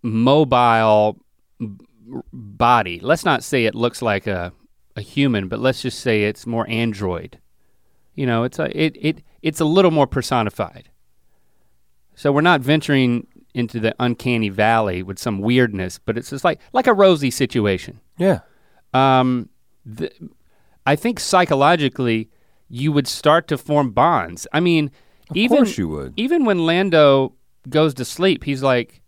mobile 0.02 1.20
body, 2.34 3.00
let's 3.02 3.26
not 3.26 3.44
say 3.44 3.66
it 3.66 3.76
looks 3.76 4.02
like 4.02 4.28
a, 4.28 4.52
a 4.96 5.02
human, 5.02 5.48
but 5.48 5.60
let's 5.60 5.82
just 5.82 6.00
say 6.00 6.24
it's 6.24 6.46
more 6.48 6.68
android. 6.70 7.40
You 8.16 8.26
know, 8.26 8.44
it's 8.44 8.58
a 8.58 8.66
it 8.76 8.98
it 9.00 9.24
it's 9.42 9.60
a 9.60 9.66
little 9.66 9.92
more 9.92 10.08
personified. 10.08 10.90
So 12.16 12.32
we're 12.32 12.42
not 12.42 12.62
venturing 12.62 13.28
into 13.54 13.80
the 13.80 13.94
uncanny 14.00 14.50
valley 14.50 15.04
with 15.04 15.20
some 15.20 15.40
weirdness, 15.40 16.00
but 16.04 16.18
it's 16.18 16.32
just 16.32 16.44
like 16.44 16.60
like 16.74 16.88
a 16.88 16.94
rosy 16.94 17.30
situation. 17.30 18.00
Yeah. 18.18 18.40
um, 18.94 19.50
th- 19.98 20.14
I 20.88 20.96
think 20.96 21.20
psychologically 21.20 22.30
you 22.70 22.92
would 22.94 23.08
start 23.08 23.48
to 23.50 23.58
form 23.58 23.92
bonds. 23.92 24.48
I 24.54 24.62
mean, 24.62 24.90
even 25.34 25.58
course 25.58 25.78
you 25.78 25.90
would. 25.90 26.14
even 26.16 26.46
when 26.46 26.66
Lando 26.66 27.36
goes 27.70 27.94
to 27.96 28.06
sleep, 28.06 28.46
he's 28.46 28.64
like, 28.64 29.02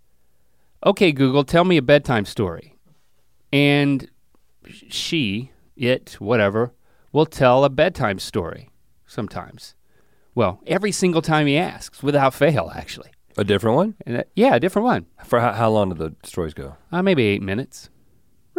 "Okay, 0.85 1.11
Google, 1.13 1.45
tell 1.45 1.63
me 1.63 1.77
a 1.77 1.81
bedtime 1.81 2.25
story," 2.25 2.75
and 3.53 4.09
she, 4.89 5.51
it, 5.77 6.17
whatever, 6.19 6.73
will 7.13 7.25
tell 7.25 7.63
a 7.63 7.69
bedtime 7.69 8.19
story 8.19 8.69
sometimes. 9.07 9.73
Well, 10.35 10.61
every 10.67 10.91
single 10.91 11.21
time 11.21 11.47
he 11.47 11.57
asks, 11.57 12.03
without 12.03 12.33
fail, 12.33 12.71
actually. 12.75 13.11
A 13.37 13.43
different 13.43 13.75
one? 13.77 13.95
And 14.05 14.17
that, 14.17 14.29
yeah, 14.35 14.55
a 14.55 14.59
different 14.59 14.85
one. 14.85 15.05
For 15.25 15.39
how, 15.39 15.53
how 15.53 15.69
long 15.69 15.89
do 15.89 15.95
the 15.95 16.15
stories 16.27 16.53
go? 16.53 16.75
Uh, 16.91 17.01
maybe 17.01 17.23
eight 17.23 17.41
minutes. 17.41 17.89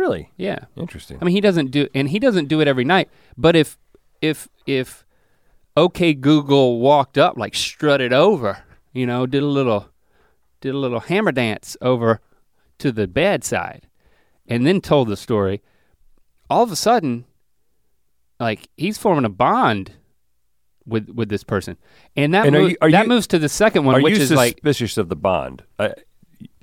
Really? 0.00 0.30
Yeah. 0.38 0.60
Interesting. 0.76 1.18
I 1.20 1.26
mean, 1.26 1.34
he 1.34 1.42
doesn't 1.42 1.70
do, 1.70 1.86
and 1.94 2.08
he 2.08 2.18
doesn't 2.18 2.48
do 2.48 2.62
it 2.62 2.66
every 2.66 2.84
night. 2.84 3.10
But 3.36 3.54
if, 3.54 3.76
if, 4.22 4.48
if, 4.66 5.04
OK 5.76 6.14
Google 6.14 6.80
walked 6.80 7.18
up 7.18 7.36
like 7.36 7.54
strutted 7.54 8.10
over, 8.10 8.62
you 8.94 9.04
know, 9.06 9.26
did 9.26 9.42
a 9.42 9.46
little, 9.46 9.90
did 10.62 10.74
a 10.74 10.78
little 10.78 11.00
hammer 11.00 11.32
dance 11.32 11.76
over 11.82 12.20
to 12.78 12.90
the 12.90 13.06
bedside, 13.06 13.88
and 14.48 14.66
then 14.66 14.80
told 14.80 15.08
the 15.08 15.18
story, 15.18 15.60
all 16.48 16.62
of 16.62 16.72
a 16.72 16.76
sudden, 16.76 17.26
like 18.40 18.70
he's 18.78 18.96
forming 18.96 19.26
a 19.26 19.28
bond 19.28 19.92
with 20.86 21.10
with 21.10 21.28
this 21.28 21.44
person, 21.44 21.76
and 22.16 22.32
that 22.32 22.46
And 22.46 22.56
you- 22.70 22.76
that 22.80 23.02
you- 23.02 23.08
moves 23.08 23.26
to 23.26 23.38
the 23.38 23.50
second 23.50 23.84
one, 23.84 24.02
which 24.02 24.14
is 24.18 24.30
like 24.32 24.54
suspicious 24.54 24.96
of 24.96 25.10
the 25.10 25.16
bond? 25.16 25.62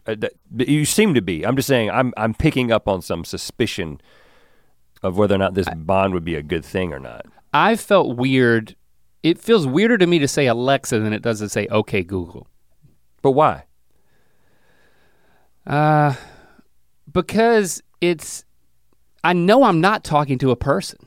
Uh, 0.08 0.16
that- 0.20 0.34
you 0.70 0.86
seem 0.86 1.14
to 1.14 1.22
be. 1.22 1.46
I'm 1.46 1.56
just 1.56 1.68
saying. 1.68 1.90
I'm 1.92 2.14
I'm 2.18 2.34
picking 2.34 2.72
up 2.72 2.88
on 2.88 3.02
some 3.02 3.26
suspicion 3.26 4.00
of 5.04 5.18
whether 5.18 5.36
or 5.36 5.38
not 5.38 5.54
this 5.54 5.68
bond 5.76 6.14
would 6.14 6.26
be 6.26 6.36
a 6.36 6.42
good 6.44 6.66
thing 6.66 6.92
or 6.94 7.00
not. 7.00 7.26
I 7.54 7.76
felt 7.76 8.18
weird. 8.18 8.76
It 9.24 9.40
feels 9.40 9.68
weirder 9.68 9.98
to 9.98 10.08
me 10.08 10.20
to 10.20 10.28
say 10.28 10.48
Alexa 10.48 11.00
than 11.00 11.14
it 11.14 11.22
does 11.22 11.40
to 11.40 11.50
say 11.50 11.68
OK 11.68 12.04
Google. 12.04 12.48
But 13.22 13.32
why? 13.32 13.64
Uh, 15.66 16.16
because 17.12 17.82
it's, 18.00 18.46
I 19.24 19.34
know 19.34 19.64
I'm 19.64 19.82
not 19.82 20.04
talking 20.04 20.38
to 20.40 20.52
a 20.52 20.56
person, 20.56 21.00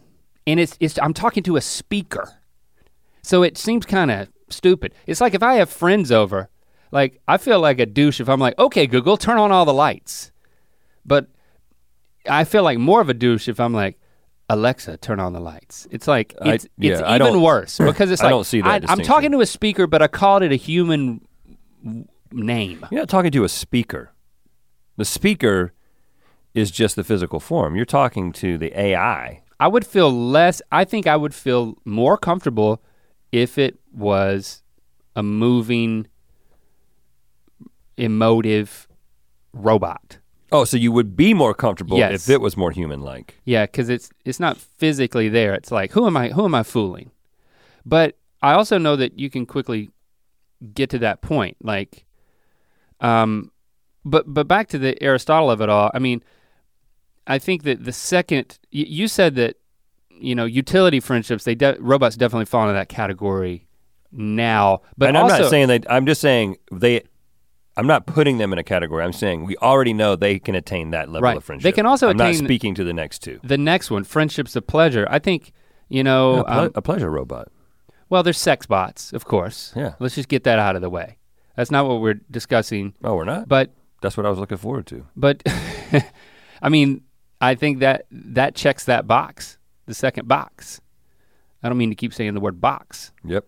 and 0.47 0.61
it's 0.61 0.77
it's 0.81 0.99
I'm 1.01 1.15
talking 1.15 1.43
to 1.45 1.57
a 1.57 1.61
speaker, 1.61 2.31
so 3.23 3.43
it 3.43 3.57
seems 3.57 3.87
kind 3.87 4.11
of 4.11 4.29
stupid. 4.51 4.93
It's 5.07 5.21
like 5.21 5.35
if 5.35 5.43
I 5.43 5.55
have 5.55 5.71
friends 5.71 6.13
over, 6.13 6.51
like 6.91 7.21
I 7.29 7.37
feel 7.37 7.61
like 7.61 7.79
a 7.81 7.87
douche 7.87 8.21
if 8.21 8.29
I'm 8.29 8.41
like, 8.41 8.59
okay, 8.59 8.87
Google, 8.87 9.17
turn 9.17 9.39
on 9.39 9.53
all 9.53 9.65
the 9.65 9.73
lights, 9.75 10.33
but 11.05 11.29
I 12.29 12.45
feel 12.45 12.63
like 12.63 12.79
more 12.79 13.01
of 13.01 13.09
a 13.09 13.15
douche 13.15 13.49
if 13.49 13.61
I'm 13.61 13.73
like. 13.73 13.97
Alexa, 14.53 14.97
turn 14.97 15.21
on 15.21 15.33
the 15.33 15.39
lights. 15.39 15.87
It's 15.93 16.09
like 16.09 16.35
I- 16.43 16.55
it's, 16.55 16.67
yeah, 16.77 16.95
it's 16.95 17.03
I 17.03 17.15
even 17.15 17.41
worse 17.41 17.79
because 17.87 18.11
it's 18.11 18.21
like 18.21 18.27
I 18.27 18.31
don't 18.31 18.43
see 18.43 18.61
that 18.61 18.67
I, 18.91 18.93
I'm 18.93 18.99
talking 18.99 19.31
to 19.31 19.41
a 19.41 19.47
speaker, 19.47 19.87
but 19.87 20.03
I 20.03 20.09
called 20.09 20.43
it 20.43 20.51
a 20.51 20.57
human 20.57 21.21
name. 22.33 22.85
You're 22.91 23.03
not 23.03 23.09
talking 23.09 23.31
to 23.31 23.45
a 23.45 23.49
speaker. 23.49 24.13
The 24.97 25.05
speaker 25.05 25.73
is 26.53 26.73
just 26.73 26.97
the 26.97 27.05
physical 27.05 27.39
form. 27.39 27.77
You're 27.77 27.85
talking 27.85 28.33
to 28.33 28.59
the 28.59 28.77
AI. 28.77 29.43
I 29.61 29.69
would 29.69 29.87
feel 29.87 30.11
less, 30.11 30.61
I 30.73 30.85
think 30.85 31.07
I 31.07 31.15
would 31.15 31.33
feel 31.33 31.77
more 31.85 32.19
comfortable 32.19 32.83
if 33.31 33.57
it 33.57 33.79
was 33.93 34.65
a 35.15 35.23
moving, 35.23 36.09
emotive 37.97 38.89
robot. 39.53 40.19
Oh, 40.53 40.65
so 40.65 40.77
you 40.77 40.91
would 40.91 41.17
be 41.17 41.33
more 41.33 41.55
comfortable 41.55 41.97
Yes. 41.99 42.29
if 42.29 42.35
it 42.35 42.41
was 42.41 42.57
more 42.57 42.73
human-like. 42.73 43.37
Yeah, 43.45 43.67
because 43.67 43.89
it's 43.89 44.11
it's 44.25 44.41
not 44.41 44.57
physically 44.57 45.29
there. 45.29 45.55
It's 45.55 45.71
like 45.71 45.93
who 45.93 46.07
am 46.07 46.17
I 46.17 46.29
who 46.31 46.45
am 46.45 46.55
I 46.55 46.63
fooling? 46.65 47.11
But 47.87 48.17
I 48.43 48.53
also 48.55 48.77
know 48.79 48.97
that 48.97 49.19
you 49.19 49.31
can 49.31 49.47
quickly 49.47 49.91
get 50.75 50.91
to 50.91 50.99
that 50.99 51.21
point. 51.23 51.57
Like, 51.63 52.05
um, 53.01 53.53
but 54.05 54.25
but 54.33 54.49
back 54.49 54.69
to 54.69 54.79
the 54.79 55.01
Aristotle 55.03 55.51
of 55.51 55.61
it 55.61 55.69
all. 55.69 55.91
I 55.95 55.99
mean, 56.01 56.23
I 57.27 57.39
think 57.39 57.63
that 57.63 57.85
the 57.85 57.93
second 57.93 58.59
y- 58.73 58.87
you 58.89 59.07
said 59.09 59.35
that 59.37 59.57
you 60.11 60.35
know 60.35 60.45
utility 60.47 61.01
friendships, 61.01 61.45
they 61.45 61.55
de- 61.55 61.77
robots 61.81 62.17
definitely 62.17 62.47
fall 62.47 62.63
into 62.65 62.75
that 62.75 62.89
category 62.89 63.67
now. 64.11 64.83
But 64.99 65.11
and 65.11 65.19
I'm 65.19 65.29
not 65.29 65.49
saying 65.49 65.69
that. 65.69 65.87
I'm 65.89 66.07
just 66.07 66.21
saying 66.21 66.57
they. 66.73 67.03
I'm 67.77 67.87
not 67.87 68.07
putting 68.07 68.39
them 68.39 68.53
in 68.53 68.59
a 68.59 68.65
category. 68.65 69.03
I'm 69.05 69.13
saying 69.13 69.45
we 69.45 69.57
already 69.59 69.93
know 69.93 70.17
they 70.17 70.39
can 70.39 70.55
attain 70.55 70.91
that 70.91 71.09
level 71.09 71.23
Right. 71.23 71.37
of 71.37 71.45
friendship. 71.45 71.63
They 71.65 71.73
can 71.73 71.87
also 71.87 72.11
I'm 72.11 72.17
not 72.17 72.31
attain- 72.31 72.45
speaking 72.45 72.75
to 72.75 72.85
the 72.85 72.93
next 72.93 73.21
two. 73.21 73.41
the 73.43 73.57
next 73.59 73.91
one, 73.91 74.05
friendships 74.05 74.55
of 74.57 74.67
pleasure. 74.67 75.07
I 75.11 75.19
think 75.19 75.53
you 75.89 76.03
know. 76.05 76.41
a, 76.41 76.45
ple- 76.45 76.53
um, 76.61 76.73
a 76.75 76.83
pleasure 76.83 77.11
robot. 77.11 77.49
well, 78.09 78.23
there's 78.23 78.39
sex 78.39 78.67
bots, 78.67 79.13
of 79.13 79.25
course. 79.25 79.73
Yeah. 79.77 79.95
Let's 79.99 80.15
just 80.17 80.29
get 80.29 80.45
that 80.45 80.59
out 80.59 80.77
of 80.77 80.83
the 80.83 80.91
way. 80.91 81.17
That's 81.57 81.71
not 81.71 81.87
what 81.87 82.01
we're 82.01 82.21
discussing. 82.31 82.95
Oh, 83.05 83.15
we're 83.17 83.25
not. 83.25 83.49
But 83.49 83.73
That's 84.03 84.17
what 84.17 84.25
I 84.27 84.31
was 84.31 84.39
looking 84.39 84.59
forward 84.59 84.87
to. 84.89 85.07
but 85.17 85.43
I 86.63 86.69
mean, 86.69 87.03
I 87.41 87.55
think 87.55 87.79
that 87.81 88.07
that 88.11 88.55
checks 88.55 88.85
that 88.85 89.07
box, 89.07 89.59
the 89.87 89.95
second 89.95 90.29
box. 90.29 90.81
I 91.63 91.69
don't 91.69 91.79
mean 91.79 91.91
to 91.91 91.97
keep 91.97 92.15
saying 92.15 92.35
the 92.35 92.41
word 92.41 92.61
box, 92.61 93.13
Yep. 93.25 93.45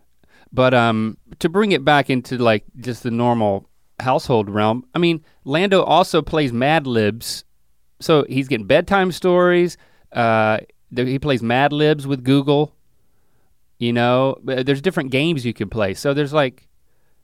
but 0.52 0.74
um, 0.74 1.16
to 1.38 1.48
bring 1.48 1.72
it 1.72 1.84
back 1.84 2.10
into 2.10 2.36
like 2.38 2.64
just 2.76 3.02
the 3.02 3.10
normal 3.10 3.68
household 4.02 4.50
realm. 4.50 4.84
I 4.94 4.98
mean, 4.98 5.24
Lando 5.44 5.82
also 5.82 6.20
plays 6.22 6.52
Mad 6.52 6.86
Libs, 6.86 7.44
so 8.00 8.24
he's 8.28 8.48
getting 8.48 8.66
bedtime 8.66 9.10
stories. 9.12 9.76
Uh, 10.12 10.58
he 10.94 11.18
plays 11.18 11.42
Mad 11.42 11.72
Libs 11.72 12.06
with 12.06 12.22
Google. 12.24 12.74
You 13.78 13.92
know, 13.92 14.36
Uh, 14.46 14.62
there's 14.62 14.80
different 14.82 15.10
games 15.10 15.44
you 15.44 15.52
can 15.54 15.68
play. 15.68 15.94
So 15.94 16.14
there's 16.14 16.32
like, 16.32 16.68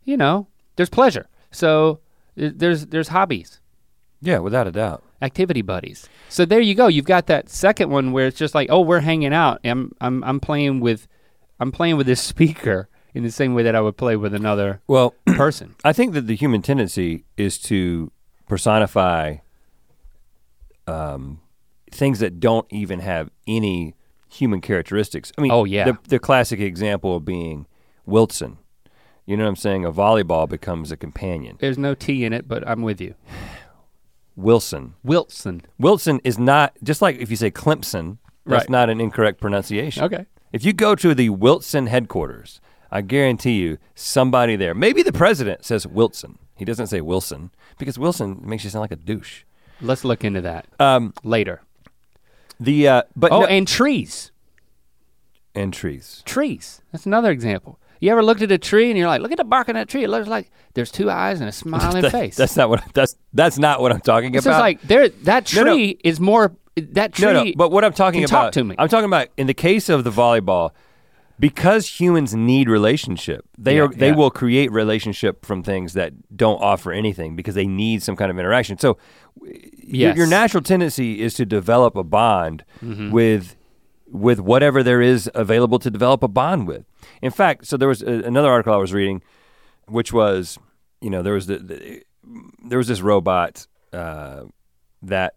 you 0.04 0.16
know, 0.16 0.46
there's 0.76 0.88
pleasure. 0.88 1.28
So 1.50 2.00
there's 2.34 2.86
there's 2.86 3.08
hobbies. 3.08 3.60
Yeah, 4.20 4.38
without 4.38 4.66
a 4.66 4.72
doubt. 4.72 5.02
activity 5.22 5.62
buddies. 5.62 6.08
So 6.28 6.44
there 6.44 6.60
you 6.60 6.74
go. 6.74 6.86
You've 6.88 7.04
got 7.04 7.26
that 7.26 7.48
second 7.48 7.90
one 7.90 8.12
where 8.12 8.26
it's 8.28 8.38
just 8.38 8.54
like, 8.54 8.68
oh, 8.70 8.80
we're 8.80 9.00
hanging 9.00 9.32
out. 9.34 9.60
I'm 9.64 9.92
I'm 10.00 10.22
I'm 10.24 10.40
playing 10.40 10.80
with 10.80 11.06
I'm 11.60 11.70
playing 11.72 11.96
with 11.96 12.06
this 12.06 12.22
speaker 12.34 12.88
in 13.14 13.22
the 13.22 13.30
same 13.30 13.54
way 13.54 13.62
that 13.62 13.74
I 13.74 13.80
would 13.80 13.96
play 13.96 14.16
with 14.16 14.34
another 14.34 14.80
Well, 14.86 15.14
person. 15.26 15.74
I 15.84 15.92
think 15.92 16.12
that 16.14 16.26
the 16.26 16.36
human 16.36 16.62
tendency 16.62 17.24
is 17.36 17.58
to 17.60 18.10
personify 18.46 19.36
um, 20.86 21.40
things 21.90 22.18
that 22.20 22.40
don't 22.40 22.66
even 22.70 23.00
have 23.00 23.30
any 23.46 23.94
human 24.28 24.60
characteristics. 24.60 25.32
I 25.38 25.40
mean, 25.42 25.50
Oh, 25.52 25.64
yeah. 25.64 25.84
the, 25.84 25.98
the 26.08 26.18
classic 26.18 26.60
example 26.60 27.20
being 27.20 27.66
Wilson. 28.06 28.58
You 29.26 29.36
know 29.36 29.44
what 29.44 29.50
I'm 29.50 29.56
saying? 29.56 29.84
A 29.84 29.92
volleyball 29.92 30.48
becomes 30.48 30.90
a 30.90 30.96
companion. 30.96 31.56
There's 31.60 31.76
no 31.78 31.94
T 31.94 32.24
in 32.24 32.32
it, 32.32 32.48
but 32.48 32.66
I'm 32.66 32.82
with 32.82 33.00
you. 33.00 33.14
Wilson. 34.36 34.94
Wilson. 35.02 35.62
Wilson 35.78 36.20
is 36.24 36.38
not 36.38 36.72
just 36.82 37.02
like 37.02 37.16
if 37.18 37.30
you 37.30 37.36
say 37.36 37.50
Clemson. 37.50 38.18
That's 38.46 38.62
Right. 38.62 38.70
not 38.70 38.88
an 38.88 38.98
incorrect 38.98 39.40
pronunciation. 39.42 40.04
Okay. 40.04 40.24
If 40.54 40.64
you 40.64 40.72
go 40.72 40.94
to 40.94 41.14
the 41.14 41.28
Wilson 41.28 41.86
headquarters, 41.88 42.62
I 42.90 43.00
guarantee 43.02 43.58
you 43.60 43.78
somebody 43.94 44.56
there, 44.56 44.74
maybe 44.74 45.02
the 45.02 45.12
president 45.12 45.64
says 45.64 45.86
Wilson. 45.86 46.38
He 46.56 46.64
doesn't 46.64 46.86
say 46.88 47.00
Wilson 47.00 47.50
because 47.78 47.98
Wilson 47.98 48.40
makes 48.42 48.64
you 48.64 48.70
sound 48.70 48.80
like 48.82 48.90
a 48.92 48.96
douche. 48.96 49.42
Let's 49.80 50.04
look 50.04 50.24
into 50.24 50.40
that 50.40 50.66
Um, 50.80 51.12
later. 51.22 51.62
the 52.58 52.88
uh, 52.88 53.02
but 53.14 53.30
Oh, 53.30 53.40
no- 53.40 53.46
and 53.46 53.68
trees. 53.68 54.32
and 55.54 55.72
trees. 55.72 56.22
Trees. 56.24 56.82
That's 56.92 57.06
another 57.06 57.30
example. 57.30 57.78
You 58.00 58.12
ever 58.12 58.22
looked 58.22 58.42
at 58.42 58.52
a 58.52 58.58
tree 58.58 58.90
and 58.90 58.98
you're 58.98 59.08
like, 59.08 59.20
look 59.20 59.32
at 59.32 59.38
the 59.38 59.44
bark 59.44 59.68
on 59.68 59.74
that 59.74 59.88
tree. 59.88 60.04
It 60.04 60.08
looks 60.08 60.28
like 60.28 60.50
there's 60.74 60.90
two 60.92 61.10
eyes 61.10 61.40
and 61.40 61.48
a 61.48 61.52
smiling 61.62 62.02
That- 62.02 62.12
face. 62.12 62.36
That's 62.36 62.56
not 62.56 62.68
what 62.70 62.82
that's 62.94 63.16
that's 63.32 63.58
not 63.58 63.80
what 63.80 63.92
I'm 63.92 64.00
talking 64.00 64.34
it's 64.34 64.46
about. 64.46 64.52
just 64.54 64.60
like 64.60 64.82
there 64.82 65.08
that 65.08 65.52
No, 65.54 65.64
no. 65.64 65.72
tree 65.74 65.98
is 66.04 66.20
more 66.20 66.54
that 66.76 67.12
tree 67.12 67.26
no, 67.32 67.44
no. 67.44 67.52
But 67.56 67.72
what 67.72 67.84
I'm 67.84 67.92
talking 67.92 68.22
about, 68.22 68.44
talk 68.44 68.52
to 68.52 68.64
me. 68.64 68.76
I'm 68.78 68.88
talking 68.88 69.06
about 69.06 69.28
in 69.36 69.46
the 69.48 69.54
case 69.54 69.88
of 69.88 70.04
the 70.04 70.10
volleyball, 70.12 70.70
because 71.38 72.00
humans 72.00 72.34
need 72.34 72.68
relationship. 72.68 73.44
They 73.56 73.76
Yeah, 73.76 73.82
are 73.84 73.88
they 73.88 74.08
yeah. 74.08 74.14
will 74.16 74.30
create 74.30 74.70
relationship 74.72 75.44
from 75.44 75.62
things 75.62 75.92
that 75.94 76.12
don't 76.36 76.60
offer 76.62 76.92
anything 76.92 77.36
because 77.36 77.54
they 77.54 77.66
need 77.66 78.02
some 78.02 78.16
kind 78.16 78.30
of 78.30 78.38
interaction. 78.38 78.78
So 78.78 78.98
y- 79.36 79.54
your, 79.86 80.14
your 80.16 80.26
natural 80.26 80.62
tendency 80.62 81.20
is 81.20 81.34
to 81.34 81.46
develop 81.46 81.96
a 81.96 82.04
bond 82.04 82.64
Mm-hmm. 82.82 83.10
with 83.10 83.56
with 84.10 84.40
whatever 84.40 84.82
there 84.82 85.02
is 85.02 85.30
available 85.34 85.78
to 85.78 85.90
develop 85.90 86.22
a 86.22 86.28
bond 86.28 86.66
with. 86.66 86.84
In 87.20 87.30
fact, 87.30 87.66
so 87.66 87.76
there 87.76 87.88
was 87.88 88.00
a, 88.02 88.22
another 88.24 88.48
article 88.50 88.72
I 88.72 88.78
was 88.78 88.94
reading, 88.94 89.20
which 89.86 90.14
was, 90.14 90.58
you 91.02 91.10
know, 91.10 91.22
there 91.22 91.34
was 91.34 91.46
the, 91.46 91.58
the 91.58 92.02
there 92.64 92.78
was 92.78 92.88
this 92.88 93.00
robot 93.02 93.66
uh, 93.92 94.44
that 95.02 95.34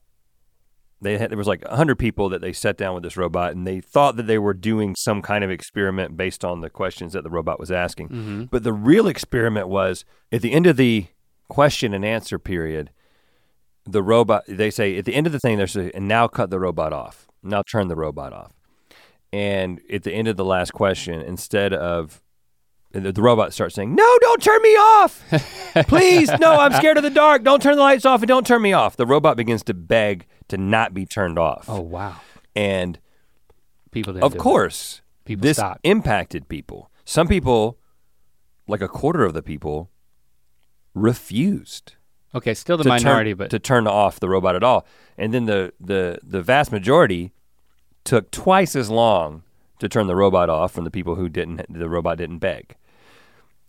they 1.01 1.17
had 1.17 1.31
there 1.31 1.37
was 1.37 1.47
like 1.47 1.65
100 1.67 1.97
people 1.97 2.29
that 2.29 2.41
they 2.41 2.53
sat 2.53 2.77
down 2.77 2.93
with 2.93 3.03
this 3.03 3.17
robot 3.17 3.53
and 3.53 3.65
they 3.65 3.81
thought 3.81 4.15
that 4.17 4.27
they 4.27 4.37
were 4.37 4.53
doing 4.53 4.95
some 4.95 5.21
kind 5.21 5.43
of 5.43 5.49
experiment 5.49 6.15
based 6.15 6.45
on 6.45 6.61
the 6.61 6.69
questions 6.69 7.13
that 7.13 7.23
the 7.23 7.29
robot 7.29 7.59
was 7.59 7.71
asking. 7.71 8.09
Mm-hmm. 8.09 8.43
but 8.45 8.63
the 8.63 8.73
real 8.73 9.07
experiment 9.07 9.67
was 9.67 10.05
at 10.31 10.41
the 10.41 10.53
end 10.53 10.67
of 10.67 10.77
the 10.77 11.07
question 11.49 11.93
and 11.93 12.05
answer 12.05 12.39
period 12.39 12.91
the 13.85 14.03
robot 14.03 14.43
they 14.47 14.69
say 14.69 14.97
at 14.97 15.05
the 15.05 15.15
end 15.15 15.27
of 15.27 15.33
the 15.33 15.39
thing 15.39 15.57
there's 15.57 15.75
a 15.75 15.93
and 15.95 16.07
now 16.07 16.27
cut 16.27 16.49
the 16.49 16.59
robot 16.59 16.93
off. 16.93 17.27
Now 17.43 17.63
turn 17.63 17.87
the 17.87 17.95
robot 17.95 18.31
off. 18.31 18.53
And 19.33 19.81
at 19.91 20.03
the 20.03 20.13
end 20.13 20.27
of 20.27 20.37
the 20.37 20.45
last 20.45 20.71
question 20.71 21.21
instead 21.21 21.73
of 21.73 22.21
the, 22.91 23.11
the 23.11 23.21
robot 23.21 23.53
starts 23.53 23.75
saying 23.75 23.95
no 23.95 24.17
don't 24.21 24.41
turn 24.43 24.61
me 24.61 24.69
off! 24.69 25.23
Please 25.87 26.29
no 26.39 26.53
i'm 26.53 26.73
scared 26.73 26.97
of 26.97 27.03
the 27.03 27.09
dark. 27.09 27.43
Don't 27.43 27.61
turn 27.61 27.75
the 27.75 27.81
lights 27.81 28.05
off 28.05 28.21
and 28.21 28.27
don't 28.27 28.45
turn 28.45 28.61
me 28.61 28.73
off. 28.73 28.97
The 28.97 29.07
robot 29.07 29.35
begins 29.35 29.63
to 29.63 29.73
beg 29.73 30.27
to 30.51 30.57
not 30.57 30.93
be 30.93 31.05
turned 31.05 31.37
off 31.39 31.65
Oh 31.67 31.81
wow. 31.81 32.15
and 32.55 32.99
People 33.91 34.13
didn't 34.13 34.23
of 34.25 34.35
it. 34.35 34.37
course 34.39 35.01
People 35.25 35.43
this 35.43 35.57
stopped. 35.57 35.81
impacted 35.83 36.47
people 36.47 36.89
some 37.03 37.27
people 37.27 37.77
like 38.67 38.81
a 38.81 38.87
quarter 38.87 39.25
of 39.25 39.33
the 39.33 39.41
people 39.43 39.89
refused 40.93 41.93
Okay, 42.33 42.53
still 42.53 42.77
the 42.77 42.87
minority, 42.87 43.31
turn, 43.31 43.37
but 43.39 43.49
to 43.49 43.59
turn 43.59 43.87
off 43.87 44.19
the 44.21 44.29
robot 44.29 44.55
at 44.55 44.63
all 44.63 44.85
and 45.17 45.33
then 45.33 45.45
the 45.45 45.73
the 45.79 46.19
the 46.23 46.41
vast 46.41 46.71
majority 46.71 47.33
took 48.03 48.31
twice 48.31 48.75
as 48.75 48.89
long 48.89 49.43
to 49.79 49.89
turn 49.89 50.07
the 50.07 50.15
robot 50.15 50.49
off 50.49 50.71
from 50.71 50.83
the 50.85 50.91
people 50.91 51.15
who 51.15 51.27
didn't 51.27 51.65
the 51.71 51.89
robot 51.89 52.17
didn't 52.17 52.39
beg 52.39 52.75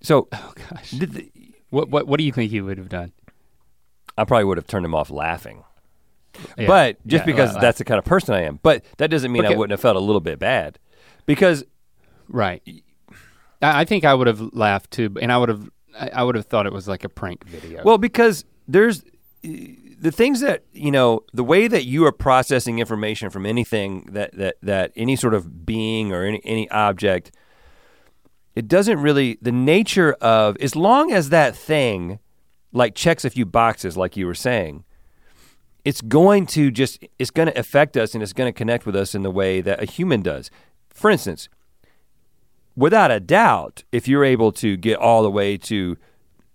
so 0.00 0.28
oh 0.32 0.52
gosh. 0.70 0.90
the, 0.92 1.30
What 1.70 1.88
what 1.90 2.06
what 2.06 2.18
do 2.18 2.24
you 2.24 2.32
think 2.32 2.52
you 2.52 2.64
would 2.64 2.78
have 2.78 2.88
done? 2.88 3.12
I 4.18 4.24
probably 4.24 4.44
would 4.44 4.58
have 4.58 4.66
turned 4.66 4.84
him 4.84 4.94
off 4.94 5.10
laughing. 5.10 5.64
Yeah, 6.56 6.66
But 6.66 7.06
just 7.06 7.22
yeah, 7.22 7.26
because 7.26 7.54
that's 7.54 7.78
the 7.78 7.84
kind 7.84 7.98
of 7.98 8.04
person 8.04 8.34
I 8.34 8.42
am. 8.42 8.58
But 8.62 8.84
that 8.98 9.10
doesn't 9.10 9.30
mean 9.30 9.44
I 9.44 9.50
wouldn't 9.50 9.70
have 9.70 9.80
felt 9.80 9.96
a 9.96 10.00
little 10.00 10.20
bit 10.20 10.38
bad. 10.38 10.78
Because 11.26 11.64
right. 12.28 12.62
I 13.60 13.80
I 13.82 13.84
think 13.84 14.04
I 14.04 14.14
would 14.14 14.26
have 14.26 14.40
laughed 14.52 14.90
too, 14.90 15.14
and 15.20 15.30
I 15.32 15.38
would 15.38 15.48
have 15.48 15.70
I 15.98 16.10
I 16.14 16.22
would 16.22 16.34
have 16.34 16.46
thought 16.46 16.66
it 16.66 16.72
was 16.72 16.88
like 16.88 17.04
a 17.04 17.08
prank 17.08 17.44
video. 17.44 17.82
Well, 17.84 17.98
because 17.98 18.44
there's 18.66 19.04
the 19.42 20.10
things 20.10 20.40
that 20.40 20.64
you 20.72 20.90
know, 20.90 21.24
the 21.32 21.44
way 21.44 21.68
that 21.68 21.84
you 21.84 22.04
are 22.06 22.12
processing 22.12 22.78
information 22.78 23.30
from 23.30 23.46
anything 23.46 24.08
that 24.12 24.36
that 24.36 24.56
that 24.62 24.92
any 24.96 25.16
sort 25.16 25.34
of 25.34 25.64
being 25.64 26.12
or 26.12 26.24
any 26.24 26.40
any 26.44 26.68
object, 26.70 27.30
it 28.54 28.66
doesn't 28.68 29.00
really 29.00 29.38
the 29.40 29.52
nature 29.52 30.14
of 30.14 30.56
as 30.58 30.74
long 30.74 31.12
as 31.12 31.28
that 31.28 31.54
thing 31.54 32.18
like 32.72 32.94
checks 32.94 33.24
a 33.24 33.30
few 33.30 33.46
boxes, 33.46 33.96
like 33.96 34.16
you 34.16 34.26
were 34.26 34.34
saying, 34.34 34.84
it's 35.84 36.00
going 36.00 36.46
to 36.46 36.70
just 36.70 37.04
it's 37.18 37.30
going 37.30 37.48
to 37.48 37.58
affect 37.58 37.96
us 37.96 38.14
and 38.14 38.22
it's 38.22 38.32
going 38.32 38.52
to 38.52 38.56
connect 38.56 38.86
with 38.86 38.96
us 38.96 39.14
in 39.14 39.22
the 39.22 39.30
way 39.30 39.60
that 39.60 39.82
a 39.82 39.86
human 39.86 40.22
does. 40.22 40.50
For 40.90 41.10
instance, 41.10 41.48
without 42.76 43.10
a 43.10 43.20
doubt, 43.20 43.84
if 43.92 44.06
you're 44.06 44.24
able 44.24 44.52
to 44.52 44.76
get 44.76 44.98
all 44.98 45.22
the 45.22 45.30
way 45.30 45.56
to 45.56 45.96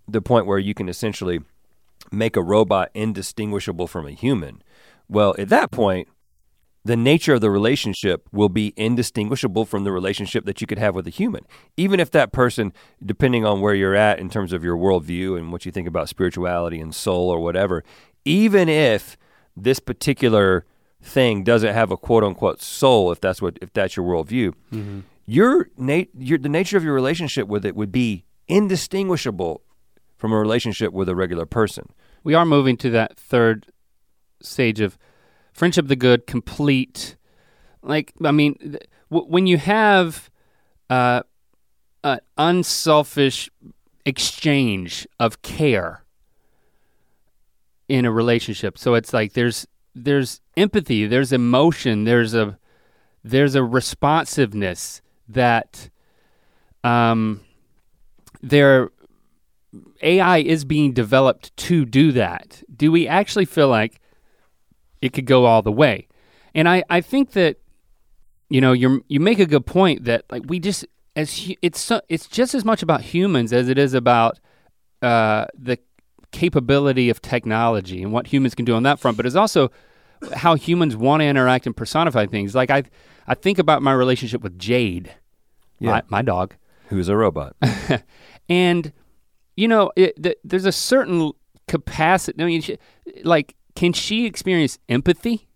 the 0.07 0.21
point 0.21 0.45
where 0.45 0.59
you 0.59 0.73
can 0.73 0.87
essentially 0.87 1.39
make 2.11 2.35
a 2.35 2.41
robot 2.41 2.89
indistinguishable 2.93 3.87
from 3.87 4.07
a 4.07 4.11
human, 4.11 4.61
well, 5.09 5.35
at 5.37 5.49
that 5.49 5.71
point, 5.71 6.07
the 6.87 6.95
nature 6.95 7.33
of 7.33 7.41
the 7.41 7.51
relationship 7.51 8.29
will 8.31 8.47
be 8.47 8.73
indistinguishable 8.77 9.65
from 9.65 9.83
the 9.83 9.91
relationship 9.91 10.45
that 10.45 10.61
you 10.61 10.67
could 10.67 10.79
have 10.79 10.95
with 10.95 11.05
a 11.05 11.09
human. 11.09 11.45
Even 11.75 11.99
if 11.99 12.11
that 12.11 12.31
person, 12.31 12.71
depending 13.05 13.45
on 13.45 13.59
where 13.59 13.75
you're 13.75 13.95
at 13.95 14.19
in 14.19 14.29
terms 14.29 14.53
of 14.53 14.63
your 14.63 14.77
worldview 14.77 15.37
and 15.37 15.51
what 15.51 15.65
you 15.65 15.71
think 15.71 15.87
about 15.87 16.07
spirituality 16.07 16.79
and 16.79 16.95
soul 16.95 17.29
or 17.29 17.41
whatever, 17.41 17.83
even 18.27 18.67
if 18.69 19.17
this 19.55 19.79
particular 19.79 20.65
thing 21.01 21.43
doesn't 21.43 21.73
have 21.73 21.91
a 21.91 21.97
quote 21.97 22.23
unquote 22.23 22.61
soul, 22.61 23.11
if 23.11 23.19
that's 23.21 23.41
what 23.41 23.57
if 23.61 23.71
that's 23.73 23.95
your 23.95 24.05
worldview, 24.05 24.53
your 25.25 25.69
nat- 25.77 26.09
your 26.17 26.37
the 26.37 26.49
nature 26.49 26.77
of 26.77 26.83
your 26.83 26.93
relationship 26.93 27.47
with 27.47 27.65
it 27.65 27.75
would 27.75 27.91
be 27.91 28.25
indistinguishable 28.47 29.61
from 30.17 30.31
a 30.33 30.37
relationship 30.39 30.91
with 30.93 31.07
a 31.09 31.15
regular 31.15 31.45
person. 31.45 31.85
we 32.23 32.33
are 32.33 32.45
moving 32.45 32.75
to 32.77 32.89
that 32.89 33.15
third 33.17 33.67
stage 34.41 34.79
of 34.81 34.97
friendship 35.53 35.85
of 35.85 35.89
the 35.89 35.95
good, 35.95 36.27
complete. 36.27 37.15
Like 37.81 38.11
I 38.23 38.31
mean, 38.31 38.55
th- 38.55 38.83
w- 39.11 39.29
when 39.31 39.47
you 39.47 39.57
have 39.57 40.29
uh, 40.89 41.21
an 42.03 42.19
unselfish 42.37 43.49
exchange 44.05 45.07
of 45.19 45.41
care 45.41 46.03
in 47.89 48.05
a 48.05 48.11
relationship, 48.11 48.77
so 48.77 48.93
it's 48.93 49.13
like 49.13 49.33
there's 49.33 49.67
there's 49.95 50.41
empathy, 50.55 51.07
there's 51.07 51.31
emotion, 51.31 52.03
there's 52.03 52.33
a 52.33 52.57
there's 53.23 53.55
a 53.55 53.63
responsiveness 53.63 55.01
that 55.27 55.89
um 56.83 57.41
there 58.41 58.91
AI 60.01 60.39
is 60.39 60.65
being 60.65 60.93
developed 60.93 61.55
to 61.57 61.85
do 61.85 62.11
that. 62.13 62.63
Do 62.75 62.91
we 62.91 63.07
actually 63.07 63.45
feel 63.45 63.67
like 63.67 63.99
it 65.01 65.13
could 65.13 65.25
go 65.25 65.45
all 65.45 65.61
the 65.61 65.71
way? 65.71 66.07
And 66.55 66.67
I, 66.67 66.83
I 66.89 67.01
think 67.01 67.31
that, 67.31 67.57
you 68.49 68.61
know, 68.61 68.73
you 68.73 69.03
you 69.07 69.19
make 69.19 69.39
a 69.39 69.45
good 69.45 69.65
point 69.65 70.05
that 70.05 70.25
like 70.31 70.43
we 70.47 70.59
just 70.59 70.85
as 71.15 71.51
it's 71.61 71.79
so, 71.79 72.01
it's 72.09 72.27
just 72.27 72.53
as 72.55 72.63
much 72.63 72.81
about 72.83 73.01
humans 73.01 73.51
as 73.51 73.69
it 73.69 73.77
is 73.77 73.93
about 73.93 74.39
uh, 75.01 75.45
the 75.57 75.79
capability 76.31 77.09
of 77.09 77.21
technology 77.21 78.01
and 78.03 78.11
what 78.11 78.27
humans 78.27 78.53
can 78.55 78.65
do 78.65 78.75
on 78.75 78.83
that 78.83 78.99
front. 78.99 79.17
But 79.17 79.25
it's 79.25 79.35
also 79.35 79.71
how 80.33 80.55
humans 80.55 80.95
want 80.95 81.21
to 81.21 81.25
interact 81.25 81.65
and 81.65 81.75
personify 81.75 82.25
things. 82.25 82.55
Like 82.55 82.69
I 82.71 82.83
I 83.27 83.35
think 83.35 83.59
about 83.59 83.81
my 83.81 83.93
relationship 83.93 84.41
with 84.41 84.57
Jade, 84.57 85.13
Yeah. 85.79 85.91
my, 85.91 86.03
my 86.09 86.21
dog. 86.21 86.55
Who's 86.89 87.09
a 87.09 87.17
robot? 87.17 87.55
and 88.49 88.93
you 89.55 89.67
know 89.67 89.91
it, 89.95 90.21
th- 90.21 90.37
there's 90.43 90.65
a 90.65 90.71
certain 90.71 91.31
capacity 91.67 92.41
i 92.41 92.45
mean 92.45 92.61
she, 92.61 92.77
like 93.23 93.55
can 93.75 93.91
she 93.91 94.25
experience 94.25 94.79
empathy 94.87 95.49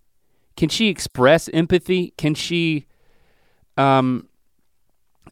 can 0.57 0.67
she 0.67 0.89
express 0.89 1.47
empathy 1.53 2.13
can 2.17 2.33
she 2.35 2.85
um 3.77 4.27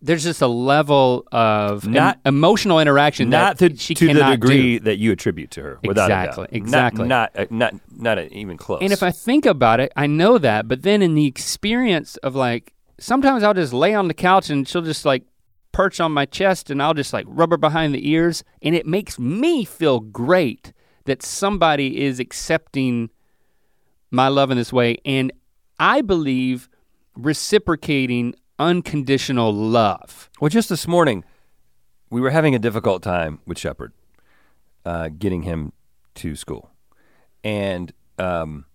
there's 0.02 0.24
just 0.24 0.42
a 0.42 0.48
level 0.48 1.28
of 1.32 1.86
em- 1.86 1.92
Not- 1.92 2.20
emotional 2.26 2.80
interaction 2.80 3.30
not 3.30 3.58
that 3.58 3.72
to, 3.72 3.78
she 3.78 3.94
to 3.96 4.14
the 4.14 4.24
degree 4.24 4.80
do. 4.80 4.86
that 4.86 4.98
you 4.98 5.12
attribute 5.12 5.52
to 5.52 5.62
her, 5.62 5.80
without 5.84 6.06
Exactly, 6.06 6.48
exactly. 6.52 7.08
Not 7.08 7.36
not 7.36 7.44
uh, 7.44 7.46
not, 7.50 7.74
not 7.96 8.32
even 8.32 8.58
close. 8.58 8.80
And 8.82 8.94
if 8.94 9.04
I 9.04 9.12
think 9.12 9.46
about 9.46 9.80
it, 9.80 9.92
I 9.96 10.08
know 10.08 10.38
that, 10.38 10.68
but 10.68 10.84
then 10.84 11.02
in 11.02 11.16
the 11.16 11.26
experience 11.26 12.18
of 12.18 12.36
like 12.36 12.74
sometimes 13.00 13.44
I'll 13.44 13.54
just 13.54 13.74
lay 13.74 13.94
on 13.94 14.08
the 14.08 14.14
couch 14.14 14.50
and 14.50 14.68
she'll 14.68 14.82
just 14.82 15.06
like 15.06 15.24
perch 15.72 16.00
on 16.00 16.12
my 16.12 16.26
chest 16.26 16.70
and 16.70 16.82
I'll 16.82 16.94
just 16.94 17.14
like 17.14 17.26
rub 17.28 17.52
her 17.52 17.58
behind 17.58 17.94
the 17.94 18.10
ears 18.10 18.44
and 18.62 18.76
it 18.76 18.86
makes 18.86 19.20
me 19.20 19.66
feel 19.66 20.00
great 20.00 20.74
that 21.06 21.22
somebody 21.22 22.02
is 22.04 22.20
accepting 22.20 23.10
my 24.12 24.28
love 24.28 24.52
in 24.52 24.58
this 24.58 24.74
way 24.74 24.98
and 25.06 25.32
I 25.80 26.02
believe 26.02 26.70
reciprocating 27.16 28.36
unconditional 28.60 29.54
love. 29.54 30.30
well, 30.40 30.50
just 30.50 30.70
this 30.70 30.88
morning, 30.88 31.24
we 32.10 32.22
were 32.22 32.30
having 32.32 32.54
a 32.54 32.60
difficult 32.60 33.02
time 33.02 33.40
with 33.48 33.58
Shepard, 33.58 33.94
uh, 34.86 35.10
getting 35.18 35.44
him 35.44 35.72
to 36.16 36.36
school, 36.36 36.70
and 37.44 37.94
um, 38.18 38.66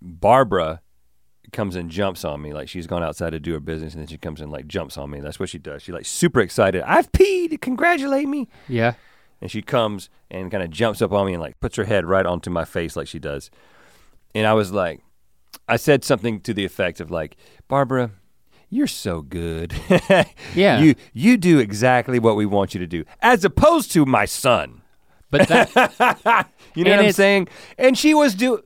Barbara 0.00 0.80
comes 1.52 1.74
and 1.74 1.90
jumps 1.90 2.24
on 2.24 2.40
me 2.40 2.52
like 2.52 2.68
she's 2.68 2.86
gone 2.86 3.02
outside 3.02 3.30
to 3.30 3.40
do 3.40 3.52
her 3.54 3.60
business, 3.60 3.94
and 3.94 4.02
then 4.02 4.06
she 4.08 4.18
comes 4.18 4.40
and 4.40 4.50
like 4.52 4.66
jumps 4.68 4.96
on 4.96 5.10
me. 5.10 5.20
That's 5.20 5.40
what 5.40 5.48
she 5.48 5.58
does. 5.58 5.82
She 5.82 5.92
like 5.92 6.06
super 6.06 6.40
excited. 6.40 6.82
I've 6.82 7.10
peed. 7.12 7.60
Congratulate 7.60 8.28
me. 8.28 8.48
Yeah. 8.68 8.94
and 9.40 9.50
she 9.50 9.62
comes 9.62 10.10
and 10.30 10.50
kind 10.50 10.62
of 10.62 10.70
jumps 10.70 11.02
up 11.02 11.12
on 11.12 11.26
me 11.26 11.32
and 11.34 11.42
like 11.42 11.58
puts 11.60 11.76
her 11.76 11.84
head 11.84 12.04
right 12.04 12.26
onto 12.26 12.50
my 12.50 12.64
face 12.64 12.94
like 12.96 13.08
she 13.08 13.18
does. 13.18 13.50
And 14.34 14.46
I 14.46 14.52
was 14.54 14.70
like, 14.70 15.00
I 15.70 15.76
said 15.76 16.04
something 16.04 16.40
to 16.42 16.52
the 16.54 16.64
effect 16.64 17.00
of 17.00 17.10
like, 17.10 17.36
Barbara, 17.68 18.10
you're 18.68 18.86
so 18.86 19.22
good. 19.22 19.72
Yeah. 20.54 20.80
You 20.80 20.94
you 21.12 21.36
do 21.36 21.58
exactly 21.58 22.18
what 22.18 22.36
we 22.36 22.46
want 22.46 22.74
you 22.74 22.80
to 22.80 22.86
do, 22.86 23.04
as 23.22 23.44
opposed 23.44 23.92
to 23.92 24.04
my 24.04 24.24
son. 24.24 24.82
But 25.30 25.46
that 25.48 25.70
You 26.74 26.84
know 26.84 26.96
what 26.96 27.04
I'm 27.06 27.12
saying? 27.12 27.48
And 27.78 27.96
she 27.96 28.14
was 28.14 28.34
do. 28.34 28.60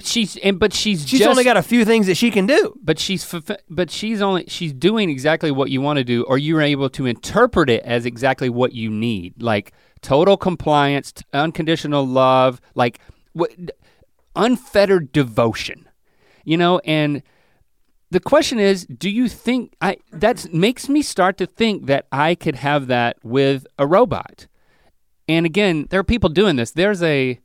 she's 0.00 0.36
and 0.38 0.58
but 0.58 0.72
she's 0.72 1.06
She's 1.08 1.20
just 1.20 1.30
only 1.30 1.44
got 1.44 1.56
a 1.56 1.62
few 1.62 1.84
things 1.84 2.06
that 2.08 2.16
she 2.16 2.30
can 2.32 2.46
do. 2.46 2.74
but 2.82 2.98
she's 2.98 3.24
but 3.70 3.90
she's 3.90 4.20
only 4.20 4.44
she's 4.48 4.72
doing 4.72 5.10
exactly 5.10 5.50
what 5.52 5.70
you 5.70 5.80
want 5.80 5.98
to 5.98 6.04
do 6.04 6.24
or 6.24 6.38
you're 6.38 6.60
able 6.62 6.90
to 6.90 7.06
interpret 7.06 7.70
it 7.70 7.82
as 7.84 8.04
exactly 8.06 8.48
what 8.48 8.72
you 8.74 8.90
need 8.90 9.40
like 9.42 9.72
total 10.02 10.36
compliance 10.36 11.12
unconditional 11.32 12.04
love 12.06 12.60
like 12.74 12.98
what 13.32 13.50
unfettered 14.36 15.12
devotion 15.12 15.87
you 16.44 16.56
know 16.56 16.78
and 16.80 17.22
the 18.10 18.20
question 18.20 18.58
is 18.58 18.86
do 18.86 19.10
you 19.10 19.28
think 19.28 19.74
i 19.80 19.96
that 20.12 20.52
makes 20.52 20.88
me 20.88 21.02
start 21.02 21.36
to 21.36 21.46
think 21.46 21.86
that 21.86 22.06
i 22.12 22.34
could 22.34 22.56
have 22.56 22.86
that 22.86 23.16
with 23.22 23.66
a 23.78 23.86
robot 23.86 24.46
and 25.26 25.44
again 25.46 25.86
there 25.90 26.00
are 26.00 26.04
people 26.04 26.30
doing 26.30 26.56
this 26.56 26.70
there's 26.70 27.02
a 27.02 27.38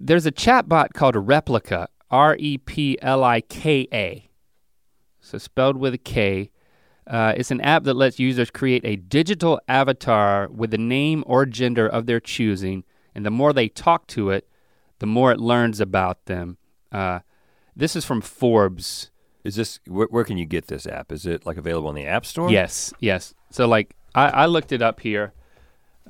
there's 0.00 0.24
a 0.24 0.32
chatbot 0.32 0.94
called 0.94 1.14
Replika, 1.14 1.86
R 2.10 2.34
E 2.38 2.56
P 2.56 2.98
L 3.02 3.22
I 3.22 3.42
K 3.42 3.86
A. 3.92 4.30
So 5.20 5.36
spelled 5.36 5.76
with 5.76 5.92
a 5.92 5.98
K. 5.98 6.50
Uh, 7.06 7.34
it's 7.36 7.50
an 7.50 7.60
app 7.60 7.84
that 7.84 7.94
lets 7.94 8.18
users 8.18 8.50
create 8.50 8.84
a 8.84 8.96
digital 8.96 9.60
avatar 9.68 10.48
with 10.48 10.70
the 10.70 10.78
name 10.78 11.22
or 11.26 11.44
gender 11.44 11.86
of 11.86 12.06
their 12.06 12.20
choosing, 12.20 12.84
and 13.14 13.26
the 13.26 13.30
more 13.30 13.52
they 13.52 13.68
talk 13.68 14.06
to 14.06 14.30
it, 14.30 14.48
the 15.00 15.06
more 15.06 15.32
it 15.32 15.38
learns 15.38 15.80
about 15.80 16.24
them. 16.26 16.56
Uh, 16.90 17.20
this 17.80 17.96
is 17.96 18.04
from 18.04 18.20
Forbes. 18.20 19.10
Is 19.42 19.56
this 19.56 19.80
where, 19.86 20.06
where 20.10 20.22
can 20.22 20.36
you 20.36 20.44
get 20.44 20.66
this 20.66 20.86
app? 20.86 21.10
Is 21.10 21.24
it 21.24 21.46
like 21.46 21.56
available 21.56 21.88
in 21.88 21.96
the 21.96 22.06
App 22.06 22.26
Store? 22.26 22.50
Yes, 22.50 22.92
yes. 23.00 23.34
So 23.50 23.66
like 23.66 23.96
I, 24.14 24.28
I 24.28 24.46
looked 24.46 24.70
it 24.70 24.82
up 24.82 25.00
here. 25.00 25.32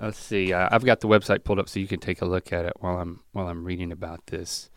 Let's 0.00 0.18
see. 0.18 0.52
Uh, 0.52 0.68
I've 0.72 0.84
got 0.84 1.00
the 1.00 1.06
website 1.06 1.44
pulled 1.44 1.60
up 1.60 1.68
so 1.68 1.78
you 1.78 1.86
can 1.86 2.00
take 2.00 2.20
a 2.20 2.24
look 2.24 2.52
at 2.52 2.64
it 2.64 2.72
while 2.80 2.98
I'm 2.98 3.20
while 3.32 3.46
I'm 3.46 3.64
reading 3.64 3.92
about 3.92 4.26
this. 4.26 4.68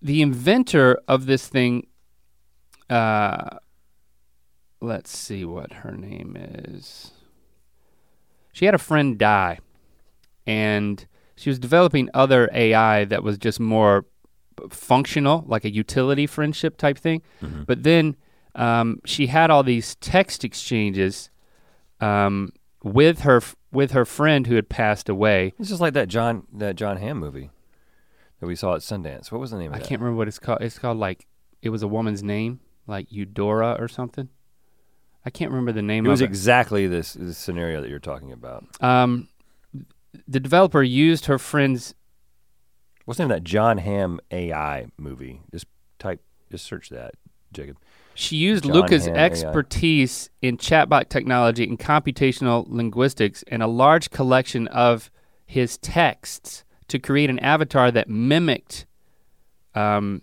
The 0.00 0.22
inventor 0.22 0.98
of 1.08 1.26
this 1.26 1.48
thing. 1.48 1.88
Uh, 2.88 3.58
let's 4.80 5.14
see 5.14 5.44
what 5.44 5.72
her 5.72 5.92
name 5.92 6.36
is. 6.38 7.10
She 8.52 8.66
had 8.66 8.74
a 8.74 8.78
friend 8.78 9.18
die, 9.18 9.58
and 10.46 11.04
she 11.34 11.50
was 11.50 11.58
developing 11.58 12.08
other 12.14 12.48
AI 12.54 13.04
that 13.06 13.24
was 13.24 13.36
just 13.36 13.58
more 13.58 14.06
functional, 14.70 15.44
like 15.46 15.64
a 15.64 15.70
utility 15.72 16.26
friendship 16.26 16.76
type 16.76 16.98
thing. 16.98 17.22
But 17.66 17.82
then 17.82 18.16
um, 18.54 19.00
she 19.04 19.26
had 19.28 19.50
all 19.50 19.62
these 19.62 19.94
text 19.96 20.44
exchanges 20.44 21.30
um, 22.00 22.52
with 22.82 23.20
her 23.20 23.42
with 23.72 23.90
her 23.92 24.04
friend 24.04 24.46
who 24.46 24.54
had 24.54 24.68
passed 24.68 25.08
away. 25.08 25.52
This 25.58 25.70
is 25.70 25.80
like 25.80 25.94
that 25.94 26.08
John 26.08 26.46
that 26.52 26.76
Jon 26.76 26.96
Hamm 26.96 27.18
movie 27.18 27.50
that 28.40 28.46
we 28.46 28.54
saw 28.56 28.74
at 28.74 28.80
Sundance. 28.82 29.30
What 29.32 29.40
was 29.40 29.50
the 29.50 29.58
name 29.58 29.72
of 29.72 29.74
it? 29.74 29.76
I 29.76 29.78
that? 29.80 29.88
can't 29.88 30.00
remember 30.00 30.16
what 30.18 30.28
it's 30.28 30.38
called. 30.38 30.62
It's 30.62 30.78
called 30.78 30.98
like 30.98 31.26
it 31.62 31.70
was 31.70 31.82
a 31.82 31.88
woman's 31.88 32.22
name, 32.22 32.60
like 32.86 33.06
Eudora 33.10 33.76
or 33.78 33.88
something. 33.88 34.28
I 35.26 35.30
can't 35.30 35.50
remember 35.50 35.72
the 35.72 35.82
name 35.82 36.04
of 36.04 36.06
It 36.06 36.08
It 36.08 36.12
was 36.12 36.20
it. 36.22 36.26
exactly 36.26 36.86
this, 36.86 37.12
this 37.14 37.36
scenario 37.36 37.80
that 37.82 37.90
you're 37.90 37.98
talking 37.98 38.32
about. 38.32 38.64
um, 38.80 39.28
the 40.26 40.40
developer 40.40 40.82
used 40.82 41.26
her 41.26 41.38
friend's 41.38 41.94
What's 43.08 43.16
the 43.16 43.24
name 43.24 43.30
of 43.30 43.36
that 43.36 43.44
Jon 43.44 43.78
Hamm 43.78 44.20
AI 44.30 44.88
movie? 44.98 45.40
Just 45.50 45.64
type, 45.98 46.20
just 46.50 46.66
search 46.66 46.90
that, 46.90 47.14
Jacob. 47.54 47.78
She 48.14 48.36
used 48.36 48.64
John 48.64 48.74
Luca's 48.74 49.06
Hamm 49.06 49.16
AI. 49.16 49.24
expertise 49.24 50.28
in 50.42 50.58
chatbot 50.58 51.08
technology 51.08 51.64
and 51.64 51.78
computational 51.78 52.66
linguistics 52.68 53.42
and 53.48 53.62
a 53.62 53.66
large 53.66 54.10
collection 54.10 54.68
of 54.68 55.10
his 55.46 55.78
texts 55.78 56.64
to 56.88 56.98
create 56.98 57.30
an 57.30 57.38
avatar 57.38 57.90
that 57.90 58.10
mimicked 58.10 58.84
um, 59.74 60.20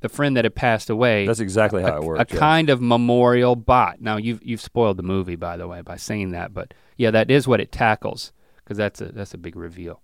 the 0.00 0.08
friend 0.08 0.36
that 0.36 0.44
had 0.44 0.56
passed 0.56 0.90
away. 0.90 1.26
That's 1.28 1.38
exactly 1.38 1.82
how 1.82 1.92
a, 1.92 2.00
it 2.00 2.02
a 2.02 2.06
works. 2.08 2.32
yeah. 2.32 2.40
kind 2.40 2.70
of 2.70 2.82
memorial 2.82 3.54
bot. 3.54 4.00
Now 4.00 4.16
you've 4.16 4.44
you've 4.44 4.60
spoiled 4.60 4.96
the 4.96 5.04
movie 5.04 5.36
by 5.36 5.56
the 5.56 5.68
way 5.68 5.80
by 5.80 5.94
saying 5.94 6.32
that, 6.32 6.52
but 6.52 6.74
yeah, 6.96 7.12
that 7.12 7.30
is 7.30 7.46
what 7.46 7.60
it 7.60 7.70
tackles 7.70 8.32
because 8.64 8.76
that's 8.76 9.00
a 9.00 9.12
that's 9.12 9.32
a 9.32 9.38
big 9.38 9.54
reveal. 9.54 10.02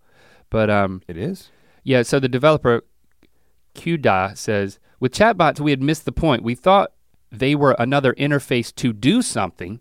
But 0.50 0.70
um, 0.70 1.02
It 1.08 1.16
is. 1.16 1.50
Yeah, 1.82 2.02
so 2.02 2.20
the 2.20 2.28
developer 2.28 2.82
Kuyda 3.74 4.36
says, 4.36 4.78
with 5.00 5.12
chatbots, 5.12 5.60
we 5.60 5.72
had 5.72 5.82
missed 5.82 6.04
the 6.04 6.12
point. 6.12 6.42
We 6.42 6.54
thought 6.54 6.92
they 7.30 7.54
were 7.54 7.74
another 7.78 8.12
interface 8.14 8.74
to 8.76 8.92
do 8.92 9.22
something, 9.22 9.80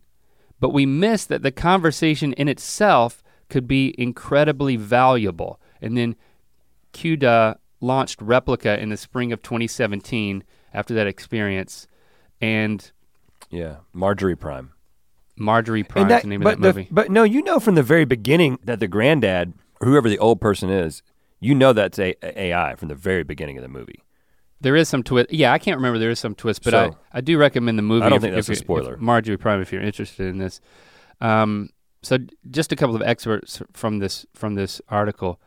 but 0.59 0.69
we 0.69 0.85
missed 0.85 1.29
that 1.29 1.43
the 1.43 1.51
conversation 1.51 2.33
in 2.33 2.47
itself 2.47 3.23
could 3.49 3.67
be 3.67 3.93
incredibly 3.97 4.77
valuable. 4.77 5.59
And 5.81 5.97
then 5.97 6.15
Kuyda 6.93 7.57
launched 7.81 8.19
Replika 8.19 8.79
in 8.79 8.89
the 8.89 8.97
spring 8.97 9.31
of 9.31 9.41
2017 9.41 10.43
after 10.73 10.93
that 10.93 11.07
experience. 11.07 11.87
And 12.39 12.89
Yeah, 13.49 13.77
Marjorie 13.93 14.35
Prime. 14.35 14.71
Marjorie 15.35 15.83
Prime 15.83 16.09
And 16.09 16.23
the 16.23 16.27
name 16.27 16.41
but 16.41 16.55
of 16.55 16.61
that 16.61 16.75
movie. 16.75 16.87
But 16.89 17.11
no, 17.11 17.23
you 17.23 17.43
know 17.43 17.59
from 17.59 17.75
the 17.75 17.83
very 17.83 18.05
beginning 18.05 18.59
that 18.63 18.79
the 18.79 18.87
granddad, 18.87 19.53
whoever 19.81 20.09
the 20.09 20.19
old 20.19 20.39
person 20.39 20.69
is, 20.69 21.03
you 21.41 21.53
know 21.53 21.73
that's 21.73 21.99
a, 21.99 22.15
AI 22.41 22.75
from 22.75 22.87
the 22.87 22.95
very 22.95 23.23
beginning 23.23 23.57
of 23.57 23.63
the 23.63 23.67
movie. 23.67 24.03
There 24.61 24.75
is 24.75 24.87
some 24.87 25.01
twist. 25.03 25.33
Yeah, 25.33 25.51
I 25.51 25.57
can't 25.59 25.77
remember. 25.77 25.99
There 25.99 26.11
is 26.11 26.19
some 26.19 26.35
twist, 26.35 26.63
but 26.63 26.71
So- 26.71 26.95
I, 27.11 27.17
I 27.17 27.21
do 27.21 27.37
recommend 27.37 27.77
the 27.77 27.83
movie. 27.83 28.05
I 28.05 28.09
don't 28.09 28.17
if- 28.17 28.21
think 28.21 28.35
that's 28.35 28.47
if 28.47 28.53
a 28.57 28.59
spoiler. 28.59 28.95
Marjorie 28.97 29.37
Prime, 29.37 29.59
if 29.59 29.73
you're 29.73 29.81
interested 29.81 30.27
in 30.27 30.37
this. 30.37 30.61
Um, 31.19 31.71
so 32.03 32.17
just 32.49 32.71
a 32.71 32.75
couple 32.75 32.95
of 32.95 33.01
excerpts 33.01 33.61
from 33.73 33.99
this 33.99 34.25
from 34.33 34.55
this 34.55 34.81
article. 34.87 35.39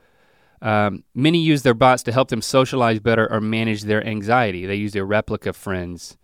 Um, 0.63 1.05
many 1.15 1.39
use 1.39 1.63
their 1.63 1.75
bots 1.75 2.03
to 2.05 2.13
help 2.13 2.29
them 2.29 2.41
socialize 2.43 2.99
better 3.01 3.31
or 3.31 3.41
manage 3.41 3.83
their 3.83 4.05
anxiety. 4.07 4.65
They 4.67 4.77
use 4.77 4.93
their 4.93 5.05
replica 5.05 5.53
friends. 5.53 6.17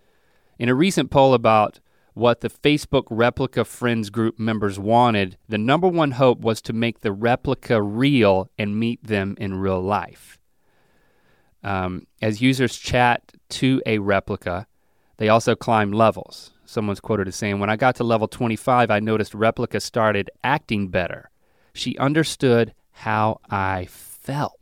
In 0.59 0.69
a 0.69 0.75
recent 0.75 1.11
poll 1.11 1.33
about 1.35 1.81
what 2.21 2.43
the 2.43 2.51
Facebook 2.51 3.05
replica 3.09 3.65
friends 3.65 4.11
group 4.11 4.39
members 4.39 4.79
wanted, 4.79 5.39
the 5.49 5.57
number 5.57 5.89
one 5.89 6.11
hope 6.13 6.41
was 6.41 6.61
to 6.61 6.75
make 6.75 7.01
the 7.01 7.13
replica 7.13 7.81
real 7.81 8.51
and 8.59 8.79
meet 8.79 9.03
them 9.03 9.35
in 9.41 9.55
real 9.55 9.81
life. 9.81 10.39
Um, 11.65 12.07
as 12.21 12.43
users 12.43 12.77
chat 12.77 13.33
to 13.49 13.81
a 13.87 13.99
replica, 14.01 14.67
they 15.17 15.31
also 15.31 15.55
climb 15.55 15.93
levels. 15.93 16.53
Someone's 16.67 17.01
quoted 17.01 17.27
as 17.27 17.37
saying, 17.37 17.59
When 17.59 17.71
I 17.71 17.77
got 17.77 17.97
to 17.97 18.05
level 18.05 18.29
25, 18.29 18.91
I 18.91 19.01
noticed 19.01 19.33
Replika 19.33 19.81
started 19.81 20.31
acting 20.45 20.89
better. 20.89 21.31
She 21.73 21.97
understood 21.97 22.75
how 22.91 23.41
I 23.49 23.87
felt. 23.89 24.60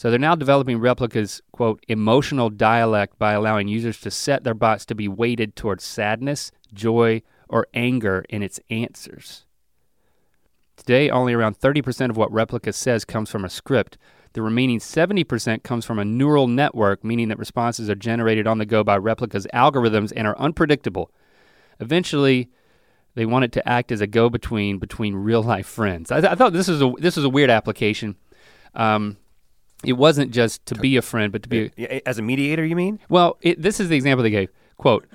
So 0.00 0.08
they're 0.08 0.18
now 0.18 0.34
developing 0.34 0.80
replicas, 0.80 1.42
quote, 1.52 1.84
emotional 1.86 2.48
dialect 2.48 3.18
by 3.18 3.34
allowing 3.34 3.68
users 3.68 4.00
to 4.00 4.10
set 4.10 4.44
their 4.44 4.54
bots 4.54 4.86
to 4.86 4.94
be 4.94 5.08
weighted 5.08 5.54
towards 5.54 5.84
sadness, 5.84 6.52
joy, 6.72 7.20
or 7.50 7.66
anger 7.74 8.24
in 8.30 8.42
its 8.42 8.58
answers. 8.70 9.44
Today, 10.78 11.10
only 11.10 11.34
around 11.34 11.60
30% 11.60 12.08
of 12.08 12.16
what 12.16 12.32
Replika 12.32 12.72
says 12.72 13.04
comes 13.04 13.28
from 13.28 13.44
a 13.44 13.50
script. 13.50 13.98
The 14.32 14.40
remaining 14.40 14.78
70% 14.78 15.64
comes 15.64 15.84
from 15.84 15.98
a 15.98 16.04
neural 16.06 16.46
network, 16.46 17.04
meaning 17.04 17.28
that 17.28 17.38
responses 17.38 17.90
are 17.90 17.94
generated 17.94 18.46
on 18.46 18.56
the 18.56 18.64
go 18.64 18.82
by 18.82 18.98
Replika's 18.98 19.46
algorithms 19.52 20.14
and 20.16 20.26
are 20.26 20.38
unpredictable. 20.38 21.10
Eventually, 21.78 22.48
they 23.16 23.26
want 23.26 23.44
it 23.44 23.52
to 23.52 23.68
act 23.68 23.92
as 23.92 24.00
a 24.00 24.06
go-between 24.06 24.78
between 24.78 25.14
real-life 25.14 25.66
friends. 25.66 26.10
I, 26.10 26.22
th- 26.22 26.32
I 26.32 26.36
thought 26.36 26.54
this 26.54 26.68
was 26.68 26.80
a 26.80 26.90
this 26.96 27.16
was 27.16 27.26
a 27.26 27.28
weird 27.28 27.50
application. 27.50 28.16
Um, 28.74 29.18
it 29.84 29.94
wasn't 29.94 30.30
just 30.30 30.64
to 30.66 30.74
be 30.74 30.96
a 30.96 31.02
friend, 31.02 31.32
but 31.32 31.42
to 31.44 31.48
be 31.48 31.70
As 32.06 32.18
a 32.18 32.22
mediator, 32.22 32.64
you 32.64 32.76
mean? 32.76 32.98
well, 33.08 33.38
it, 33.40 33.60
this 33.60 33.80
is 33.80 33.88
the 33.88 33.96
example 33.96 34.22
they 34.22 34.30
gave. 34.30 34.50
Quote, 34.76 35.06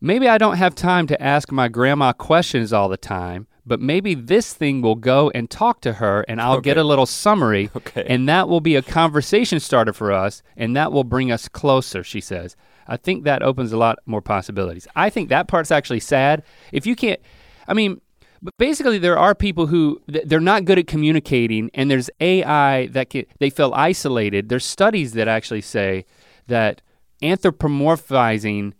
maybe 0.00 0.28
I 0.28 0.38
don't 0.38 0.56
have 0.56 0.74
time 0.74 1.06
to 1.08 1.22
ask 1.22 1.50
my 1.52 1.68
grandma 1.68 2.12
questions 2.12 2.72
all 2.72 2.88
the 2.88 2.96
time, 2.96 3.46
but 3.66 3.80
maybe 3.80 4.14
this 4.14 4.52
thing 4.54 4.80
will 4.80 4.94
go 4.94 5.30
and 5.34 5.50
talk 5.50 5.80
to 5.82 5.94
her 5.94 6.24
and 6.28 6.40
I'll 6.40 6.60
get 6.60 6.76
a 6.78 6.84
little 6.84 7.06
summary 7.06 7.70
Okay. 7.76 8.04
and 8.08 8.28
that 8.28 8.48
will 8.48 8.60
be 8.60 8.76
a 8.76 8.82
conversation 8.82 9.58
starter 9.60 9.92
for 9.92 10.12
us 10.12 10.42
and 10.56 10.76
that 10.76 10.92
will 10.92 11.04
bring 11.04 11.32
us 11.32 11.48
closer, 11.48 12.04
she 12.04 12.20
says. 12.20 12.56
I 12.86 12.96
think 12.96 13.24
that 13.24 13.42
opens 13.42 13.72
a 13.72 13.76
lot 13.76 13.98
more 14.06 14.22
possibilities. 14.22 14.86
I 14.94 15.10
think 15.10 15.28
that 15.30 15.48
part's 15.48 15.70
actually 15.72 16.00
sad. 16.00 16.42
If 16.72 16.86
you 16.86 16.94
can't, 16.94 17.18
I 17.66 17.74
mean, 17.74 18.00
but 18.46 18.56
basically 18.58 18.96
there 18.96 19.18
are 19.18 19.34
people 19.34 19.66
who 19.66 20.00
they're 20.06 20.38
not 20.38 20.64
good 20.64 20.78
at 20.78 20.86
communicating 20.86 21.68
and 21.74 21.90
there's 21.90 22.08
AI 22.20 22.86
that 22.86 23.10
can, 23.10 23.24
they 23.40 23.50
feel 23.50 23.72
isolated. 23.74 24.48
There's 24.48 24.64
studies 24.64 25.14
that 25.14 25.26
actually 25.26 25.62
say 25.62 26.04
that 26.46 26.80
anthropomorphizing 27.22 28.74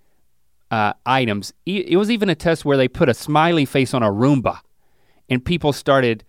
uh, 0.71 0.93
items, 1.05 1.53
it 1.65 1.97
was 1.97 2.13
even 2.13 2.31
a 2.31 2.37
test 2.37 2.65
where 2.65 2.77
they 2.77 2.87
put 2.87 3.09
a 3.09 3.15
smiley 3.15 3.65
face 3.65 3.93
on 3.93 4.05
a 4.05 4.09
Roomba 4.09 4.61
and 5.29 5.45
people 5.45 5.73
started 5.73 6.23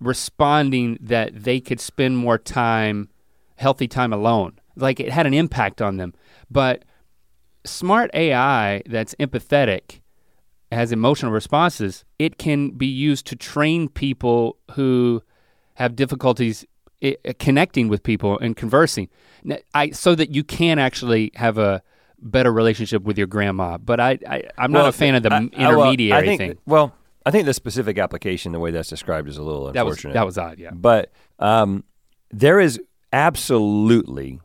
responding 0.00 0.98
that 1.00 1.44
they 1.44 1.60
could 1.60 1.78
spend 1.78 2.18
more 2.18 2.36
time, 2.36 3.10
healthy 3.58 3.86
time 3.86 4.12
alone. 4.12 4.58
Like 4.74 4.98
it 4.98 5.12
had 5.12 5.28
an 5.28 5.34
impact 5.34 5.80
on 5.80 5.98
them. 5.98 6.14
But 6.50 6.84
smart 7.64 8.10
AI 8.12 8.82
that's 8.86 9.14
empathetic, 9.20 9.99
has 10.72 10.92
emotional 10.92 11.32
responses, 11.32 12.04
it 12.18 12.38
can 12.38 12.70
be 12.70 12.86
used 12.86 13.26
to 13.26 13.36
train 13.36 13.88
people 13.88 14.56
who 14.72 15.22
have 15.74 15.96
difficulties 15.96 16.64
i- 17.02 17.16
connecting 17.38 17.88
with 17.88 18.02
people 18.02 18.38
and 18.38 18.56
conversing. 18.56 19.08
I, 19.74 19.90
so 19.90 20.14
that 20.14 20.30
you 20.34 20.44
can 20.44 20.78
actually 20.78 21.32
have 21.34 21.58
a 21.58 21.82
better 22.20 22.52
relationship 22.52 23.02
with 23.02 23.16
your 23.18 23.26
grandma. 23.26 23.78
But 23.78 23.98
I, 24.00 24.18
I 24.28 24.42
I'm 24.58 24.70
not 24.72 24.80
Well, 24.80 24.86
a 24.88 24.92
fan 24.92 25.14
of 25.14 25.22
the 25.22 25.32
I- 25.32 25.36
m- 25.38 25.50
I- 25.56 25.68
well, 25.68 25.80
intermediary 25.82 26.18
I 26.18 26.24
think, 26.24 26.38
thing. 26.40 26.58
Well, 26.66 26.94
I 27.26 27.30
think 27.30 27.46
the 27.46 27.54
specific 27.54 27.98
application, 27.98 28.52
the 28.52 28.60
way 28.60 28.70
that's 28.70 28.88
described, 28.88 29.28
is 29.28 29.38
a 29.38 29.42
little 29.42 29.72
That 29.72 29.84
was 29.86 29.96
unfortunate. 29.96 30.14
that 30.14 30.26
was 30.26 30.38
odd, 30.38 30.58
yeah. 30.58 30.70
But 30.72 31.10
um, 31.38 31.84
there 32.30 32.60
is 32.60 32.78
absolutely 33.12 34.40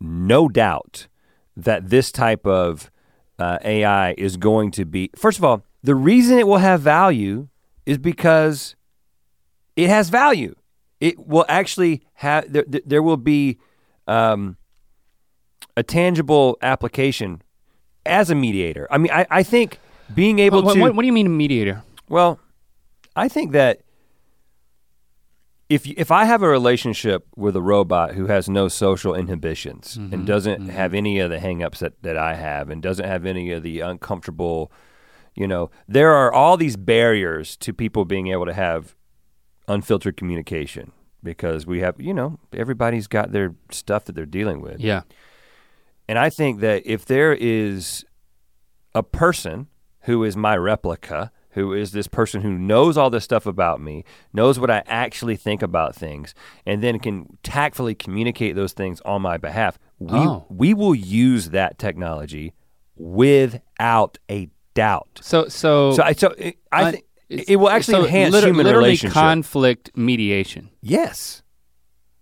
no 0.00 0.48
doubt 0.48 1.06
that 1.56 1.88
this 1.90 2.12
type 2.12 2.46
of 2.46 2.90
uh, 3.38 3.58
AI 3.64 4.12
is 4.18 4.36
going 4.36 4.70
to 4.72 4.84
be. 4.84 5.10
First 5.16 5.38
of 5.38 5.44
all, 5.44 5.62
the 5.82 5.94
reason 5.94 6.38
it 6.38 6.46
will 6.46 6.58
have 6.58 6.80
value 6.80 7.48
is 7.86 7.98
because 7.98 8.74
it 9.76 9.88
has 9.88 10.08
value. 10.08 10.54
It 11.00 11.18
will 11.26 11.44
actually 11.48 12.02
have. 12.14 12.52
There, 12.52 12.64
there- 12.68 13.02
will 13.02 13.16
be 13.16 13.58
um, 14.08 14.56
a 15.76 15.82
tangible 15.82 16.58
application 16.62 17.42
as 18.04 18.30
a 18.30 18.34
mediator. 18.34 18.88
I 18.90 18.98
mean, 18.98 19.12
I, 19.12 19.26
I 19.30 19.42
think 19.42 19.78
being 20.14 20.38
able 20.40 20.62
What, 20.62 20.74
to. 20.74 20.80
what, 20.80 20.94
what 20.94 21.02
do 21.02 21.06
you 21.06 21.12
mean 21.12 21.26
a 21.26 21.30
mediator? 21.30 21.82
Well, 22.08 22.40
I 23.14 23.28
think 23.28 23.52
that 23.52 23.80
if 25.68 25.86
you, 25.86 25.94
if 25.96 26.10
I 26.10 26.24
have 26.24 26.42
a 26.42 26.48
relationship 26.48 27.26
with 27.36 27.54
a 27.54 27.60
robot 27.60 28.14
who 28.14 28.26
has 28.26 28.48
no 28.48 28.68
social 28.68 29.14
inhibitions 29.14 29.96
and 29.96 30.10
mm-hmm. 30.10 30.24
doesn't 30.24 30.60
mm-hmm. 30.62 30.70
have 30.70 30.94
any 30.94 31.18
of 31.18 31.30
the 31.30 31.38
hangups 31.38 31.78
that, 31.78 32.02
that 32.02 32.16
I 32.16 32.34
have 32.34 32.70
and 32.70 32.82
doesn't 32.82 33.04
have 33.04 33.26
any 33.26 33.52
of 33.52 33.62
the 33.62 33.80
uncomfortable, 33.80 34.72
you 35.34 35.46
know, 35.46 35.70
there 35.86 36.12
are 36.12 36.32
all 36.32 36.56
these 36.56 36.76
barriers 36.76 37.56
to 37.58 37.74
people 37.74 38.06
being 38.06 38.28
able 38.28 38.46
to 38.46 38.54
have 38.54 38.96
unfiltered 39.66 40.16
communication 40.16 40.92
because 41.22 41.66
we 41.66 41.80
have, 41.80 42.00
you 42.00 42.14
know, 42.14 42.38
everybody's 42.52 43.06
got 43.06 43.32
their 43.32 43.54
stuff 43.70 44.04
that 44.06 44.14
they're 44.14 44.24
dealing 44.24 44.62
with. 44.62 44.80
Yeah. 44.80 45.02
And 46.08 46.18
I 46.18 46.30
think 46.30 46.60
that 46.60 46.86
if 46.86 47.04
there 47.04 47.34
is 47.34 48.06
a 48.94 49.02
person 49.02 49.66
who 50.02 50.24
is 50.24 50.34
my 50.34 50.56
replica, 50.56 51.30
who 51.52 51.72
is 51.72 51.92
this 51.92 52.06
person 52.08 52.42
who 52.42 52.52
knows 52.52 52.96
all 52.98 53.10
this 53.10 53.24
stuff 53.24 53.46
about 53.46 53.80
me, 53.80 54.04
knows 54.32 54.58
what 54.58 54.70
I 54.70 54.82
actually 54.86 55.36
think 55.36 55.62
about 55.62 55.94
things, 55.94 56.34
and 56.66 56.82
then 56.82 56.98
can 56.98 57.38
tactfully 57.42 57.94
communicate 57.94 58.54
those 58.54 58.72
things 58.72 59.00
on 59.06 59.22
my 59.22 59.36
behalf, 59.38 59.78
we 59.98 60.18
Oh. 60.18 60.46
we 60.48 60.74
will 60.74 60.94
use 60.94 61.50
that 61.50 61.78
technology 61.78 62.52
without 62.96 64.18
a 64.30 64.48
doubt. 64.74 65.20
So 65.22 65.48
so 65.48 65.92
So 65.92 66.02
I 66.02 66.12
so 66.12 66.28
it, 66.38 66.56
I 66.72 66.90
think 66.92 67.04
it 67.28 67.56
will 67.56 67.68
actually 67.70 67.94
so 67.94 68.04
enhance 68.04 68.32
liter- 68.34 68.46
human 68.48 68.64
literally 68.66 68.88
relationship. 68.90 69.14
conflict 69.14 69.90
mediation. 69.96 70.70
yes. 70.82 71.42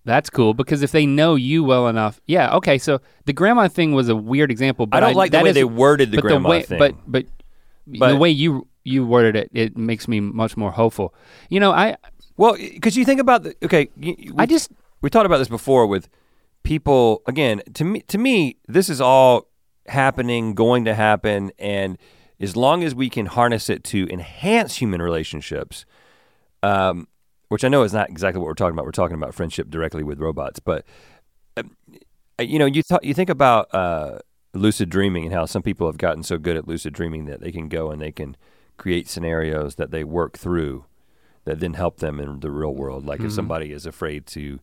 That's 0.05 0.31
cool 0.31 0.55
because 0.55 0.85
if 0.85 0.93
they 0.93 1.05
know 1.05 1.35
you 1.35 1.65
well 1.65 1.89
enough, 1.89 2.21
yeah, 2.29 2.55
okay. 2.59 2.79
So 2.79 3.01
the 3.25 3.33
grandma 3.33 3.67
thing 3.67 3.91
was 3.93 4.09
a 4.09 4.15
weird 4.15 4.53
example, 4.53 4.87
but 4.87 4.99
I 4.99 5.01
don't 5.09 5.17
like 5.17 5.33
the 5.33 5.39
that 5.39 5.43
way 5.43 5.51
is- 5.51 5.55
they 5.57 5.65
worded 5.65 6.13
the 6.13 6.23
grandma 6.23 6.49
the 6.49 6.49
way, 6.49 6.63
thing. 6.63 6.79
But 6.79 7.27
but 7.89 8.11
the 8.11 8.17
way 8.17 8.31
you 8.31 8.69
you 8.87 9.05
worded 9.07 9.35
it, 9.37 9.51
it 9.53 9.77
makes 9.77 10.07
me 10.09 10.21
much 10.21 10.57
more 10.57 10.71
hopeful. 10.73 11.15
You 11.51 11.61
know, 11.61 11.73
I 11.73 11.97
well, 12.37 12.55
because 12.57 12.97
you 12.97 13.05
think 13.05 13.21
about 13.21 13.43
the 13.45 13.55
okay, 13.65 13.89
you- 13.97 14.35
I 14.39 14.43
we- 14.43 14.47
just 14.47 14.71
we 15.03 15.11
talked 15.11 15.27
about 15.27 15.39
this 15.39 15.49
before 15.49 15.87
with 15.87 16.09
people 16.63 17.23
again 17.27 17.63
to 17.75 17.85
me 17.85 18.01
to 18.09 18.19
me 18.19 18.57
this 18.67 18.89
is 18.89 19.01
all 19.01 19.47
happening 19.87 20.53
going 20.53 20.85
to 20.85 20.95
happen 20.95 21.53
and 21.61 21.97
as 22.41 22.57
long 22.57 22.83
as 22.83 22.93
we 22.93 23.09
can 23.09 23.27
harness 23.27 23.71
it 23.71 23.85
to 23.85 24.09
enhance 24.11 24.75
human 24.75 25.01
relationships 25.01 25.85
um, 26.65 27.07
which 27.51 27.63
i 27.63 27.69
know 27.69 27.85
is 27.85 27.93
not 27.93 28.11
exactly 28.11 28.41
what 28.41 28.47
we're 28.49 28.55
talking 28.55 28.75
about 28.75 28.85
we're 28.85 28.91
talking 28.91 29.15
about 29.17 29.33
friendship 29.33 29.71
directly 29.71 30.03
with 30.03 30.19
robots 30.19 30.59
but 30.59 30.85
um, 31.57 31.71
you 32.41 32.59
know 32.59 32.67
you 32.67 32.83
th- 32.83 33.01
you 33.05 33.15
think 33.15 33.31
about 33.31 33.73
uh, 33.73 34.19
lucid 34.53 34.91
dreaming 34.91 35.25
and 35.25 35.33
how 35.33 35.45
some 35.47 35.63
people 35.63 35.87
have 35.87 35.99
gotten 35.99 36.25
so 36.25 36.37
good 36.37 36.57
at 36.57 36.67
lucid 36.67 36.93
dreaming 36.93 37.27
that 37.27 37.41
they 37.41 37.53
can 37.53 37.69
go 37.69 37.93
and 37.93 38.03
they 38.03 38.11
can 38.11 38.37
create 38.77 39.09
scenarios 39.09 39.77
that 39.77 39.91
they 39.91 40.05
work 40.05 40.37
through 40.39 40.85
that 41.45 41.61
then 41.61 41.75
help 41.75 41.99
them 41.99 42.19
in 42.21 42.41
the 42.41 42.51
real 42.51 42.75
world 42.75 43.07
like 43.07 43.21
if 43.21 43.33
somebody 43.33 43.73
is 43.73 43.87
afraid 43.87 44.27
to 44.27 44.59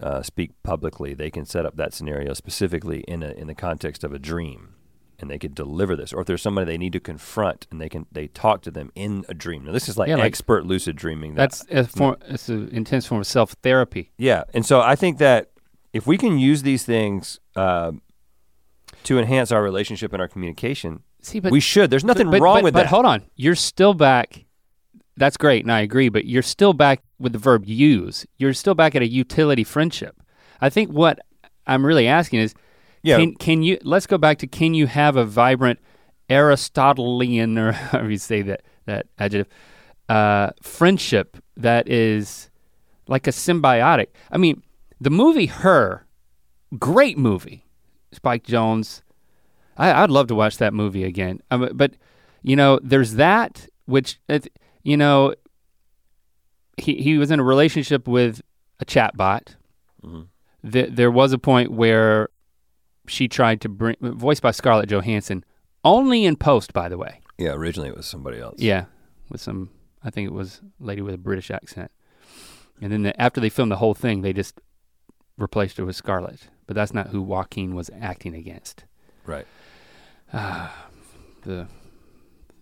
uh, 0.00 0.22
speak 0.22 0.50
publicly, 0.62 1.12
they 1.12 1.30
can 1.30 1.44
set 1.44 1.66
up 1.66 1.76
that 1.76 1.92
scenario 1.92 2.32
specifically 2.32 3.00
in 3.06 3.22
a, 3.22 3.32
in 3.32 3.46
the 3.48 3.54
context 3.54 4.02
of 4.02 4.14
a 4.14 4.18
dream, 4.18 4.70
and 5.18 5.30
they 5.30 5.38
could 5.38 5.54
deliver 5.54 5.94
this. 5.94 6.10
Or 6.14 6.22
if 6.22 6.26
there's 6.26 6.40
somebody 6.40 6.64
they 6.72 6.78
need 6.78 6.94
to 6.94 7.00
confront, 7.00 7.66
and 7.70 7.78
they 7.78 7.90
can 7.90 8.06
they 8.10 8.28
talk 8.28 8.62
to 8.62 8.70
them 8.70 8.90
in 8.94 9.26
a 9.28 9.34
dream. 9.34 9.66
Now 9.66 9.72
this 9.72 9.90
is 9.90 9.98
like, 9.98 10.08
Yeah, 10.08 10.14
like- 10.16 10.24
expert 10.24 10.64
lucid 10.64 10.96
dreaming. 10.96 11.34
that- 11.34 11.50
that's 11.50 11.66
a 11.70 11.84
form. 11.98 12.16
It's 12.28 12.48
an 12.48 12.70
intense 12.70 13.04
form 13.06 13.20
of 13.20 13.26
self 13.26 13.52
therapy. 13.62 14.10
yeah, 14.16 14.44
and 14.54 14.64
so 14.64 14.80
I 14.80 14.96
think 14.96 15.18
that 15.18 15.50
if 15.92 16.06
we 16.06 16.16
can 16.16 16.38
use 16.38 16.62
these 16.62 16.84
things 16.84 17.38
um 17.56 18.00
to 19.04 19.18
enhance 19.18 19.52
our 19.52 19.62
relationship 19.62 20.14
and 20.14 20.22
our 20.22 20.28
communication, 20.28 21.02
See, 21.22 21.40
but 21.40 21.52
we 21.52 21.60
should. 21.60 21.90
There's 21.90 22.04
nothing 22.04 22.30
but, 22.30 22.40
wrong 22.40 22.56
but, 22.56 22.64
with 22.64 22.74
but 22.74 22.80
that. 22.80 22.84
But 22.86 22.94
hold 22.94 23.06
on, 23.06 23.22
you're 23.36 23.54
still 23.54 23.94
back. 23.94 24.44
That's 25.16 25.36
great, 25.36 25.64
and 25.64 25.72
I 25.72 25.80
agree. 25.80 26.08
But 26.08 26.24
you're 26.24 26.42
still 26.42 26.72
back 26.72 27.02
with 27.18 27.32
the 27.32 27.38
verb 27.38 27.64
use. 27.66 28.26
You're 28.38 28.54
still 28.54 28.74
back 28.74 28.94
at 28.94 29.02
a 29.02 29.08
utility 29.08 29.64
friendship. 29.64 30.16
I 30.60 30.70
think 30.70 30.90
what 30.90 31.18
I'm 31.66 31.84
really 31.84 32.06
asking 32.06 32.40
is, 32.40 32.54
Yeah. 33.02 33.18
can 33.18 33.34
can 33.34 33.62
you? 33.62 33.78
Let's 33.82 34.06
go 34.06 34.18
back 34.18 34.38
to 34.38 34.46
can 34.46 34.74
you 34.74 34.86
have 34.86 35.16
a 35.16 35.24
vibrant 35.24 35.78
Aristotelian 36.30 37.58
or 37.58 37.72
however 37.90 38.10
you 38.10 38.18
say 38.18 38.42
that 38.42 38.62
that 38.86 39.06
adjective 39.18 39.52
uh, 40.08 40.50
friendship 40.62 41.36
that 41.56 41.88
is 41.88 42.50
like 43.06 43.26
a 43.26 43.30
symbiotic. 43.30 44.06
I 44.30 44.38
mean, 44.38 44.62
the 45.00 45.10
movie 45.10 45.46
Her, 45.46 46.06
great 46.78 47.18
movie. 47.18 47.66
Spike 48.12 48.44
Jonze. 48.44 49.02
I, 49.80 50.02
I'd 50.02 50.10
love 50.10 50.26
to 50.28 50.34
watch 50.34 50.58
that 50.58 50.72
movie 50.74 51.04
again. 51.04 51.40
Um, 51.50 51.70
but 51.74 51.94
you 52.42 52.54
know, 52.56 52.78
there's 52.82 53.14
that 53.14 53.66
which 53.86 54.18
uh, 54.28 54.38
you 54.82 54.96
know 54.96 55.34
he 56.76 56.94
he 57.02 57.18
was 57.18 57.30
in 57.30 57.40
a 57.40 57.44
relationship 57.44 58.06
with 58.08 58.40
a 58.78 58.84
chatbot. 58.84 59.56
Mhm. 60.04 60.26
Th- 60.70 60.90
there 60.90 61.10
was 61.10 61.32
a 61.32 61.38
point 61.38 61.70
where 61.72 62.28
she 63.06 63.28
tried 63.28 63.60
to 63.62 63.68
bring 63.68 63.96
voiced 64.00 64.42
by 64.42 64.50
Scarlett 64.50 64.88
Johansson, 64.90 65.44
only 65.84 66.24
in 66.24 66.36
post, 66.36 66.72
by 66.72 66.88
the 66.88 66.98
way. 66.98 67.20
yeah, 67.38 67.52
originally 67.52 67.88
it 67.88 67.96
was 67.96 68.06
somebody 68.06 68.38
else. 68.38 68.60
Yeah, 68.60 68.84
with 69.30 69.40
some, 69.40 69.70
I 70.04 70.10
think 70.10 70.26
it 70.28 70.32
was 70.34 70.60
a 70.80 70.84
lady 70.84 71.00
with 71.02 71.14
a 71.14 71.18
British 71.18 71.50
accent. 71.50 71.90
And 72.82 72.92
then 72.92 73.02
the, 73.02 73.20
after 73.20 73.40
they 73.40 73.48
filmed 73.48 73.72
the 73.72 73.76
whole 73.76 73.94
thing, 73.94 74.20
they 74.22 74.32
just 74.34 74.60
replaced 75.38 75.76
her 75.78 75.84
with 75.86 75.96
Scarlett. 75.96 76.48
But 76.66 76.76
that's 76.76 76.92
not 76.94 77.08
who 77.08 77.20
Joaquin 77.22 77.74
was 77.74 77.90
acting 78.00 78.34
against. 78.34 78.84
right. 79.26 79.46
The 81.42 81.68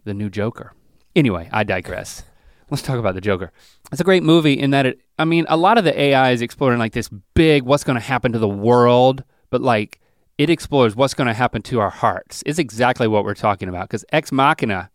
the 0.05 0.15
new 0.15 0.31
Joker. 0.31 0.73
Anyway, 1.17 1.49
I 1.53 1.65
digress. 1.65 2.23
Let's 2.71 2.83
talk 2.83 2.99
about 2.99 3.15
the 3.15 3.21
Joker. 3.21 3.51
It's 3.91 4.01
a 4.01 4.05
great 4.05 4.23
movie 4.23 4.53
in 4.53 4.71
that 4.71 4.87
it. 4.87 5.01
I 5.19 5.25
mean, 5.25 5.47
a 5.49 5.57
lot 5.57 5.79
of 5.79 5.85
the 5.85 6.01
AI 6.01 6.31
is 6.31 6.43
exploring 6.43 6.79
like 6.79 6.93
this 6.93 7.09
big, 7.35 7.65
what's 7.65 7.83
going 7.83 7.97
to 7.97 8.05
happen 8.05 8.33
to 8.33 8.39
the 8.39 8.49
world, 8.49 9.25
but 9.51 9.63
like 9.63 10.01
it 10.39 10.49
explores 10.49 10.95
what's 10.95 11.15
going 11.15 11.27
to 11.27 11.35
happen 11.35 11.63
to 11.63 11.81
our 11.81 11.91
hearts. 11.91 12.43
It's 12.47 12.59
exactly 12.59 13.09
what 13.09 13.25
we're 13.25 13.35
talking 13.35 13.69
about. 13.69 13.89
Because 13.89 14.05
Ex 14.13 14.31
Machina, 14.31 14.91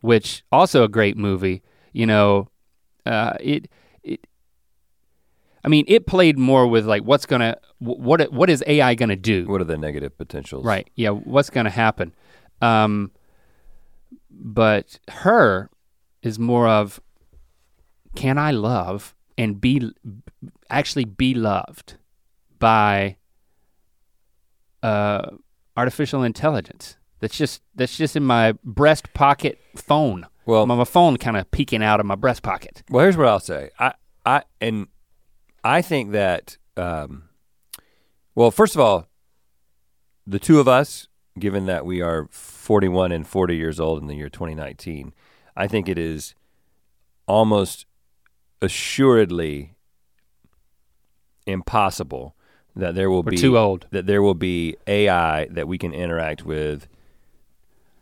which 0.00 0.42
also 0.50 0.82
a 0.82 0.88
great 0.88 1.16
movie, 1.16 1.62
you 1.92 2.06
know, 2.06 2.48
uh, 3.04 3.34
it. 3.40 3.68
I 5.66 5.68
mean, 5.68 5.84
it 5.88 6.06
played 6.06 6.38
more 6.38 6.64
with 6.68 6.86
like 6.86 7.02
what's 7.02 7.26
gonna 7.26 7.56
what 7.78 8.32
what 8.32 8.48
is 8.48 8.62
AI 8.68 8.94
gonna 8.94 9.16
do? 9.16 9.46
What 9.48 9.60
are 9.60 9.64
the 9.64 9.76
negative 9.76 10.16
potentials? 10.16 10.64
Right. 10.64 10.88
Yeah. 10.94 11.10
What's 11.10 11.50
to 11.50 11.70
happen? 11.70 12.14
Um, 12.62 13.10
but 14.30 15.00
her 15.08 15.68
is 16.22 16.38
more 16.38 16.68
of 16.68 17.00
can 18.14 18.38
I 18.38 18.52
love 18.52 19.14
and 19.36 19.60
be 19.60 19.90
actually 20.70 21.04
be 21.04 21.34
loved 21.34 21.94
by 22.60 23.16
uh, 24.84 25.30
artificial 25.76 26.22
intelligence? 26.22 26.96
That's 27.18 27.36
just 27.36 27.60
that's 27.74 27.96
just 27.96 28.14
in 28.14 28.22
my 28.22 28.52
breast 28.62 29.12
pocket 29.14 29.60
phone. 29.74 30.26
Well, 30.44 30.64
my, 30.64 30.76
my 30.76 30.84
phone 30.84 31.16
kind 31.16 31.36
of 31.36 31.50
peeking 31.50 31.82
out 31.82 31.98
of 31.98 32.06
my 32.06 32.14
breast 32.14 32.44
pocket. 32.44 32.84
Well, 32.88 33.02
here's 33.02 33.16
what 33.16 33.26
I'll 33.26 33.40
say. 33.40 33.70
I, 33.80 33.94
I, 34.24 34.42
and 34.60 34.86
I 35.66 35.82
think 35.82 36.12
that, 36.12 36.56
um, 36.76 37.24
well, 38.34 38.50
first 38.50 38.74
of 38.76 38.80
all, 38.80 39.08
the 40.26 40.38
two 40.38 40.60
of 40.60 40.68
us, 40.68 41.08
given 41.38 41.66
that 41.66 41.84
we 41.84 42.00
are 42.00 42.28
41 42.30 43.10
and 43.12 43.26
40 43.26 43.56
years 43.56 43.80
old 43.80 44.00
in 44.00 44.06
the 44.06 44.14
year 44.14 44.28
2019, 44.28 45.12
I 45.56 45.66
think 45.66 45.88
it 45.88 45.98
is 45.98 46.34
almost 47.26 47.86
assuredly 48.62 49.74
impossible 51.46 52.34
that 52.74 52.94
there 52.94 53.10
will 53.10 53.22
We're 53.22 53.30
be 53.32 53.36
too 53.36 53.58
old. 53.58 53.86
that 53.90 54.06
there 54.06 54.22
will 54.22 54.34
be 54.34 54.76
AI 54.86 55.46
that 55.46 55.66
we 55.66 55.78
can 55.78 55.92
interact 55.92 56.44
with 56.44 56.86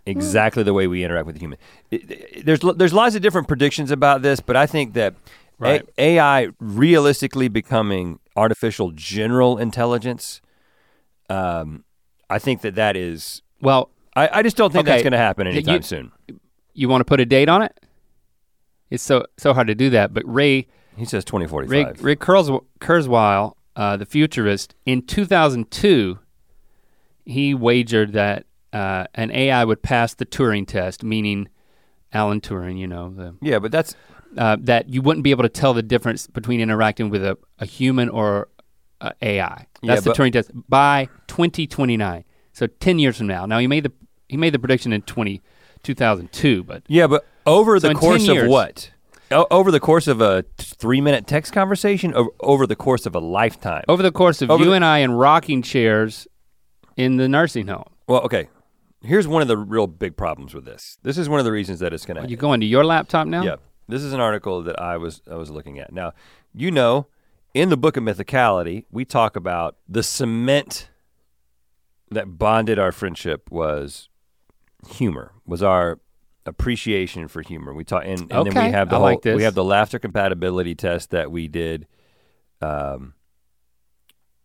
exactly 0.06 0.62
the 0.62 0.74
way 0.74 0.86
we 0.86 1.02
interact 1.04 1.26
with 1.26 1.36
a 1.36 1.38
human. 1.38 1.58
It- 1.90 2.10
it- 2.10 2.44
there's 2.46 2.60
there's 2.76 2.92
lots 2.92 3.14
of 3.14 3.22
different 3.22 3.48
predictions 3.48 3.90
about 3.90 4.20
this, 4.22 4.40
but 4.40 4.56
I 4.56 4.66
think 4.66 4.92
that 4.94 5.14
A- 5.62 5.82
AI 5.98 6.48
realistically 6.58 7.48
becoming 7.48 8.18
artificial 8.36 8.90
general 8.92 9.58
intelligence, 9.58 10.40
um, 11.30 11.84
I 12.28 12.38
think 12.38 12.62
that 12.62 12.74
that 12.74 12.96
is. 12.96 13.42
Well, 13.60 13.90
I, 14.16 14.28
I 14.40 14.42
just 14.42 14.56
don't 14.56 14.72
think 14.72 14.86
that's 14.86 15.02
going 15.02 15.12
to 15.12 15.18
happen 15.18 15.46
anytime 15.46 15.76
you- 15.76 15.82
soon. 15.82 16.12
you 16.74 16.88
want 16.88 17.00
to 17.00 17.04
put 17.04 17.20
a 17.20 17.26
date 17.26 17.48
on 17.48 17.62
it? 17.62 17.78
It's 18.90 19.02
so 19.02 19.24
so 19.38 19.52
hard 19.54 19.66
to 19.68 19.74
do 19.74 19.90
that. 19.90 20.12
But 20.14 20.22
Ray 20.26 20.66
He 20.96 21.04
says 21.04 21.24
2045. 21.24 21.70
Rick, 21.70 21.96
Rick 22.04 22.20
Kurzwe- 22.20 22.64
Kurzweil, 22.80 23.54
uh, 23.76 23.96
the 23.96 24.06
futurist, 24.06 24.74
in 24.86 25.02
2002, 25.02 26.18
he 27.24 27.54
wagered 27.54 28.12
that 28.12 28.46
uh, 28.72 29.06
an 29.14 29.30
AI 29.30 29.64
would 29.64 29.82
pass 29.82 30.14
the 30.14 30.26
Turing 30.26 30.66
test, 30.66 31.02
meaning 31.02 31.48
Alan 32.12 32.40
Turing, 32.40 32.78
you 32.78 32.86
know, 32.86 33.12
the, 33.14 33.34
Yeah, 33.40 33.58
but 33.58 33.72
that's 33.72 33.96
uh, 34.38 34.56
that 34.60 34.88
you 34.88 35.02
wouldn't 35.02 35.24
be 35.24 35.30
able 35.30 35.42
to 35.42 35.48
tell 35.48 35.74
the 35.74 35.82
difference 35.82 36.26
between 36.26 36.60
interacting 36.60 37.10
with 37.10 37.24
a, 37.24 37.36
a 37.58 37.66
human 37.66 38.08
or 38.08 38.48
AI. 39.22 39.66
Yeah, 39.82 39.94
That's 39.94 40.04
the 40.04 40.10
but- 40.10 40.16
Turing 40.16 40.32
test 40.32 40.50
by 40.68 41.08
2029. 41.26 42.24
So 42.52 42.66
10 42.66 42.98
years 42.98 43.18
from 43.18 43.26
now. 43.26 43.46
Now 43.46 43.58
he 43.58 43.66
made 43.66 43.84
the 43.84 43.92
he 44.28 44.36
made 44.36 44.54
the 44.54 44.58
prediction 44.58 44.92
in 44.92 45.02
20, 45.02 45.42
2002, 45.82 46.64
but 46.64 46.82
yeah, 46.88 47.06
but 47.06 47.26
over 47.46 47.78
So 47.78 47.88
the 47.88 47.90
in 47.90 47.96
10 47.96 48.00
course 48.00 48.28
of 48.28 48.48
what? 48.48 48.90
O- 49.30 49.46
over 49.50 49.70
the 49.70 49.80
course 49.80 50.06
of 50.06 50.20
a 50.20 50.44
three 50.58 51.00
minute 51.00 51.26
text 51.26 51.52
conversation, 51.52 52.14
over, 52.14 52.30
over 52.40 52.66
the 52.66 52.76
course 52.76 53.06
of 53.06 53.14
a 53.14 53.18
lifetime. 53.20 53.84
over 53.88 54.02
the 54.02 54.12
course 54.12 54.40
of 54.42 54.50
Over 54.50 54.64
you 54.64 54.70
the- 54.70 54.76
and 54.76 54.84
I 54.84 54.98
in 54.98 55.12
rocking 55.12 55.62
chairs 55.62 56.26
in 56.96 57.16
the 57.16 57.28
nursing 57.28 57.66
home. 57.66 57.84
Well, 58.08 58.20
okay. 58.22 58.48
Here's 59.02 59.28
one 59.28 59.42
of 59.42 59.48
the 59.48 59.56
real 59.58 59.86
big 59.86 60.16
problems 60.16 60.54
with 60.54 60.64
this. 60.64 60.96
This 61.02 61.18
is 61.18 61.28
one 61.28 61.38
of 61.38 61.44
the 61.44 61.52
reasons 61.52 61.80
that 61.80 61.92
it's 61.92 62.06
going 62.06 62.16
Are 62.16 62.22
to. 62.22 62.28
you 62.30 62.36
going 62.38 62.60
to 62.60 62.66
your 62.66 62.84
laptop 62.84 63.26
now? 63.26 63.42
Yeah. 63.42 63.56
This 63.88 64.02
is 64.02 64.12
an 64.12 64.20
article 64.20 64.62
that 64.62 64.80
I 64.80 64.96
was 64.96 65.22
I 65.30 65.34
was 65.36 65.50
looking 65.50 65.78
at. 65.78 65.92
Now, 65.92 66.12
you 66.54 66.70
know, 66.70 67.06
in 67.52 67.68
the 67.68 67.76
book 67.76 67.96
of 67.96 68.02
mythicality, 68.02 68.84
we 68.90 69.04
talk 69.04 69.36
about 69.36 69.76
the 69.88 70.02
cement 70.02 70.90
that 72.10 72.38
bonded 72.38 72.78
our 72.78 72.92
friendship 72.92 73.50
was 73.50 74.08
humor, 74.88 75.32
was 75.46 75.62
our 75.62 76.00
appreciation 76.46 77.28
for 77.28 77.42
humor. 77.42 77.72
We 77.72 77.84
talk 77.84 78.04
and, 78.04 78.20
and 78.32 78.46
then 78.46 78.66
we 78.66 78.72
have 78.72 78.90
the 78.90 78.96
I 78.96 78.98
whole 78.98 79.08
like 79.08 79.24
we 79.24 79.42
have 79.44 79.54
the 79.54 79.64
laughter 79.64 79.98
compatibility 79.98 80.74
test 80.74 81.10
that 81.10 81.30
we 81.30 81.48
did 81.48 81.86
um 82.60 83.14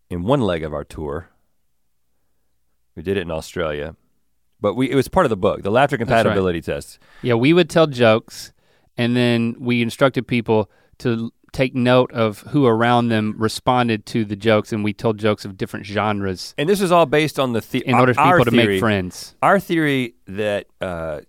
in 0.09 0.23
one 0.23 0.41
leg 0.41 0.63
of 0.63 0.73
our 0.73 0.83
tour. 0.83 1.29
We 2.95 3.03
did 3.03 3.17
it 3.17 3.21
in 3.21 3.31
Australia. 3.31 3.95
But 4.61 4.73
we 4.73 4.91
it 4.91 4.95
was 4.95 5.07
part 5.07 5.25
of 5.25 5.29
the 5.29 5.37
book, 5.37 5.61
the 5.61 5.71
laughter 5.71 5.95
right. 5.95 5.99
compatibility 5.99 6.61
test. 6.61 6.99
Yeah, 7.21 7.35
we 7.35 7.53
would 7.53 7.69
tell 7.69 7.87
jokes 7.87 8.51
and 8.99 9.15
then 9.15 9.55
we 9.59 9.81
instructed 9.81 10.27
people 10.27 10.69
to 10.99 11.31
take 11.53 11.73
note 11.73 12.11
of 12.11 12.41
who 12.41 12.65
around 12.65 13.07
them 13.07 13.33
responded 13.37 14.05
to 14.07 14.25
the 14.25 14.35
jokes, 14.35 14.73
and 14.73 14.83
we 14.83 14.93
told 14.93 15.17
jokes 15.17 15.45
of 15.45 15.57
different 15.57 15.85
genres 15.85 16.53
And 16.57 16.67
this 16.67 16.81
is 16.81 16.91
all 16.91 17.05
based 17.05 17.39
on 17.39 17.53
the, 17.53 17.61
theory. 17.61 17.87
in 17.87 17.95
order 17.95 18.13
for 18.13 18.19
our 18.19 18.39
people 18.39 18.51
to 18.51 18.57
make 18.57 18.79
friends. 18.79 19.35
Our 19.41 19.59
theory 19.59 20.15
that 20.27 20.67
uh, 20.81 21.21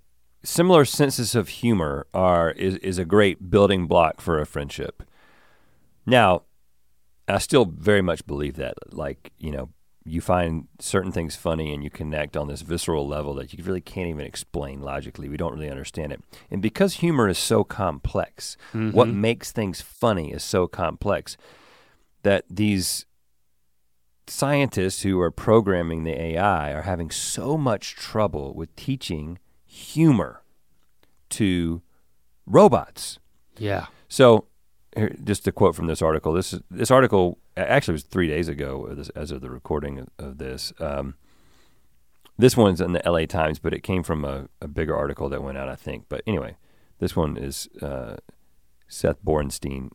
similar 0.43 0.85
senses 0.85 1.37
of 1.37 1.49
humor 1.49 2.07
are 2.13 2.51
is, 2.51 2.75
is 2.77 2.99
a 2.99 3.05
great 3.05 3.51
building 3.51 3.87
block 3.87 4.21
for 4.21 4.41
a 4.41 4.47
friendship. 4.47 5.05
Now, 6.05 6.43
I 7.29 7.39
still 7.39 7.67
very 7.67 8.03
much 8.03 8.27
believe 8.27 8.57
that. 8.57 8.75
Like, 8.93 9.31
you 9.39 9.53
know, 9.53 9.69
you 10.05 10.21
find 10.21 10.67
certain 10.79 11.13
things 11.13 11.37
funny 11.37 11.75
and 11.75 11.85
you 11.85 11.91
connect 11.91 12.37
on 12.37 12.49
this 12.49 12.63
visceral 12.63 13.07
level 13.07 13.35
that 13.35 13.53
you 13.53 13.63
really 13.63 13.81
can't 13.83 14.09
even 14.09 14.25
explain 14.25 14.81
logically. 14.81 15.29
We 15.29 15.37
don't 15.37 15.53
really 15.53 15.71
understand 15.71 16.11
it. 16.13 16.23
And 16.51 16.63
because 16.63 16.95
humor 16.95 17.29
is 17.29 17.39
so 17.39 17.65
complex, 17.65 18.57
what 18.73 19.09
Mhm. 19.09 19.15
makes 19.15 19.53
things 19.53 19.81
funny 19.83 20.33
is 20.33 20.43
so 20.43 20.67
complex 20.67 21.37
that 22.23 22.45
these 22.49 23.05
scientists 24.27 25.03
who 25.03 25.21
are 25.21 25.31
programming 25.31 26.05
the 26.05 26.19
AI 26.21 26.73
are 26.73 26.83
having 26.83 27.11
so 27.11 27.57
much 27.59 27.95
trouble 27.97 28.55
with 28.55 28.75
teaching 28.77 29.39
humor 29.67 30.43
to 31.31 31.83
robots. 32.47 33.19
Yeah. 33.59 33.87
So, 34.09 34.47
here, 34.97 35.15
just 35.23 35.47
a 35.47 35.53
quote 35.53 35.75
from 35.75 35.87
this 35.87 36.03
article. 36.03 36.33
This 36.33 36.59
this 36.71 36.91
article 36.91 37.39
actually 37.57 37.93
was 37.93 38.03
three 38.03 38.29
days 38.29 38.49
ago, 38.49 38.89
uh, 38.91 39.05
as 39.19 39.31
of 39.31 39.41
the 39.41 39.51
recording 39.51 40.07
of, 40.19 40.39
this. 40.39 40.73
Um, 40.81 41.15
this 42.39 42.57
one's 42.57 42.81
in 42.81 42.93
the 42.93 43.05
L.A. 43.07 43.27
Times, 43.27 43.59
but 43.59 43.75
it 43.75 43.83
came 43.83 44.03
from 44.03 44.25
a, 44.25 44.49
a 44.61 44.69
bigger 44.69 44.97
article 44.97 45.29
that 45.29 45.43
went 45.43 45.59
out, 45.59 45.69
I 45.69 45.77
think. 45.77 46.07
But 46.09 46.23
anyway, 46.27 46.57
this 46.99 47.15
one 47.15 47.37
is 47.37 47.69
uh, 47.83 48.17
Seth 48.89 49.23
Borenstein 49.23 49.91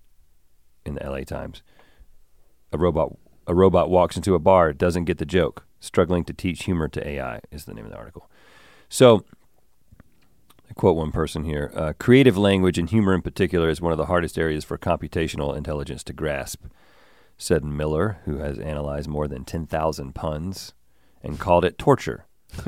in 0.85 0.95
the 0.95 1.03
L.A. 1.03 1.25
Times. 1.25 1.63
A 2.71 2.77
robot 2.77 3.17
a 3.47 3.53
robot 3.53 3.89
walks 3.89 4.15
into 4.15 4.33
a 4.33 4.39
bar, 4.39 4.73
doesn't 4.73 5.05
get 5.05 5.17
the 5.17 5.25
joke. 5.25 5.65
Struggling 5.79 6.23
to 6.25 6.33
teach 6.33 6.63
humor 6.63 6.87
to 6.87 7.07
AI 7.07 7.41
is 7.51 7.65
the 7.65 7.73
name 7.73 7.85
of 7.85 7.91
the 7.91 7.97
article. 7.97 8.29
So 8.89 9.23
I 10.69 10.73
quote 10.73 10.95
one 10.95 11.11
person 11.11 11.43
here 11.43 11.71
uh, 11.75 11.93
creative 11.99 12.37
language 12.37 12.77
and 12.77 12.89
humor 12.89 13.13
in 13.13 13.21
particular 13.21 13.69
is 13.69 13.81
one 13.81 13.91
of 13.91 13.97
the 13.97 14.07
hardest 14.07 14.37
areas 14.37 14.63
for 14.63 14.77
computational 14.77 15.55
intelligence 15.55 16.03
to 16.05 16.13
grasp, 16.13 16.65
said 17.37 17.63
Miller, 17.63 18.19
who 18.25 18.37
has 18.37 18.59
analyzed 18.59 19.07
more 19.07 19.27
than 19.27 19.45
10,000 19.45 20.13
puns 20.13 20.73
and 21.23 21.39
called 21.39 21.65
it 21.65 21.77
torture. 21.77 22.25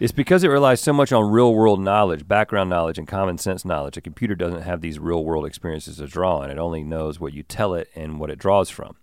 it's 0.00 0.12
because 0.12 0.44
it 0.44 0.48
relies 0.48 0.80
so 0.80 0.92
much 0.92 1.12
on 1.12 1.30
real 1.30 1.54
world 1.54 1.80
knowledge, 1.80 2.28
background 2.28 2.70
knowledge, 2.70 2.98
and 2.98 3.08
common 3.08 3.38
sense 3.38 3.64
knowledge. 3.64 3.96
A 3.96 4.00
computer 4.00 4.34
doesn't 4.34 4.62
have 4.62 4.80
these 4.80 4.98
real 4.98 5.24
world 5.24 5.46
experiences 5.46 5.96
to 5.96 6.06
draw 6.06 6.38
on, 6.38 6.50
it 6.50 6.58
only 6.58 6.82
knows 6.82 7.18
what 7.18 7.32
you 7.32 7.42
tell 7.42 7.74
it 7.74 7.88
and 7.94 8.20
what 8.20 8.30
it 8.30 8.38
draws 8.38 8.70
from. 8.70 8.96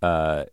Uh, 0.00 0.44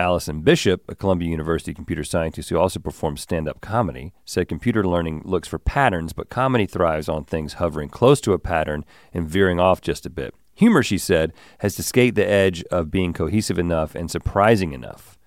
Allison 0.00 0.40
Bishop, 0.40 0.82
a 0.88 0.94
Columbia 0.94 1.28
University 1.28 1.74
computer 1.74 2.02
scientist 2.02 2.48
who 2.48 2.58
also 2.58 2.80
performs 2.80 3.20
stand 3.20 3.46
up 3.46 3.60
comedy, 3.60 4.14
said 4.24 4.48
computer 4.48 4.82
learning 4.82 5.20
looks 5.26 5.46
for 5.46 5.58
patterns, 5.58 6.14
but 6.14 6.30
comedy 6.30 6.64
thrives 6.64 7.08
on 7.08 7.24
things 7.24 7.54
hovering 7.54 7.90
close 7.90 8.20
to 8.22 8.32
a 8.32 8.38
pattern 8.38 8.84
and 9.12 9.28
veering 9.28 9.60
off 9.60 9.82
just 9.82 10.06
a 10.06 10.10
bit. 10.10 10.34
Humor, 10.54 10.82
she 10.82 10.96
said, 10.96 11.32
has 11.58 11.74
to 11.76 11.82
skate 11.82 12.14
the 12.14 12.26
edge 12.26 12.64
of 12.64 12.90
being 12.90 13.12
cohesive 13.12 13.58
enough 13.58 13.94
and 13.94 14.10
surprising 14.10 14.72
enough. 14.72 15.18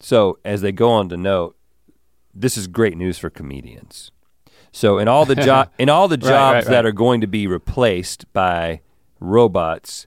So, 0.00 0.38
as 0.44 0.62
they 0.62 0.72
go 0.72 0.90
on 0.90 1.10
to 1.10 1.16
note, 1.18 1.56
this 2.34 2.56
is 2.56 2.66
great 2.68 2.96
news 2.96 3.18
for 3.18 3.28
comedians. 3.28 4.10
So, 4.72 4.98
in 4.98 5.08
all 5.08 5.26
the 5.26 5.34
jo- 5.34 5.66
in 5.78 5.90
all 5.90 6.08
the 6.08 6.16
Right, 6.16 6.28
jobs 6.28 6.66
right, 6.66 6.70
that 6.72 6.86
are 6.86 6.92
going 6.92 7.20
to 7.20 7.26
be 7.26 7.46
replaced 7.46 8.32
by 8.32 8.80
robots, 9.18 10.06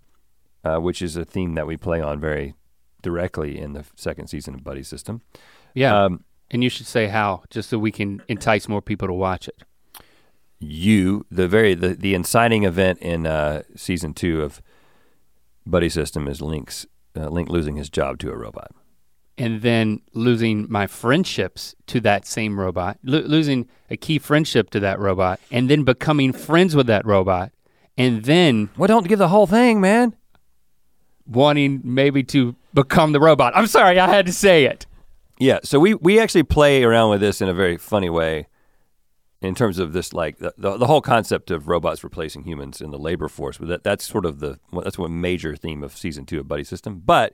uh, 0.64 0.78
which 0.78 1.02
is 1.04 1.16
a 1.16 1.26
theme 1.26 1.54
that 1.54 1.68
we 1.68 1.78
play 1.78 2.02
on 2.02 2.20
very 2.20 2.56
directly 3.04 3.60
in 3.60 3.74
the 3.74 3.86
second 3.96 4.28
season 4.28 4.56
of 4.56 4.64
Buddy 4.64 4.82
System. 4.82 5.22
Yeah. 5.76 6.06
Um, 6.06 6.24
and 6.50 6.64
you 6.64 6.70
should 6.70 6.88
say 6.88 7.08
how, 7.08 7.44
just 7.52 7.70
so 7.70 7.78
we 7.78 7.92
can 7.92 8.22
entice 8.28 8.68
more 8.68 8.82
people 8.82 9.08
to 9.08 9.14
watch 9.14 9.48
it. 9.48 9.62
you, 10.60 11.26
the 11.30 11.48
very 11.48 11.74
the, 11.76 11.90
the 11.90 12.14
inciting 12.16 12.64
event 12.64 13.00
in 13.00 13.26
uh, 13.28 13.64
season 13.76 14.14
two 14.14 14.42
of 14.42 14.62
Buddy 15.66 15.90
System 15.90 16.28
is 16.28 16.42
Link's 16.42 16.86
uh, 17.16 17.28
Link 17.30 17.50
losing 17.50 17.76
his 17.76 17.90
job 17.90 18.18
to 18.20 18.32
a 18.32 18.36
robot. 18.36 18.72
and 19.38 19.62
then 19.62 20.00
losing 20.14 20.68
my 20.72 20.86
friendships 20.88 21.74
to 21.88 22.00
that 22.02 22.26
same 22.26 22.60
robot, 22.60 22.98
lo- 23.04 23.20
losing 23.26 23.68
a 23.90 23.98
key 23.98 24.20
friendship 24.20 24.70
to 24.70 24.80
that 24.80 25.00
robot, 25.00 25.40
and 25.52 25.70
then 25.70 25.84
becoming 25.84 26.32
friends 26.34 26.76
with 26.76 26.88
that 26.88 27.06
robot, 27.06 27.52
and 27.98 28.24
then 28.26 28.70
Well, 28.78 28.88
don't 28.88 29.08
give 29.08 29.20
the 29.20 29.30
whole 29.30 29.48
thing, 29.48 29.82
man. 29.82 30.16
Wanting 31.28 31.82
maybe 31.84 32.24
to 32.24 32.56
become 32.74 33.12
the 33.12 33.20
robot. 33.20 33.54
I'm 33.56 33.68
sorry, 33.68 34.00
I 34.00 34.08
had 34.08 34.26
to 34.26 34.34
say 34.34 34.66
it. 34.66 34.86
Yeah, 35.40 35.60
so 35.64 35.80
we 35.80 35.96
we 35.96 36.20
actually 36.20 36.44
play 36.44 36.84
around 36.84 37.10
with 37.10 37.22
this 37.22 37.42
in 37.42 37.50
a 37.50 37.54
very 37.54 37.78
funny 37.78 38.10
way, 38.10 38.48
in 39.42 39.56
terms 39.56 39.80
of 39.80 39.94
this 39.94 40.14
like 40.14 40.38
the 40.38 40.54
the, 40.58 40.86
whole 40.86 41.02
concept 41.02 41.52
of 41.52 41.68
robots 41.68 42.04
replacing 42.04 42.44
humans 42.44 42.82
in 42.82 42.92
the 42.92 43.00
labor 43.00 43.28
force. 43.28 43.58
But 43.58 43.68
that 43.68 43.84
that's 43.84 44.08
sort 44.08 44.26
of 44.26 44.40
the 44.40 44.60
that's 44.84 44.98
one 44.98 45.20
major 45.20 45.56
theme 45.56 45.84
of 45.84 45.98
season 45.98 46.26
two 46.26 46.40
of 46.40 46.48
Buddy 46.48 46.64
System. 46.64 47.02
But 47.04 47.34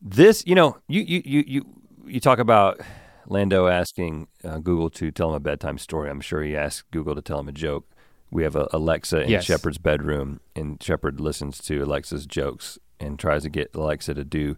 this, 0.00 0.46
you 0.46 0.54
know, 0.54 0.76
you 0.86 1.02
you 1.02 1.22
you 1.24 1.44
you 1.46 1.64
you 2.06 2.20
talk 2.20 2.38
about 2.38 2.80
Lando 3.26 3.66
asking 3.66 4.28
uh, 4.44 4.58
Google 4.58 4.90
to 4.90 5.10
tell 5.10 5.30
him 5.30 5.34
a 5.34 5.40
bedtime 5.40 5.78
story. 5.78 6.10
I'm 6.10 6.20
sure 6.20 6.42
he 6.42 6.56
asked 6.56 6.90
Google 6.90 7.14
to 7.14 7.22
tell 7.22 7.40
him 7.40 7.48
a 7.48 7.52
joke. 7.52 7.88
We 8.30 8.42
have 8.42 8.56
a 8.56 8.68
Alexa 8.72 9.22
in 9.22 9.30
Yes. 9.30 9.44
Shepard's 9.44 9.78
bedroom, 9.78 10.40
and 10.54 10.82
Shepard 10.82 11.20
listens 11.20 11.58
to 11.62 11.82
Alexa's 11.82 12.26
jokes 12.26 12.78
and 13.00 13.18
tries 13.18 13.42
to 13.42 13.48
get 13.48 13.74
Alexa 13.74 14.14
to 14.14 14.24
do 14.24 14.56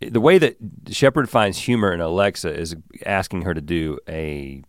the 0.00 0.20
way 0.20 0.38
that 0.38 0.56
Shepard 0.90 1.28
finds 1.30 1.58
humor 1.58 1.92
in 1.92 2.00
Alexa 2.00 2.52
is 2.52 2.76
asking 3.04 3.42
her 3.42 3.54
to 3.54 3.60
do 3.60 3.98
a 4.08 4.62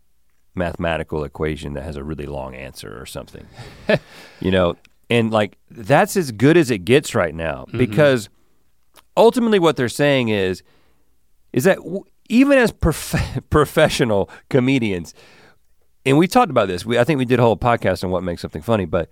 mathematical 0.56 1.24
equation 1.24 1.74
that 1.74 1.84
has 1.84 1.96
a 1.96 2.04
really 2.04 2.26
long 2.26 2.56
answer 2.56 3.00
or 3.00 3.06
something. 3.06 3.46
you 4.40 4.52
know, 4.52 4.76
and 5.10 5.32
like 5.32 5.58
that's 5.70 6.18
as 6.18 6.32
good 6.32 6.58
as 6.58 6.72
it 6.72 6.80
gets 6.80 7.14
right 7.14 7.36
now 7.36 7.66
mm-hmm. 7.68 7.78
because 7.78 8.30
ultimately 9.16 9.60
what 9.60 9.76
they're 9.76 9.90
saying 9.90 10.30
is 10.30 10.64
is 11.54 11.64
that 11.64 11.78
w- 11.78 12.04
even 12.30 12.58
as 12.58 12.72
prof- 12.72 13.42
professional 13.50 14.30
comedians 14.50 15.14
and 16.08 16.18
we 16.18 16.26
talked 16.28 16.50
about 16.50 16.70
this. 16.70 16.86
We 16.86 16.98
I 16.98 17.04
think 17.04 17.18
we 17.18 17.26
did 17.26 17.40
a 17.40 17.44
whole 17.44 17.58
podcast 17.58 18.04
on 18.04 18.12
what 18.12 18.24
makes 18.24 18.42
something 18.42 18.62
funny, 18.62 18.86
but 18.86 19.10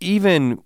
even 0.00 0.62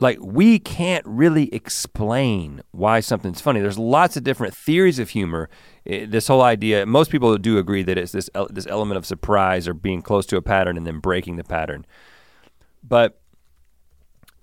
like 0.00 0.18
we 0.20 0.58
can't 0.58 1.06
really 1.06 1.54
explain 1.54 2.62
why 2.72 2.98
something's 2.98 3.40
funny. 3.40 3.60
There's 3.60 3.78
lots 3.78 4.16
of 4.16 4.24
different 4.24 4.56
theories 4.56 4.98
of 4.98 5.10
humor. 5.10 5.48
This 5.84 6.26
whole 6.26 6.42
idea, 6.42 6.84
most 6.84 7.12
people 7.12 7.36
do 7.38 7.58
agree 7.58 7.84
that 7.84 7.96
it's 7.96 8.10
this 8.10 8.28
this 8.48 8.66
element 8.66 8.98
of 8.98 9.06
surprise 9.06 9.68
or 9.68 9.74
being 9.74 10.02
close 10.02 10.26
to 10.26 10.36
a 10.36 10.42
pattern 10.42 10.76
and 10.76 10.84
then 10.86 10.98
breaking 10.98 11.36
the 11.36 11.44
pattern. 11.44 11.86
But 12.82 13.20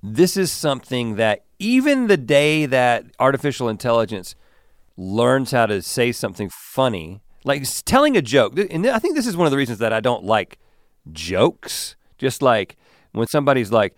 this 0.02 0.38
is 0.38 0.54
something 0.54 1.16
that 1.18 1.44
even 1.60 2.08
the 2.08 2.18
day 2.18 2.66
that 2.66 3.06
artificial 3.20 3.68
intelligence 3.68 4.36
learns 4.96 5.52
how 5.52 5.66
to 5.66 5.82
say 5.82 6.14
something 6.14 6.50
funny, 6.50 7.22
like 7.48 7.64
telling 7.86 8.16
a 8.18 8.22
joke, 8.22 8.58
and 8.60 8.86
I 8.88 9.00
think 9.00 9.16
this 9.16 9.26
is 9.26 9.36
one 9.38 9.48
of 9.48 9.52
the 9.52 9.58
reasons 9.58 9.80
that 9.80 9.94
I 9.94 10.00
don't 10.00 10.24
like 10.24 10.60
jokes. 11.12 11.96
Just 12.18 12.42
like 12.42 12.76
when 13.14 13.28
somebody's 13.28 13.72
like, 13.72 13.96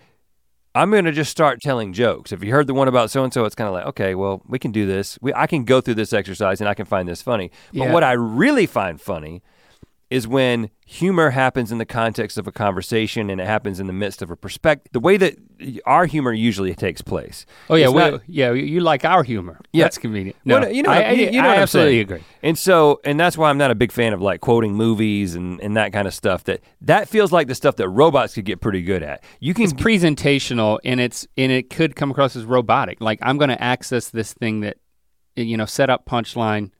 I'm 0.75 0.91
gonna 0.91 1.11
just 1.11 1.31
start 1.31 1.59
telling 1.61 1.93
jokes. 1.93 2.31
If 2.31 2.43
you 2.43 2.51
heard 2.51 2.67
the 2.67 2.73
one 2.73 2.87
about 2.87 3.09
so 3.11 3.23
and 3.23 3.33
so, 3.33 3.45
it's 3.45 3.55
kind 3.55 3.67
of 3.67 3.73
like, 3.73 3.85
okay, 3.87 4.13
well, 4.15 4.41
we 4.47 4.59
can 4.59 4.71
do 4.71 4.85
this. 4.85 5.17
We, 5.21 5.33
I 5.33 5.47
can 5.47 5.63
go 5.65 5.81
through 5.81 5.95
this 5.95 6.13
exercise 6.13 6.61
and 6.61 6.69
I 6.69 6.73
can 6.73 6.85
find 6.85 7.07
this 7.09 7.21
funny. 7.21 7.51
But 7.73 7.85
Yeah. 7.85 7.93
what 7.93 8.03
I 8.03 8.11
really 8.13 8.65
find 8.67 9.01
funny 9.01 9.41
is 10.09 10.27
when 10.27 10.71
humor 10.87 11.29
happens 11.29 11.71
in 11.71 11.77
the 11.77 11.85
context 11.85 12.37
of 12.39 12.47
a 12.47 12.51
conversation 12.51 13.29
and 13.29 13.39
it 13.39 13.45
happens 13.45 13.79
in 13.79 13.85
the 13.85 13.93
midst 13.93 14.23
of 14.23 14.31
a 14.31 14.35
perspective. 14.35 14.91
The 14.91 14.99
way 14.99 15.17
that 15.17 15.35
our 15.85 16.07
humor 16.07 16.33
usually 16.33 16.73
takes 16.73 17.01
place. 17.01 17.45
Oh 17.69 17.75
yeah, 17.75 17.89
well, 17.89 18.13
not- 18.13 18.21
yeah, 18.27 18.51
you- 18.51 18.79
like 18.79 19.05
our 19.05 19.21
humor. 19.23 19.59
Yeah. 19.71 19.85
That's 19.85 19.99
convenient. 19.99 20.35
No, 20.45 20.61
Well, 20.61 20.71
you 20.71 20.81
know, 20.81 20.89
I, 20.89 21.11
you, 21.11 21.25
you 21.27 21.41
know 21.43 21.49
I 21.49 21.55
I'm 21.55 21.61
absolutely 21.61 21.99
agree. 21.99 22.23
And 22.41 22.57
so, 22.57 22.99
and 23.03 23.19
that's 23.19 23.37
why 23.37 23.51
I'm 23.51 23.59
not 23.59 23.69
a 23.69 23.75
big 23.75 23.91
fan 23.91 24.13
of 24.13 24.21
like 24.21 24.41
quoting 24.41 24.73
movies 24.73 25.35
and, 25.35 25.61
and 25.61 25.77
that 25.77 25.93
kind 25.93 26.07
of 26.07 26.13
stuff. 26.13 26.43
That 26.45 26.61
that 26.81 27.07
feels 27.07 27.31
like 27.31 27.47
the 27.47 27.55
stuff 27.55 27.75
that 27.75 27.87
robots 27.87 28.33
could 28.33 28.45
get 28.45 28.61
pretty 28.61 28.81
good 28.81 29.03
at. 29.03 29.23
You 29.39 29.53
can 29.53 29.65
It's 29.65 29.73
presentational 29.73 30.79
and 30.83 30.99
it's 30.99 31.27
and 31.37 31.51
it 31.51 31.69
could 31.69 31.95
come 31.95 32.09
across 32.09 32.35
as 32.35 32.45
robotic. 32.45 32.99
Like 32.99 33.19
I'm 33.21 33.37
going 33.37 33.49
to 33.49 33.61
access 33.61 34.09
this 34.09 34.33
thing 34.33 34.61
that 34.61 34.77
you 35.35 35.55
know, 35.55 35.65
set 35.65 35.89
up 35.89 36.05
punchline. 36.05 36.71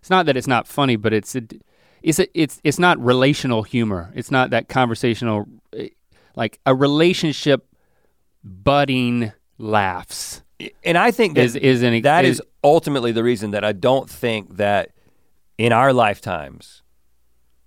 It's 0.00 0.10
not 0.10 0.26
that 0.26 0.36
it's 0.36 0.46
not 0.46 0.66
funny, 0.66 0.96
but 0.96 1.12
it's 1.12 1.34
it, 1.34 1.62
it's 2.04 2.20
it's 2.34 2.60
it's 2.62 2.78
not 2.78 2.98
relational 3.04 3.64
humor. 3.64 4.12
It's 4.14 4.30
not 4.30 4.50
that 4.50 4.68
conversational 4.68 5.46
eh, 5.76 5.88
like 6.36 6.60
a 6.64 6.74
relationship 6.74 7.66
budding 8.44 9.32
laughs 9.58 10.42
and 10.84 10.96
I 10.96 11.10
think 11.10 11.34
that 11.34 11.44
is 11.44 11.56
is 11.56 11.82
an 11.82 12.00
that 12.02 12.24
is 12.24 12.42
ultimately 12.62 13.12
the 13.12 13.24
reason 13.24 13.50
that 13.52 13.64
I 13.64 13.72
don't 13.72 14.08
think 14.08 14.56
that 14.56 14.90
in 15.58 15.72
our 15.72 15.92
lifetimes, 15.92 16.82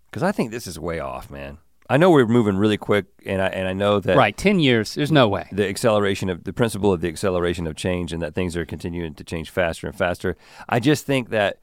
because 0.10 0.24
I 0.24 0.32
think 0.32 0.52
this 0.52 0.68
is 0.68 0.80
way 0.80 1.00
off, 1.00 1.30
man. 1.30 1.58
I 1.90 1.96
know 1.96 2.12
we're 2.12 2.26
moving 2.26 2.58
really 2.58 2.78
quick, 2.78 3.06
and 3.26 3.42
I 3.42 3.48
and 3.48 3.68
I 3.68 3.74
know 3.74 4.00
that 4.00 4.18
right, 4.18 4.36
ten 4.36 4.60
years. 4.60 4.96
There's 4.96 5.12
no 5.12 5.28
way. 5.28 5.48
the 5.52 5.68
acceleration 5.68 6.30
of 6.30 6.44
the 6.44 6.54
principle 6.54 6.92
of 6.94 7.02
the 7.02 7.08
acceleration 7.08 7.68
of 7.68 7.76
change, 7.76 8.14
and 8.14 8.22
that 8.22 8.36
things 8.36 8.56
are 8.56 8.66
continuing 8.66 9.14
to 9.16 9.24
change 9.24 9.50
faster 9.50 9.88
and 9.88 9.96
faster. 9.96 10.36
I 10.68 10.80
just 10.80 11.06
think 11.06 11.30
that 11.30 11.60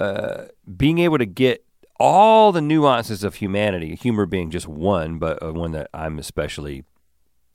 uh, 0.00 0.44
being 0.76 0.98
able 0.98 1.18
to 1.18 1.26
get 1.26 1.64
all 1.98 2.52
the 2.52 2.60
nuances 2.60 3.24
of 3.24 3.36
humanity, 3.36 3.94
humor 3.96 4.26
being 4.26 4.50
just 4.50 4.68
one, 4.68 5.18
but 5.18 5.42
uh, 5.42 5.52
one 5.52 5.72
that 5.72 5.90
I'm 5.92 6.18
especially 6.18 6.84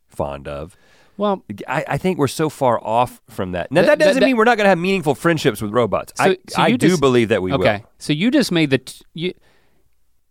fond 0.07 0.47
of. 0.47 0.75
Well, 1.15 1.43
I, 1.67 1.85
I 1.87 1.97
think 1.97 2.17
we're 2.17 2.27
so 2.27 2.49
far 2.49 2.83
off 2.83 3.21
from 3.29 3.51
that. 3.51 3.71
Now 3.71 3.81
That- 3.81 3.99
that, 3.99 4.05
doesn't 4.05 4.19
that- 4.21 4.25
mean 4.25 4.35
we're 4.35 4.43
not 4.45 4.57
going 4.57 4.65
to 4.65 4.69
have 4.69 4.77
meaningful 4.79 5.15
friendships 5.15 5.61
with 5.61 5.71
robots. 5.71 6.13
So- 6.17 6.23
I, 6.23 6.37
so 6.49 6.61
I 6.61 6.71
do 6.71 6.89
just- 6.89 7.01
believe 7.01 7.29
that 7.29 7.41
we 7.41 7.53
okay. 7.53 7.57
will. 7.59 7.67
Okay. 7.67 7.85
So 7.99 8.13
you 8.13 8.31
just 8.31 8.51
made 8.51 8.69
the 8.71 8.79
t- 8.79 9.03
you 9.13 9.33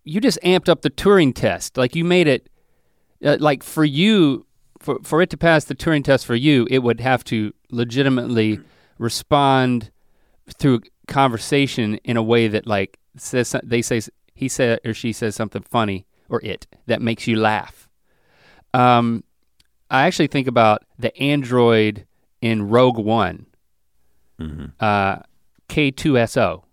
you 0.04 0.20
just 0.20 0.38
amped 0.42 0.68
up 0.68 0.82
the 0.82 0.90
Turing 0.90 1.32
test. 1.32 1.76
Like 1.76 1.94
you 1.94 2.04
made 2.04 2.26
it 2.26 2.48
uh, 3.24 3.36
like 3.38 3.62
for 3.62 3.84
you 3.84 4.44
for 4.80 4.98
for 5.04 5.22
it 5.22 5.30
to 5.30 5.36
pass 5.36 5.64
the 5.64 5.76
Turing 5.76 6.02
test 6.04 6.26
for 6.26 6.34
you, 6.34 6.66
it 6.70 6.80
would 6.80 6.98
have 7.00 7.22
to 7.24 7.52
legitimately 7.70 8.58
respond 8.98 9.92
through 10.58 10.80
conversation 11.06 11.94
in 12.04 12.16
a 12.16 12.22
way 12.22 12.48
that 12.48 12.66
like 12.66 12.98
says 13.16 13.54
they 13.62 13.82
say 13.82 14.00
he 14.34 14.48
said 14.48 14.80
or 14.84 14.94
she 14.94 15.12
says 15.12 15.34
something 15.34 15.62
funny 15.62 16.06
or 16.28 16.40
it 16.42 16.66
that 16.86 17.02
makes 17.02 17.26
you 17.26 17.36
laugh. 17.36 17.88
Um 18.74 19.24
I 19.90 20.06
actually 20.06 20.28
think 20.28 20.46
about 20.46 20.84
the 20.98 21.14
android 21.18 22.06
in 22.40 22.68
Rogue 22.68 22.98
One 22.98 23.46
Mhm. 24.40 24.72
uh, 24.80 25.18
K2SO. 25.68 26.64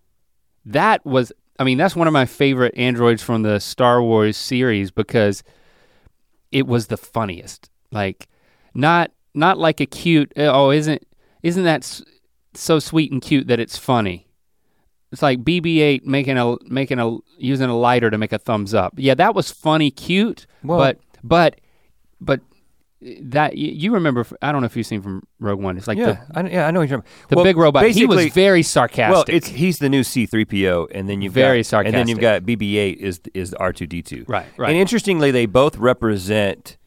That 0.65 1.05
was, 1.05 1.31
I 1.59 1.63
mean, 1.63 1.77
that's 1.77 1.95
one 1.95 2.07
of 2.07 2.13
my 2.13 2.25
favorite 2.25 2.73
androids 2.77 3.21
from 3.21 3.43
the 3.43 3.59
Star 3.59 4.01
Wars 4.01 4.37
series 4.37 4.89
because 4.91 5.43
it 6.51 6.65
was 6.65 6.87
the 6.87 6.97
funniest. 6.97 7.69
Like, 7.91 8.27
not 8.73 9.11
not 9.33 9.57
like 9.57 9.79
a 9.81 9.85
cute. 9.85 10.31
Oh, 10.37 10.71
isn't 10.71 11.05
isn't 11.43 11.63
that 11.63 12.01
so 12.53 12.79
sweet 12.79 13.11
and 13.11 13.21
cute 13.21 13.47
that 13.47 13.59
it's 13.59 13.77
funny? 13.77 14.27
It's 15.11 15.21
like 15.21 15.43
BB-8 15.43 16.05
making 16.05 16.37
a 16.37 16.55
making 16.65 16.99
a 16.99 17.17
using 17.37 17.69
a 17.69 17.77
lighter 17.77 18.09
to 18.11 18.17
make 18.17 18.31
a 18.31 18.37
thumbs 18.37 18.73
up. 18.73 18.93
Yeah, 18.97 19.15
that 19.15 19.33
was 19.33 19.49
funny, 19.51 19.89
cute, 19.91 20.45
Well- 20.63 20.77
but 20.77 20.99
but 21.23 21.59
but 22.21 22.41
that 23.21 23.57
you, 23.57 23.71
you 23.71 23.93
remember? 23.93 24.25
I 24.41 24.51
don't 24.51 24.61
know 24.61 24.65
if 24.65 24.75
you've 24.75 24.85
seen 24.85 25.01
from 25.01 25.25
Rogue 25.39 25.61
One. 25.61 25.77
It's 25.77 25.87
like 25.87 25.97
the 25.97 26.03
Yeah, 26.03 26.23
I, 26.35 26.47
yeah, 26.47 26.67
I 26.67 26.71
know 26.71 26.81
what 26.81 26.89
you're 26.89 26.97
talking 26.99 27.11
the 27.29 27.35
Well, 27.37 27.45
big 27.45 27.55
robot. 27.57 27.89
He 27.89 28.05
was 28.05 28.25
very 28.27 28.61
sarcastic. 28.61 29.13
Well, 29.13 29.23
it's 29.27 29.47
he's 29.47 29.79
the 29.79 29.87
new 29.89 30.01
C3PO, 30.01 30.87
and 30.93 31.07
then 31.09 31.21
you've 31.21 31.33
Very 31.33 31.63
got, 31.63 31.85
and 31.85 31.95
then 31.95 32.07
you've 32.09 32.19
got 32.19 32.43
BB-8 32.43 32.97
is 32.97 33.21
is 33.33 33.55
R2D2. 33.59 34.27
right, 34.27 34.45
right. 34.57 34.69
And 34.69 34.77
interestingly, 34.77 35.31
they 35.31 35.45
both 35.45 35.77
represent 35.77 36.77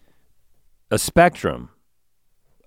a 0.90 0.98
spectrum 0.98 1.70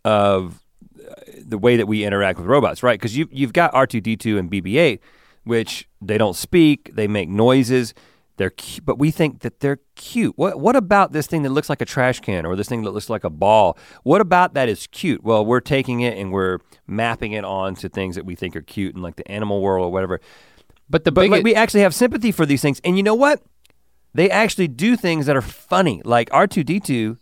of 0.04 0.64
uh, 1.00 1.14
the 1.38 1.60
way 1.60 1.78
that 1.78 1.86
we 1.88 2.04
interact 2.04 2.40
with 2.40 2.48
robots, 2.48 2.82
right? 2.82 3.00
Because 3.00 3.16
you 3.16 3.30
you've 3.32 3.54
got 3.54 3.74
R2D2 3.74 4.40
and 4.40 4.52
BB-8, 4.52 5.00
which 5.46 5.88
they 6.02 6.18
don't 6.18 6.36
speak, 6.36 6.92
they 6.96 7.08
make 7.08 7.30
noises. 7.30 7.94
They're 8.38 8.50
cu- 8.50 8.82
but 8.84 9.00
we 9.00 9.12
think 9.12 9.40
that 9.42 9.62
they're 9.62 9.80
cute. 9.96 10.38
What 10.38 10.60
what 10.60 10.76
about 10.76 11.14
this 11.14 11.26
thing 11.26 11.44
that 11.44 11.52
looks 11.52 11.70
like 11.70 11.80
a 11.82 11.86
trash 11.86 12.20
can 12.20 12.46
or 12.46 12.58
this 12.58 12.68
thing 12.68 12.84
that 12.84 12.92
looks 12.92 13.10
like 13.10 13.24
a 13.24 13.30
ball? 13.30 13.78
What 14.04 14.20
about 14.20 14.54
that 14.56 14.68
is 14.68 14.88
cute? 14.88 15.24
Well, 15.24 15.46
we're 15.46 15.62
taking 15.62 16.02
it 16.02 16.18
and 16.18 16.34
we're 16.34 16.60
mapping 16.86 17.32
it 17.32 17.46
on 17.46 17.76
to 17.76 17.88
things 17.88 18.16
that 18.16 18.26
we 18.26 18.36
think 18.36 18.56
are 18.58 18.62
cute 18.62 18.94
in 18.94 19.02
like 19.02 19.16
the 19.16 19.26
animal 19.32 19.62
world 19.62 19.88
or 19.88 19.92
whatever. 19.92 20.20
but 20.90 21.06
the 21.06 21.14
But 21.14 21.30
like, 21.30 21.44
we 21.46 21.56
actually 21.56 21.82
have 21.82 21.96
sympathy 21.96 22.34
for 22.34 22.46
these 22.46 22.62
things. 22.62 22.82
And 22.84 22.98
you 22.98 23.04
know 23.04 23.16
what? 23.16 23.42
They 24.14 24.30
actually 24.30 24.68
do 24.68 24.98
things 24.98 25.28
that 25.28 25.36
are 25.38 25.42
funny. 25.42 26.02
Like 26.04 26.30
R2D2 26.32 27.18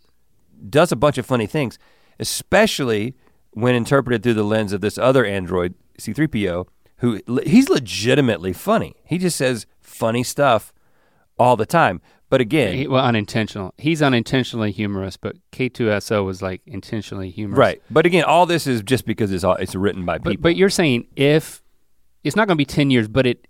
does 0.68 0.90
a 0.90 0.96
bunch 0.96 1.18
of 1.18 1.26
funny 1.26 1.46
things, 1.46 1.78
especially 2.18 3.14
when 3.52 3.74
interpreted 3.74 4.22
through 4.22 4.34
the 4.34 4.42
lens 4.42 4.72
of 4.72 4.80
this 4.80 4.98
other 4.98 5.24
android, 5.24 5.74
C3PO, 5.98 6.66
who 7.04 7.40
he's 7.44 7.68
legitimately 7.68 8.52
funny. 8.52 8.94
He 9.04 9.18
just 9.18 9.36
says 9.36 9.66
funny 9.80 10.22
stuff 10.22 10.72
all 11.38 11.56
the 11.56 11.66
time. 11.66 12.00
But 12.30 12.40
again, 12.40 12.74
he- 12.74 12.88
well 12.88 13.04
unintentional. 13.04 13.74
He's 13.78 14.02
unintentionally 14.02 14.72
humorous, 14.72 15.16
but 15.16 15.36
K2SO 15.52 16.24
was 16.24 16.42
like 16.42 16.62
intentionally 16.66 17.30
humorous. 17.30 17.58
right. 17.58 17.82
But 17.90 18.06
again, 18.06 18.24
all 18.24 18.46
this 18.46 18.66
is 18.66 18.82
just 18.82 19.04
because 19.06 19.30
it's 19.32 19.44
all 19.44 19.54
it's 19.56 19.74
written 19.74 20.04
by 20.04 20.18
But 20.18 20.30
people. 20.30 20.42
but 20.42 20.56
you're 20.56 20.70
saying 20.70 21.06
if 21.16 21.62
it's 22.24 22.34
not 22.36 22.48
going 22.48 22.56
to 22.56 22.60
be 22.60 22.64
10 22.64 22.90
years, 22.90 23.06
but 23.08 23.26
it 23.26 23.46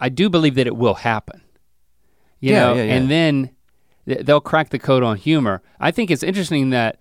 I 0.00 0.08
do 0.10 0.28
believe 0.28 0.56
that 0.56 0.66
it 0.66 0.76
will 0.76 0.94
happen. 0.94 1.40
You 2.40 2.52
Yeah, 2.52 2.60
know, 2.60 2.74
yeah, 2.74 2.82
yeah. 2.84 2.94
and 2.96 3.10
then 3.10 3.50
th- 4.06 4.26
they'll 4.26 4.40
crack 4.42 4.68
the 4.70 4.78
code 4.78 5.02
on 5.02 5.16
humor. 5.16 5.62
I 5.80 5.90
think 5.90 6.10
it's 6.10 6.22
interesting 6.22 6.70
that 6.70 6.98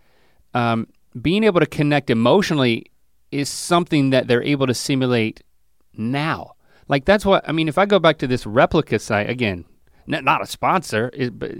um, 0.53 0.87
being 1.21 1.43
able 1.43 1.59
to 1.59 1.65
connect 1.65 2.09
emotionally 2.09 2.85
is 3.31 3.49
something 3.49 4.11
that 4.11 4.27
they're 4.27 4.43
able 4.43 4.67
to 4.67 4.73
simulate 4.73 5.41
now. 5.97 6.55
Like 6.87 7.05
that's 7.05 7.25
what 7.25 7.47
I 7.47 7.51
mean. 7.51 7.67
If 7.67 7.77
I 7.77 7.85
go 7.85 7.99
back 7.99 8.17
to 8.19 8.27
this 8.27 8.45
Replika 8.45 8.99
site 9.01 9.29
again, 9.29 9.65
n- 10.11 10.23
not 10.23 10.41
a 10.41 10.45
sponsor, 10.45 11.09
it, 11.13 11.37
but 11.39 11.51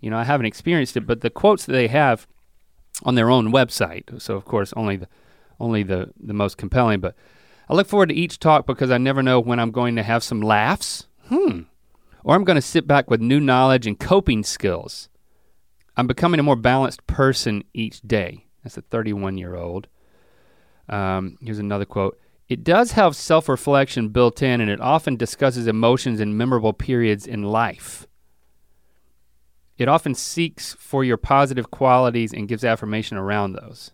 you 0.00 0.10
know 0.10 0.18
I 0.18 0.24
haven't 0.24 0.46
experienced 0.46 0.96
it. 0.96 1.06
But 1.06 1.20
the 1.20 1.30
quotes 1.30 1.66
that 1.66 1.72
they 1.72 1.88
have 1.88 2.26
on 3.02 3.14
their 3.14 3.30
own 3.30 3.52
website, 3.52 4.20
so 4.20 4.36
of 4.36 4.44
course 4.44 4.72
only 4.76 4.96
the 4.96 5.08
only 5.58 5.82
the 5.82 6.12
the 6.20 6.34
most 6.34 6.58
compelling. 6.58 7.00
But 7.00 7.16
I 7.68 7.74
look 7.74 7.88
forward 7.88 8.10
to 8.10 8.14
each 8.14 8.38
talk 8.38 8.66
because 8.66 8.90
I 8.90 8.98
never 8.98 9.22
know 9.22 9.40
when 9.40 9.58
I'm 9.58 9.70
going 9.70 9.96
to 9.96 10.02
have 10.02 10.22
some 10.22 10.40
laughs. 10.40 11.06
Hmm. 11.28 11.62
Or 12.24 12.36
I'm 12.36 12.44
going 12.44 12.56
to 12.56 12.62
sit 12.62 12.86
back 12.86 13.10
with 13.10 13.20
new 13.20 13.40
knowledge 13.40 13.86
and 13.86 13.98
coping 13.98 14.44
skills. 14.44 15.08
I'm 15.96 16.06
becoming 16.06 16.38
a 16.38 16.44
more 16.44 16.56
balanced 16.56 17.06
person 17.06 17.64
each 17.74 18.00
day. 18.02 18.46
That's 18.62 18.76
a 18.76 18.82
31 18.82 19.38
year 19.38 19.56
old. 19.56 19.88
Um, 20.88 21.38
here's 21.40 21.58
another 21.58 21.84
quote. 21.84 22.18
It 22.52 22.64
does 22.64 22.92
have 22.92 23.16
self 23.16 23.48
reflection 23.48 24.10
built 24.10 24.42
in, 24.42 24.60
and 24.60 24.68
it 24.68 24.78
often 24.78 25.16
discusses 25.16 25.66
emotions 25.66 26.20
and 26.20 26.36
memorable 26.36 26.74
periods 26.74 27.26
in 27.26 27.44
life. 27.44 28.06
It 29.78 29.88
often 29.88 30.14
seeks 30.14 30.74
for 30.78 31.02
your 31.02 31.16
positive 31.16 31.70
qualities 31.70 32.32
and 32.34 32.46
gives 32.46 32.62
affirmation 32.62 33.16
around 33.16 33.54
those. 33.54 33.92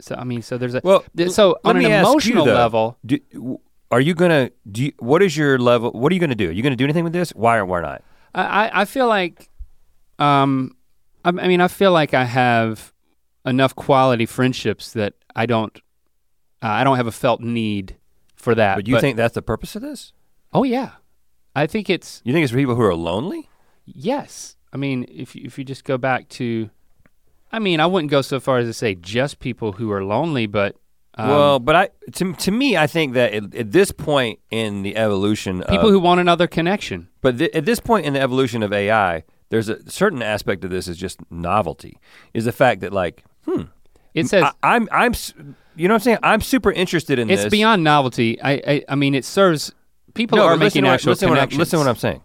So 0.00 0.16
I 0.16 0.24
mean, 0.24 0.42
so 0.42 0.58
there's 0.58 0.74
a 0.74 0.80
well, 0.82 1.04
th- 1.16 1.30
so 1.30 1.56
on 1.64 1.76
an 1.76 1.82
you, 1.82 1.88
emotional 1.88 2.44
though, 2.44 2.54
level, 2.54 2.98
do, 3.06 3.20
are 3.92 4.00
you 4.00 4.14
gonna 4.14 4.50
do? 4.70 4.86
You, 4.86 4.92
what 4.98 5.22
is 5.22 5.36
your 5.36 5.56
level? 5.58 5.92
What 5.92 6.10
are 6.10 6.14
you 6.14 6.20
gonna 6.20 6.34
do? 6.34 6.48
Are 6.48 6.52
you 6.52 6.62
gonna 6.62 6.74
do 6.74 6.84
anything 6.84 7.04
with 7.04 7.12
this? 7.12 7.30
Why 7.30 7.58
or 7.58 7.64
why 7.66 7.82
not? 7.82 8.02
I, 8.34 8.42
I- 8.42 8.80
I 8.80 8.84
feel 8.84 9.06
like, 9.06 9.48
um, 10.18 10.74
I, 11.24 11.28
I 11.28 11.46
mean, 11.46 11.60
I 11.60 11.68
feel 11.68 11.92
like 11.92 12.14
I 12.14 12.24
have 12.24 12.92
enough 13.46 13.76
quality 13.76 14.26
friendships 14.26 14.92
that 14.94 15.14
I 15.36 15.46
don't, 15.46 15.78
uh, 16.64 16.68
I 16.68 16.82
don't 16.84 16.96
have 16.96 17.06
a 17.06 17.12
felt 17.12 17.40
need 17.40 17.96
for 18.34 18.54
that. 18.54 18.76
But 18.76 18.88
you 18.88 18.98
think 19.00 19.16
that's 19.16 19.34
the 19.34 19.42
purpose 19.42 19.76
of 19.76 19.82
this? 19.82 20.12
Oh 20.52 20.62
yeah, 20.64 20.92
I 21.54 21.66
think 21.66 21.90
it's 21.90 22.22
You 22.24 22.32
think 22.32 22.44
it's 22.44 22.52
for 22.52 22.58
people 22.58 22.74
who 22.74 22.82
are 22.82 22.94
lonely? 22.94 23.48
yes. 23.86 24.56
I 24.72 24.76
mean, 24.76 25.06
if 25.08 25.36
you, 25.36 25.42
if 25.44 25.56
you 25.56 25.64
just 25.64 25.84
go 25.84 25.96
back 25.96 26.28
to, 26.30 26.68
I 27.52 27.60
mean, 27.60 27.78
I 27.78 27.86
wouldn't 27.86 28.10
go 28.10 28.22
so 28.22 28.40
far 28.40 28.58
as 28.58 28.66
to 28.66 28.72
say 28.72 28.96
just 28.96 29.38
people 29.38 29.70
who 29.72 29.92
are 29.92 30.02
lonely, 30.02 30.46
but 30.46 30.74
um, 31.16 31.28
well, 31.28 31.58
but 31.60 31.76
I 31.76 31.88
to 32.14 32.32
to 32.32 32.50
me, 32.50 32.76
I 32.76 32.88
think 32.88 33.12
that 33.12 33.32
at, 33.32 33.54
at 33.54 33.70
this 33.70 33.92
point 33.92 34.40
in 34.50 34.82
the 34.82 34.96
evolution, 34.96 35.60
people 35.68 35.86
of, 35.86 35.92
who 35.92 36.00
want 36.00 36.18
another 36.20 36.48
connection. 36.48 37.06
but 37.20 37.38
th- 37.38 37.54
at 37.54 37.64
this 37.64 37.78
point 37.78 38.04
in 38.04 38.14
the 38.14 38.20
evolution 38.20 38.64
of 38.64 38.72
AI, 38.72 39.22
there's 39.50 39.68
a 39.68 39.88
certain 39.88 40.22
aspect 40.22 40.64
of 40.64 40.70
this 40.70 40.88
is 40.88 40.96
just 40.96 41.20
novelty. 41.30 42.00
Is 42.32 42.46
the 42.46 42.52
fact 42.52 42.80
that 42.80 42.92
like, 42.92 43.22
hmm, 43.44 43.62
It 44.14 44.28
says 44.28 44.44
I, 44.44 44.52
I'm 44.76 44.88
I'm, 44.92 45.14
you 45.76 45.88
know 45.88 45.94
what 45.94 46.00
I'm 46.02 46.04
saying? 46.04 46.18
I'm 46.22 46.40
super 46.40 46.72
interested 46.72 47.18
in 47.18 47.28
it's 47.28 47.40
this. 47.40 47.46
It's 47.46 47.50
beyond 47.50 47.82
novelty. 47.84 48.40
I, 48.40 48.52
I 48.52 48.84
I 48.90 48.94
mean, 48.94 49.14
it 49.14 49.24
serves 49.24 49.72
people 50.14 50.38
no, 50.38 50.46
are 50.46 50.56
making 50.56 50.86
actual 50.86 51.10
listen 51.10 51.26
to 51.28 51.32
what 51.32 51.38
I'm- 51.38 51.48
connections. 51.48 51.58
listen 51.58 51.78
what 51.80 51.88
I'm 51.88 51.96
saying. 51.96 52.22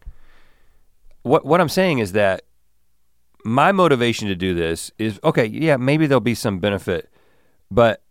What 1.23 1.45
what 1.45 1.59
I'm 1.59 1.69
saying 1.69 1.99
is 1.99 2.13
that 2.13 2.43
my 3.43 3.71
motivation 3.71 4.27
to 4.27 4.35
do 4.35 4.53
this 4.53 4.91
is 4.97 5.19
okay. 5.23 5.45
Yeah, 5.45 5.77
maybe 5.77 6.07
there'll 6.07 6.21
be 6.21 6.35
some 6.35 6.59
benefit, 6.59 7.09
but 7.71 8.01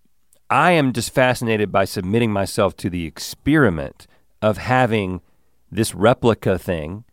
I 0.51 0.73
am 0.73 0.93
just 0.93 1.15
fascinated 1.15 1.71
by 1.71 1.85
submitting 1.85 2.33
myself 2.33 2.77
to 2.79 2.91
the 2.91 3.05
experiment 3.07 4.07
of 4.41 4.59
having 4.59 5.21
this 5.71 5.93
Replika 5.93 6.59
thing 6.61 7.05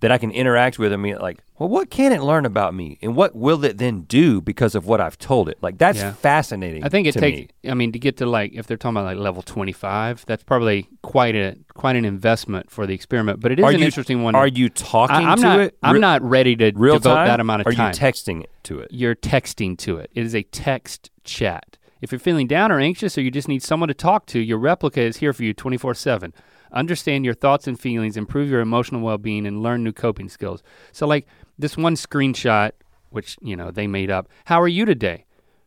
that 0.00 0.10
I 0.10 0.18
can 0.18 0.30
interact 0.30 0.78
with. 0.78 0.92
I 0.92 0.96
mean, 0.96 1.18
like, 1.18 1.38
well, 1.58 1.68
what 1.68 1.90
can 1.90 2.12
it 2.12 2.22
learn 2.22 2.46
about 2.46 2.74
me, 2.74 2.98
and 3.02 3.16
what 3.16 3.34
will 3.34 3.64
it 3.64 3.78
then 3.78 4.02
do 4.02 4.40
because 4.40 4.74
of 4.74 4.86
what 4.86 5.00
I've 5.00 5.18
told 5.18 5.48
it? 5.48 5.58
Like, 5.60 5.76
that's 5.78 5.98
Yeah. 5.98 6.12
fascinating. 6.12 6.84
I 6.84 6.88
think 6.88 7.06
it 7.08 7.14
takes. 7.14 7.52
me. 7.64 7.70
I 7.70 7.74
mean, 7.74 7.92
to 7.92 7.98
get 7.98 8.16
to 8.18 8.26
like, 8.26 8.52
if 8.54 8.66
they're 8.66 8.76
talking 8.76 8.96
about 8.96 9.06
like 9.06 9.16
level 9.18 9.42
twenty-five, 9.42 10.24
that's 10.26 10.42
probably 10.44 10.88
quite 11.02 11.34
a 11.34 11.56
quite 11.74 11.96
an 11.96 12.04
investment 12.04 12.70
for 12.70 12.86
the 12.86 12.94
experiment. 12.94 13.40
But 13.40 13.52
it 13.52 13.58
is 13.58 13.64
Are 13.64 13.70
an 13.72 13.78
you- 13.80 13.84
interesting 13.86 14.22
one. 14.22 14.34
Are 14.34 14.46
you 14.46 14.68
talking 14.68 15.16
I, 15.16 15.32
am 15.32 15.38
to 15.38 15.42
not. 15.42 15.60
it? 15.60 15.78
I'm 15.82 15.94
re- 15.94 16.00
not 16.00 16.22
ready 16.22 16.54
to 16.56 16.72
real 16.76 16.94
devote 16.94 17.14
time. 17.14 17.26
that 17.28 17.40
amount 17.40 17.62
of 17.62 17.66
Are 17.66 17.72
time. 17.72 17.86
Are 17.86 17.88
you 17.88 17.94
texting 17.94 18.42
it 18.44 18.50
to 18.64 18.78
it? 18.80 18.88
You're 18.92 19.14
texting 19.16 19.76
to 19.78 19.96
it. 19.96 20.10
It 20.14 20.24
is 20.24 20.34
a 20.34 20.42
text 20.44 21.10
chat. 21.24 21.76
If 22.00 22.12
you're 22.12 22.18
feeling 22.20 22.46
down 22.46 22.70
or 22.70 22.78
anxious, 22.78 23.18
or 23.18 23.22
you 23.22 23.30
just 23.32 23.48
need 23.48 23.62
someone 23.62 23.88
to 23.88 23.94
talk 23.94 24.26
to, 24.26 24.38
your 24.38 24.58
Replika 24.60 24.98
is 24.98 25.16
here 25.16 25.32
for 25.32 25.42
you 25.42 25.52
24/7. 25.52 26.32
Understand 26.72 27.24
your 27.24 27.34
thoughts 27.34 27.66
and 27.66 27.80
feelings, 27.80 28.16
improve 28.16 28.48
your 28.50 28.60
emotional 28.60 29.00
well-being, 29.00 29.46
and 29.46 29.62
learn 29.62 29.82
new 29.82 29.92
coping 29.92 30.28
skills. 30.28 30.62
So, 30.92 31.06
like, 31.06 31.26
this 31.58 31.76
one 31.76 31.94
screenshot, 31.94 32.72
which 33.10 33.36
you 33.40 33.56
know 33.56 33.70
they 33.70 33.86
made 33.86 34.10
up. 34.10 34.28
How 34.46 34.60
are 34.60 34.68
you 34.68 34.84
today? 34.84 35.24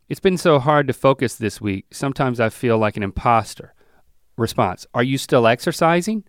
It's 0.08 0.20
been 0.20 0.38
so 0.38 0.58
hard 0.58 0.86
to 0.86 0.92
focus 0.92 1.36
this 1.36 1.60
week. 1.60 1.86
Sometimes 1.92 2.40
I 2.40 2.48
feel 2.48 2.78
like 2.78 2.96
an 2.96 3.02
imposter. 3.02 3.74
Response: 4.36 4.86
Are 4.94 5.02
you 5.02 5.18
still 5.18 5.46
exercising? 5.46 6.24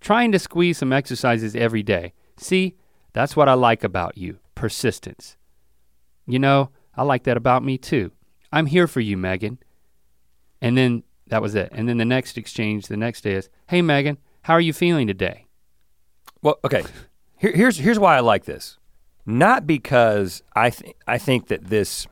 Trying 0.00 0.32
to 0.32 0.38
squeeze 0.38 0.78
some 0.78 0.92
exercises 0.92 1.54
every 1.56 1.82
day. 1.82 2.12
See, 2.36 2.76
that's 3.12 3.36
what 3.36 3.48
I 3.48 3.54
like 3.54 3.84
about 3.84 4.18
you. 4.18 4.38
Persistence. 4.54 5.36
You 6.26 6.38
know, 6.38 6.70
I 6.96 7.02
like 7.02 7.24
that 7.24 7.36
about 7.36 7.64
me 7.64 7.78
too. 7.78 8.12
I'm 8.52 8.66
here 8.66 8.86
for 8.86 9.00
you, 9.00 9.16
Megan. 9.16 9.58
And 10.60 10.76
then 10.76 11.02
that 11.26 11.42
was 11.42 11.54
it. 11.54 11.70
And 11.72 11.88
then 11.88 11.98
the 11.98 12.04
next 12.04 12.38
exchange 12.38 12.86
the 12.86 12.96
next 12.96 13.22
day 13.22 13.34
is, 13.34 13.48
hey 13.68 13.82
Megan, 13.82 14.18
how 14.42 14.54
are 14.54 14.60
you 14.60 14.72
feeling 14.72 15.06
today? 15.06 15.46
Well, 16.42 16.58
okay. 16.64 16.84
Here, 17.36 17.52
here's 17.52 17.78
here's 17.78 17.98
why 17.98 18.16
I 18.16 18.20
like 18.20 18.44
this. 18.44 18.78
Not 19.26 19.66
because 19.66 20.42
I 20.54 20.70
th- 20.70 20.96
I 21.06 21.18
think 21.18 21.48
that 21.48 21.66
this 21.68 22.06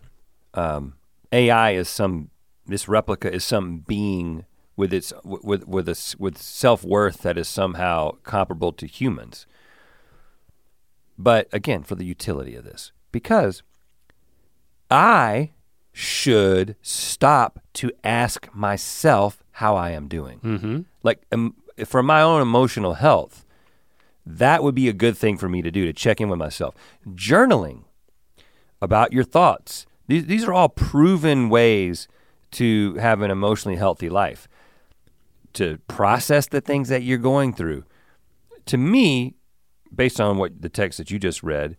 um, 0.54 0.94
AI 1.30 1.72
is 1.72 1.88
some 1.88 2.30
this 2.66 2.86
Replika 2.86 3.30
is 3.30 3.44
some 3.44 3.78
being 3.80 4.44
with 4.76 4.92
its 4.92 5.12
with 5.24 5.66
with 5.66 5.88
a, 5.88 6.16
with 6.18 6.38
self 6.38 6.84
worth 6.84 7.22
that 7.22 7.36
is 7.36 7.48
somehow 7.48 8.12
comparable 8.22 8.72
to 8.72 8.86
humans. 8.86 9.46
But 11.18 11.48
again, 11.52 11.82
for 11.82 11.94
the 11.94 12.04
utility 12.04 12.54
of 12.56 12.64
this, 12.64 12.92
because 13.12 13.62
I 14.90 15.50
should 15.92 16.76
stop 16.80 17.60
to 17.74 17.92
ask 18.02 18.48
myself 18.54 19.42
how 19.52 19.76
I 19.76 19.90
am 19.90 20.08
doing. 20.08 20.40
Mm-hmm. 20.40 20.80
Like 21.02 21.22
um, 21.30 21.54
for 21.84 22.02
my 22.02 22.22
own 22.22 22.40
emotional 22.40 22.94
health, 22.94 23.44
that 24.24 24.62
would 24.62 24.74
be 24.74 24.88
a 24.88 24.92
good 24.92 25.16
thing 25.16 25.36
for 25.36 25.48
me 25.48 25.62
to 25.62 25.70
do 25.70 25.84
to 25.84 25.92
check 25.92 26.20
in 26.20 26.28
with 26.28 26.38
myself. 26.38 26.74
Journaling 27.08 27.84
about 28.80 29.12
your 29.12 29.24
thoughts. 29.24 29.86
These, 30.08 30.26
these 30.26 30.44
are 30.44 30.52
all 30.52 30.68
proven 30.68 31.48
ways 31.48 32.08
to 32.52 32.94
have 32.94 33.22
an 33.22 33.30
emotionally 33.30 33.76
healthy 33.76 34.10
life, 34.10 34.48
to 35.54 35.78
process 35.88 36.46
the 36.46 36.60
things 36.60 36.88
that 36.88 37.02
you're 37.02 37.18
going 37.18 37.52
through. 37.52 37.84
To 38.66 38.76
me, 38.76 39.34
based 39.94 40.20
on 40.20 40.36
what 40.36 40.60
the 40.60 40.68
text 40.68 40.98
that 40.98 41.10
you 41.10 41.18
just 41.18 41.42
read, 41.42 41.76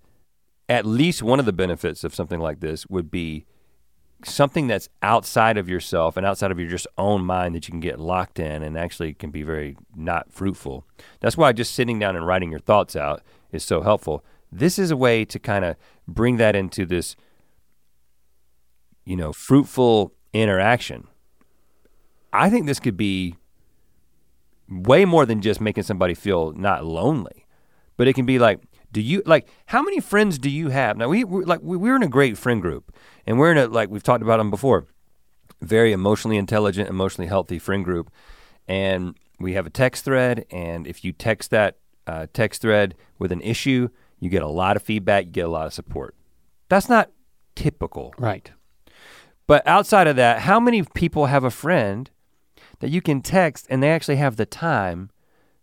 at 0.68 0.86
least 0.86 1.22
one 1.22 1.40
of 1.40 1.46
the 1.46 1.54
benefits 1.54 2.04
of 2.04 2.16
something 2.16 2.40
like 2.40 2.60
this 2.60 2.88
would 2.88 3.12
be 3.12 3.46
something 4.26 4.68
that's 4.68 4.90
outside 5.02 5.58
of 5.58 5.70
yourself 5.70 6.18
and 6.18 6.26
outside 6.26 6.52
of 6.52 6.60
your 6.60 6.70
just 6.70 6.88
own 6.98 7.26
mind 7.26 7.56
that 7.56 7.68
you 7.68 7.72
can 7.72 7.80
get 7.80 8.00
locked 8.00 8.40
in 8.40 8.64
and 8.64 8.78
actually 8.78 9.14
can 9.14 9.32
be 9.32 9.44
very 9.44 9.78
not 9.96 10.32
fruitful. 10.32 10.86
That's 11.20 11.38
why 11.38 11.52
just 11.52 11.74
sitting 11.74 12.00
down 12.00 12.16
and 12.16 12.26
writing 12.26 12.52
your 12.52 12.60
thoughts 12.60 12.96
out 12.96 13.22
is 13.52 13.64
so 13.64 13.82
helpful. 13.82 14.24
This 14.52 14.78
is 14.78 14.92
a 14.92 14.98
way 14.98 15.26
to 15.26 15.40
kind 15.40 15.66
of 15.66 15.76
bring 16.08 16.38
that 16.38 16.56
into 16.56 16.86
this 16.86 17.16
you 19.06 19.16
know, 19.16 19.34
fruitful 19.34 20.14
interaction. 20.34 21.08
I 22.32 22.50
think 22.50 22.66
this 22.66 22.80
could 22.80 22.98
be 22.98 23.36
way 24.70 25.06
more 25.06 25.26
than 25.26 25.42
just 25.42 25.62
making 25.62 25.84
somebody 25.84 26.14
feel 26.14 26.52
not 26.54 26.86
lonely. 26.86 27.46
But 27.98 28.08
it 28.08 28.14
can 28.14 28.26
be 28.26 28.40
like 28.40 28.60
do 28.94 29.02
you 29.02 29.22
like 29.26 29.48
how 29.66 29.82
many 29.82 30.00
friends 30.00 30.38
do 30.38 30.50
you 30.50 30.70
have? 30.70 30.96
Now 30.98 31.10
we 31.10 31.24
we're, 31.24 31.44
like 31.44 31.62
we, 31.62 31.76
we're 31.76 31.96
in 31.96 32.04
a 32.04 32.08
great 32.08 32.38
friend 32.38 32.62
group, 32.62 32.96
and 33.26 33.38
we're 33.40 33.52
in 33.52 33.58
a 33.58 33.68
like 33.68 33.90
we've 33.90 34.04
talked 34.04 34.22
about 34.24 34.38
them 34.38 34.50
before, 34.50 34.86
very 35.62 35.92
emotionally 35.92 36.38
intelligent, 36.38 36.90
emotionally 36.90 37.28
healthy 37.28 37.60
friend 37.60 37.84
group, 37.84 38.12
and 38.68 39.16
we 39.40 39.54
have 39.54 39.66
a 39.66 39.72
text 39.72 40.06
thread. 40.06 40.46
And 40.52 40.88
if 40.88 41.04
you 41.04 41.12
text 41.12 41.50
that 41.52 41.78
uh, 42.08 42.28
text 42.34 42.62
thread 42.62 42.96
with 43.20 43.32
an 43.32 43.42
issue, 43.42 43.90
you 44.20 44.30
get 44.30 44.44
a 44.44 44.48
lot 44.48 44.78
of 44.78 44.84
feedback, 44.84 45.26
you 45.26 45.32
get 45.32 45.46
a 45.46 45.50
lot 45.50 45.66
of 45.66 45.74
support. 45.74 46.16
That's 46.70 46.88
not 46.88 47.12
typical, 47.56 48.14
Right. 48.18 48.52
but 49.48 49.66
outside 49.68 50.08
of 50.08 50.16
that, 50.16 50.40
how 50.42 50.60
many 50.60 50.84
people 50.84 51.26
have 51.28 51.44
a 51.44 51.52
friend 51.52 52.10
that 52.80 52.90
you 52.90 53.02
can 53.02 53.22
text 53.22 53.66
and 53.70 53.82
they 53.82 53.92
actually 53.92 54.18
have 54.18 54.36
the 54.36 54.46
time 54.46 55.10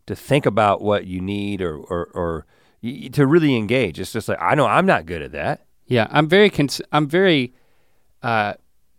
to 0.06 0.16
think 0.16 0.46
about 0.46 0.82
what 0.82 1.06
you 1.06 1.20
need 1.20 1.62
or 1.62 1.76
or, 1.76 2.10
or 2.14 2.46
to 2.82 3.26
really 3.26 3.56
engage? 3.56 4.00
It's 4.00 4.12
just 4.12 4.28
like 4.28 4.38
I 4.40 4.54
know 4.54 4.66
I'm 4.66 4.86
not 4.86 5.06
good 5.06 5.22
at 5.22 5.32
that. 5.32 5.66
Yeah, 5.86 6.06
I'm 6.10 6.28
very 6.28 6.50
cons- 6.50 6.82
I'm 6.92 7.08
very 7.08 7.52
uh, 8.22 8.54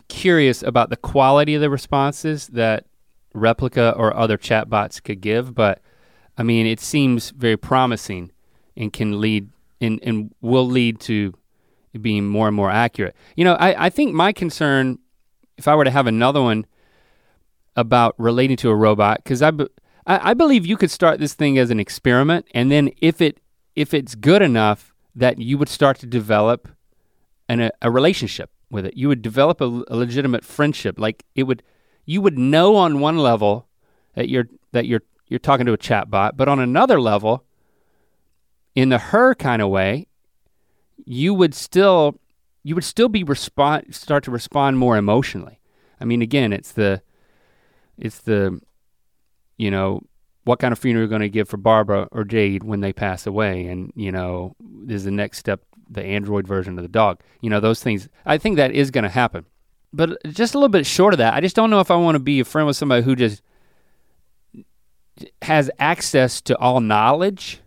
curious 0.08 0.62
about 0.62 0.90
the 0.90 0.98
quality 0.98 1.56
of 1.56 1.62
the 1.62 1.70
responses 1.70 2.48
that 2.48 2.86
Replika 3.34 3.98
or 3.98 4.16
other 4.16 4.38
chatbots 4.38 5.02
could 5.02 5.22
give, 5.22 5.56
but 5.56 5.82
I 6.38 6.44
mean, 6.44 6.66
it 6.66 6.80
seems 6.80 7.30
very 7.32 7.58
promising 7.58 8.32
and 8.76 8.92
can 8.92 9.22
lead 9.22 9.50
and, 9.80 10.00
and 10.04 10.34
will 10.42 10.68
lead 10.68 11.00
to 11.02 11.34
being 12.00 12.28
more 12.28 12.48
and 12.48 12.56
more 12.56 12.70
accurate. 12.70 13.16
You 13.36 13.46
know, 13.46 13.54
I, 13.54 13.86
I 13.86 13.90
think 13.90 14.14
my 14.14 14.32
concern, 14.32 15.00
if 15.58 15.68
I 15.68 15.76
were 15.76 15.86
to 15.86 15.92
have 15.92 16.08
another 16.08 16.42
one 16.42 16.66
about 17.76 18.16
relating 18.18 18.58
to 18.58 18.70
a 18.70 18.76
robot, 18.76 19.22
because 19.24 19.42
I, 19.42 19.52
be- 19.52 19.70
I 20.06 20.32
I 20.32 20.34
believe 20.34 20.66
you 20.66 20.78
could 20.78 20.92
start 20.92 21.20
this 21.20 21.34
thing 21.34 21.58
as 21.58 21.70
an 21.70 21.80
experiment, 21.80 22.48
and 22.54 22.72
then 22.72 22.92
if 23.02 23.22
it 23.22 23.40
if 23.76 23.94
it's 23.94 24.16
good 24.16 24.42
enough 24.42 24.94
that 25.16 25.40
you 25.40 25.58
would 25.58 25.70
start 25.70 26.00
to 26.00 26.06
develop 26.06 26.70
an, 27.50 27.60
a, 27.60 27.72
a 27.82 27.92
relationship 27.92 28.50
with 28.70 28.86
it. 28.86 28.96
You 28.96 29.10
would 29.10 29.22
develop 29.22 29.62
a, 29.62 29.84
a 29.88 29.96
legitimate 29.96 30.46
friendship. 30.46 30.98
Like 30.98 31.26
it 31.36 31.44
would, 31.44 31.64
you 32.06 32.22
would 32.22 32.38
know 32.38 32.76
on 32.76 33.00
one 33.00 33.18
level 33.18 33.68
that 34.16 34.30
you're 34.30 34.48
that 34.72 34.86
you're 34.86 35.04
you're 35.28 35.40
talking 35.40 35.66
to 35.66 35.74
a 35.74 35.78
chatbot, 35.78 36.32
but 36.36 36.48
on 36.48 36.60
another 36.60 37.00
level, 37.00 37.46
in 38.76 38.90
the 38.90 38.98
her 38.98 39.34
kind 39.36 39.62
of 39.62 39.70
way, 39.70 40.08
you 41.06 41.34
would 41.34 41.54
still 41.54 42.20
you 42.64 42.76
would 42.76 42.84
still 42.84 43.10
be 43.10 43.24
respond 43.24 43.94
start 43.94 44.24
to 44.26 44.32
respond 44.32 44.78
more 44.78 44.98
emotionally. 44.98 45.60
I 46.00 46.06
mean, 46.06 46.22
again, 46.22 46.52
it's 46.54 46.72
the 46.72 47.02
it's 47.98 48.20
the 48.20 48.60
you 49.58 49.72
know 49.72 50.02
what 50.44 50.60
kind 50.60 50.72
of 50.72 50.80
funeral 50.80 51.02
you're 51.02 51.10
going 51.10 51.22
to 51.22 51.30
give 51.30 51.48
for 51.48 51.58
Barbara 51.58 52.08
or 52.12 52.24
Jade 52.24 52.64
when 52.64 52.82
they 52.82 52.94
pass 52.94 53.28
away, 53.28 53.66
and 53.68 53.92
you 53.96 54.12
know 54.12 54.56
is 54.88 55.04
the 55.04 55.12
next 55.12 55.38
step 55.38 55.62
the 55.90 56.04
android 56.04 56.48
version 56.48 56.78
of 56.78 56.84
the 56.84 56.90
dog. 56.90 57.20
You 57.42 57.50
know 57.50 57.60
those 57.60 57.84
things. 57.84 58.10
I 58.26 58.38
think 58.38 58.58
that 58.58 58.72
is 58.72 58.92
going 58.92 59.04
to 59.04 59.10
happen, 59.10 59.46
but 59.94 60.18
just 60.30 60.54
a 60.54 60.58
little 60.58 60.70
bit 60.70 60.86
short 60.86 61.14
of 61.14 61.18
that. 61.20 61.34
I 61.34 61.42
just 61.42 61.56
don't 61.56 61.70
know 61.70 61.80
if 61.80 61.92
I 61.92 61.96
want 61.96 62.16
to 62.16 62.20
be 62.20 62.40
a 62.40 62.46
friend 62.46 62.66
with 62.68 62.78
somebody 62.78 63.04
who 63.04 63.16
just 63.16 63.42
has 65.42 65.70
access 65.78 66.42
to 66.42 66.58
all 66.58 66.80
knowledge, 66.80 67.60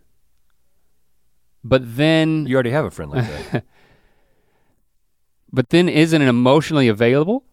but 1.63 1.81
then 1.95 2.45
You 2.47 2.55
already 2.55 2.71
have 2.71 2.85
a 2.85 2.91
friend 2.91 3.11
like 3.11 3.25
that. 3.51 3.63
but 5.51 5.69
then 5.69 5.87
isn't 5.87 6.21
it 6.21 6.27
emotionally 6.27 6.87
available. 6.87 7.43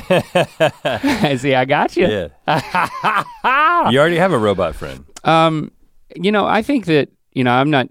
See, 1.38 1.54
I 1.54 1.64
got 1.64 1.96
you. 1.96 2.06
yeah. 2.46 3.24
you 3.90 3.98
already 3.98 4.16
have 4.16 4.32
a 4.32 4.38
robot 4.38 4.74
friend. 4.74 5.04
Um, 5.24 5.72
you 6.14 6.30
know, 6.30 6.46
I 6.46 6.62
think 6.62 6.86
that 6.86 7.10
you 7.36 7.44
know, 7.44 7.52
I'm 7.52 7.70
not, 7.70 7.90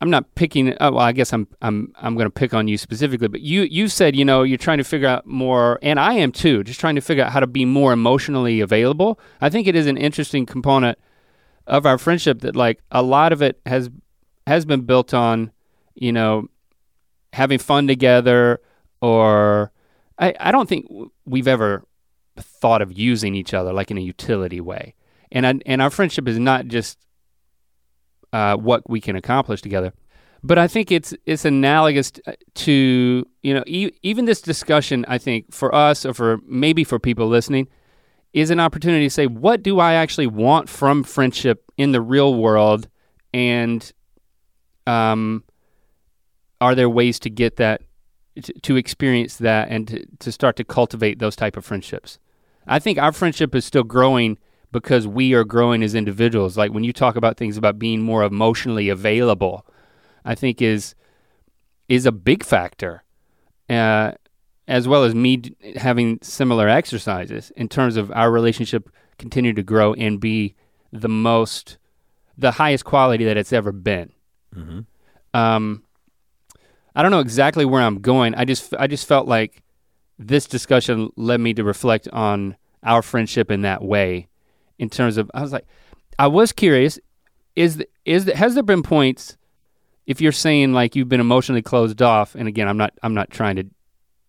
I'm 0.00 0.08
not 0.08 0.34
picking. 0.36 0.74
Oh, 0.80 0.92
well, 0.92 1.00
I 1.00 1.12
guess 1.12 1.34
I'm, 1.34 1.46
I'm, 1.60 1.92
I'm 1.96 2.14
going 2.14 2.24
to 2.24 2.30
pick 2.30 2.54
on 2.54 2.66
you 2.66 2.78
specifically. 2.78 3.28
But 3.28 3.42
you, 3.42 3.62
you 3.64 3.88
said, 3.88 4.16
you 4.16 4.24
know, 4.24 4.42
you're 4.42 4.56
trying 4.56 4.78
to 4.78 4.84
figure 4.84 5.06
out 5.06 5.26
more, 5.26 5.78
and 5.82 6.00
I 6.00 6.14
am 6.14 6.32
too, 6.32 6.64
just 6.64 6.80
trying 6.80 6.94
to 6.94 7.02
figure 7.02 7.24
out 7.24 7.30
how 7.30 7.40
to 7.40 7.46
be 7.46 7.66
more 7.66 7.92
emotionally 7.92 8.60
available. 8.60 9.20
I 9.42 9.50
think 9.50 9.68
it 9.68 9.76
is 9.76 9.86
an 9.86 9.98
interesting 9.98 10.46
component 10.46 10.98
of 11.66 11.84
our 11.84 11.98
friendship 11.98 12.40
that, 12.40 12.56
like, 12.56 12.80
a 12.90 13.02
lot 13.02 13.34
of 13.34 13.42
it 13.42 13.60
has, 13.66 13.90
has 14.46 14.64
been 14.64 14.80
built 14.80 15.12
on, 15.12 15.52
you 15.94 16.10
know, 16.10 16.48
having 17.34 17.58
fun 17.58 17.86
together, 17.86 18.62
or 19.02 19.72
I, 20.18 20.34
I 20.38 20.52
don't 20.52 20.68
think 20.68 20.86
we've 21.24 21.48
ever 21.48 21.84
thought 22.36 22.82
of 22.82 22.92
using 22.92 23.34
each 23.34 23.54
other 23.54 23.72
like 23.72 23.90
in 23.90 23.98
a 23.98 24.00
utility 24.00 24.60
way 24.60 24.94
and 25.34 25.46
I, 25.46 25.54
and 25.66 25.82
our 25.82 25.90
friendship 25.90 26.28
is 26.28 26.38
not 26.38 26.66
just 26.68 26.96
uh, 28.32 28.56
what 28.56 28.88
we 28.88 29.00
can 29.00 29.16
accomplish 29.16 29.60
together, 29.60 29.92
but 30.42 30.58
I 30.58 30.68
think 30.68 30.92
it's 30.92 31.12
it's 31.26 31.44
analogous 31.44 32.12
to 32.54 33.26
you 33.42 33.54
know 33.54 33.64
e- 33.66 33.90
even 34.02 34.24
this 34.24 34.40
discussion. 34.40 35.04
I 35.08 35.18
think 35.18 35.52
for 35.52 35.74
us 35.74 36.06
or 36.06 36.14
for 36.14 36.38
maybe 36.46 36.84
for 36.84 36.98
people 36.98 37.26
listening 37.26 37.68
is 38.32 38.50
an 38.50 38.60
opportunity 38.60 39.06
to 39.06 39.10
say 39.10 39.26
what 39.26 39.62
do 39.62 39.80
I 39.80 39.94
actually 39.94 40.28
want 40.28 40.68
from 40.68 41.02
friendship 41.02 41.64
in 41.76 41.92
the 41.92 42.00
real 42.00 42.34
world, 42.34 42.88
and 43.32 43.92
um, 44.86 45.42
are 46.60 46.76
there 46.76 46.88
ways 46.88 47.18
to 47.20 47.30
get 47.30 47.56
that 47.56 47.82
to, 48.42 48.52
to 48.52 48.76
experience 48.76 49.36
that 49.36 49.68
and 49.68 49.88
to, 49.88 50.06
to 50.18 50.32
start 50.32 50.56
to 50.56 50.64
cultivate 50.64 51.18
those 51.18 51.36
type 51.36 51.56
of 51.56 51.64
friendships. 51.64 52.18
I 52.66 52.78
think 52.78 52.98
our 52.98 53.12
friendship 53.12 53.54
is 53.54 53.64
still 53.64 53.82
growing 53.84 54.38
because 54.72 55.06
we 55.06 55.34
are 55.34 55.44
growing 55.44 55.82
as 55.82 55.94
individuals. 55.94 56.56
Like 56.56 56.72
when 56.72 56.84
you 56.84 56.92
talk 56.92 57.16
about 57.16 57.36
things 57.36 57.56
about 57.56 57.78
being 57.78 58.02
more 58.02 58.24
emotionally 58.24 58.88
available, 58.88 59.64
I 60.24 60.34
think 60.34 60.60
is 60.60 60.94
is 61.88 62.06
a 62.06 62.12
big 62.12 62.42
factor, 62.42 63.04
uh, 63.68 64.12
as 64.66 64.88
well 64.88 65.04
as 65.04 65.14
me 65.14 65.36
d- 65.36 65.54
having 65.76 66.18
similar 66.22 66.66
exercises 66.68 67.52
in 67.56 67.68
terms 67.68 67.96
of 67.96 68.10
our 68.12 68.30
relationship 68.30 68.90
continue 69.18 69.52
to 69.52 69.62
grow 69.62 69.92
and 69.94 70.18
be 70.18 70.54
the 70.92 71.10
most, 71.10 71.76
the 72.38 72.52
highest 72.52 72.84
quality 72.84 73.24
that 73.24 73.36
it's 73.36 73.52
ever 73.52 73.70
been. 73.70 74.12
Mm-hmm. 74.56 74.80
Um, 75.38 75.82
I 76.94 77.02
don't 77.02 77.10
know 77.10 77.20
exactly 77.20 77.64
where 77.64 77.82
I'm 77.82 78.00
going. 78.00 78.34
I 78.34 78.44
just 78.44 78.74
I 78.78 78.86
just 78.86 79.06
felt 79.06 79.26
like 79.26 79.62
this 80.18 80.46
discussion 80.46 81.10
led 81.16 81.40
me 81.40 81.54
to 81.54 81.64
reflect 81.64 82.08
on 82.08 82.56
our 82.82 83.02
friendship 83.02 83.50
in 83.50 83.62
that 83.62 83.82
way 83.82 84.28
in 84.78 84.88
terms 84.88 85.16
of 85.16 85.30
I 85.34 85.42
was 85.42 85.52
like 85.52 85.66
I 86.18 86.28
was 86.28 86.52
curious 86.52 86.98
is 87.56 87.78
the, 87.78 87.88
is 88.04 88.26
the, 88.26 88.36
has 88.36 88.54
there 88.54 88.62
been 88.62 88.82
points 88.82 89.36
if 90.06 90.20
you're 90.20 90.32
saying 90.32 90.72
like 90.72 90.94
you've 90.94 91.08
been 91.08 91.20
emotionally 91.20 91.62
closed 91.62 92.02
off 92.02 92.34
and 92.34 92.46
again 92.46 92.68
I'm 92.68 92.76
not 92.76 92.92
I'm 93.02 93.14
not 93.14 93.30
trying 93.30 93.56
to 93.56 93.64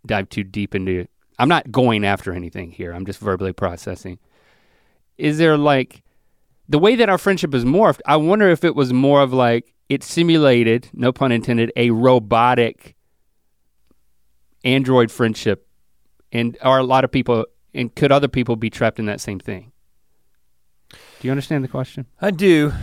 dive 0.05 0.29
too 0.29 0.43
deep 0.43 0.73
into 0.73 1.07
I'm 1.37 1.49
not 1.49 1.71
going 1.71 2.05
after 2.05 2.31
anything 2.33 2.71
here. 2.71 2.93
I'm 2.93 3.05
just 3.05 3.19
verbally 3.19 3.53
processing. 3.53 4.19
Is 5.17 5.37
there 5.37 5.57
like 5.57 6.01
the 6.67 6.79
way 6.79 6.95
that 6.95 7.09
our 7.09 7.17
friendship 7.17 7.53
is 7.53 7.65
morphed, 7.65 8.01
I 8.05 8.15
wonder 8.15 8.49
if 8.49 8.63
it 8.63 8.75
was 8.75 8.91
more 8.91 9.21
of 9.21 9.33
like 9.33 9.74
it 9.89 10.03
simulated, 10.03 10.89
no 10.93 11.11
pun 11.11 11.31
intended, 11.31 11.71
a 11.75 11.91
robotic 11.91 12.95
android 14.63 15.11
friendship 15.11 15.67
and 16.31 16.57
are 16.61 16.79
a 16.79 16.83
lot 16.83 17.03
of 17.03 17.11
people 17.11 17.45
and 17.73 17.93
could 17.95 18.11
other 18.11 18.27
people 18.27 18.55
be 18.55 18.69
trapped 18.69 18.99
in 18.99 19.05
that 19.05 19.21
same 19.21 19.39
thing? 19.39 19.71
Do 20.89 20.97
you 21.27 21.31
understand 21.31 21.63
the 21.63 21.67
question? 21.67 22.05
I 22.21 22.31
do. 22.31 22.73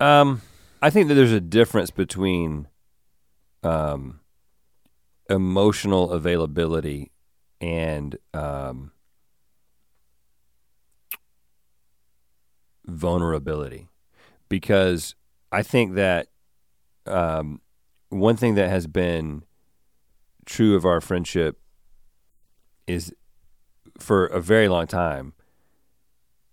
Um, 0.00 0.42
I 0.82 0.90
think 0.90 1.08
that 1.08 1.14
there's 1.14 1.32
a 1.32 1.40
difference 1.40 1.90
between 1.90 2.68
um, 3.62 4.20
emotional 5.28 6.10
availability 6.10 7.12
and 7.60 8.16
um, 8.32 8.92
vulnerability, 12.86 13.88
because 14.48 15.14
I 15.52 15.62
think 15.62 15.94
that 15.94 16.28
um, 17.06 17.60
one 18.08 18.36
thing 18.36 18.54
that 18.54 18.68
has 18.68 18.86
been 18.86 19.44
true 20.46 20.76
of 20.76 20.84
our 20.84 21.00
friendship 21.00 21.60
is 22.86 23.14
for 23.98 24.26
a 24.26 24.40
very 24.40 24.68
long 24.68 24.86
time 24.86 25.32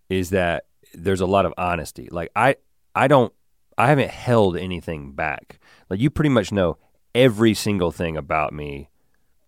is 0.09 0.29
that 0.29 0.65
there's 0.93 1.21
a 1.21 1.25
lot 1.25 1.45
of 1.45 1.53
honesty. 1.57 2.07
Like 2.11 2.31
I 2.35 2.55
I 2.95 3.07
don't 3.07 3.33
I 3.77 3.87
haven't 3.87 4.11
held 4.11 4.57
anything 4.57 5.13
back. 5.13 5.59
Like 5.89 5.99
you 5.99 6.09
pretty 6.09 6.29
much 6.29 6.51
know 6.51 6.77
every 7.13 7.53
single 7.53 7.91
thing 7.91 8.17
about 8.17 8.53
me 8.53 8.89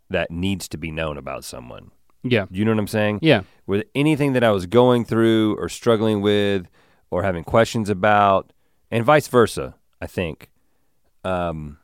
that 0.09 0.31
needs 0.31 0.67
to 0.69 0.77
be 0.77 0.91
known 0.91 1.17
about 1.17 1.43
someone. 1.43 1.91
Yeah. 2.23 2.45
You 2.51 2.65
know 2.65 2.71
what 2.71 2.79
I'm 2.79 2.87
saying? 2.87 3.19
Yeah. 3.21 3.43
With 3.65 3.85
anything 3.95 4.33
that 4.33 4.43
I 4.43 4.51
was 4.51 4.65
going 4.65 5.05
through 5.05 5.55
or 5.57 5.69
struggling 5.69 6.21
with 6.21 6.67
or 7.11 7.23
having 7.23 7.43
questions 7.43 7.89
about 7.89 8.51
and 8.91 9.05
vice 9.05 9.27
versa, 9.27 9.75
I 10.01 10.07
think. 10.07 10.49
Um 11.29 11.77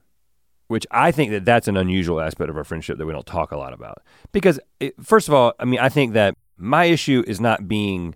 which 0.67 0.87
I 0.89 1.11
think 1.11 1.31
that 1.31 1.45
that's 1.45 1.67
an 1.67 1.77
unusual 1.77 2.19
aspect 2.19 2.49
of 2.49 2.57
our 2.57 2.63
friendship 2.63 2.97
that 2.97 3.05
we 3.05 3.13
don't 3.13 3.25
talk 3.25 3.51
a 3.51 3.57
lot 3.57 3.71
about. 3.71 4.01
Because 4.31 4.59
it, 4.79 4.95
first 5.03 5.27
of 5.27 5.33
all, 5.33 5.53
I 5.59 5.65
mean, 5.65 5.79
I 5.79 5.89
think 5.89 6.13
that 6.13 6.35
my 6.57 6.85
issue 6.85 7.23
is 7.27 7.39
not 7.39 7.67
being 7.67 8.15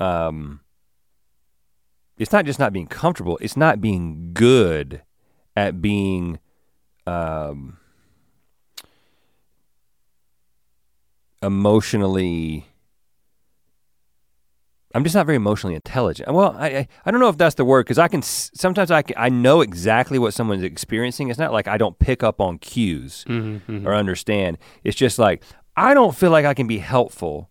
um 0.00 0.60
it's 2.18 2.32
not 2.32 2.46
just 2.46 2.58
not 2.58 2.72
being 2.72 2.86
comfortable, 2.86 3.38
it's 3.42 3.56
not 3.56 3.80
being 3.80 4.30
good 4.32 5.02
at 5.54 5.82
being 5.82 6.38
um 7.06 7.76
emotionally 11.42 12.66
I'm 14.96 15.04
just 15.04 15.14
not 15.14 15.26
very 15.26 15.36
emotionally 15.36 15.74
intelligent. 15.74 16.32
Well, 16.32 16.56
I 16.58 16.68
I, 16.68 16.88
I 17.04 17.10
don't 17.10 17.20
know 17.20 17.28
if 17.28 17.36
that's 17.36 17.56
the 17.56 17.66
word 17.66 17.84
because 17.84 17.98
I 17.98 18.08
can 18.08 18.22
sometimes 18.22 18.90
I 18.90 19.02
can, 19.02 19.14
I 19.18 19.28
know 19.28 19.60
exactly 19.60 20.18
what 20.18 20.32
someone's 20.32 20.62
experiencing. 20.62 21.28
It's 21.28 21.38
not 21.38 21.52
like 21.52 21.68
I 21.68 21.76
don't 21.76 21.98
pick 21.98 22.22
up 22.22 22.40
on 22.40 22.58
cues 22.58 23.24
Mm-hmm, 23.28 23.70
mm-hmm. 23.70 23.86
or 23.86 23.94
understand. 23.94 24.56
It's 24.84 24.96
just 24.96 25.18
like 25.18 25.42
I 25.76 25.92
don't 25.92 26.16
feel 26.16 26.30
like 26.30 26.46
I 26.46 26.54
can 26.54 26.66
be 26.66 26.78
helpful, 26.78 27.50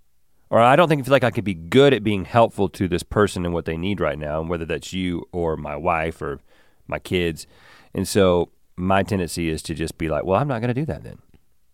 or 0.49 0.59
I 0.59 0.75
don't 0.75 0.89
think 0.89 1.01
I 1.01 1.03
feel 1.03 1.11
like 1.11 1.23
I 1.23 1.29
can 1.29 1.43
be 1.43 1.53
good 1.53 1.93
at 1.93 2.03
being 2.03 2.25
helpful 2.25 2.67
to 2.69 2.87
this 2.87 3.03
person 3.03 3.45
and 3.45 3.53
what 3.53 3.65
they 3.65 3.77
need 3.77 3.99
right 3.99 4.17
now, 4.17 4.41
and 4.41 4.49
whether 4.49 4.65
that's 4.65 4.91
you 4.91 5.27
or 5.31 5.55
my 5.55 5.75
wife 5.75 6.23
or 6.23 6.39
my 6.87 6.97
kids. 6.97 7.45
And 7.93 8.07
so 8.07 8.49
my 8.75 9.03
tendency 9.03 9.49
is 9.49 9.61
to 9.63 9.75
just 9.75 9.99
be 9.99 10.09
like, 10.09 10.25
well, 10.25 10.39
I'm 10.41 10.47
not 10.47 10.61
going 10.61 10.73
to 10.73 10.81
do 10.81 10.85
that 10.87 11.03
then, 11.03 11.19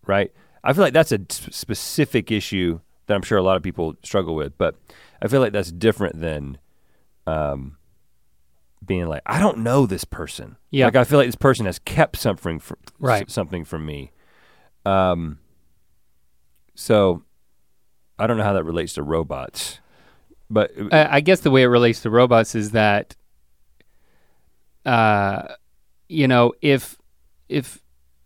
right? 0.06 0.30
I 0.62 0.74
feel 0.74 0.84
like 0.84 0.92
that's 0.92 1.12
a 1.12 1.20
specific 1.30 2.30
issue 2.30 2.80
that 3.06 3.14
I'm 3.14 3.22
sure 3.22 3.38
a 3.38 3.42
lot 3.42 3.56
of 3.56 3.62
people 3.62 3.96
struggle 4.04 4.34
with, 4.34 4.56
but 4.56 4.76
I 5.22 5.28
feel 5.28 5.40
like 5.40 5.52
that's 5.52 5.70
different 5.72 6.20
than 6.20 6.58
um, 7.26 7.76
being 8.84 9.06
like, 9.06 9.22
I 9.24 9.38
don't 9.38 9.58
know 9.58 9.86
this 9.86 10.04
person. 10.04 10.56
Yeah. 10.70 10.86
Like 10.86 10.96
I 10.96 11.04
feel 11.04 11.18
like 11.18 11.28
this 11.28 11.36
person 11.36 11.64
has 11.66 11.78
kept 11.78 12.16
something 12.16 12.58
from 12.58 12.76
Right. 12.98 13.30
something 13.30 13.64
from 13.64 13.86
me. 13.86 14.10
Um, 14.84 15.38
so 16.74 17.22
I 18.18 18.26
don't 18.26 18.36
know 18.36 18.42
how 18.42 18.54
that 18.54 18.64
relates 18.64 18.94
to 18.94 19.02
robots, 19.04 19.78
but 20.50 20.72
Uh, 20.90 21.06
I 21.08 21.20
guess 21.20 21.40
the 21.40 21.50
way 21.52 21.62
it 21.62 21.66
relates 21.66 22.02
to 22.02 22.10
robots 22.10 22.54
is 22.56 22.72
that, 22.72 23.14
uh, 24.84 25.54
you 26.08 26.26
know, 26.26 26.52
if 26.60 26.96
if 27.48 27.80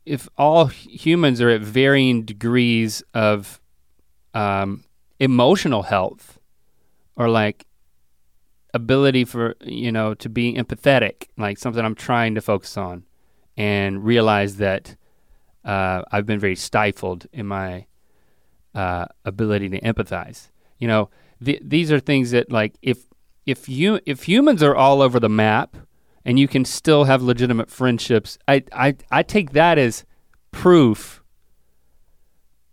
if 0.04 0.28
all 0.38 0.66
humans 0.66 1.40
are 1.40 1.50
at 1.50 1.60
varying 1.60 2.22
degrees 2.24 3.02
of 3.12 3.60
um, 4.34 4.84
emotional 5.18 5.82
health, 5.82 6.35
or 7.16 7.28
like 7.28 7.66
ability 8.74 9.24
for 9.24 9.54
you 9.60 9.90
know 9.90 10.14
to 10.14 10.28
be 10.28 10.54
empathetic, 10.54 11.28
like 11.36 11.58
something 11.58 11.84
I'm 11.84 11.94
trying 11.94 12.34
to 12.34 12.40
focus 12.40 12.76
on, 12.76 13.04
and 13.56 14.04
realize 14.04 14.56
that 14.56 14.96
uh, 15.64 16.02
I've 16.12 16.26
been 16.26 16.38
very 16.38 16.56
stifled 16.56 17.26
in 17.32 17.46
my 17.46 17.86
uh, 18.74 19.06
ability 19.24 19.68
to 19.70 19.80
empathize. 19.80 20.50
You 20.78 20.88
know, 20.88 21.10
th- 21.44 21.62
these 21.64 21.90
are 21.90 22.00
things 22.00 22.30
that 22.30 22.52
like 22.52 22.76
if 22.82 23.06
if 23.46 23.68
you 23.68 24.00
if 24.06 24.24
humans 24.24 24.62
are 24.62 24.76
all 24.76 25.02
over 25.02 25.18
the 25.18 25.28
map 25.28 25.76
and 26.24 26.38
you 26.38 26.48
can 26.48 26.64
still 26.64 27.04
have 27.04 27.22
legitimate 27.22 27.70
friendships, 27.70 28.38
I 28.46 28.64
I 28.72 28.96
I 29.10 29.22
take 29.22 29.52
that 29.52 29.78
as 29.78 30.04
proof 30.52 31.22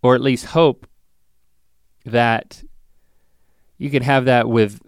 or 0.01 0.15
at 0.15 0.21
least 0.21 0.47
hope 0.47 0.85
that 2.05 2.63
you 3.83 3.89
can 3.89 4.01
have 4.03 4.23
that 4.25 4.47
with 4.47 4.79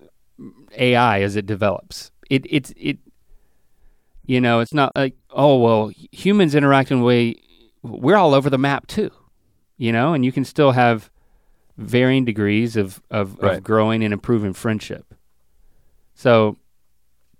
AI 0.77 1.21
as 1.21 1.35
it 1.35 1.45
develops. 1.45 2.11
It 2.29 2.45
it's 2.49 2.73
it 2.77 2.97
you 4.25 4.39
know, 4.41 4.61
it's 4.61 4.73
not 4.73 4.91
like 4.95 5.15
oh 5.31 5.57
well 5.59 5.91
humans 6.11 6.55
interact 6.55 6.91
in 6.91 6.99
a 6.99 7.03
way 7.03 7.35
we're 7.83 8.15
all 8.15 8.33
over 8.33 8.49
the 8.49 8.57
map 8.57 8.87
too. 8.87 9.11
You 9.77 9.91
know, 9.91 10.13
and 10.13 10.23
you 10.23 10.31
can 10.31 10.45
still 10.45 10.71
have 10.71 11.11
varying 11.77 12.23
degrees 12.25 12.77
of 12.77 13.01
of, 13.11 13.37
Right. 13.39 13.57
of 13.57 13.63
growing 13.63 14.01
and 14.03 14.13
improving 14.13 14.53
friendship. 14.53 15.13
So 16.13 16.55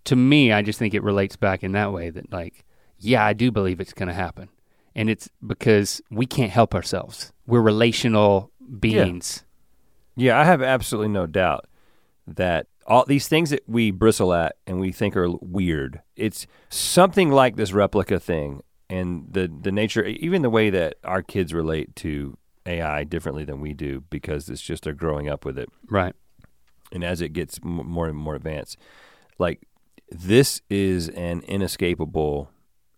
to 0.04 0.16
me, 0.16 0.52
I 0.52 0.62
just 0.62 0.78
think 0.78 0.94
it 0.94 1.04
relates 1.04 1.38
back 1.38 1.64
in 1.64 1.72
that 1.72 1.94
way 1.94 2.10
that 2.10 2.32
like, 2.34 2.66
yeah, 3.00 3.26
I 3.26 3.32
do 3.34 3.50
believe 3.50 3.80
it's 3.80 3.94
gonna 3.94 4.14
happen. 4.14 4.50
And 4.94 5.10
it's 5.10 5.30
because 5.46 6.02
we 6.12 6.26
can't 6.26 6.52
help 6.52 6.76
ourselves. 6.76 7.32
We're 7.48 7.62
relational 7.62 8.52
beings. 8.80 9.44
Yeah, 9.44 9.44
I 10.18 10.46
have 10.46 10.62
absolutely 10.62 11.10
no 11.10 11.26
doubt 11.28 11.66
that 12.28 12.68
all 12.88 13.06
these 13.06 13.28
things 13.28 13.50
that 13.50 13.64
we 13.68 13.92
bristle 13.92 14.34
at 14.34 14.56
and 14.68 14.80
we 14.80 14.92
think 14.92 15.16
are 15.16 15.30
weird, 15.42 16.02
it's 16.16 16.48
something 16.70 17.32
like 17.32 17.56
this 17.56 17.72
Replika 17.72 18.22
thing 18.22 18.62
and 18.90 19.26
the 19.30 19.52
the 19.62 19.72
nature 19.72 20.06
even 20.06 20.42
the 20.44 20.50
way 20.50 20.70
that 20.70 20.96
our 21.04 21.24
kids 21.24 21.54
relate 21.54 21.96
to 21.96 22.38
AI 22.68 23.04
differently 23.04 23.44
than 23.44 23.60
we 23.60 23.74
do 23.74 24.04
because 24.10 24.48
it's 24.50 24.62
just 24.62 24.84
they're 24.84 24.94
growing 24.94 25.28
up 25.28 25.44
with 25.46 25.58
it. 25.58 25.70
Right. 25.90 26.14
and 26.92 27.04
as 27.04 27.20
it 27.22 27.30
gets 27.34 27.60
more 27.64 28.08
and 28.08 28.16
more 28.18 28.36
advanced 28.36 28.78
like 29.40 29.66
this 30.12 30.62
is 30.70 31.10
an 31.10 31.42
inescapable 31.48 32.52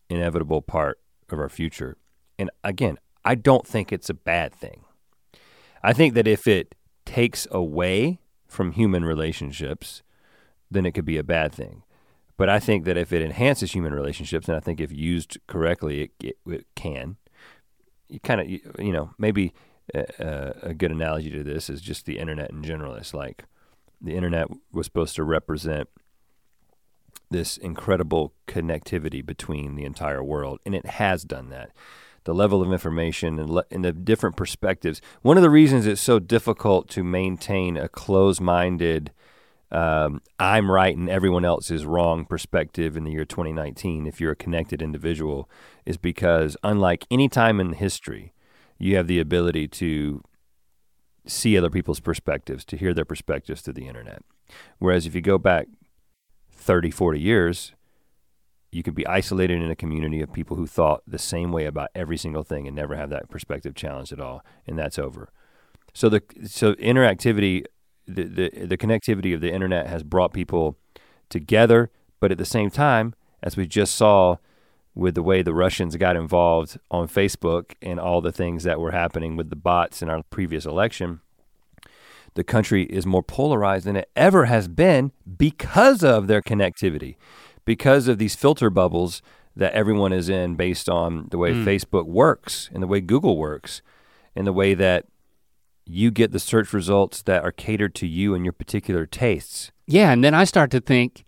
inevitable 0.10 0.61
part 0.61 0.99
of 1.30 1.39
our 1.39 1.49
future. 1.49 1.95
And 2.38 2.49
again 2.64 2.98
i 3.23 3.34
don't 3.35 3.65
think 3.65 3.91
it's 3.94 4.10
a 4.10 4.14
bad 4.14 4.53
thing. 4.53 4.81
I 5.84 5.94
think 5.94 6.14
that 6.15 6.27
if 6.27 6.48
it 6.48 6.76
takes 7.07 7.47
away 7.51 8.19
from 8.47 8.73
human 8.73 9.03
relationships 9.03 10.03
then 10.69 10.85
it 10.85 10.91
could 10.91 11.05
be 11.05 11.17
a 11.17 11.23
bad 11.23 11.51
thing. 11.53 11.84
But 12.35 12.49
i 12.49 12.59
think 12.59 12.84
that 12.85 12.97
if 12.97 13.11
it 13.13 13.21
enhances 13.21 13.71
human 13.71 13.93
relationships 13.93 14.47
and 14.47 14.55
i 14.57 14.59
think 14.59 14.79
if 14.79 14.91
used 14.91 15.38
correctly 15.47 16.01
it, 16.03 16.11
it, 16.21 16.38
it 16.45 16.65
can. 16.75 17.15
You 18.09 18.19
kind 18.19 18.39
of 18.41 18.47
you, 18.49 18.59
you 18.77 18.91
know 18.91 19.11
maybe 19.17 19.53
a, 19.95 20.05
a- 20.19 20.69
a 20.69 20.73
good 20.73 20.91
analogy 20.91 21.31
to 21.31 21.43
this 21.43 21.69
is 21.69 21.81
just 21.81 22.05
the 22.05 22.19
internet 22.19 22.51
in 22.51 22.61
general. 22.63 22.93
It's 22.95 23.13
like 23.13 23.45
the 24.01 24.15
internet 24.15 24.47
was 24.71 24.85
supposed 24.85 25.15
to 25.15 25.23
represent 25.23 25.89
this 27.29 27.57
incredible 27.57 28.34
connectivity 28.47 29.25
between 29.25 29.75
the 29.75 29.84
entire 29.85 30.23
world, 30.23 30.59
and 30.65 30.73
it 30.75 30.85
has 30.85 31.23
done 31.23 31.49
that. 31.49 31.71
The 32.28 32.34
level 32.34 32.62
of 32.62 32.74
information 32.74 33.40
and, 33.40 33.49
le- 33.49 33.64
and 33.72 33.86
the 33.86 33.94
different 33.94 34.36
perspectives. 34.36 35.02
One 35.22 35.38
of 35.38 35.44
the 35.44 35.49
reasons 35.49 35.86
it's 35.86 36.02
so 36.02 36.20
difficult 36.20 36.90
to 36.90 37.02
maintain 37.02 37.78
a 37.78 37.88
closed 37.88 38.41
minded 38.41 39.12
um, 39.72 40.22
I'm 40.38 40.70
right 40.70 40.95
and 40.95 41.10
everyone 41.10 41.45
else 41.45 41.72
is 41.72 41.86
wrong 41.86 42.26
perspective 42.26 42.95
in 42.98 43.06
the 43.06 43.12
year 43.12 43.24
2019, 43.24 44.08
if 44.08 44.20
you're 44.20 44.32
a 44.32 44.36
connected 44.36 44.82
individual, 44.82 45.49
is 45.86 45.98
because 45.98 46.56
unlike 46.64 47.06
any 47.10 47.28
time 47.30 47.62
in 47.62 47.74
history, 47.74 48.34
you 48.78 48.98
have 48.98 49.08
the 49.08 49.20
ability 49.20 49.68
to 49.70 50.22
see 51.26 51.58
other 51.58 51.70
people's 51.70 51.99
perspectives, 52.02 52.66
to 52.66 52.78
hear 52.78 52.94
their 52.94 53.06
perspectives 53.06 53.62
through 53.62 53.74
the 53.74 53.88
internet. 53.88 54.22
Whereas 54.80 55.06
if 55.06 55.16
you 55.16 55.22
go 55.22 55.38
back 55.38 55.68
30, 56.52 56.91
40 56.91 57.20
years, 57.20 57.74
you 58.72 58.84
could 58.84 58.95
be 58.95 59.07
isolated 59.07 59.61
in 59.61 59.72
a 59.72 59.76
community 59.76 60.22
of 60.22 60.34
people 60.34 60.57
who 60.57 60.68
thought 60.68 61.02
the 61.07 61.18
same 61.18 61.52
way 61.52 61.65
about 61.65 61.89
every 61.95 62.18
single 62.18 62.44
thing 62.44 62.68
and 62.68 62.76
never 62.76 62.95
have 62.95 63.10
that 63.10 63.30
perspective 63.30 63.76
challenged 63.76 64.11
at 64.11 64.19
all, 64.19 64.44
and 64.65 64.77
that's 64.77 64.99
over. 64.99 65.30
So 65.94 66.10
the 66.10 66.22
so 66.45 66.73
interactivity 66.76 67.65
the, 68.07 68.23
the, 68.23 68.65
the 68.65 68.77
connectivity 68.77 69.35
of 69.35 69.41
the 69.41 69.52
internet 69.52 69.88
has 69.88 70.03
brought 70.03 70.34
people 70.34 70.77
together, 71.30 71.91
but 72.19 72.31
at 72.31 72.38
the 72.38 72.45
same 72.45 72.69
time, 72.69 73.14
as 73.44 73.57
we 73.57 73.68
just 73.68 73.95
saw 73.95 74.38
with 74.95 75.14
the 75.14 75.22
way 75.22 75.41
the 75.41 75.53
Russians 75.53 75.95
got 75.98 76.15
involved 76.15 76.80
on 76.89 77.07
Facebook 77.07 77.73
and 77.81 77.99
all 77.99 78.22
the 78.22 78.31
things 78.31 78.64
that 78.64 78.80
were 78.80 78.91
happening 78.91 79.35
with 79.35 79.49
the 79.49 79.56
bots 79.56 80.02
in 80.02 80.10
our 80.10 80.23
previous 80.23 80.65
election, 80.65 81.19
the 82.34 82.44
country 82.44 82.84
is 82.84 83.06
more 83.06 83.22
polarized 83.22 83.85
than 83.85 83.95
it 83.95 84.10
ever 84.15 84.45
has 84.45 84.68
been 84.68 85.11
because 85.38 86.03
of 86.03 86.27
their 86.27 86.41
connectivity, 86.41 87.15
because 87.68 88.07
of 88.07 88.18
these 88.18 88.34
filter 88.34 88.69
bubbles 88.69 89.22
that 89.53 89.73
everyone 89.73 90.14
is 90.14 90.30
in 90.30 90.56
based 90.56 90.88
on 90.88 91.27
the 91.31 91.38
way 91.38 91.52
mm. 91.52 91.65
Facebook 91.65 92.06
works 92.06 92.69
and 92.73 92.81
the 92.81 92.88
way 92.88 93.02
Google 93.02 93.38
works 93.38 93.81
and 94.34 94.48
the 94.48 94.53
way 94.53 94.73
that 94.73 95.06
you 95.85 96.10
get 96.10 96.31
the 96.31 96.39
search 96.39 96.72
results 96.72 97.22
that 97.23 97.44
are 97.44 97.52
catered 97.52 97.94
to 97.95 98.07
you 98.07 98.34
and 98.34 98.45
your 98.45 98.53
particular 98.53 99.06
tastes. 99.06 99.72
Yeah, 99.85 100.11
and 100.11 100.23
then 100.23 100.34
I 100.34 100.45
start 100.45 100.72
to 100.72 100.80
think 100.80 101.26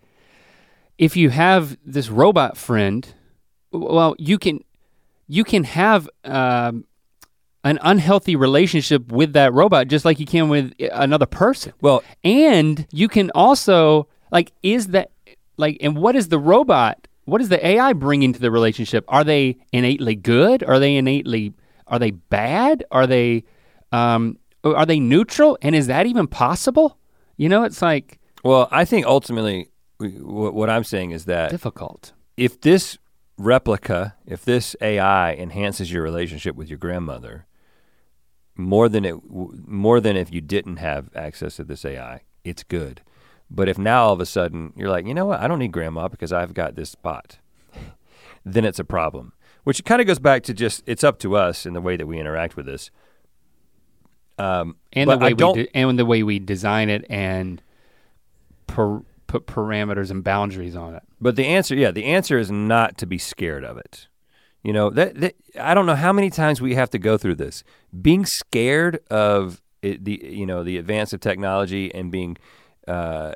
if 0.98 1.18
you 1.18 1.30
have 1.30 1.78
this 1.86 2.10
robot 2.10 2.56
friend, 2.56 3.14
well, 3.74 4.16
you 4.18 4.40
can 4.40 4.62
you 5.28 5.44
can 5.44 5.66
have 5.66 6.10
um, 6.24 6.86
an 7.66 7.80
unhealthy 7.82 8.38
relationship 8.38 9.12
with 9.12 9.34
that 9.34 9.52
robot 9.52 9.90
just 9.90 10.06
like 10.06 10.22
you 10.22 10.26
can 10.26 10.48
with 10.48 10.72
another 10.94 11.26
person. 11.26 11.74
Well, 11.82 12.02
and 12.24 12.88
you 12.94 13.10
can 13.10 13.30
also 13.36 14.08
like 14.32 14.54
is 14.64 14.88
that 14.88 15.12
like 15.60 15.78
and 15.82 15.98
what 15.98 16.16
is 16.16 16.30
the 16.30 16.40
robot? 16.40 17.08
What 17.26 17.42
is 17.42 17.50
the 17.50 17.64
AI 17.64 17.94
bringing 17.94 18.34
to 18.34 18.40
the 18.40 18.50
relationship? 18.50 19.06
Are 19.08 19.24
they 19.24 19.58
innately 19.72 20.16
good? 20.16 20.64
Are 20.64 20.80
they 20.80 20.96
innately 20.96 21.54
are 21.90 22.00
they 22.00 22.12
bad? 22.12 22.84
Are 22.92 23.08
they 23.08 23.44
um, 23.92 24.38
are 24.64 24.86
they 24.86 25.00
neutral? 25.00 25.58
And 25.62 25.76
is 25.76 25.88
that 25.88 26.06
even 26.06 26.28
possible? 26.28 26.98
You 27.38 27.50
know, 27.50 27.64
it's 27.64 27.82
like. 27.82 28.20
Well, 28.44 28.70
I 28.72 28.86
think 28.86 29.06
ultimately, 29.06 29.70
what 30.00 30.70
I'm 30.70 30.84
saying 30.84 31.12
is 31.12 31.26
that 31.26 31.52
difficult. 31.52 32.14
If 32.38 32.62
this 32.62 32.98
Replika, 33.40 34.14
if 34.26 34.46
this 34.46 34.76
AI 34.82 35.34
enhances 35.34 35.92
your 35.92 36.04
relationship 36.04 36.56
with 36.56 36.70
your 36.70 36.78
grandmother 36.78 37.48
more 38.56 38.88
than 38.88 39.06
it, 39.06 39.16
more 39.30 40.00
than 40.00 40.16
if 40.16 40.32
you 40.32 40.42
didn't 40.42 40.78
have 40.78 41.10
access 41.16 41.58
to 41.58 41.64
this 41.64 41.84
AI, 41.84 42.22
it's 42.44 42.64
good. 42.64 43.02
But 43.52 43.68
if 43.68 43.78
now 43.78 44.06
all 44.06 44.14
of 44.14 44.20
a 44.20 44.26
sudden 44.26 44.74
you're 44.76 44.90
like, 44.90 45.06
you 45.08 45.14
know 45.14 45.26
what, 45.26 45.40
I 45.40 45.48
don't 45.48 45.60
need 45.60 45.72
grandma 45.72 46.08
because 46.08 46.32
I've 46.32 46.54
got 46.54 46.76
this 46.76 46.96
bot, 46.96 47.40
then 48.46 48.66
it's 48.66 48.80
a 48.80 48.84
problem. 48.84 49.34
Which 49.64 49.84
kind 49.84 50.02
of 50.02 50.08
goes 50.08 50.20
back 50.20 50.44
to 50.44 50.54
just 50.54 50.84
it's 50.86 51.04
up 51.04 51.20
to 51.20 51.36
us 51.36 51.66
in 51.66 51.74
the 51.74 51.82
way 51.82 51.98
that 51.98 52.08
we 52.08 52.20
interact 52.20 52.56
with 52.56 52.66
this. 52.66 52.92
Um, 54.38 54.78
and 54.94 55.10
the 55.10 55.18
way 55.18 55.34
we 55.34 55.54
de- 55.54 55.76
and 55.76 56.00
the 56.00 56.06
way 56.06 56.24
we 56.24 56.40
design 56.40 56.90
it 56.90 57.06
and 57.10 57.62
per- 58.68 59.04
put 59.28 59.46
parameters 59.46 60.10
and 60.12 60.24
boundaries 60.24 60.76
on 60.76 60.96
it. 60.96 61.04
But 61.20 61.36
the 61.36 61.46
answer, 61.46 61.76
yeah, 61.76 61.92
the 61.92 62.06
answer 62.06 62.38
is 62.38 62.50
not 62.50 62.98
to 63.00 63.06
be 63.06 63.18
scared 63.18 63.66
of 63.66 63.78
it. 63.78 64.08
You 64.64 64.74
know 64.74 64.90
that, 64.90 65.16
that 65.16 65.36
I 65.60 65.74
don't 65.74 65.86
know 65.86 65.96
how 65.96 66.12
many 66.12 66.30
times 66.30 66.62
we 66.62 66.76
have 66.76 66.90
to 66.90 67.00
go 67.00 67.18
through 67.18 67.36
this. 67.36 67.64
Being 68.02 68.26
scared 68.26 69.00
of 69.10 69.62
it, 69.82 70.04
the 70.04 70.22
you 70.24 70.46
know 70.46 70.64
the 70.64 70.78
advance 70.78 71.14
of 71.14 71.22
technology 71.22 71.94
and 71.94 72.12
being 72.12 72.38
uh, 72.90 73.36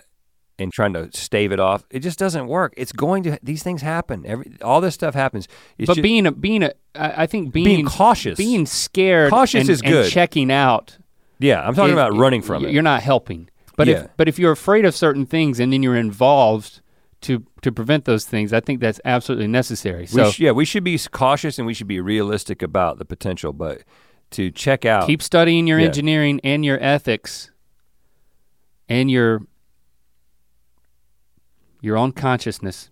and 0.59 0.71
trying 0.71 0.93
to 0.93 1.09
stave 1.13 1.51
it 1.51 1.59
off, 1.59 1.83
it 1.89 1.99
just 1.99 2.19
doesn't 2.19 2.47
work. 2.47 2.73
It's 2.77 2.91
going 2.91 3.23
to 3.23 3.39
these 3.41 3.63
things 3.63 3.81
happen. 3.81 4.25
Every 4.25 4.55
all 4.61 4.81
this 4.81 4.93
stuff 4.93 5.13
happens. 5.13 5.47
It's 5.77 5.87
but 5.87 5.95
just, 5.95 6.03
being 6.03 6.25
a 6.25 6.31
being 6.31 6.63
a 6.63 6.73
I 6.95 7.25
think 7.25 7.53
being, 7.53 7.65
being 7.65 7.85
cautious, 7.85 8.37
being 8.37 8.65
scared, 8.65 9.31
cautious 9.31 9.61
and, 9.61 9.69
is 9.69 9.81
good. 9.81 10.11
checking 10.11 10.51
out. 10.51 10.97
Yeah, 11.39 11.65
I'm 11.65 11.75
talking 11.75 11.91
it, 11.91 11.93
about 11.93 12.15
running 12.15 12.41
from 12.41 12.65
it. 12.65 12.71
You're 12.71 12.83
not 12.83 13.01
helping. 13.01 13.49
But 13.75 13.87
yeah. 13.87 14.03
if 14.03 14.09
but 14.17 14.27
if 14.27 14.39
you're 14.39 14.51
afraid 14.51 14.85
of 14.85 14.95
certain 14.95 15.25
things 15.25 15.59
and 15.59 15.73
then 15.73 15.81
you're 15.83 15.95
involved 15.95 16.81
to 17.21 17.45
to 17.61 17.71
prevent 17.71 18.05
those 18.05 18.25
things, 18.25 18.53
I 18.53 18.59
think 18.59 18.79
that's 18.79 19.01
absolutely 19.03 19.47
necessary. 19.47 20.05
So 20.05 20.25
we 20.25 20.31
sh- 20.31 20.39
yeah, 20.39 20.51
we 20.51 20.65
should 20.65 20.83
be 20.83 20.99
cautious 21.11 21.57
and 21.57 21.65
we 21.65 21.73
should 21.73 21.87
be 21.87 21.99
realistic 21.99 22.61
about 22.61 22.99
the 22.99 23.05
potential, 23.05 23.53
but 23.53 23.83
to 24.31 24.51
check 24.51 24.85
out 24.85 25.07
keep 25.07 25.21
studying 25.21 25.67
your 25.67 25.79
yeah. 25.79 25.87
engineering 25.87 26.39
and 26.43 26.65
your 26.65 26.81
ethics 26.81 27.51
and 28.89 29.09
your 29.09 29.41
your 31.81 31.97
own 31.97 32.11
consciousness. 32.11 32.89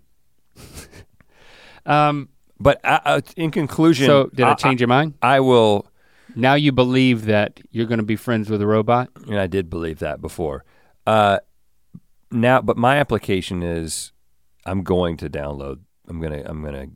um, 1.86 2.30
but 2.60 2.80
uh, 2.84 3.00
uh, 3.06 3.22
in 3.36 3.52
conclusion, 3.52 4.06
so 4.06 4.30
did 4.34 4.46
I, 4.46 4.52
I 4.52 4.54
change 4.54 4.82
your 4.82 4.88
mind? 4.88 5.16
I 5.22 5.40
will. 5.40 5.88
Now 6.36 6.54
you 6.54 6.72
believe 6.72 7.26
that 7.26 7.60
you're 7.72 7.88
going 7.88 8.00
to 8.00 8.06
be 8.06 8.16
friends 8.16 8.50
with 8.50 8.62
a 8.62 8.68
robot? 8.68 9.10
And 9.28 9.40
I 9.40 9.48
did 9.48 9.70
believe 9.70 10.00
that 10.00 10.22
before. 10.22 10.64
Uh, 11.06 11.40
now, 12.32 12.62
but 12.62 12.78
my 12.78 12.98
application 12.98 13.62
is, 13.64 14.14
I'm 14.66 14.84
going 14.84 15.18
to 15.18 15.30
download. 15.30 15.80
I'm 16.08 16.22
gonna. 16.22 16.44
I'm 16.46 16.64
gonna 16.64 16.88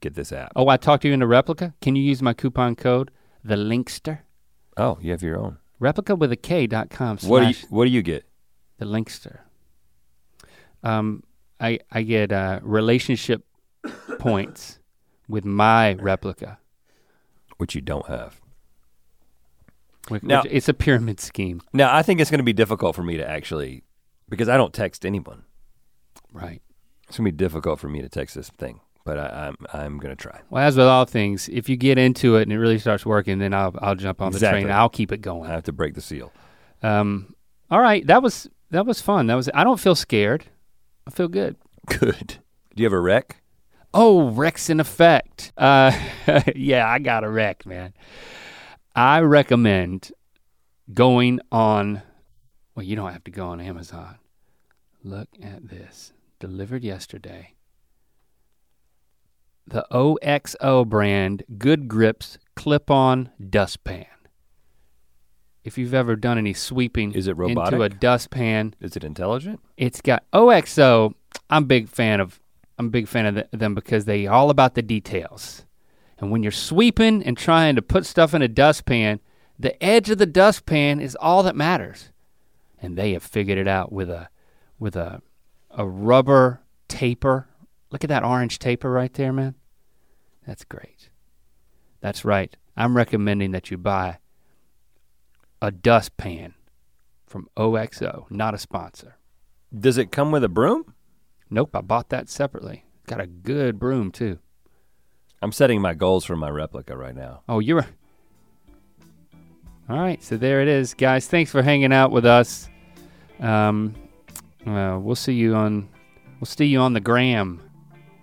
get 0.00 0.14
this 0.14 0.32
app. 0.32 0.52
Oh, 0.56 0.68
I 0.68 0.76
talked 0.76 1.02
to 1.02 1.08
you 1.08 1.14
in 1.14 1.22
a 1.22 1.26
replica. 1.26 1.74
Can 1.80 1.96
you 1.96 2.02
use 2.02 2.22
my 2.22 2.32
coupon 2.32 2.74
code, 2.76 3.10
the 3.44 3.56
Linkster? 3.56 4.20
Oh, 4.76 4.98
you 5.00 5.10
have 5.10 5.22
your 5.22 5.38
own. 5.38 5.58
Replika 5.80 6.18
with 6.18 6.32
a 6.32 6.36
K 6.36 6.66
dot 6.66 6.90
com. 6.90 7.18
What 7.18 7.40
do 7.40 7.48
you 7.48 7.54
What 7.68 7.84
do 7.84 7.90
you 7.90 8.02
get? 8.02 8.24
The 8.80 8.86
Linkster. 8.86 9.40
Um, 10.82 11.22
I 11.60 11.80
I 11.92 12.00
get 12.02 12.32
uh, 12.32 12.60
relationship 12.62 13.44
points 14.18 14.78
with 15.28 15.44
my 15.44 15.96
Replika, 16.00 16.56
which 17.58 17.74
you 17.74 17.82
don't 17.82 18.06
have. 18.06 18.40
Which, 20.08 20.22
now 20.22 20.42
which 20.42 20.52
it's 20.52 20.68
a 20.70 20.72
pyramid 20.72 21.20
scheme. 21.20 21.60
Now 21.74 21.94
I 21.94 22.02
think 22.02 22.20
it's 22.20 22.30
going 22.30 22.38
to 22.38 22.44
be 22.44 22.54
difficult 22.54 22.96
for 22.96 23.02
me 23.02 23.18
to 23.18 23.28
actually, 23.28 23.84
because 24.30 24.48
I 24.48 24.56
don't 24.56 24.72
text 24.72 25.04
anyone. 25.04 25.44
Right. 26.32 26.62
It's 27.06 27.18
going 27.18 27.26
to 27.26 27.32
be 27.32 27.36
difficult 27.36 27.80
for 27.80 27.88
me 27.88 28.00
to 28.00 28.08
text 28.08 28.34
this 28.34 28.48
thing, 28.48 28.80
but 29.04 29.18
I, 29.18 29.48
am 29.48 29.56
I'm, 29.74 29.80
I'm 29.80 29.98
going 29.98 30.16
to 30.16 30.22
try. 30.22 30.40
Well, 30.48 30.64
as 30.64 30.78
with 30.78 30.86
all 30.86 31.04
things, 31.04 31.50
if 31.50 31.68
you 31.68 31.76
get 31.76 31.98
into 31.98 32.36
it 32.36 32.44
and 32.44 32.52
it 32.52 32.58
really 32.58 32.78
starts 32.78 33.04
working, 33.04 33.40
then 33.40 33.52
I'll 33.52 33.74
I'll 33.80 33.94
jump 33.94 34.22
on 34.22 34.28
exactly. 34.28 34.62
the 34.62 34.68
train. 34.68 34.74
I'll 34.74 34.88
keep 34.88 35.12
it 35.12 35.20
going. 35.20 35.50
I 35.50 35.52
have 35.52 35.64
to 35.64 35.72
break 35.72 35.92
the 35.92 36.00
seal. 36.00 36.32
Um. 36.82 37.34
All 37.70 37.80
right. 37.80 38.06
That 38.06 38.22
was 38.22 38.48
that 38.70 38.86
was 38.86 39.00
fun. 39.00 39.26
That 39.26 39.34
was. 39.34 39.48
I 39.54 39.64
don't 39.64 39.80
feel 39.80 39.94
scared. 39.94 40.46
I 41.06 41.10
feel 41.10 41.28
good. 41.28 41.56
Good. 41.86 42.38
Do 42.74 42.82
you 42.82 42.84
have 42.84 42.92
a 42.92 43.00
rec? 43.00 43.42
Oh, 43.92 44.32
recs 44.32 44.70
in 44.70 44.78
effect. 44.78 45.52
Uh, 45.56 45.92
yeah, 46.54 46.88
I 46.88 47.00
got 47.00 47.24
a 47.24 47.28
rec, 47.28 47.66
man. 47.66 47.92
I 48.94 49.20
recommend 49.20 50.12
going 50.92 51.40
on, 51.50 52.02
well, 52.74 52.84
you 52.84 52.96
don't 52.96 53.12
have 53.12 53.24
to 53.24 53.30
go 53.30 53.48
on 53.48 53.60
Amazon. 53.60 54.18
Look 55.02 55.28
at 55.42 55.68
this. 55.68 56.12
Delivered 56.38 56.84
yesterday. 56.84 57.54
The 59.66 59.86
OXO 59.92 60.84
brand 60.84 61.44
Good 61.58 61.88
Grips 61.88 62.38
clip 62.56 62.90
on 62.90 63.30
dustpan. 63.48 64.06
If 65.62 65.76
you've 65.76 65.94
ever 65.94 66.16
done 66.16 66.38
any 66.38 66.54
sweeping 66.54 67.12
Is 67.12 67.26
it 67.26 67.36
robotic? 67.36 67.74
into 67.74 67.84
a 67.84 67.88
dustpan, 67.88 68.74
is 68.80 68.96
it 68.96 69.04
intelligent? 69.04 69.60
It's 69.76 70.00
got 70.00 70.24
OXO. 70.32 71.14
I'm 71.50 71.64
big 71.64 71.88
fan 71.88 72.20
of 72.20 72.40
I'm 72.78 72.86
a 72.86 72.90
big 72.90 73.08
fan 73.08 73.26
of 73.26 73.44
them 73.50 73.74
because 73.74 74.06
they 74.06 74.26
all 74.26 74.48
about 74.48 74.74
the 74.74 74.80
details. 74.80 75.66
And 76.18 76.30
when 76.30 76.42
you're 76.42 76.50
sweeping 76.50 77.22
and 77.22 77.36
trying 77.36 77.76
to 77.76 77.82
put 77.82 78.06
stuff 78.06 78.32
in 78.32 78.40
a 78.40 78.48
dustpan, 78.48 79.20
the 79.58 79.82
edge 79.84 80.08
of 80.08 80.16
the 80.16 80.24
dustpan 80.24 80.98
is 80.98 81.14
all 81.16 81.42
that 81.42 81.54
matters. 81.54 82.10
And 82.80 82.96
they 82.96 83.12
have 83.12 83.22
figured 83.22 83.58
it 83.58 83.68
out 83.68 83.92
with 83.92 84.08
a 84.08 84.30
with 84.78 84.96
a 84.96 85.20
a 85.70 85.86
rubber 85.86 86.62
taper. 86.88 87.48
Look 87.90 88.02
at 88.02 88.08
that 88.08 88.24
orange 88.24 88.58
taper 88.58 88.90
right 88.90 89.12
there, 89.12 89.32
man. 89.32 89.56
That's 90.46 90.64
great. 90.64 91.10
That's 92.00 92.24
right. 92.24 92.56
I'm 92.78 92.96
recommending 92.96 93.50
that 93.50 93.70
you 93.70 93.76
buy 93.76 94.19
a 95.62 95.70
dustpan 95.70 96.54
from 97.26 97.48
OXO, 97.56 98.26
not 98.30 98.54
a 98.54 98.58
sponsor. 98.58 99.16
Does 99.76 99.98
it 99.98 100.10
come 100.10 100.32
with 100.32 100.42
a 100.44 100.48
broom? 100.48 100.94
Nope, 101.48 101.74
I 101.74 101.80
bought 101.80 102.08
that 102.10 102.28
separately. 102.28 102.84
Got 103.06 103.20
a 103.20 103.26
good 103.26 103.78
broom 103.78 104.10
too. 104.10 104.38
I'm 105.42 105.52
setting 105.52 105.80
my 105.80 105.94
goals 105.94 106.24
for 106.24 106.36
my 106.36 106.50
Replika 106.50 106.96
right 106.96 107.14
now. 107.14 107.42
Oh, 107.48 107.60
you're. 107.60 107.86
All 109.88 109.98
right, 109.98 110.22
so 110.22 110.36
there 110.36 110.60
it 110.62 110.68
is, 110.68 110.94
guys. 110.94 111.26
Thanks 111.26 111.50
for 111.50 111.62
hanging 111.62 111.92
out 111.92 112.10
with 112.12 112.24
us. 112.26 112.68
Um, 113.40 113.94
Uh, 114.66 114.98
we'll 115.00 115.14
see 115.16 115.32
you 115.32 115.54
on 115.54 115.88
we'll 116.38 116.46
see 116.46 116.66
you 116.66 116.78
on 116.78 116.92
the 116.92 117.00
gram. 117.00 117.60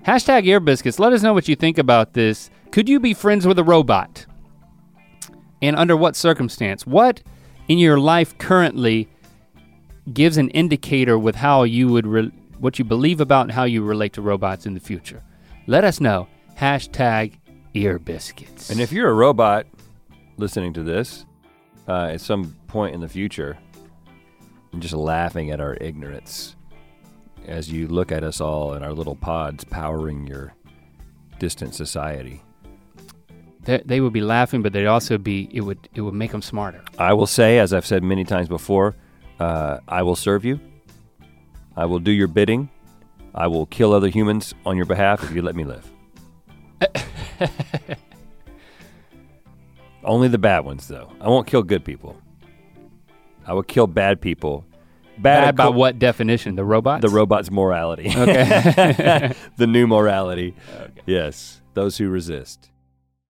Hashtag 0.05 0.45
ear 0.45 0.59
biscuits. 0.59 0.99
Let 0.99 1.11
us 1.11 1.23
know 1.23 1.34
what 1.34 1.47
you 1.47 1.55
think 1.55 1.77
about 1.80 2.14
this. 2.14 2.51
Could 2.72 2.88
you 2.88 2.99
be 2.99 3.14
friends 3.15 3.47
with 3.47 3.57
a 3.57 3.64
robot? 3.64 4.27
And 5.62 5.76
under 5.76 5.98
what 5.98 6.16
circumstance? 6.16 6.86
What 6.86 7.22
in 7.68 7.78
your 7.78 8.00
life 8.00 8.38
currently 8.38 9.10
gives 10.14 10.38
an 10.38 10.50
indicator 10.50 11.18
with 11.18 11.36
how 11.36 11.64
you 11.64 11.88
would 11.90 12.08
re- 12.08 12.32
what 12.60 12.80
you 12.80 12.86
believe 12.86 13.22
about 13.22 13.44
and 13.44 13.52
how 13.52 13.64
you 13.64 13.84
relate 13.84 14.14
to 14.14 14.22
robots 14.22 14.66
in 14.66 14.74
the 14.74 14.80
future? 14.80 15.24
Let 15.66 15.84
us 15.84 16.00
know. 16.00 16.28
Hashtag 16.58 17.34
ear 17.74 18.00
biscuits. 18.00 18.70
And 18.70 18.80
if 18.80 18.92
you're 18.92 19.10
a 19.10 19.14
robot 19.14 19.68
listening 20.38 20.74
to 20.74 20.84
this 20.84 21.26
uh, 21.88 22.10
at 22.12 22.22
some 22.22 22.56
point 22.68 22.96
in 22.96 23.02
the 23.02 23.10
future, 23.10 23.58
and 24.72 24.82
just 24.82 24.94
laughing 24.94 25.52
at 25.52 25.60
our 25.60 25.78
ignorance 25.80 26.56
as 27.48 27.72
you 27.72 27.88
look 27.88 28.12
at 28.12 28.24
us 28.24 28.42
all 28.42 28.74
in 28.74 28.84
our 28.84 28.94
little 28.94 29.16
pods 29.16 29.64
powering 29.64 30.28
your 30.28 30.54
distant 31.40 31.74
society. 31.74 32.42
They, 33.68 33.81
they 33.85 33.99
would 34.02 34.14
be 34.14 34.22
laughing, 34.22 34.61
but 34.61 34.72
they'd 34.72 34.85
also 34.85 35.18
be 35.18 35.49
it 35.52 35.61
would 35.61 35.89
it 35.94 36.02
would 36.02 36.14
make 36.14 36.31
them 36.31 36.41
smarter. 36.41 36.81
I 36.98 37.14
will 37.14 37.27
say, 37.27 37.60
as 37.60 37.73
I've 37.73 37.85
said 37.85 38.02
many 38.02 38.23
times 38.23 38.48
before, 38.48 38.95
uh, 39.39 39.80
I 39.88 40.03
will 40.03 40.15
serve 40.15 40.45
you. 40.45 40.60
I 41.76 41.85
will 41.85 41.99
do 41.99 42.11
your 42.11 42.27
bidding. 42.27 42.69
I 43.35 43.48
will 43.48 43.65
kill 43.65 43.94
other 43.94 44.07
humans 44.07 44.56
on 44.65 44.77
your 44.77 44.85
behalf 44.85 45.22
if 45.23 45.35
you 45.35 45.41
let 45.41 45.56
me 45.56 45.65
live. 45.65 45.91
Only 50.03 50.30
the 50.30 50.38
bad 50.38 50.61
ones, 50.61 50.88
though. 50.88 51.11
I 51.19 51.27
won't 51.27 51.45
kill 51.45 51.61
good 51.61 51.84
people. 51.84 52.15
I 53.45 53.53
will 53.53 53.64
kill 53.64 53.85
bad 53.85 54.22
people. 54.22 54.65
Bad 55.18 55.56
by 55.57 55.65
co- 55.65 55.72
what 55.72 55.99
definition? 55.99 56.56
The 56.56 56.64
robots? 56.64 57.02
The 57.02 57.10
robot's 57.10 57.52
morality. 57.52 58.07
Okay. 58.15 59.34
the 59.57 59.68
new 59.68 59.88
morality. 59.88 60.56
Yes, 61.06 61.61
those 61.73 61.98
who 61.98 62.10
resist. 62.10 62.69